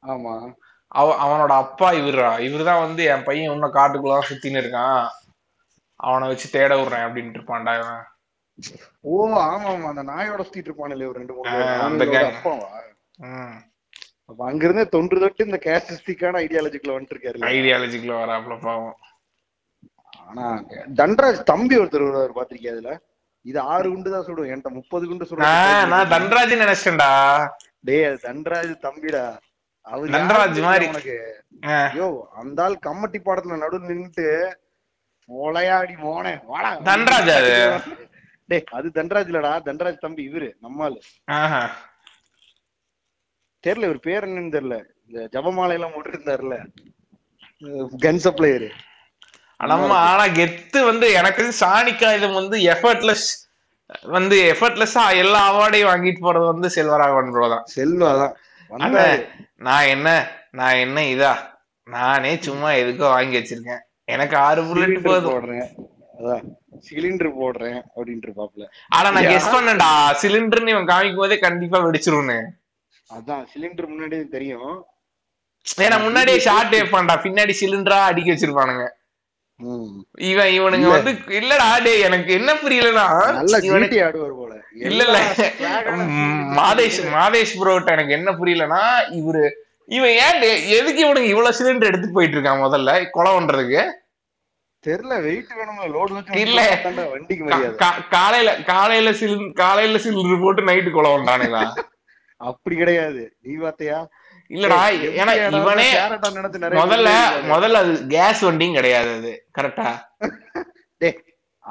ஆமா. 0.03 0.55
அவ 0.89 1.09
அவனோட 1.25 1.49
அப்பா 1.49 1.93
இவரா 1.93 2.39
இவர்தான் 2.39 2.81
வந்து 2.81 3.05
என் 3.05 3.23
பையன் 3.23 3.53
இன்னும் 3.53 3.75
காட்டுக்குள்ளதான் 3.75 4.29
சுத்தின்னு 4.29 4.61
இருக்கான். 4.62 5.07
அவனை 5.97 6.29
வச்சு 6.29 6.51
தேட 6.51 6.77
விடுறேன் 6.77 7.07
அப்படின்ட்டு 7.07 7.39
இருப்பான்டா 7.39 7.75
இவன். 7.81 8.03
ஓ 9.05 9.15
ஆமா 9.45 9.69
ஆமா 9.71 9.89
அந்த 9.93 10.03
நாயோட 10.11 10.43
சுத்திட்டு 10.43 10.71
இருப்பானே 10.71 11.07
ஒரு 11.09 11.19
ரெண்டு 11.21 11.35
மூணு. 11.35 11.55
அப்பாவா. 12.29 12.69
அப்ப 14.31 14.41
அங்கிருந்தே 14.49 14.85
தொன்று 14.93 15.23
தொட்டு 15.23 15.49
இந்த 15.49 15.59
கேஸ்டிஸ்டிக்கான 15.65 16.39
ஐடியாலஜிக்குள்ள 16.45 16.95
வந்துட்டு 16.95 17.17
இருக்காரு 17.17 17.49
ஐடியாலஜிக்குள்ள 17.51 18.15
வராப்ல 18.21 18.55
பாவம். 18.63 18.95
ஆனா 20.29 20.47
தன்ராஜ் 21.01 21.41
தம்பி 21.51 21.75
ஒருத்தர் 21.81 22.07
வருவார் 22.07 22.39
பாத்திருக்கியா 22.39 22.75
அதுல 22.75 22.93
இது 23.45 23.59
ஆறு 23.73 23.87
குண்டு 23.89 24.13
தான் 24.13 24.27
சுடும் 24.27 24.47
என்கிட்ட 24.47 24.71
முப்பது 24.77 25.05
குண்டு 25.07 25.27
நான் 25.41 25.91
நான் 25.91 26.05
சுடும் 26.05 26.13
தன்ராஜ் 26.15 26.55
நினைச்சேன்டா 26.63 27.11
டேய் 27.85 28.07
அது 28.09 28.19
தன்ராஜ் 28.25 28.73
தம்பிடா. 28.87 29.25
அவர் 29.87 30.07
யாருன்னு 30.11 30.63
மாதிரி. 30.67 30.87
உனக்கு? 30.93 31.17
ஐயோ 31.73 32.07
அந்த 32.41 32.59
ஆள் 32.65 32.77
கம்மட்டி 32.87 33.19
பாடத்துல 33.21 33.59
நடுவில் 33.63 33.91
நின்னுட்டு 33.91 34.27
ஒளையாடி 35.29 35.95
மோனே. 36.01 36.33
வாடா. 36.47 36.71
தன்ராஜ் 36.89 37.31
அது? 37.37 37.53
டேய் 38.49 38.65
அது 38.71 38.89
தன்ராஜ் 38.97 39.31
இல்லடா. 39.31 39.53
தன்ராஜ் 39.69 40.03
தம்பி 40.03 40.23
இவரு 40.29 40.49
நம்மால். 40.61 40.99
தெரியல 43.65 43.89
இவர் 43.89 44.07
பேர் 44.07 44.27
என்னன்னு 44.29 44.55
தெரியல 44.57 44.77
இந்த 45.05 45.21
ஜபமாலை 45.35 45.77
எல்லாம் 45.79 45.95
போட்டு 45.95 46.13
இருந்தாருல 46.13 46.57
கன் 48.05 48.21
சப்ளையர் 48.25 48.67
நம்ம 49.71 49.95
ஆனா 50.09 50.25
கெத்து 50.39 50.79
வந்து 50.89 51.07
எனக்கு 51.19 51.43
சாணிக்கா 51.61 52.09
இது 52.17 52.29
வந்து 52.41 52.57
எஃபர்ட்லெஸ் 52.73 53.27
வந்து 54.17 54.37
எஃபர்ட்லெஸ்ஸா 54.53 55.05
எல்லா 55.23 55.41
அவார்டையும் 55.51 55.91
வாங்கிட்டு 55.91 56.21
போறது 56.21 56.47
வந்து 56.53 56.69
செல்வராகவன் 56.77 57.33
ப்ரோ 57.33 57.47
தான். 57.49 57.65
அண்ணே, 58.71 58.85
வந்தாரு. 58.85 59.19
நான் 59.67 59.89
என்ன 59.95 60.09
நான் 60.53 60.81
என்ன 60.85 60.99
இதா? 61.15 61.33
நானே 61.87 62.33
சும்மா 62.47 62.69
எதுக்கோ 62.81 63.07
வாங்கி 63.15 63.37
வச்சிருக்கேன். 63.39 63.83
எனக்கு 64.07 64.37
ஆறு 64.47 64.61
புல்லட் 64.69 65.07
போதும். 65.07 65.51
அதான். 66.19 66.45
சிலிண்டர் 66.89 67.39
போடுறேன் 67.39 67.78
அப்படின்ட்டு 67.95 68.28
இருப்பாப்ல. 68.28 68.64
ஆனா 68.89 69.11
நான் 69.11 69.26
கெஸ் 69.26 69.49
யா. 69.49 69.55
பண்ணேன்டா. 69.55 69.91
சிலிண்டர்னு 70.22 70.68
இவன் 70.68 70.89
காமிக்கும் 70.89 71.16
போதே 71.16 71.39
கண்டிப்பா 71.39 71.78
வெடிச்சிரும்னு. 71.78 72.39
அதான் 73.11 73.47
சிலிண்டர் 73.53 73.87
முன்னாடியே 73.87 74.24
தெரியும். 74.26 74.72
ஏன்னா 75.66 76.03
முன்னாடியே 76.03 76.39
ஷார்ட் 76.39 76.74
வைப்பான்டா 76.74 77.14
பின்னாடி 77.22 77.55
சிலிண்டரா 77.61 77.99
அடிக்க 78.05 78.32
வச்சிருப்பானுங்க. 78.32 78.85
இவன் 80.22 80.53
இவனுங்க. 80.53 80.89
வந்து 80.89 81.12
இல்லடா 81.41 81.82
டேய் 81.82 82.01
எனக்கு 82.01 82.32
என்ன 82.32 82.55
புரியலனா 82.55 83.05
போல. 84.37 84.55
இல்ல 84.82 85.05
இல்ல. 85.05 85.18
மாதேஷ் 86.57 86.99
மாதேஷ் 87.12 87.59
ப்ரோட்ட 87.61 87.91
எனக்கு 87.91 88.12
என்ன 88.12 88.30
புரியலனா 88.32 88.80
இவரு 89.12 89.45
இவன் 89.89 90.11
ஏன் 90.18 90.41
டே- 90.41 90.68
எதுக்கு 90.68 91.01
இவனுக்கு 91.01 91.28
இவ்வளவு 91.28 91.57
சிலிண்டர் 91.59 91.87
எடுத்துட்டு 91.87 92.12
போயிட்டு 92.12 92.37
இருக்கான் 92.39 92.62
முதல்ல 92.62 93.11
கொலை 93.11 93.32
பண்றதுக்கு? 93.32 93.82
தெரியல 94.85 95.14
வெயிட் 95.22 95.53
வேணும்ல 95.59 95.87
லோடு 95.93 96.12
இல்ல. 96.43 96.61
வண்டிக்கு 97.12 97.45
மரியாதை. 97.45 97.89
காலையில 98.14 98.51
காலையில 98.68 99.11
சிலிண்டர் 99.20 99.55
காலையில 99.61 100.01
சிலிண்டர் 100.05 100.43
போட்டு 100.43 100.68
நைட்டு 100.68 100.91
கொலை 100.91 101.11
பண்றானுங்களா 101.12 101.64
அப்படி 102.41 102.74
கிடையாது. 102.76 103.22
நீ 103.43 103.55
பாத்தியா 103.62 103.99
இல்லடா 104.51 104.78
ஏன்னா 105.20 105.35
இவனே 105.59 105.87
முதல்ல. 106.80 107.11
முதல்ல 107.53 107.80
அது 107.85 107.95
கேஸ் 108.09 108.43
வண்டியும் 108.45 108.76
கிடையாது 108.76 109.12
அது 109.18 109.32
கரெக்டா 109.59 109.89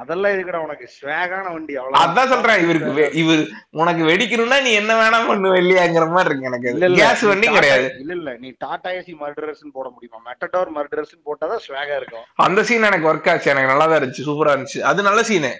அதெல்லாம் 0.01 0.33
இருக்குடா 0.35 0.59
உனக்கு? 0.65 0.85
ஸ்வேகான 0.95 1.45
வண்டி 1.55 1.73
அவ்வளவுதான். 1.79 2.03
அதான் 2.05 2.29
சொல்றேன் 2.31 2.61
இவருக்கு 2.63 3.03
இவர் 3.21 3.41
உனக்கு 3.81 4.03
வெடிக்கணும்னா 4.09 4.57
நீ 4.67 4.71
என்ன 4.81 4.93
வேணா 4.99 5.19
பண்ணுவ 5.27 5.59
இல்லையாங்கிற 5.63 6.05
மாதிரி 6.15 6.29
இருக்கு 6.29 6.49
எனக்கு 6.51 6.95
கேஸ் 7.01 7.25
வண்டி 7.31 7.49
கிடையாது. 7.57 7.85
இல்ல 8.03 8.13
இல்ல 8.19 8.31
நீ 8.43 8.49
டாடா 8.63 8.91
ஏசி 8.99 9.13
மர்டரர்ஸ் 9.21 9.61
போட 9.77 9.87
முடியுமா? 9.95 10.19
மெட்டடோர் 10.29 10.71
மர்டரர்ஸ் 10.77 11.13
போட்டாதான் 11.27 11.63
ஸ்வேகா 11.67 11.95
இருக்கும். 11.99 12.25
அந்த 12.47 12.63
சீன் 12.69 12.89
எனக்கு 12.89 13.09
ஒர்க் 13.11 13.29
ஆச்சு 13.33 13.53
எனக்கு 13.53 13.71
நல்லா 13.73 13.87
தான் 13.91 13.99
இருந்துச்சு 14.01 14.27
சூப்பரா 14.29 14.55
இருந்துச்சு. 14.55 14.81
அது 14.91 15.07
நல்ல 15.09 15.23
சீனு 15.29 15.53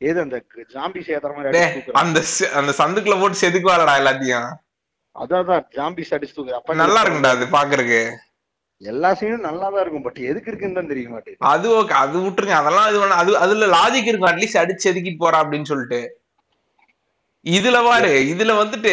ஏது 0.00 0.18
அந்த 0.26 0.36
ஜாம்பி 0.74 1.00
சேதற 1.08 1.32
மாதிரி 1.38 1.88
அந்த 2.02 2.18
அந்த 2.60 2.70
சந்துக்குள்ள 2.82 3.18
போட்டு 3.20 3.42
செதுக்குவாளடா 3.44 3.96
எல்லாத்தையும். 4.02 4.50
அதான் 5.16 5.50
அடிச்சு 6.16 6.36
தூக்குற 6.36 6.56
அப்ப 6.60 6.74
நல்லா 6.84 7.02
இருக்கும்டா 7.02 7.34
அது 7.36 7.46
பாக்குறதுக்கு. 7.58 8.02
எல்லா 8.80 9.10
சீனும் 9.18 9.46
நல்லா 9.48 9.66
தான் 9.72 9.82
இருக்கும் 9.82 10.04
பட் 10.06 10.18
எதுக்கு 10.30 10.50
இருக்குன்னு 10.50 10.78
தான் 10.78 10.90
தெரிய 10.92 11.06
மாட்டேங்குது. 11.12 11.46
அது 11.52 11.66
ஓகே 11.78 11.94
அது 12.02 12.16
விட்டுருங்க 12.24 12.56
அதெல்லாம் 12.60 12.88
இது 12.90 13.00
அது 13.20 13.32
அதுல 13.44 13.68
லாஜிக் 13.76 14.08
இருக்கும் 14.10 14.30
அட்லீஸ்ட் 14.30 14.60
அடிச்சு 14.62 14.86
செதுக்கிட்டு 14.86 15.22
போறா 15.24 15.40
அப்படின்னு 15.42 15.70
சொல்லிட்டு. 15.72 16.00
இதுல 17.46 17.78
பாரு 17.88 18.12
இதுல 18.32 18.52
வந்துட்டு 18.62 18.92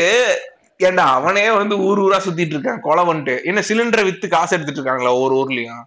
ஏன்டா 0.87 1.03
அவனே 1.17 1.43
வந்து 1.61 1.75
ஊர் 1.87 1.99
ஊரா 2.03 2.19
சுத்திட்டு 2.25 2.55
இருக்கான் 2.55 2.83
கொலை 2.87 3.03
பண்ணிட்டு. 3.09 3.35
என்ன 3.49 3.59
சிலிண்டரை 3.69 4.03
வித்து 4.07 4.27
காசு 4.35 4.55
எடுத்துட்டு 4.55 4.79
இருக்காங்களா 4.81 5.15
ஒவ்வொரு 5.17 5.35
ஊர்லயும்? 5.41 5.83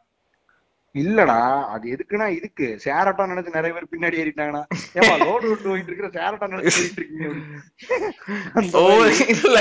இல்லடா 0.94 1.38
அது 1.74 1.84
எதுக்குன்னா 1.94 2.26
இதுக்கு. 2.36 2.66
சேரட்டா 2.84 3.24
நினைச்சு 3.30 3.56
நிறைய 3.56 3.72
பேர் 3.76 3.90
பின்னாடி 3.92 4.20
ஏறிட்டாங்கன்னா 4.22 4.62
ஏமா 4.98 5.14
லோடு 5.24 5.46
விட்டு 5.50 5.68
போயிட்டு 5.70 5.90
இருக்கிற 5.90 6.10
சேரட்டா 6.18 6.46
நினைச்சு 6.52 6.74
போயிட்டு 6.76 7.00
இருக்கீங்க. 7.00 7.28
ஒவ்வொரு. 8.82 9.12
இல்ல 9.34 9.58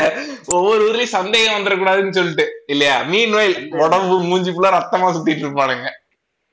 ஒவ்வொரு 0.57 0.81
ஊர்லயும் 0.87 1.15
சந்தேகம் 1.17 1.57
வந்துடக்கூடாதுன்னு 1.57 2.17
சொல்லிட்டு. 2.19 2.45
இல்லையா? 2.73 2.97
மீன் 3.11 3.35
வயல் 3.37 3.57
உடம்பு 3.85 4.17
மூஞ்சி 4.29 4.53
ஃபுல்லா 4.55 4.71
ரத்தமா 4.77 5.09
சுத்திட்டு 5.17 5.45
இருப்பானுங்க. 5.47 5.89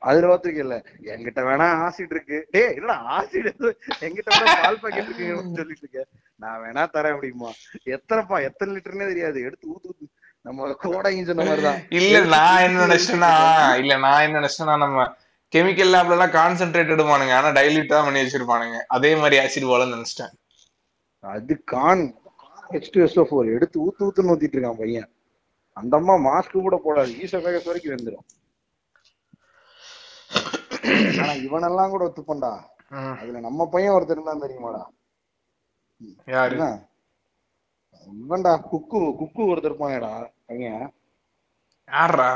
அதுல 0.02 0.28
பாத்துருக்க 0.28 0.62
இல்ல. 0.66 0.76
என்கிட்ட 1.12 1.40
வேணா 1.48 1.66
ஆசிட் 1.86 2.14
இருக்கு. 2.16 2.38
டேய் 2.54 2.76
இல்ல 2.80 2.92
ஆசிட் 3.16 3.48
என்கிட்ட 4.06 4.30
வேணா 4.36 4.54
பால் 4.62 4.80
பாக்கெட் 4.84 5.08
இருக்குன்னு 5.08 5.58
சொல்லிட்டு 5.60 5.84
இருக்க. 5.86 6.04
நான் 6.44 6.62
வேணா 6.64 6.84
தரேன் 6.94 7.14
அப்படிமா 7.16 7.50
எத்தனைப்பா 7.96 8.38
எத்தனை 8.48 8.70
லிட்டர்னே 8.76 9.08
தெரியாது. 9.12 9.38
எடுத்து 9.48 9.68
ஊத்து 9.74 9.90
ஊத்து. 9.92 10.06
நம்ம 10.46 10.68
கோடையும் 10.84 11.26
சொன்ன 11.28 11.44
மாதிரிதான். 11.48 11.80
இல்ல 11.98 12.20
நான் 12.34 12.62
என்ன 12.66 12.84
நினைச்சேன்னா 12.86 13.32
இல்ல 13.80 13.96
நான் 14.04 14.24
என்ன 14.26 14.38
நினைச்சேன்னா 14.40 14.76
நம்ம 14.84 15.04
கெமிக்கல் 15.54 15.92
லேப்ல 15.94 16.16
எல்லாம் 16.16 16.34
கான்சென்ட்ரேட் 16.38 16.92
எடுப்பானுங்க. 16.94 17.34
ஆனா 17.38 17.48
டைல்யூட் 17.58 17.92
தான் 17.92 18.06
பண்ணி 18.06 18.22
வச்சிருப்பானுங்க. 18.22 18.78
அதே 18.96 19.10
மாதிரி 19.20 19.38
ஆசிட் 19.42 19.70
போலன்னு 19.70 19.96
நினைச்சிட்டேன். 19.96 20.34
அது 21.24 21.54
conc 21.74 22.04
H 22.72 22.92
two 22.94 23.00
S 23.06 23.18
four 23.30 23.54
எடுத்து 23.54 23.76
ஊத்து 23.86 24.06
ஊத்துன்னு 24.06 24.32
ஊத்திட்டு 24.34 24.56
இருக்கான் 24.58 24.82
பையன். 24.82 25.08
அந்த 25.76 25.96
அம்மா 26.00 26.14
மாஸ்க் 26.28 26.56
கூட 26.66 26.78
போடாது. 26.84 27.12
ஈச 27.24 27.38
வேகஸ் 27.46 27.68
வரைக்கும் 27.70 27.96
வந்துடும் 27.96 28.26
ஆனா 31.20 31.32
இவனெல்லாம் 31.46 31.92
கூட 31.94 32.02
ஒத்துப்பண்டா. 32.08 32.52
அதுல 33.20 33.40
நம்ம 33.46 33.66
பையன் 33.74 33.94
ஒருத்தர் 33.96 34.16
இருந்தான் 34.18 34.44
தெரியுமாடா? 34.44 34.82
இவன்டா 38.06 38.52
குக்கு 38.70 39.00
குக்கு 39.20 39.42
ஒருத்தர் 39.50 39.80
பையன். 39.82 40.84
யாரா 41.88 42.30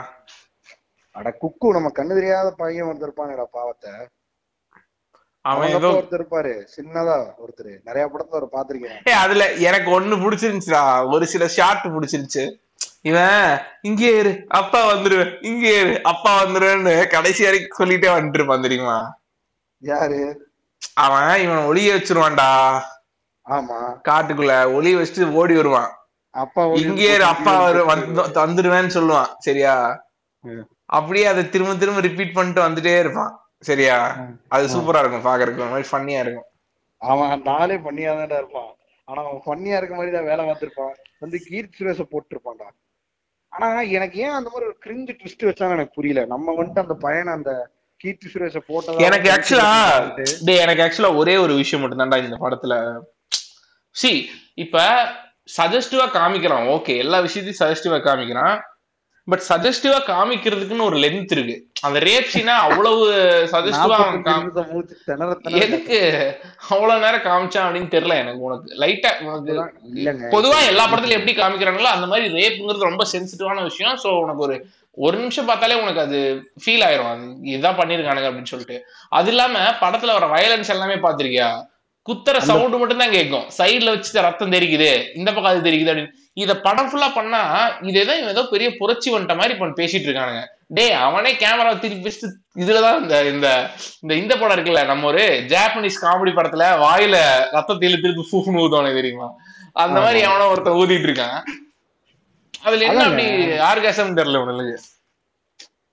அட 1.15 1.29
குக்கு 1.43 1.67
நம்ம 1.77 1.89
கண்ணு 1.97 2.19
தெரியாத 2.19 2.49
பையன் 2.61 2.89
ஒருத்தர் 2.89 3.09
இருப்பானேடா 3.09 3.47
பாவத்தை. 3.59 3.93
அவன் 5.45 5.73
ஏதோ 5.77 5.89
ஒருத்தர் 5.97 6.21
இருப்பாரு 6.21 6.53
சின்னதா 6.75 7.17
ஒருத்தர். 7.43 7.73
நிறைய 7.89 8.05
படத்துல 8.13 8.41
ஒரு 8.41 8.49
பாத்திருக்கேன் 8.55 9.21
அதுல 9.25 9.47
எனக்கு 9.69 9.91
ஒண்ணு 9.99 10.17
பிடிச்சிருந்துச்சுடா. 10.25 10.85
ஒரு 11.15 11.25
சில 11.33 11.47
ஷார்ட் 11.57 11.87
பிடிச்சிருந்துச்சு. 11.97 12.45
இவன் 13.11 13.43
இங்கே 13.89 14.11
இரு 14.21 14.33
அப்பா 14.61 14.81
வந்துருவேன் 14.93 15.33
இங்கே 15.51 15.73
இரு 15.81 15.93
அப்பா 16.13 16.31
வந்துருவேன்னு 16.43 16.95
கடைசி 17.15 17.45
வரைக்கும் 17.47 17.79
சொல்லிட்டே 17.81 18.09
வந்துட்டு 18.15 18.39
இருப்பான் 18.41 18.67
தெரியுமா? 18.67 18.97
யாரு? 19.83 20.21
அவன் 21.05 21.41
இவன் 21.45 21.67
ஒளிய 21.69 21.93
வச்சிருவான்டா. 21.95 22.49
ஆமா. 23.49 24.01
காட்டுக்குள்ள 24.09 24.75
ஒளிய 24.75 24.97
வச்சுட்டு 24.97 25.33
ஓடி 25.33 25.55
வருவான். 25.55 25.91
அப்பா 26.31 26.69
ஓடி 26.69 26.81
இங்கே 26.81 27.15
இரு 27.15 27.25
அப்பா 27.25 27.63
வரு 27.63 27.87
வந்து- 27.87 28.29
வந்துருவேன்னு 28.35 28.91
சொல்லுவான். 28.95 29.27
சரியா. 29.39 30.05
அப்படியே 30.87 31.27
அதை 31.27 31.49
திரும்ப 31.49 31.75
திரும்ப 31.75 32.01
ரிப்பீட் 32.01 32.35
பண்ணிட்டு 32.35 32.69
வந்துட்டே 32.69 32.99
இருப்பான். 32.99 33.41
சரியா? 33.61 34.17
அது 34.49 34.67
சூப்பரா 34.67 34.99
இருக்கும். 34.99 35.33
பாக்குறதுக்கு 35.33 35.71
மாதிரி 35.71 35.89
ஃபன்னியா 35.93 36.21
இருக்கும். 36.21 36.45
அவன் 36.97 37.43
நாளே 37.43 37.77
பண்ணியாதான்டா 37.77 38.37
இருப்பான். 38.37 38.75
ஆனா 39.05 39.23
அவன் 39.23 39.41
பண்ணியா 39.47 39.77
இருக்க 39.77 39.95
மாதிரி 39.95 40.13
தான் 40.15 40.25
வேலை 40.25 40.45
பார்த்திருப்பான். 40.45 40.95
வந்து 41.19 41.39
கீர்த்தி 41.39 41.77
சுரேஷ 41.77 42.07
போட்டிருப்பான்டா. 42.11 42.69
ஆனா 43.49 43.81
எனக்கு 43.81 44.19
ஏன் 44.19 44.31
அந்த 44.31 44.51
மாதிரி 44.51 44.71
ஒரு 44.71 44.77
கிரிஞ்சு 44.85 45.17
ட்விஸ்ட் 45.17 45.51
வச்சான்னு 45.51 45.71
எனக்கு 45.71 45.93
புரியல. 45.95 46.27
நம்ம 46.27 46.53
வந்துட்டு 46.53 46.79
அந்த 46.79 46.95
பையனை 46.95 47.33
அந்த 47.33 47.71
கீர்த்தி 47.97 48.29
சுரேஷ 48.29 48.61
போட்டதா 48.69 48.97
எனக்கு 48.97 49.31
ஆக்சுவலா 49.31 50.27
எனக்கு 50.45 50.83
ஆக்சுவலா 50.83 51.17
ஒரே 51.17 51.37
ஒரு 51.37 51.55
விஷயம் 51.55 51.89
மட்டும் 51.89 52.11
தான்டா 52.11 52.25
இந்த 52.25 52.37
படத்துல. 52.37 53.01
சி 54.03 54.13
இப்ப 54.65 54.79
சஜஸ்டிவா 55.57 56.05
காமிக்கிறான். 56.19 56.69
ஓகே 56.75 56.95
எல்லா 57.03 57.19
விஷயத்தையும் 57.27 57.61
சஜஸ்டிவா 57.63 57.99
காமிக்கிறான். 58.07 58.57
பட் 59.29 59.43
சஜஸ்டிவா 59.49 59.99
காமிக்கிறதுக்குன்னு 60.09 60.87
ஒரு 60.87 60.97
லென்த் 61.03 61.33
இருக்கு. 61.35 61.55
அந்த 61.87 61.99
ரேப் 62.07 62.27
சீனா 62.33 62.55
அவ்வளவு 62.67 63.05
சஜஸ்டிவா 63.53 63.99
எதுக்கு? 65.65 65.99
அவ்வளவு 66.69 67.03
நேரம் 67.05 67.27
காமிச்சான் 67.29 67.67
அப்படின்னு 67.67 67.93
தெரியல 67.95 68.17
எனக்கு 68.23 68.47
உனக்கு. 68.49 68.69
லைட்டா 68.83 69.11
பொதுவா 70.35 70.59
எல்லா 70.73 70.87
படத்துலயும் 70.87 71.21
எப்படி 71.21 71.35
காமிக்கிறாங்களோ 71.41 71.91
அந்த 71.97 72.09
மாதிரி 72.13 72.27
ரேப்புங்கிறது 72.39 72.89
ரொம்ப 72.91 73.07
சென்சிட்டிவான 73.13 73.63
விஷயம். 73.69 73.99
சோ 74.05 74.11
உனக்கு 74.25 74.45
ஒரு 74.49 74.57
ஒரு 75.05 75.17
நிமிஷம் 75.23 75.49
பார்த்தாலே 75.51 75.77
உனக்கு 75.83 76.05
அது 76.07 76.19
ஃபீல் 76.65 76.85
ஆயிரும். 76.89 77.23
இதுதான் 77.53 77.79
பண்ணிருக்கானுங்க 77.79 78.29
அப்படின்னு 78.31 78.53
சொல்லிட்டு. 78.53 78.77
அது 79.19 79.31
இல்லாம 79.35 79.63
படத்துல 79.85 80.17
வர 80.19 80.27
வயலன்ஸ் 80.35 80.75
எல்லாமே 80.77 80.99
பாத்திருக்கியா 81.07 81.49
குத்துற 82.07 82.37
சவுண்ட் 82.49 82.77
மட்டும் 82.81 83.03
தான் 83.03 83.15
கேட்கும் 83.15 83.45
சைடுல 83.59 83.93
வச்சு 83.93 84.25
ரத்தம் 84.27 84.55
தெரிக்குது. 84.55 84.89
இந்த 85.19 85.29
பக்கம் 85.31 85.53
அது 85.53 85.67
தெரிக்குது 85.67 85.91
அப்படின்னு. 85.93 86.13
இத 86.43 86.53
படம் 86.67 86.89
ஃபுல்லா 86.91 87.09
பண்ணா 87.17 87.41
இது 87.89 87.99
ஏதோ 88.03 88.15
இவன் 88.21 88.33
ஏதோ 88.33 88.43
பெரிய 88.53 88.69
புரட்சி 88.81 89.09
வந்துட்ட 89.13 89.35
மாதிரி 89.39 89.55
இப்ப 89.55 89.69
பேசிட்டு 89.81 90.09
இருக்கானுங்க. 90.09 90.43
டேய் 90.77 90.95
அவனே 91.07 91.31
கேமரா 91.43 91.71
திருப்பி 91.83 92.07
வச்சுட்டு 92.07 92.29
இதுலதான் 92.63 92.99
இந்த 93.03 93.17
இந்த 93.33 93.49
இந்த 94.03 94.13
இந்த 94.23 94.35
படம் 94.41 94.55
இருக்குல்ல 94.57 94.83
நம்ம 94.91 95.07
ஒரு 95.13 95.23
ஜாப்பனீஸ் 95.53 96.03
காமெடி 96.05 96.33
படத்துல 96.39 96.67
வாயில 96.85 97.17
ரத்தத்தில 97.57 98.01
திருப்பி 98.05 98.25
ஃபூஃப்னு 98.31 98.63
ஊதுவானே 98.65 98.93
தெரியுமா? 98.99 99.29
அந்த 99.77 99.99
மாதிரி. 100.05 100.21
அவன 100.31 100.49
ஒருத்தன் 100.53 100.79
ஊதிட்டு 100.83 101.09
இருக்கான். 101.09 101.39
அதுல 102.65 102.85
என்ன. 102.91 103.07
அப்படி 103.07 103.25
ஆர்காசம் 103.71 104.19
தெரியல 104.21 104.43
உனக்கு? 104.45 104.77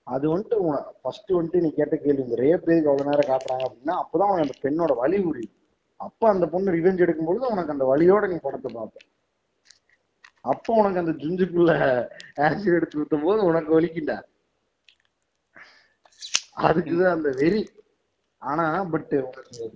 அது 0.06 0.24
வந்துட்டு 0.30 0.56
ஃபர்ஸ்ட் 1.02 1.32
வந்துட்டு 1.36 1.64
நீ 1.64 1.70
கேட்ட 1.78 1.96
கேள்வி 2.04 2.22
இந்த 2.26 2.36
ரேப் 2.42 2.70
எதுக்கு 2.70 2.90
அவ்வளவு 2.92 3.10
நேரம் 3.10 3.30
காட்டுறாங்க 3.32 3.64
அப்படின்னா 3.66 3.96
அப்பதான் 4.02 4.30
உனக்கு 4.30 4.46
அந்த 4.46 4.56
பெண்ணோட 4.64 4.92
வலி 5.02 5.18
புரியுது. 5.26 5.52
அப்ப 6.06 6.28
அந்த 6.32 6.46
பொண்ணு 6.52 6.74
ரிவெஞ்ச் 6.76 7.04
எடுக்கும் 7.04 7.28
பொழுது 7.30 7.52
உனக்கு 7.54 7.74
அந்த 7.74 7.84
வலியோட 7.92 8.24
நீ 8.32 8.36
படத்தை 8.46 8.70
பார்ப்ப. 8.76 8.98
அப்போ 10.52 10.70
உனக்கு 10.80 11.00
அந்த 11.02 11.12
ஜுஞ்சுக்குள்ள 11.22 11.72
ஆசிட் 12.46 12.76
எடுத்து 12.78 13.00
ஊத்தும் 13.00 13.26
போது 13.26 13.40
உனக்கு 13.50 13.70
வலிக்குண்டா? 13.76 14.16
அதுக்குதான் 16.68 17.14
அந்த 17.16 17.30
வெறி. 17.40 17.62
ஆனா 18.42 18.64
பட் 18.92 19.14
உனக்கு 19.28 19.66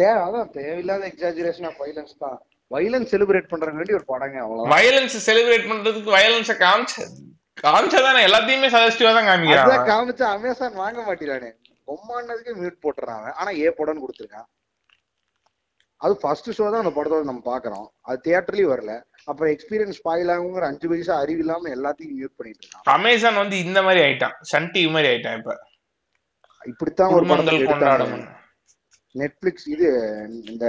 தேவை 0.00 0.18
அதான் 0.26 0.50
தேவையில்லாத 0.58 1.04
எக்ஸாஜுரேஷன் 1.12 1.68
ஆஃப் 1.70 1.80
வைலன்ஸ் 1.84 2.14
தான். 2.24 2.38
வைலன்ஸ் 2.70 3.10
செலிப்ரேட் 3.14 3.50
பண்றதுக்கு 3.52 3.98
ஒரு 4.00 4.06
படங்க 4.12 4.36
அவ்வளவுதான். 4.44 4.72
வயலன்ஸ் 4.74 5.16
செலிப்ரேட் 5.28 5.68
பண்றதுக்கு 5.70 6.16
வயலன்ஸ 6.18 6.54
காமிச்ச 6.64 6.94
காமிச்சாதானே 7.64 8.20
எல்லாத்தையுமே 8.28 8.68
சஜஸ்டிவா 8.74 9.10
தான் 9.16 9.28
காமிக்கிறான். 9.30 9.88
காமிச்சா 9.90 10.26
அமேசான் 10.36 10.80
வாங்க 10.82 11.00
மாட்டேறானே 11.08 11.50
பொம்மானதுக்கு 11.88 12.52
மியூட் 12.60 12.82
போட்டுறான் 12.84 13.18
அவன். 13.20 13.36
ஆனா 13.40 13.50
ஏ 13.64 13.68
படம்னு 13.78 14.02
கொடுத்துருக்கான். 14.04 14.48
அது 16.02 16.14
ஃபர்ஸ்ட் 16.22 16.48
ஷோ 16.58 16.64
தான் 16.72 16.82
அந்த 16.84 16.92
படத்தோட 16.96 17.24
நம்ம 17.30 17.42
பாக்குறோம் 17.50 17.86
அது 18.08 18.18
தியேட்டர்லயும் 18.26 18.72
வரல. 18.72 18.94
அப்புறம் 19.24 19.50
எக்ஸ்பீரியன்ஸ் 19.54 19.98
ஸ்பாயில் 19.98 20.32
ஆகுங்கிற 20.34 20.66
அஞ்சு 20.70 20.86
வயசு 20.92 21.12
அறிவு 21.22 21.42
இல்லாம 21.44 21.68
எல்லாத்தையும் 21.76 22.14
மியூட் 22.18 22.36
பண்ணிட்டு 22.38 22.62
இருக்கான். 22.62 22.86
அமேசான் 22.96 23.40
வந்து 23.42 23.58
இந்த 23.66 23.82
மாதிரி 23.82 24.00
ஆயிட்டான். 24.06 24.36
சன் 24.52 24.70
டிவி 24.74 24.90
மாதிரி 24.94 25.10
ஆயிட்டான் 25.12 25.38
இப்ப. 25.40 25.54
இப்படித்தான் 26.62 27.12
ஒரு 27.16 27.26
குடும்பங்கள் 27.26 27.70
கொண்டாடும் 27.70 28.16
நெட்ஃபிளிக்ஸ் 29.14 29.68
இது 29.74 29.86
இந்த 30.52 30.64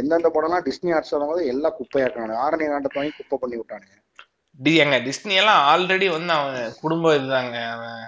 எந்தெந்த 0.00 0.28
படம்லாம் 0.34 0.64
டிஸ்னி 0.68 0.90
ஆர்ட்ஸ் 0.94 1.14
வரும்போது 1.14 1.42
எல்லாம் 1.52 1.76
குப்பையாக்கானு 1.78 2.34
ஆரணி 2.44 2.64
காண்டத்தை 2.70 2.98
வாங்கி 3.00 3.14
குப்பை 3.18 3.36
பண்ணி 3.42 3.56
விட்டானுங்க. 3.58 3.96
டி 4.60 4.72
எங்க 4.84 4.96
டிஸ்னி 5.06 5.34
எல்லாம் 5.42 5.60
ஆல்ரெடி 5.70 6.06
வந்து 6.16 6.32
அவன் 6.38 6.74
குடும்ப 6.80 7.14
இதுதாங்க. 7.18 7.56
அவன் 7.74 8.02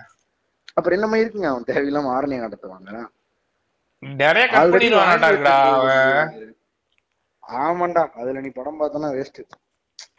அப்புறம் 0.75 0.97
என்னமா 0.97 1.17
இருக்குங்க? 1.23 1.49
அவன் 1.53 1.69
தேவையில்லாம 1.71 2.11
ஆரணி 2.17 2.37
காண்டத்தை 2.41 2.69
வாங்குறான். 2.75 3.09
நிறைய 4.03 4.47
அவன். 5.79 6.55
ஆமாண்டா. 7.51 8.11
அதுல 8.13 8.41
நீ 8.41 8.49
படம் 8.49 8.81
பார்த்தனா 8.81 9.09
வேஸ்ட் 9.15 9.41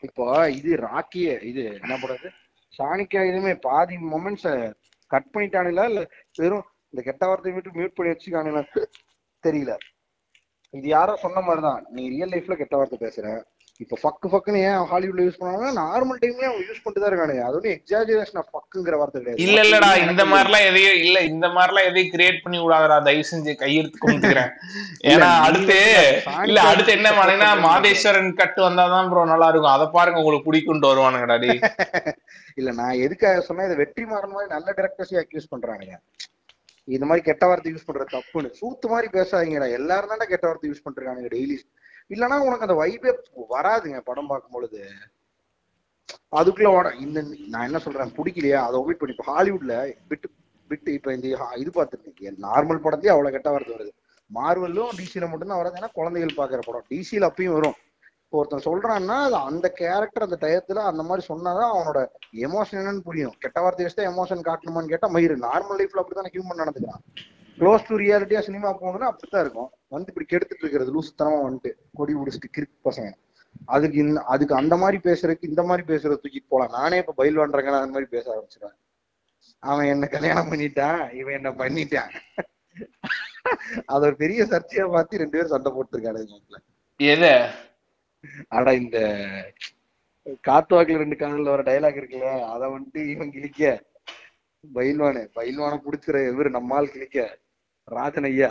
இப்போ 0.01 0.25
இது 0.49 0.75
ராக்கிய 0.75 1.41
இது 1.41 1.63
என்ன 1.81 1.97
படம் 2.01 2.37
சாணிக்கா 2.73 3.21
இதுமே 3.29 3.59
பாதி 3.59 3.95
மொமெண்ட்ஸ 4.13 4.73
கட் 5.11 5.31
பண்ணிட்டானுங்களா? 5.33 5.85
இல்ல 5.89 6.01
வெறும் 6.37 6.67
இந்த 6.93 7.01
கெட்ட 7.01 7.27
வார்த்தையை 7.27 7.55
மட்டும் 7.55 7.75
மியூட் 7.75 7.95
பண்ணி 7.95 8.11
வச்சுக்கானுங்களா 8.11 8.63
தெரியல. 9.43 9.73
இது 10.73 10.87
யாரோ 10.87 11.15
சொன்ன 11.15 11.41
மாதிரிதான். 11.41 11.85
நீ 11.89 12.09
ரியல் 12.09 12.29
லைஃப்ல 12.29 12.57
கெட்ட 12.57 12.75
வார்த்தை 12.75 12.99
பேசுற. 12.99 13.25
இப்ப 13.83 13.97
ஃபக்கு 14.01 14.27
ஃபக்குன்னு 14.31 14.59
ஏன் 14.69 14.81
ஹாலிவுட்ல 14.89 15.23
யூஸ் 15.25 15.39
பண்ணாங்க 15.41 15.69
நார்மல் 15.79 16.19
டைம்லயே 16.23 16.47
அவங்க 16.49 16.63
யூஸ் 16.69 16.81
பண்ணிட்டு 16.83 17.01
தான் 17.03 17.11
இருக்கானுங்க. 17.11 17.43
அது 17.47 17.55
ஒன்றும் 17.57 17.75
எக்ஸாஜுரேஷன் 17.77 18.39
ஆஃப் 18.41 18.51
ஃபக்குங்கிற 18.53 18.97
வார்த்தை 19.01 19.19
கிடையாது. 19.21 19.41
இல்ல 19.45 19.57
இல்லடா 19.65 19.89
இந்த 20.05 20.23
மாதிரிலாம் 20.31 20.65
எதையும் 20.69 20.99
இல்ல 21.05 21.17
இந்த 21.31 21.47
மாதிரிலாம் 21.55 21.87
எதையும் 21.89 22.11
கிரியேட் 22.15 22.41
பண்ணி 22.43 22.59
விடாதடா. 22.63 22.97
தயவு 23.07 23.25
செஞ்சு 23.31 23.53
கையெழுத்து 23.63 24.01
கும்பிட்டுக்கிறேன் 24.03 24.51
ஏன்னா 25.13 25.29
அடுத்து 25.47 25.79
இல்ல 26.49 26.59
அடுத்து 26.71 26.91
என்ன 26.99 27.11
பண்ணா. 27.19 27.49
மாதேஸ்வரன் 27.67 28.31
கட்டு 28.41 28.61
வந்தாதான் 28.67 29.09
ப்ரோ 29.13 29.23
நல்லா 29.33 29.49
இருக்கும் 29.51 29.75
அதை 29.75 29.87
பாருங்க 29.97 30.21
உங்களுக்கு 30.23 30.47
பிடிக்கும்ட்டு 30.49 30.91
வருவானுங்கடா 30.91 31.37
டேய். 31.45 31.61
இல்ல 32.59 32.69
நான் 32.81 33.01
எதுக்காக 33.05 33.41
சொன்னா 33.49 33.67
இதை 33.69 33.77
வெற்றி 33.83 34.05
மாறன் 34.13 34.35
மாதிரி 34.35 34.53
நல்ல 34.55 34.67
டேரக்டர்ஸையும் 34.79 35.23
அக்யூஸ் 35.23 35.51
பண்றானுங்க. 35.53 35.95
இந்த 36.87 37.05
மாதிரி 37.09 37.23
கெட்ட 37.27 37.43
வார்த்தை 37.49 37.71
யூஸ் 37.73 37.87
பண்றது 37.87 38.13
தப்புன்னு. 38.15 38.49
சூத்து 38.59 38.87
மாதிரி 38.93 39.07
பேசாதீங்கடா. 39.17 39.67
எல்லாரும் 39.79 40.11
தானே 40.13 40.25
கெட்ட 40.31 40.45
வார்த்தை 40.49 40.69
யூஸ் 40.71 40.85
பண்றாங்க 40.87 41.29
டெய்லி 41.35 41.55
இல்லைன்னா 42.13 42.37
உனக்கு 42.47 42.65
அந்த 42.67 42.77
வைபே 42.81 43.11
வராதுங்க 43.55 43.99
படம் 44.09 44.29
பார்க்கும் 44.31 44.55
பொழுது 44.57 44.81
அதுக்குள்ள 46.39 46.69
வட 46.75 46.89
இந்த 47.05 47.19
நான் 47.53 47.67
என்ன 47.69 47.79
சொல்றேன் 47.79 48.15
பிடிக்கலையா? 48.17 48.59
அதை 48.67 48.75
ஒமிட் 48.81 48.99
பண்ணி 48.99 49.15
இப்ப 49.15 49.25
ஹாலிவுட்ல 49.31 49.73
விட்டு 50.09 50.27
விட்டு 50.69 50.89
இப்ப 50.97 51.13
இந்த 51.13 51.27
இது 51.61 51.71
பார்த்துருக்கீங்க 51.77 52.31
நார்மல் 52.47 52.83
படத்தையும் 52.83 53.15
அவ்வளவு 53.15 53.33
கெட்ட 53.35 53.49
வரது 53.55 53.75
வருது. 53.75 53.91
மார்வலும் 54.31 54.91
டிசியில 54.99 55.29
மட்டும்தான் 55.29 55.61
வராது. 55.61 55.79
ஏன்னா 55.79 55.89
குழந்தைகள் 55.99 56.37
பாக்குற 56.37 56.59
படம். 56.67 56.85
டிசில 56.91 57.29
அப்பயும் 57.29 57.55
வரும். 57.57 57.77
இப்போ 58.25 58.39
ஒருத்தன் 58.41 58.65
சொல்றான்னா 58.67 59.15
அது 59.27 59.37
அந்த 59.49 59.67
கேரக்டர் 59.79 60.25
அந்த 60.27 60.37
டயத்துல 60.41 60.83
அந்த 60.91 61.03
மாதிரி 61.03 61.23
சொன்னாதான் 61.31 61.71
அவனோட 61.73 62.01
எமோஷன் 62.47 62.79
என்னன்னு 62.81 63.07
புரியும். 63.07 63.35
கெட்ட 63.39 63.61
வார்த்தை 63.61 63.85
வச்சு 63.85 64.09
எமோஷன் 64.11 64.45
காட்டணுமான்னு 64.49 64.93
கேட்டா 64.93 65.09
மயிறு. 65.15 65.35
நார்மல் 65.47 65.79
லைஃப்ல 65.81 66.01
அப்படித்தானே 66.01 66.33
ஹியூமன் 66.35 66.61
நடந்துக்கிறான். 66.63 67.03
க்ளோஸ் 67.61 67.87
டு 67.87 67.95
ரியாலிட்டியா 67.97 68.39
சினிமா 68.39 68.69
போகணும்னா 68.77 69.09
அப்படித்தான் 69.09 69.43
இருக்கும். 69.45 69.71
வந்து 69.87 70.11
இப்படி 70.11 70.27
கெடுத்துட்டு 70.29 70.63
இருக்கிறது 70.63 70.93
லூசுத்தனமா 70.95 71.39
வந்துட்டு 71.47 71.71
கொடி 71.93 72.13
பிடிச்சிட்டு 72.13 72.49
கிறுக்கு 72.57 72.77
பசங்க. 72.87 73.11
அதுக்கு 73.65 73.97
இந்த 73.97 74.21
அதுக்கு 74.33 74.55
அந்த 74.55 74.75
மாதிரி 74.77 74.97
பேசுறதுக்கு 75.07 75.49
இந்த 75.51 75.63
மாதிரி 75.63 75.83
பேசுறது 75.91 76.21
தூக்கிட்டு 76.23 76.51
போலாம். 76.53 76.71
நானே 76.71 76.97
இப்ப 76.97 77.13
பயில் 77.17 77.39
பண்றேங்க 77.39 77.73
அந்த 77.79 77.95
மாதிரி 77.95 78.09
பேச 78.15 78.25
ஆரம்பிச்சிருவேன். 78.33 78.77
அவன் 79.59 79.85
என்ன 79.85 80.05
கல்யாணம் 80.07 80.51
பண்ணிட்டான் 80.51 81.01
இவன் 81.13 81.37
என்ன 81.39 81.49
பண்ணிட்டான். 81.49 82.11
அது 83.85 84.05
ஒரு 84.05 84.15
பெரிய 84.15 84.43
சர்ச்சையா 84.43 84.85
பார்த்து 84.91 85.21
ரெண்டு 85.21 85.35
பேரும் 85.37 85.53
சண்டை 85.53 85.71
போட்டுருக்கானுங்க 85.75 86.59
எது? 86.99 87.31
ஆனா 88.47 88.71
இந்த 88.71 88.97
காத்துவாக்குல 90.47 91.01
ரெண்டு 91.03 91.15
காதல்ல 91.21 91.53
வர 91.53 91.63
டைலாக் 91.69 91.99
இருக்குல்ல 91.99 92.31
அத 92.53 92.63
வந்துட்டு 92.67 93.01
இவன் 93.13 93.31
கிழிக்க. 93.31 93.79
பயில்வானு 94.63 95.21
பயில்வான 95.35 95.79
புடிச்சிற 95.85 96.17
இவரு 96.31 96.49
நம்மால் 96.49 96.91
கிழிக்க. 96.95 97.19
ராஜன் 97.87 98.27
ஐயா 98.29 98.49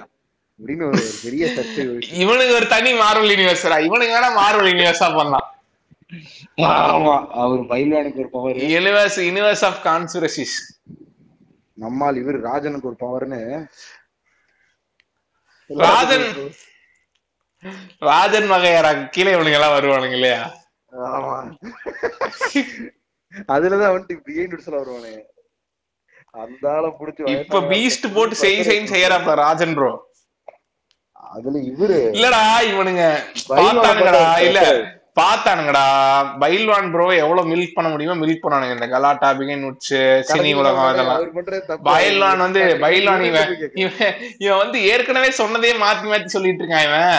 அப்படின்னு 0.61 0.85
ஒரு 0.91 1.03
பெரிய 1.25 1.45
சர்ச்சை. 1.57 1.83
இவனுக்கு 2.23 2.55
ஒரு 2.55 2.67
தனி 2.67 2.91
மார்வல் 2.99 3.33
யூனிவர்ஸ்டா 3.35 3.79
இவனுக்கு 3.89 4.15
வேணா 4.17 4.31
மார்வல் 4.41 4.71
யூனிவர்ஸா 4.73 5.09
பண்ணலாம். 5.17 5.47
ஆமா 6.71 7.15
அவர் 7.43 7.61
பயில்வானுக்கு 7.73 8.23
ஒரு 8.25 8.31
power 8.31 8.57
universe 8.75 9.19
universe 9.29 9.65
of 9.69 9.81
conspiracies 9.87 10.57
நம்மால் 11.79 12.17
இவர் 12.17 12.39
ராஜனுக்கு 12.41 12.89
ஒரு 12.89 12.99
பவர்னு 13.05 13.41
ராஜன் 15.71 16.27
ராஜன் 18.03 18.49
வகையரா? 18.53 18.91
கீழே 19.15 19.33
இவனுங்க 19.35 19.59
எல்லாம் 19.59 19.75
வருவானுங்க 19.75 20.17
இல்லையா? 20.19 20.41
ஆமா. 20.93 21.35
அதுலதான் 23.55 23.93
வந்துட்டு 23.95 24.15
பிஹைண்ட் 24.27 24.77
வருவானே? 24.77 25.13
அந்த 26.35 26.65
ஆளை 26.73 26.91
புடிச்சு 26.99 27.33
இப்ப 27.35 27.61
பீஸ்ட் 27.71 28.07
போட்டு 28.15 28.35
செய் 28.43 28.63
செய்ன்னு 28.69 28.93
செய்யறாப்ல 28.93 29.35
ராஜன் 29.41 29.75
ப்ரோ 29.77 29.91
அதுல 31.31 31.59
இவரு 31.71 31.99
இல்லடா 32.15 32.41
இவனுங்க 32.71 33.05
பார்த்தானுங்கடா 33.51 34.23
பார்த்தா 34.23 34.47
இல்ல 34.49 34.63
பார்த்தானுங்கடா. 35.17 35.83
பைல்வான் 36.43 36.91
ப்ரோ 36.93 37.07
எவ்வளவு 37.23 37.51
மில்க் 37.51 37.75
பண்ண 37.77 37.89
முடியுமோ 37.93 38.15
மில்க் 38.21 38.43
பண்ணானுங்க 38.45 38.77
இந்த 38.77 38.87
கலாட்டா 38.93 39.29
பிகின் 39.39 39.65
உட்ஸ் 39.69 39.95
சினி 40.29 40.51
உலகம் 40.61 40.87
அதெல்லாம். 40.87 41.25
பைல்வான் 41.89 42.45
வந்து 42.45 42.63
பைல்வான் 42.85 43.25
இவன். 43.29 43.51
இவன் 44.41 44.61
வந்து 44.63 44.81
ஏற்கனவே 44.93 45.31
சொன்னதே 45.41 45.73
மாத்தி 45.83 46.09
மாத்தி 46.13 46.35
சொல்லிட்டு 46.37 46.63
இருக்கான் 46.65 46.87
இவன். 46.89 47.19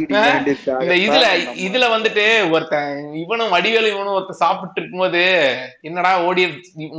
இந்த 0.00 0.94
இதுல 1.04 1.24
இதுல 1.64 1.86
வந்துட்டு 1.94 2.24
ஒருத்தன் 2.54 2.92
இவனும் 3.22 3.52
வடிவேலு 3.54 3.92
இவனும் 3.92 4.14
ஒருத்தன் 4.14 4.42
சாப்பிட்டு 4.42 4.80
இருக்கும்போது 4.80 5.22
என்னடா 5.88 6.12
ஓடி 6.28 6.44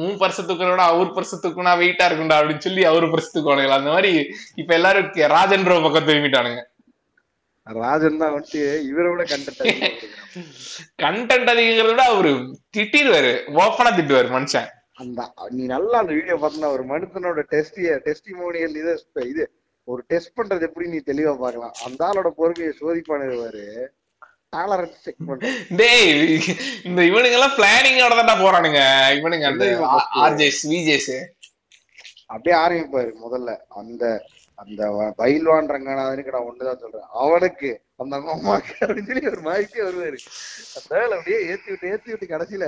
உன் 0.01 0.19
பரிசு 0.21 0.43
தூக்குறோட 0.43 0.83
அவர் 0.89 1.15
பரிசு 1.15 1.37
தூக்குனா 1.37 1.73
வெயிட்டா 1.81 2.07
இருக்கும்டா 2.09 2.37
அப்படின்னு 2.39 2.65
சொல்லி 2.67 2.83
அவரு 2.91 3.09
பரிசு 3.13 3.31
தூக்குவானுங்க 3.31 3.79
அந்த 3.79 3.91
மாதிரி 3.95 4.11
இப்ப 4.61 4.71
எல்லாரும் 4.79 5.09
ராஜேந்திர 5.35 5.79
பக்கம் 5.85 6.07
திரும்பிட்டானுங்க. 6.09 6.61
ராஜன் 7.67 8.21
தான் 8.21 8.33
வந்துட்டு 8.35 8.61
இவரை 8.87 9.09
விட 9.11 9.23
கண்டென்ட் 9.25 9.61
கண்டென்ட் 11.03 11.51
அதிகங்கிறத 11.51 11.91
விட 11.91 12.05
அவரு 12.13 12.31
திட்டிடுவாரு 12.75 13.33
ஓப்பனா 13.63 13.91
திட்டுவாரு 13.97 14.29
மனுஷன். 14.35 14.69
அந்த 15.01 15.21
நீ 15.53 15.63
நல்லா 15.73 15.97
அந்த 16.01 16.13
வீடியோ 16.17 16.35
பார்த்தா 16.41 16.71
ஒரு 16.75 16.83
மனுஷனோட 16.89 17.41
டெஸ்ட் 17.53 17.77
டெஸ்டிமோனியல் 18.07 18.75
இது 18.81 18.93
இது 19.25 19.43
ஒரு 19.91 20.01
டெஸ்ட் 20.11 20.37
பண்றது 20.37 20.67
எப்படி 20.67 20.85
நீ 20.91 20.99
தெளிவா 21.09 21.33
பார்க்கலாம்? 21.41 21.73
அந்த 21.85 22.01
ஆளோட 22.09 22.29
பொறுமையை 22.39 22.71
சோதிப்பானுவாரு 22.81 23.65
டாலரன்ஸ் 24.55 25.01
செக் 25.05 25.25
பண்ற. 25.27 25.49
டேய் 25.79 26.11
இந்த 26.87 26.99
இவனுங்க 27.09 27.37
எல்லாம் 27.37 27.57
பிளானிங்கோட 27.57 28.13
தான்டா 28.19 28.35
போறானுங்க. 28.43 28.81
இவனுங்க 29.19 29.47
அந்த 29.51 29.65
ஆர்ஜேஸ் 30.23 30.61
விஜேஸ். 30.73 31.15
அப்படியே 32.33 32.55
ஆரம்பிப்பாரு 32.63 33.11
முதல்ல. 33.25 33.51
அந்த 33.81 34.03
அந்த 34.61 34.81
பயில்வான் 35.19 35.71
ரங்கநாதனுக்கு 35.73 36.33
நான் 36.33 36.49
ஒண்ணுதான் 36.49 36.81
சொல்றேன். 36.81 37.07
அவனுக்கு 37.23 37.69
அந்த 38.01 38.17
அம்மாக்கு 38.33 38.73
அப்படின்னு 38.85 39.09
சொல்லி 39.09 39.31
ஒரு 39.31 39.41
மாதிரிக்கே 39.47 39.81
வருவாரு. 39.87 40.19
அந்த 40.77 40.91
வேலை 40.97 41.13
அப்படியே 41.17 41.39
ஏத்தி 41.51 41.69
விட்டு 41.71 41.91
ஏத்தி 41.93 42.11
விட்டு 42.11 42.31
கடைசியில 42.33 42.65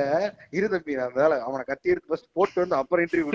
இரு 0.57 0.69
தம்பி 0.73 0.97
நான் 0.97 1.09
அந்த 1.09 1.21
வேலை 1.23 1.37
அவனை 1.47 1.63
கத்தி 1.67 1.91
எடுத்து 1.93 2.11
ஃபர்ஸ்ட் 2.11 2.33
போட்டு 2.37 2.61
வந்து 2.63 2.79
அப்புறம் 2.81 3.05
இன்டர்வியூ 3.05 3.25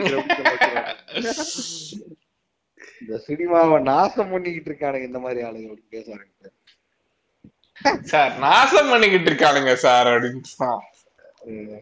இந்த 3.01 3.16
சினிமாவை 3.27 3.77
நாசம் 3.90 4.32
பண்ணிக்கிட்டு 4.32 4.70
இருக்கானுங்க 4.70 5.10
இந்த 5.10 5.20
மாதிரி 5.24 5.40
ஆளுங்க 5.48 5.77
பேச 5.94 6.06
ஆரம்பிச்சு 6.16 6.48
சார். 8.12 8.32
நாசம் 8.47 8.90
பண்ணிக்கிட்டு 8.93 9.28
இருக்கானுங்க 9.31 9.72
சார் 9.85 10.09
அப்படின்னு. 10.14 11.78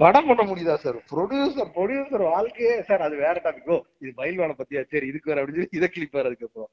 படம் 0.00 0.26
பண்ண 0.28 0.42
முடியுதா 0.48 0.74
சார்? 0.82 0.98
ப்ரொடியூசர் 1.12 1.70
ப்ரொடியூசர் 1.76 2.24
வாழ்க்கையே 2.32 2.74
சார் 2.88 3.04
அது 3.06 3.14
வேற 3.22 3.36
டாபிக் 3.46 3.70
ஓ 3.74 3.78
இது 4.02 4.10
பயில்வான 4.20 4.56
பத்தியா? 4.58 4.82
சரி 4.92 5.06
இதுக்கு 5.10 5.30
வேற 5.30 5.40
அப்படின்னு 5.40 5.62
சொல்லி 5.62 5.78
இதை 5.78 5.88
கிளிப்பாரு 5.94 6.28
அதுக்கப்புறம். 6.30 6.70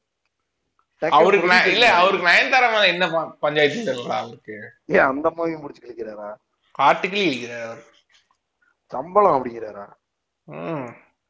அவருக்கு 1.02 1.72
இல்ல 1.74 1.86
அவருக்கு 2.02 2.28
நயன்தாரா 2.30 2.68
மேல 2.74 2.92
என்ன 2.94 3.06
பஞ்சாயத்து 3.46 3.88
தெரியல 3.90 4.14
அவருக்கு? 4.24 4.58
ஏன் 4.96 5.08
அந்த 5.12 5.28
மாதிரி 5.38 5.56
முடிச்சு 5.62 5.84
கிளிக்கிறாரா 5.86 6.30
ஆர்டிகிள் 6.80 7.26
இருக்கிறார் 7.30 7.66
அவர். 7.70 7.84
சம்பளம் 8.92 9.36
அப்படிங்கிறாரா. 9.38 9.86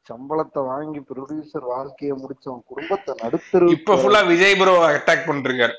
சம்பளத்தை 0.06 0.60
வாங்கி 0.70 1.00
ப்ரொடியூசர் 1.10 1.66
வாழ்க்கையை 1.72 2.14
முடிச்சவன் 2.22 2.62
குடும்பத்தை 2.70 3.12
நடுத்தரு 3.22 3.66
இப்ப 3.76 3.96
ஃபுல்லா 4.00 4.20
விஜய் 4.30 4.58
ப்ரோ 4.60 4.74
அட்டாக் 4.88 5.28
பண்ணிருக்காரு 5.28 5.74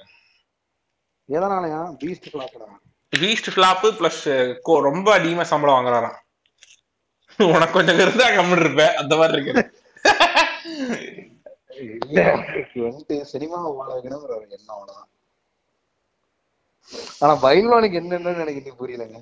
எதனாலயா? 1.29 1.79
பீஸ்ட் 2.01 2.29
கிளாஸ்டா 2.33 2.67
பீஸ்ட் 3.13 3.49
ஃபிளாப் 3.53 3.85
பிளஸ் 3.99 4.21
ரொம்ப 4.87 5.07
அதிகமா 5.17 5.43
சம்பளம் 5.51 5.77
வாங்குறாராம். 5.77 6.17
உனக்கு 7.39 7.75
கொஞ்சம் 7.75 7.99
இருந்தா 8.03 8.27
கம்மிட்டு 8.35 8.63
இருப்ப. 8.65 8.85
அந்த 9.01 9.13
மாதிரி 9.19 9.35
இருக்கு 9.35 9.53
இல்ல 12.03 12.21
வந்துட்டு 12.85 13.15
சினிமா 13.31 13.57
வாழ 13.77 13.89
வைக்கணுங்கிற 13.95 14.33
எண்ணம் 14.57 14.75
அவ்வளவுதான் 14.75 15.09
ஆனா 17.19 17.33
பயில்வானுக்கு 17.41 17.99
என்னன்னு 18.01 18.39
எனக்கு 18.39 18.73
புரியலங்க. 18.79 19.17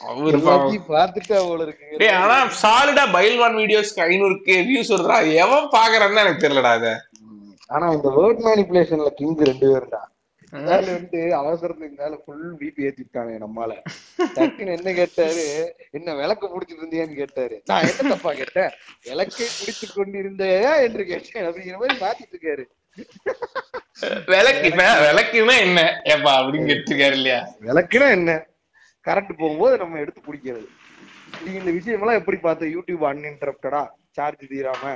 அவரு. 0.00 0.38
எல்லாத்தையும் 0.38 0.88
பார்த்துட்டு 0.88 1.34
அவ்வளவு 1.36 1.62
இருக்கு. 1.62 2.12
ஆனா 2.12 2.44
சாலிடா 2.62 3.04
பைல்வான் 3.16 3.58
வீடியோஸ்க்கு 3.60 4.04
ஐநூறுக்கு 4.06 4.56
வியூஸ் 4.70 4.92
வருதா 4.94 5.34
எவன் 5.34 5.70
பாக்குறான்னு 5.72 6.22
எனக்கு 6.24 6.48
தெரியலடா 6.48 6.72
அது. 6.80 6.92
ஆனா 7.66 7.90
இந்த 7.90 8.08
வேர்ட் 8.08 8.44
மேனிபுலேஷன்ல 8.48 9.06
கிங் 9.06 9.38
ரெண்டு 9.38 9.66
பேருடா. 9.72 10.02
மேல 10.52 10.92
வந்து 10.92 11.20
அவசரத்துக்கு 11.36 11.96
மேல 11.96 12.18
ஃபுல் 12.24 12.56
பிபி 12.58 12.82
ஏத்திட்டாங்க 12.88 13.32
நம்மால. 13.44 13.72
டக்குன்னு 14.34 14.76
என்ன 14.76 14.92
கேட்டாரு? 14.92 15.74
என்ன 15.90 16.14
விளக்கு 16.14 16.46
புடிச்சிட்டு 16.46 16.82
இருந்தியான்னு 16.82 17.14
கேட்டாரு. 17.14 17.62
நான் 17.64 17.86
என்ன 17.86 18.14
தப்பா 18.14 18.32
கேட்டேன்? 18.32 18.70
விளக்கை 19.04 19.46
பிடித்து 19.58 19.86
கொண்டிருந்தையா? 19.88 20.82
என்று 20.82 21.04
கேட்டேன். 21.04 21.44
அப்படிங்கிற 21.44 21.78
மாதிரி 21.78 21.98
மாத்திட்டு 22.00 22.34
இருக்காரு. 22.34 22.64
விளக்கு 24.32 24.66
இப்ப 24.70 24.84
விளக்குன்னா 25.06 25.54
என்ன? 25.66 25.80
ஏப்பா 26.12 26.32
அப்படின்னு 26.40 26.68
கேட்டிருக்காரு 26.70 27.16
இல்லையா? 27.20 27.40
விளக்குனா 27.66 28.08
என்ன? 28.18 28.32
கரண்ட் 29.06 29.32
போகும்போது 29.40 29.74
நம்ம 29.82 29.98
எடுத்து 30.04 30.20
பிடிக்கிறது. 30.28 30.66
நீங்க 31.42 31.58
இந்த 31.62 31.72
விஷயமெல்லாம் 31.78 32.20
எப்படி 32.20 32.38
பார்த்த 32.46 32.72
யூடியூப் 32.76 33.04
அன்இன்டரப்டடா 33.10 33.82
சார்ஜ் 34.16 34.44
தீராம? 34.52 34.94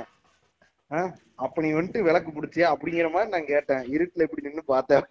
அப்ப 1.45 1.61
நீ 1.63 1.69
வந்துட்டு 1.75 1.99
விளக்கு 2.07 2.29
பிடிச்சியா? 2.31 2.67
அப்படிங்கிற 2.73 3.09
மாதிரி 3.11 3.31
நான் 3.33 3.51
கேட்டேன். 3.51 3.83
இருட்டுல 3.95 4.25
இப்படி 4.25 4.45
நின்னு 4.47 4.63
பார்த்தேன் 4.73 5.05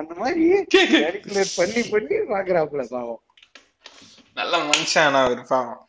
அந்த 0.00 0.12
மாதிரி 0.20 0.42
பண்ணி 1.58 1.82
பண்ணி 1.92 2.16
பாக்குறாப்புல 2.32 2.84
பாவம். 2.94 3.22
நல்ல 4.40 4.56
மனுஷன் 4.70 5.44
பாவம். 5.52 5.82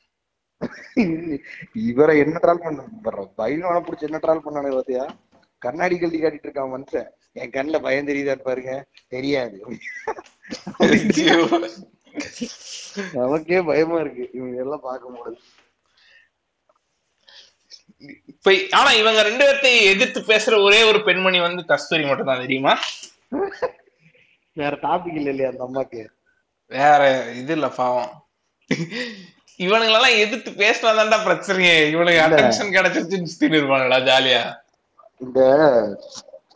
இவரை 1.90 2.14
என்ன 2.24 2.38
ட்ரால் 2.44 2.64
பண்ண 2.66 3.26
பயிலான 3.42 3.82
பிடிச்சி 3.88 4.08
என்ன 4.10 4.20
ட்ரால் 4.24 4.46
பண்ணானே 4.46 4.72
பாத்தியா? 4.76 5.04
கண்ணாடி 5.62 5.96
கழட்டி 5.98 6.20
காட்டிட்டு 6.22 6.48
இருக்கான் 6.48 6.74
மனுஷன். 6.74 7.08
என் 7.34 7.54
கண்ணுல 7.56 7.78
பயம் 7.82 8.10
தெரியுதான்னு 8.10 8.48
பாருங்க. 8.50 8.74
தெரியாது. 9.08 9.58
நமக்கே 13.14 13.62
பயமா 13.70 13.98
இருக்கு. 14.00 14.26
இவங்க 14.34 14.58
எல்லாம் 14.66 14.86
பார்க்கும்போது. 14.90 15.38
இப்ப 18.32 18.52
ஆனா 18.72 18.90
இவங்க 18.92 19.20
ரெண்டு 19.28 19.44
பேர்த்தையும் 19.46 19.88
எதிர்த்து 19.94 20.20
பேசுற 20.32 20.64
ஒரே 20.64 20.80
ஒரு 20.84 21.00
பெண்மணி 21.04 21.40
வந்து 21.40 21.62
கஸ்தூரி 21.66 22.06
மட்டும் 22.08 22.30
தான் 22.32 22.44
தெரியுமா? 22.46 22.74
வேற 24.58 24.74
டாபிக் 24.82 25.18
இல்ல 25.20 25.30
இல்லையா 25.30 25.50
அந்த 25.52 25.64
அம்மாக்கு? 25.68 26.04
வேற 26.72 27.02
இது 27.42 27.54
இல்ல 27.54 27.68
பாவம். 27.80 28.14
இவனுங்களெல்லாம் 29.60 30.20
எதிர்த்து 30.24 30.52
பேசினா 30.64 30.94
தான்டா 31.00 31.20
பிரச்சனையே. 31.28 31.76
இவனுக்கு 31.94 32.24
அட்டென்ஷன் 32.24 32.76
கிடைச்சிருச்சுன்னு 32.78 33.32
சுத்திட்டு 33.32 33.60
இருப்பானுடா 33.60 34.00
ஜாலியா 34.10 34.42
இந்த 35.22 35.40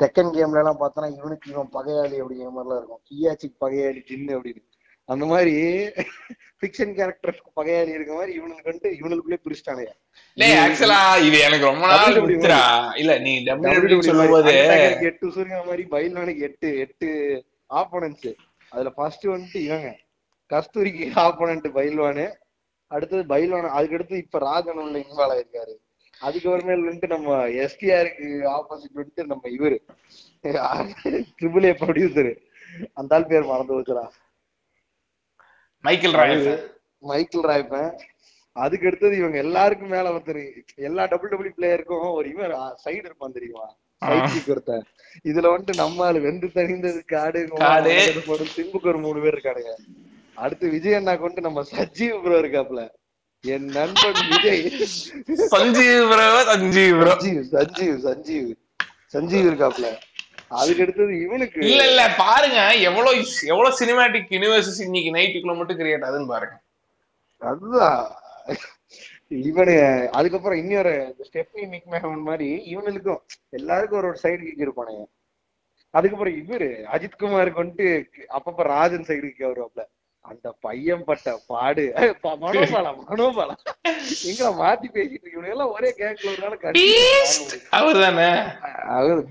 செகண்ட் 0.02 0.36
கேம்ல 0.38 0.62
எல்லாம் 0.62 0.82
பார்த்தோன்னா 0.82 1.10
இவனுக்கு 1.18 1.48
இவன் 1.54 1.72
பகையாளி 1.74 2.18
அப்படிங்கிற 2.22 2.52
மாதிரிலாம் 2.56 2.80
இருக்கும். 2.82 3.02
கியாச்சிக்கு 3.10 3.58
பகையாளி 3.64 4.02
ஜின்னு 4.10 4.36
அப்படின்னு. 4.38 4.62
அந்த 5.10 5.26
மாதிரி 5.26 5.56
ஃபிக்ஷன் 6.60 6.94
கேரக்டருக்கு 6.98 7.52
பகையாளி 7.60 7.92
இருக்க 7.98 8.12
மாதிரி 8.14 8.32
இவனுக்கு 8.40 8.72
வந்து 8.72 8.90
இவனுக்குள்ளே 9.00 9.40
பிரிச்சிட்டானுங்க. 9.46 9.94
ஆக்சுவலா 10.66 11.00
இது 11.28 11.40
எனக்கு 11.48 11.66
ரொம்ப 11.66 11.88
நாள் 11.88 12.20
குத்துரா 12.28 12.62
இல்ல 13.02 13.18
நீ 13.26 13.34
டபிள்யூ 13.48 13.98
WWE 13.98 14.08
சொல்லும்போது 14.10 14.54
எட்டு 15.10 15.32
சூரியன் 15.38 15.68
மாதிரி 15.72 15.86
பைலானுக்கு 15.96 16.46
எட்டு 16.50 16.70
எட்டு 16.86 17.10
ஆப்போனன்ஸ் 17.82 18.30
அதுல 18.72 18.90
ஃபர்ஸ்ட் 18.98 19.28
வந்துட்டு 19.34 19.60
இவங்க. 19.70 19.90
கஸ்தூரிக்கு 20.52 21.06
ஆப்போனன்ட் 21.26 21.68
பைல்வானு 21.78 22.28
அடுத்தது 22.92 23.24
பைல்வான் 23.34 23.76
அதுக்கு 23.78 23.98
அடுத்து 23.98 24.24
இப்ப 24.26 24.40
ராஜனுள்ள 24.50 24.98
இன்வால்வ் 25.06 25.36
ஆயிருக்காரு. 25.36 25.74
அதுக்கப்புறமேல் 26.22 26.86
வந்துட்டு 26.86 27.08
நம்ம 27.08 27.30
எஸ்டிஆருக்கு 27.64 28.28
ஆப்போசிட் 28.56 29.00
வந்துட்டு 29.00 29.24
நம்ம 29.26 29.50
இவரு. 29.58 29.78
ட்ரிபிள் 31.40 31.68
ஏ 31.70 31.74
ப்ரொடியூசர் 31.82 32.32
அந்த 33.00 33.16
ஆள் 33.16 33.30
பேர் 33.32 33.52
மறந்து 33.52 33.78
வச்சுடா 33.78 34.06
மைக்கேல் 35.84 36.18
ராய் 36.20 36.36
மைக்கேல் 37.04 37.48
ராய்ப்பன் 37.50 37.92
அதுக்கு 38.56 38.88
அடுத்தது 38.90 39.16
இவங்க 39.18 39.38
எல்லாருக்கும் 39.38 39.94
மேல 39.94 40.12
ஒருத்தர் 40.14 40.42
எல்லா 40.88 41.04
டபுள் 41.12 41.32
டபுள் 41.34 41.56
பிளேயருக்கும் 41.58 42.08
ஒரு 42.18 42.28
இவன் 42.34 42.54
சைடு 42.84 43.06
இருப்பான் 43.10 43.38
தெரியுமா? 43.38 43.68
ஒருத்தன். 44.48 44.84
இதுல 45.30 45.50
வந்துட்டு 45.52 45.74
நம்ம 45.82 46.06
ஆளு 46.06 46.20
வெந்து 46.26 46.48
தணிந்தது 46.56 47.02
காடு 47.14 47.42
காடு. 47.64 47.94
சிம்புக்கு 48.56 48.92
ஒரு 48.94 49.00
மூணு 49.06 49.20
பேர் 49.24 49.36
இருக்கானுங்க. 49.36 49.74
அடுத்து 50.38 50.66
விஜய் 50.76 50.98
அண்ணா 51.00 51.14
கொண்டு 51.24 51.46
நம்ம 51.48 51.64
சஜீவ் 51.72 52.18
ப்ரோ 52.24 52.40
இருக்காப்ல 52.44 52.84
என் 53.44 53.66
நண்பன் 53.66 54.14
விஜய். 54.30 54.62
சஞ்சீவ் 55.52 56.10
சஞ்சீவ் 56.10 57.00
சஞ்சீவ் 57.02 57.46
சஞ்சீவ் 57.52 57.96
சஞ்சீவ். 58.04 58.52
சஞ்சீவ் 59.14 59.48
இருக்காப்ல. 59.52 59.98
அதுக்கு 60.48 60.84
அடுத்தது 60.84 61.22
இவனுக்கு. 61.22 61.62
இல்ல 61.62 61.88
இல்ல 61.88 62.16
பாருங்க. 62.18 62.76
எவ்வளவு 62.76 63.26
எவ்வளவு 63.44 63.78
சினிமேட்டிக் 63.78 64.30
யூனிவர்சஸ் 64.30 64.82
இன்னைக்கு 64.82 65.14
நைட்டுக்குள்ள 65.14 65.56
மட்டும் 65.56 65.80
கிரியேட் 65.80 66.06
ஆகுதுன்னு 66.08 66.28
பாருங்க. 66.28 66.62
அதுதான். 67.38 68.12
இவனு 69.30 70.08
அதுக்கப்புறம் 70.08 70.58
இன்னொரு 70.58 71.16
ஸ்டெப்னி 71.32 71.68
மிக்மேகன் 71.68 72.22
மாதிரி 72.22 72.64
இவனுக்கும் 72.64 73.22
எல்லாருக்கும் 73.50 74.00
ஒரு 74.00 74.08
ஒரு 74.08 74.18
சைடு 74.24 74.44
கிக் 74.44 74.68
இருப்பானுங்க. 74.68 75.06
அதுக்கப்புறம் 75.90 76.34
இவரு 76.34 76.70
அஜித் 76.94 77.20
குமாருக்கு 77.20 77.64
வந்துட்டு 77.64 78.04
அப்பப்ப 78.30 78.62
ராஜன் 78.64 79.06
சைடு 79.08 79.32
கிக் 79.32 79.48
வருவாப்ல. 79.48 79.82
அந்த 80.30 80.48
பையன் 80.60 81.04
பட்ட 81.04 81.28
பாடு. 81.48 81.84
மனோபாலா 82.44 82.92
மனோபாலா. 83.02 83.56
எங்க 84.30 84.44
மாத்தி 84.60 84.88
பேசிட்டு 84.98 85.26
இருக்கு 85.26 85.50
எல்லாம் 85.54 85.74
ஒரே 85.74 85.90
கேங்க்ல 85.98 86.32
ஒரு 86.32 86.42
நாள் 86.44 86.58
அவர் 88.98 89.22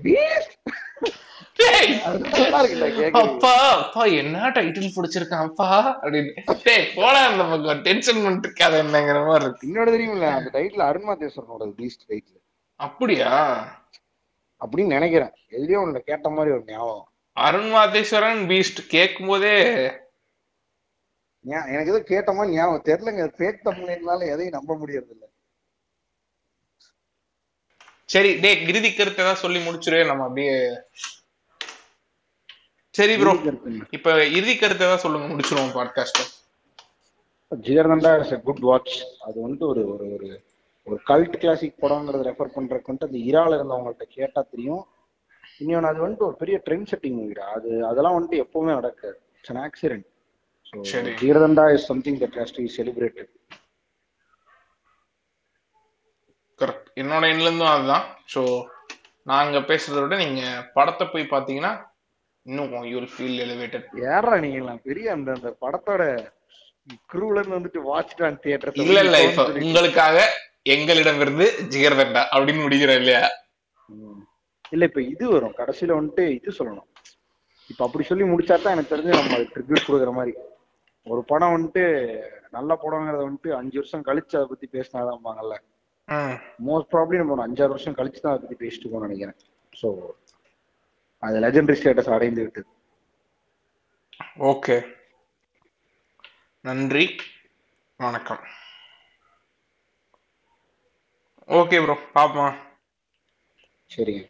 அப்பா 3.13 3.51
அப்பா 3.71 4.03
என்ன 4.21 4.49
டைட்டில் 4.49 4.93
பிடிச்சிருக்கான் 4.95 5.47
அப்பா? 5.47 5.67
அப்படின்னு. 6.03 6.31
டேய் 6.63 6.87
போடா 6.95 7.19
அந்த 7.25 7.43
பக்கம். 7.43 7.81
டென்ஷன் 7.81 8.21
பண்ணிட்டு 8.23 8.47
இருக்காத 8.49 8.79
என்னங்கிற 8.83 9.19
மாதிரி 9.27 9.45
இருக்கு. 9.45 9.67
இன்னொரு 9.67 9.91
தெரியுமில்ல 9.95 10.29
அந்த 10.37 10.49
டைட்டில் 10.59 10.87
அருண்மாதேஸ்வரனோட 10.89 11.67
பீஸ்ட் 11.79 12.07
டைட்டில் 12.09 12.39
அப்படியா? 12.79 13.31
அப்படின்னு 14.61 14.95
நினைக்கிறேன். 14.97 15.33
எதுலயோ 15.51 15.81
ஒண்ணு 15.83 15.99
கேட்ட 15.99 16.29
மாதிரி 16.29 16.55
ஒரு 16.55 16.63
ஞாபகம். 16.67 17.07
அருண் 17.37 17.69
மாதேஸ்வரன் 17.73 18.41
பீஸ்ட் 18.51 18.81
கேட்கும் 18.87 19.27
போதே 19.27 19.55
எனக்கு 21.75 21.91
ஏதோ 21.93 22.01
கேட்ட 22.11 22.31
மாதிரி 22.37 22.55
ஞாபகம் 22.55 22.87
தெரியலங்க. 22.89 23.23
ஃபேக் 23.37 23.65
தமிழ்னால 23.67 24.27
எதையும் 24.33 24.57
நம்ப 24.57 24.75
முடியறது 24.81 25.13
இல்ல 25.15 25.25
சரி 28.13 28.31
டே 28.43 28.49
இறுதி 28.69 28.89
கருத்தை 28.93 29.23
தான் 29.25 29.41
சொல்லி 29.41 29.59
முடிச்சிரு. 29.65 29.99
நம்ம 30.09 30.25
அப்படியே 30.27 30.55
சரி 32.95 33.13
ப்ரோ 33.19 33.33
இப்ப 33.97 34.15
இறுதி 34.37 34.55
கருத்தை 34.55 34.85
தான் 34.87 35.03
சொல்லுங்க. 35.03 35.27
முடிச்சிருவோம் 35.33 35.75
podcast 35.79 36.21
Jigarthanda 37.51 38.11
is 38.21 38.33
good 38.47 38.63
watch 38.69 38.95
அது 39.27 39.37
வந்துட்டு 39.43 39.67
ஒரு 39.71 39.81
ஒரு 39.93 40.05
ஒரு 40.15 40.29
ஒரு 40.87 40.97
கல்ட் 41.09 41.39
கிளாசிக் 41.41 41.81
படம்ங்கிறத 41.83 42.25
ரெஃபர் 42.27 42.55
பண்றதுக்கு 42.55 42.89
வந்துட்டு 42.89 43.09
அந்த 43.09 43.19
இரால 43.31 43.57
இருந்தவங்கள்ட்ட 43.57 44.05
கேட்டா 44.17 44.41
தெரியும். 44.53 44.83
இன்னொன்று 45.63 45.89
அது 45.91 45.99
வந்துட்டு 46.05 46.27
ஒரு 46.29 46.37
பெரிய 46.43 46.57
ட்ரெண்ட் 46.65 46.89
செட்டிங் 46.91 47.17
மூவிடா 47.19 47.47
அது 47.57 47.69
அதெல்லாம் 47.89 48.17
வந்துட்டு 48.17 48.41
எப்பவுமே 48.45 48.71
நடக்காது. 48.79 49.17
இட்ஸ் 49.37 49.61
ஆக்சிடென்ட் 49.67 50.07
ஸோ 50.73 50.81
சரி. 50.91 51.11
Jigarthanda 51.19 51.63
is 51.75 51.87
something 51.89 52.19
that 52.21 52.37
has 52.39 52.55
to 52.55 52.65
celebrated 52.75 53.31
correct 56.59 56.89
என்னோட 57.01 57.23
எண்ட்ல 57.31 57.47
இருந்தும் 57.47 57.73
அதுதான் 57.73 58.03
ஸோ 58.33 58.41
நாங்க 59.25 59.57
பேசுறத 59.69 60.01
விட 60.03 60.15
நீங்க 60.23 60.43
படத்தை 60.75 61.05
போய் 61.07 61.31
பாத்தீங்கன்னா 61.33 61.71
இன்னும் 62.45 62.85
யூ 62.91 62.99
ஃபீல் 63.13 63.41
எலிவேட்டட் 63.45 63.87
ஏறா 64.11 64.35
நீங்களாம் 64.45 64.85
பெரிய 64.87 65.07
அந்த 65.15 65.31
அந்த 65.37 65.49
படத்தோட 65.63 66.03
குரூல 67.11 67.39
இருந்து 67.39 67.57
வந்துட்டு 67.57 67.81
வாட்ச் 67.89 68.13
தியேட்டர் 68.43 68.79
இல்ல 68.83 68.99
இல்ல. 69.05 69.17
இப்ப 69.27 69.43
உங்களுக்காக 69.61 70.15
எங்களிடமிருந்து 70.73 71.45
ஜிகர்தண்டா 71.73 72.21
அப்படின்னு 72.33 72.63
முடிக்கிறோம் 72.63 72.99
இல்லையா? 73.01 73.21
இல்ல 74.71 74.83
இப்ப 74.89 75.01
இது 75.13 75.25
வரும். 75.33 75.55
கடைசியில 75.59 75.97
வந்துட்டு 75.97 76.23
இது 76.37 76.57
சொல்லணும். 76.59 76.87
இப்ப 77.69 77.81
அப்படி 77.85 78.03
சொல்லி 78.09 78.25
முடிச்சா 78.31 78.55
தான் 78.57 78.75
எனக்கு 78.75 78.93
தெரிஞ்சு 78.93 79.19
நம்ம 79.19 79.39
ட்ரிபியூட் 79.53 79.87
கொடுக்குற 79.87 80.11
மாதிரி. 80.17 80.33
ஒரு 81.07 81.21
படம் 81.23 81.53
வந்துட்டு 81.55 81.83
நல்ல 82.49 82.71
படங்கிறத 82.81 83.21
வந்துட்டு 83.27 83.51
அஞ்சு 83.59 83.77
வருஷம் 83.79 84.07
கழிச்சு 84.07 84.35
அதை 84.39 84.47
பத்தி 84.49 84.67
பேசினாதான்பாங்கல்ல 84.75 85.55
மோஸ்ட் 86.67 86.91
ப்ராப்ளி 86.93 87.19
நம்ம 87.19 87.35
ஒரு 87.35 87.43
அஞ்சாறு 87.45 87.73
வருஷம் 87.75 87.97
கழிச்சு 87.99 88.21
தான் 88.23 88.33
அதை 88.33 88.41
பத்தி 88.41 88.57
பேசிட்டு 88.63 88.83
இருக்கோம்னு 88.83 89.07
நினைக்கிறேன். 89.09 89.37
ஸோ 89.81 89.89
அது 91.23 91.37
லெஜெண்டரி 91.45 91.77
ஸ்டேட்டஸ் 91.79 92.13
அடைந்து 92.15 92.43
விட்டது 92.45 92.69
ஓகே 94.51 94.75
நன்றி. 96.65 97.05
வணக்கம். 97.99 98.43
ஓகே 101.49 101.77
ப்ரோ 101.83 101.95
பாப்போம். 102.17 102.55
சரிங்க. 103.91 104.23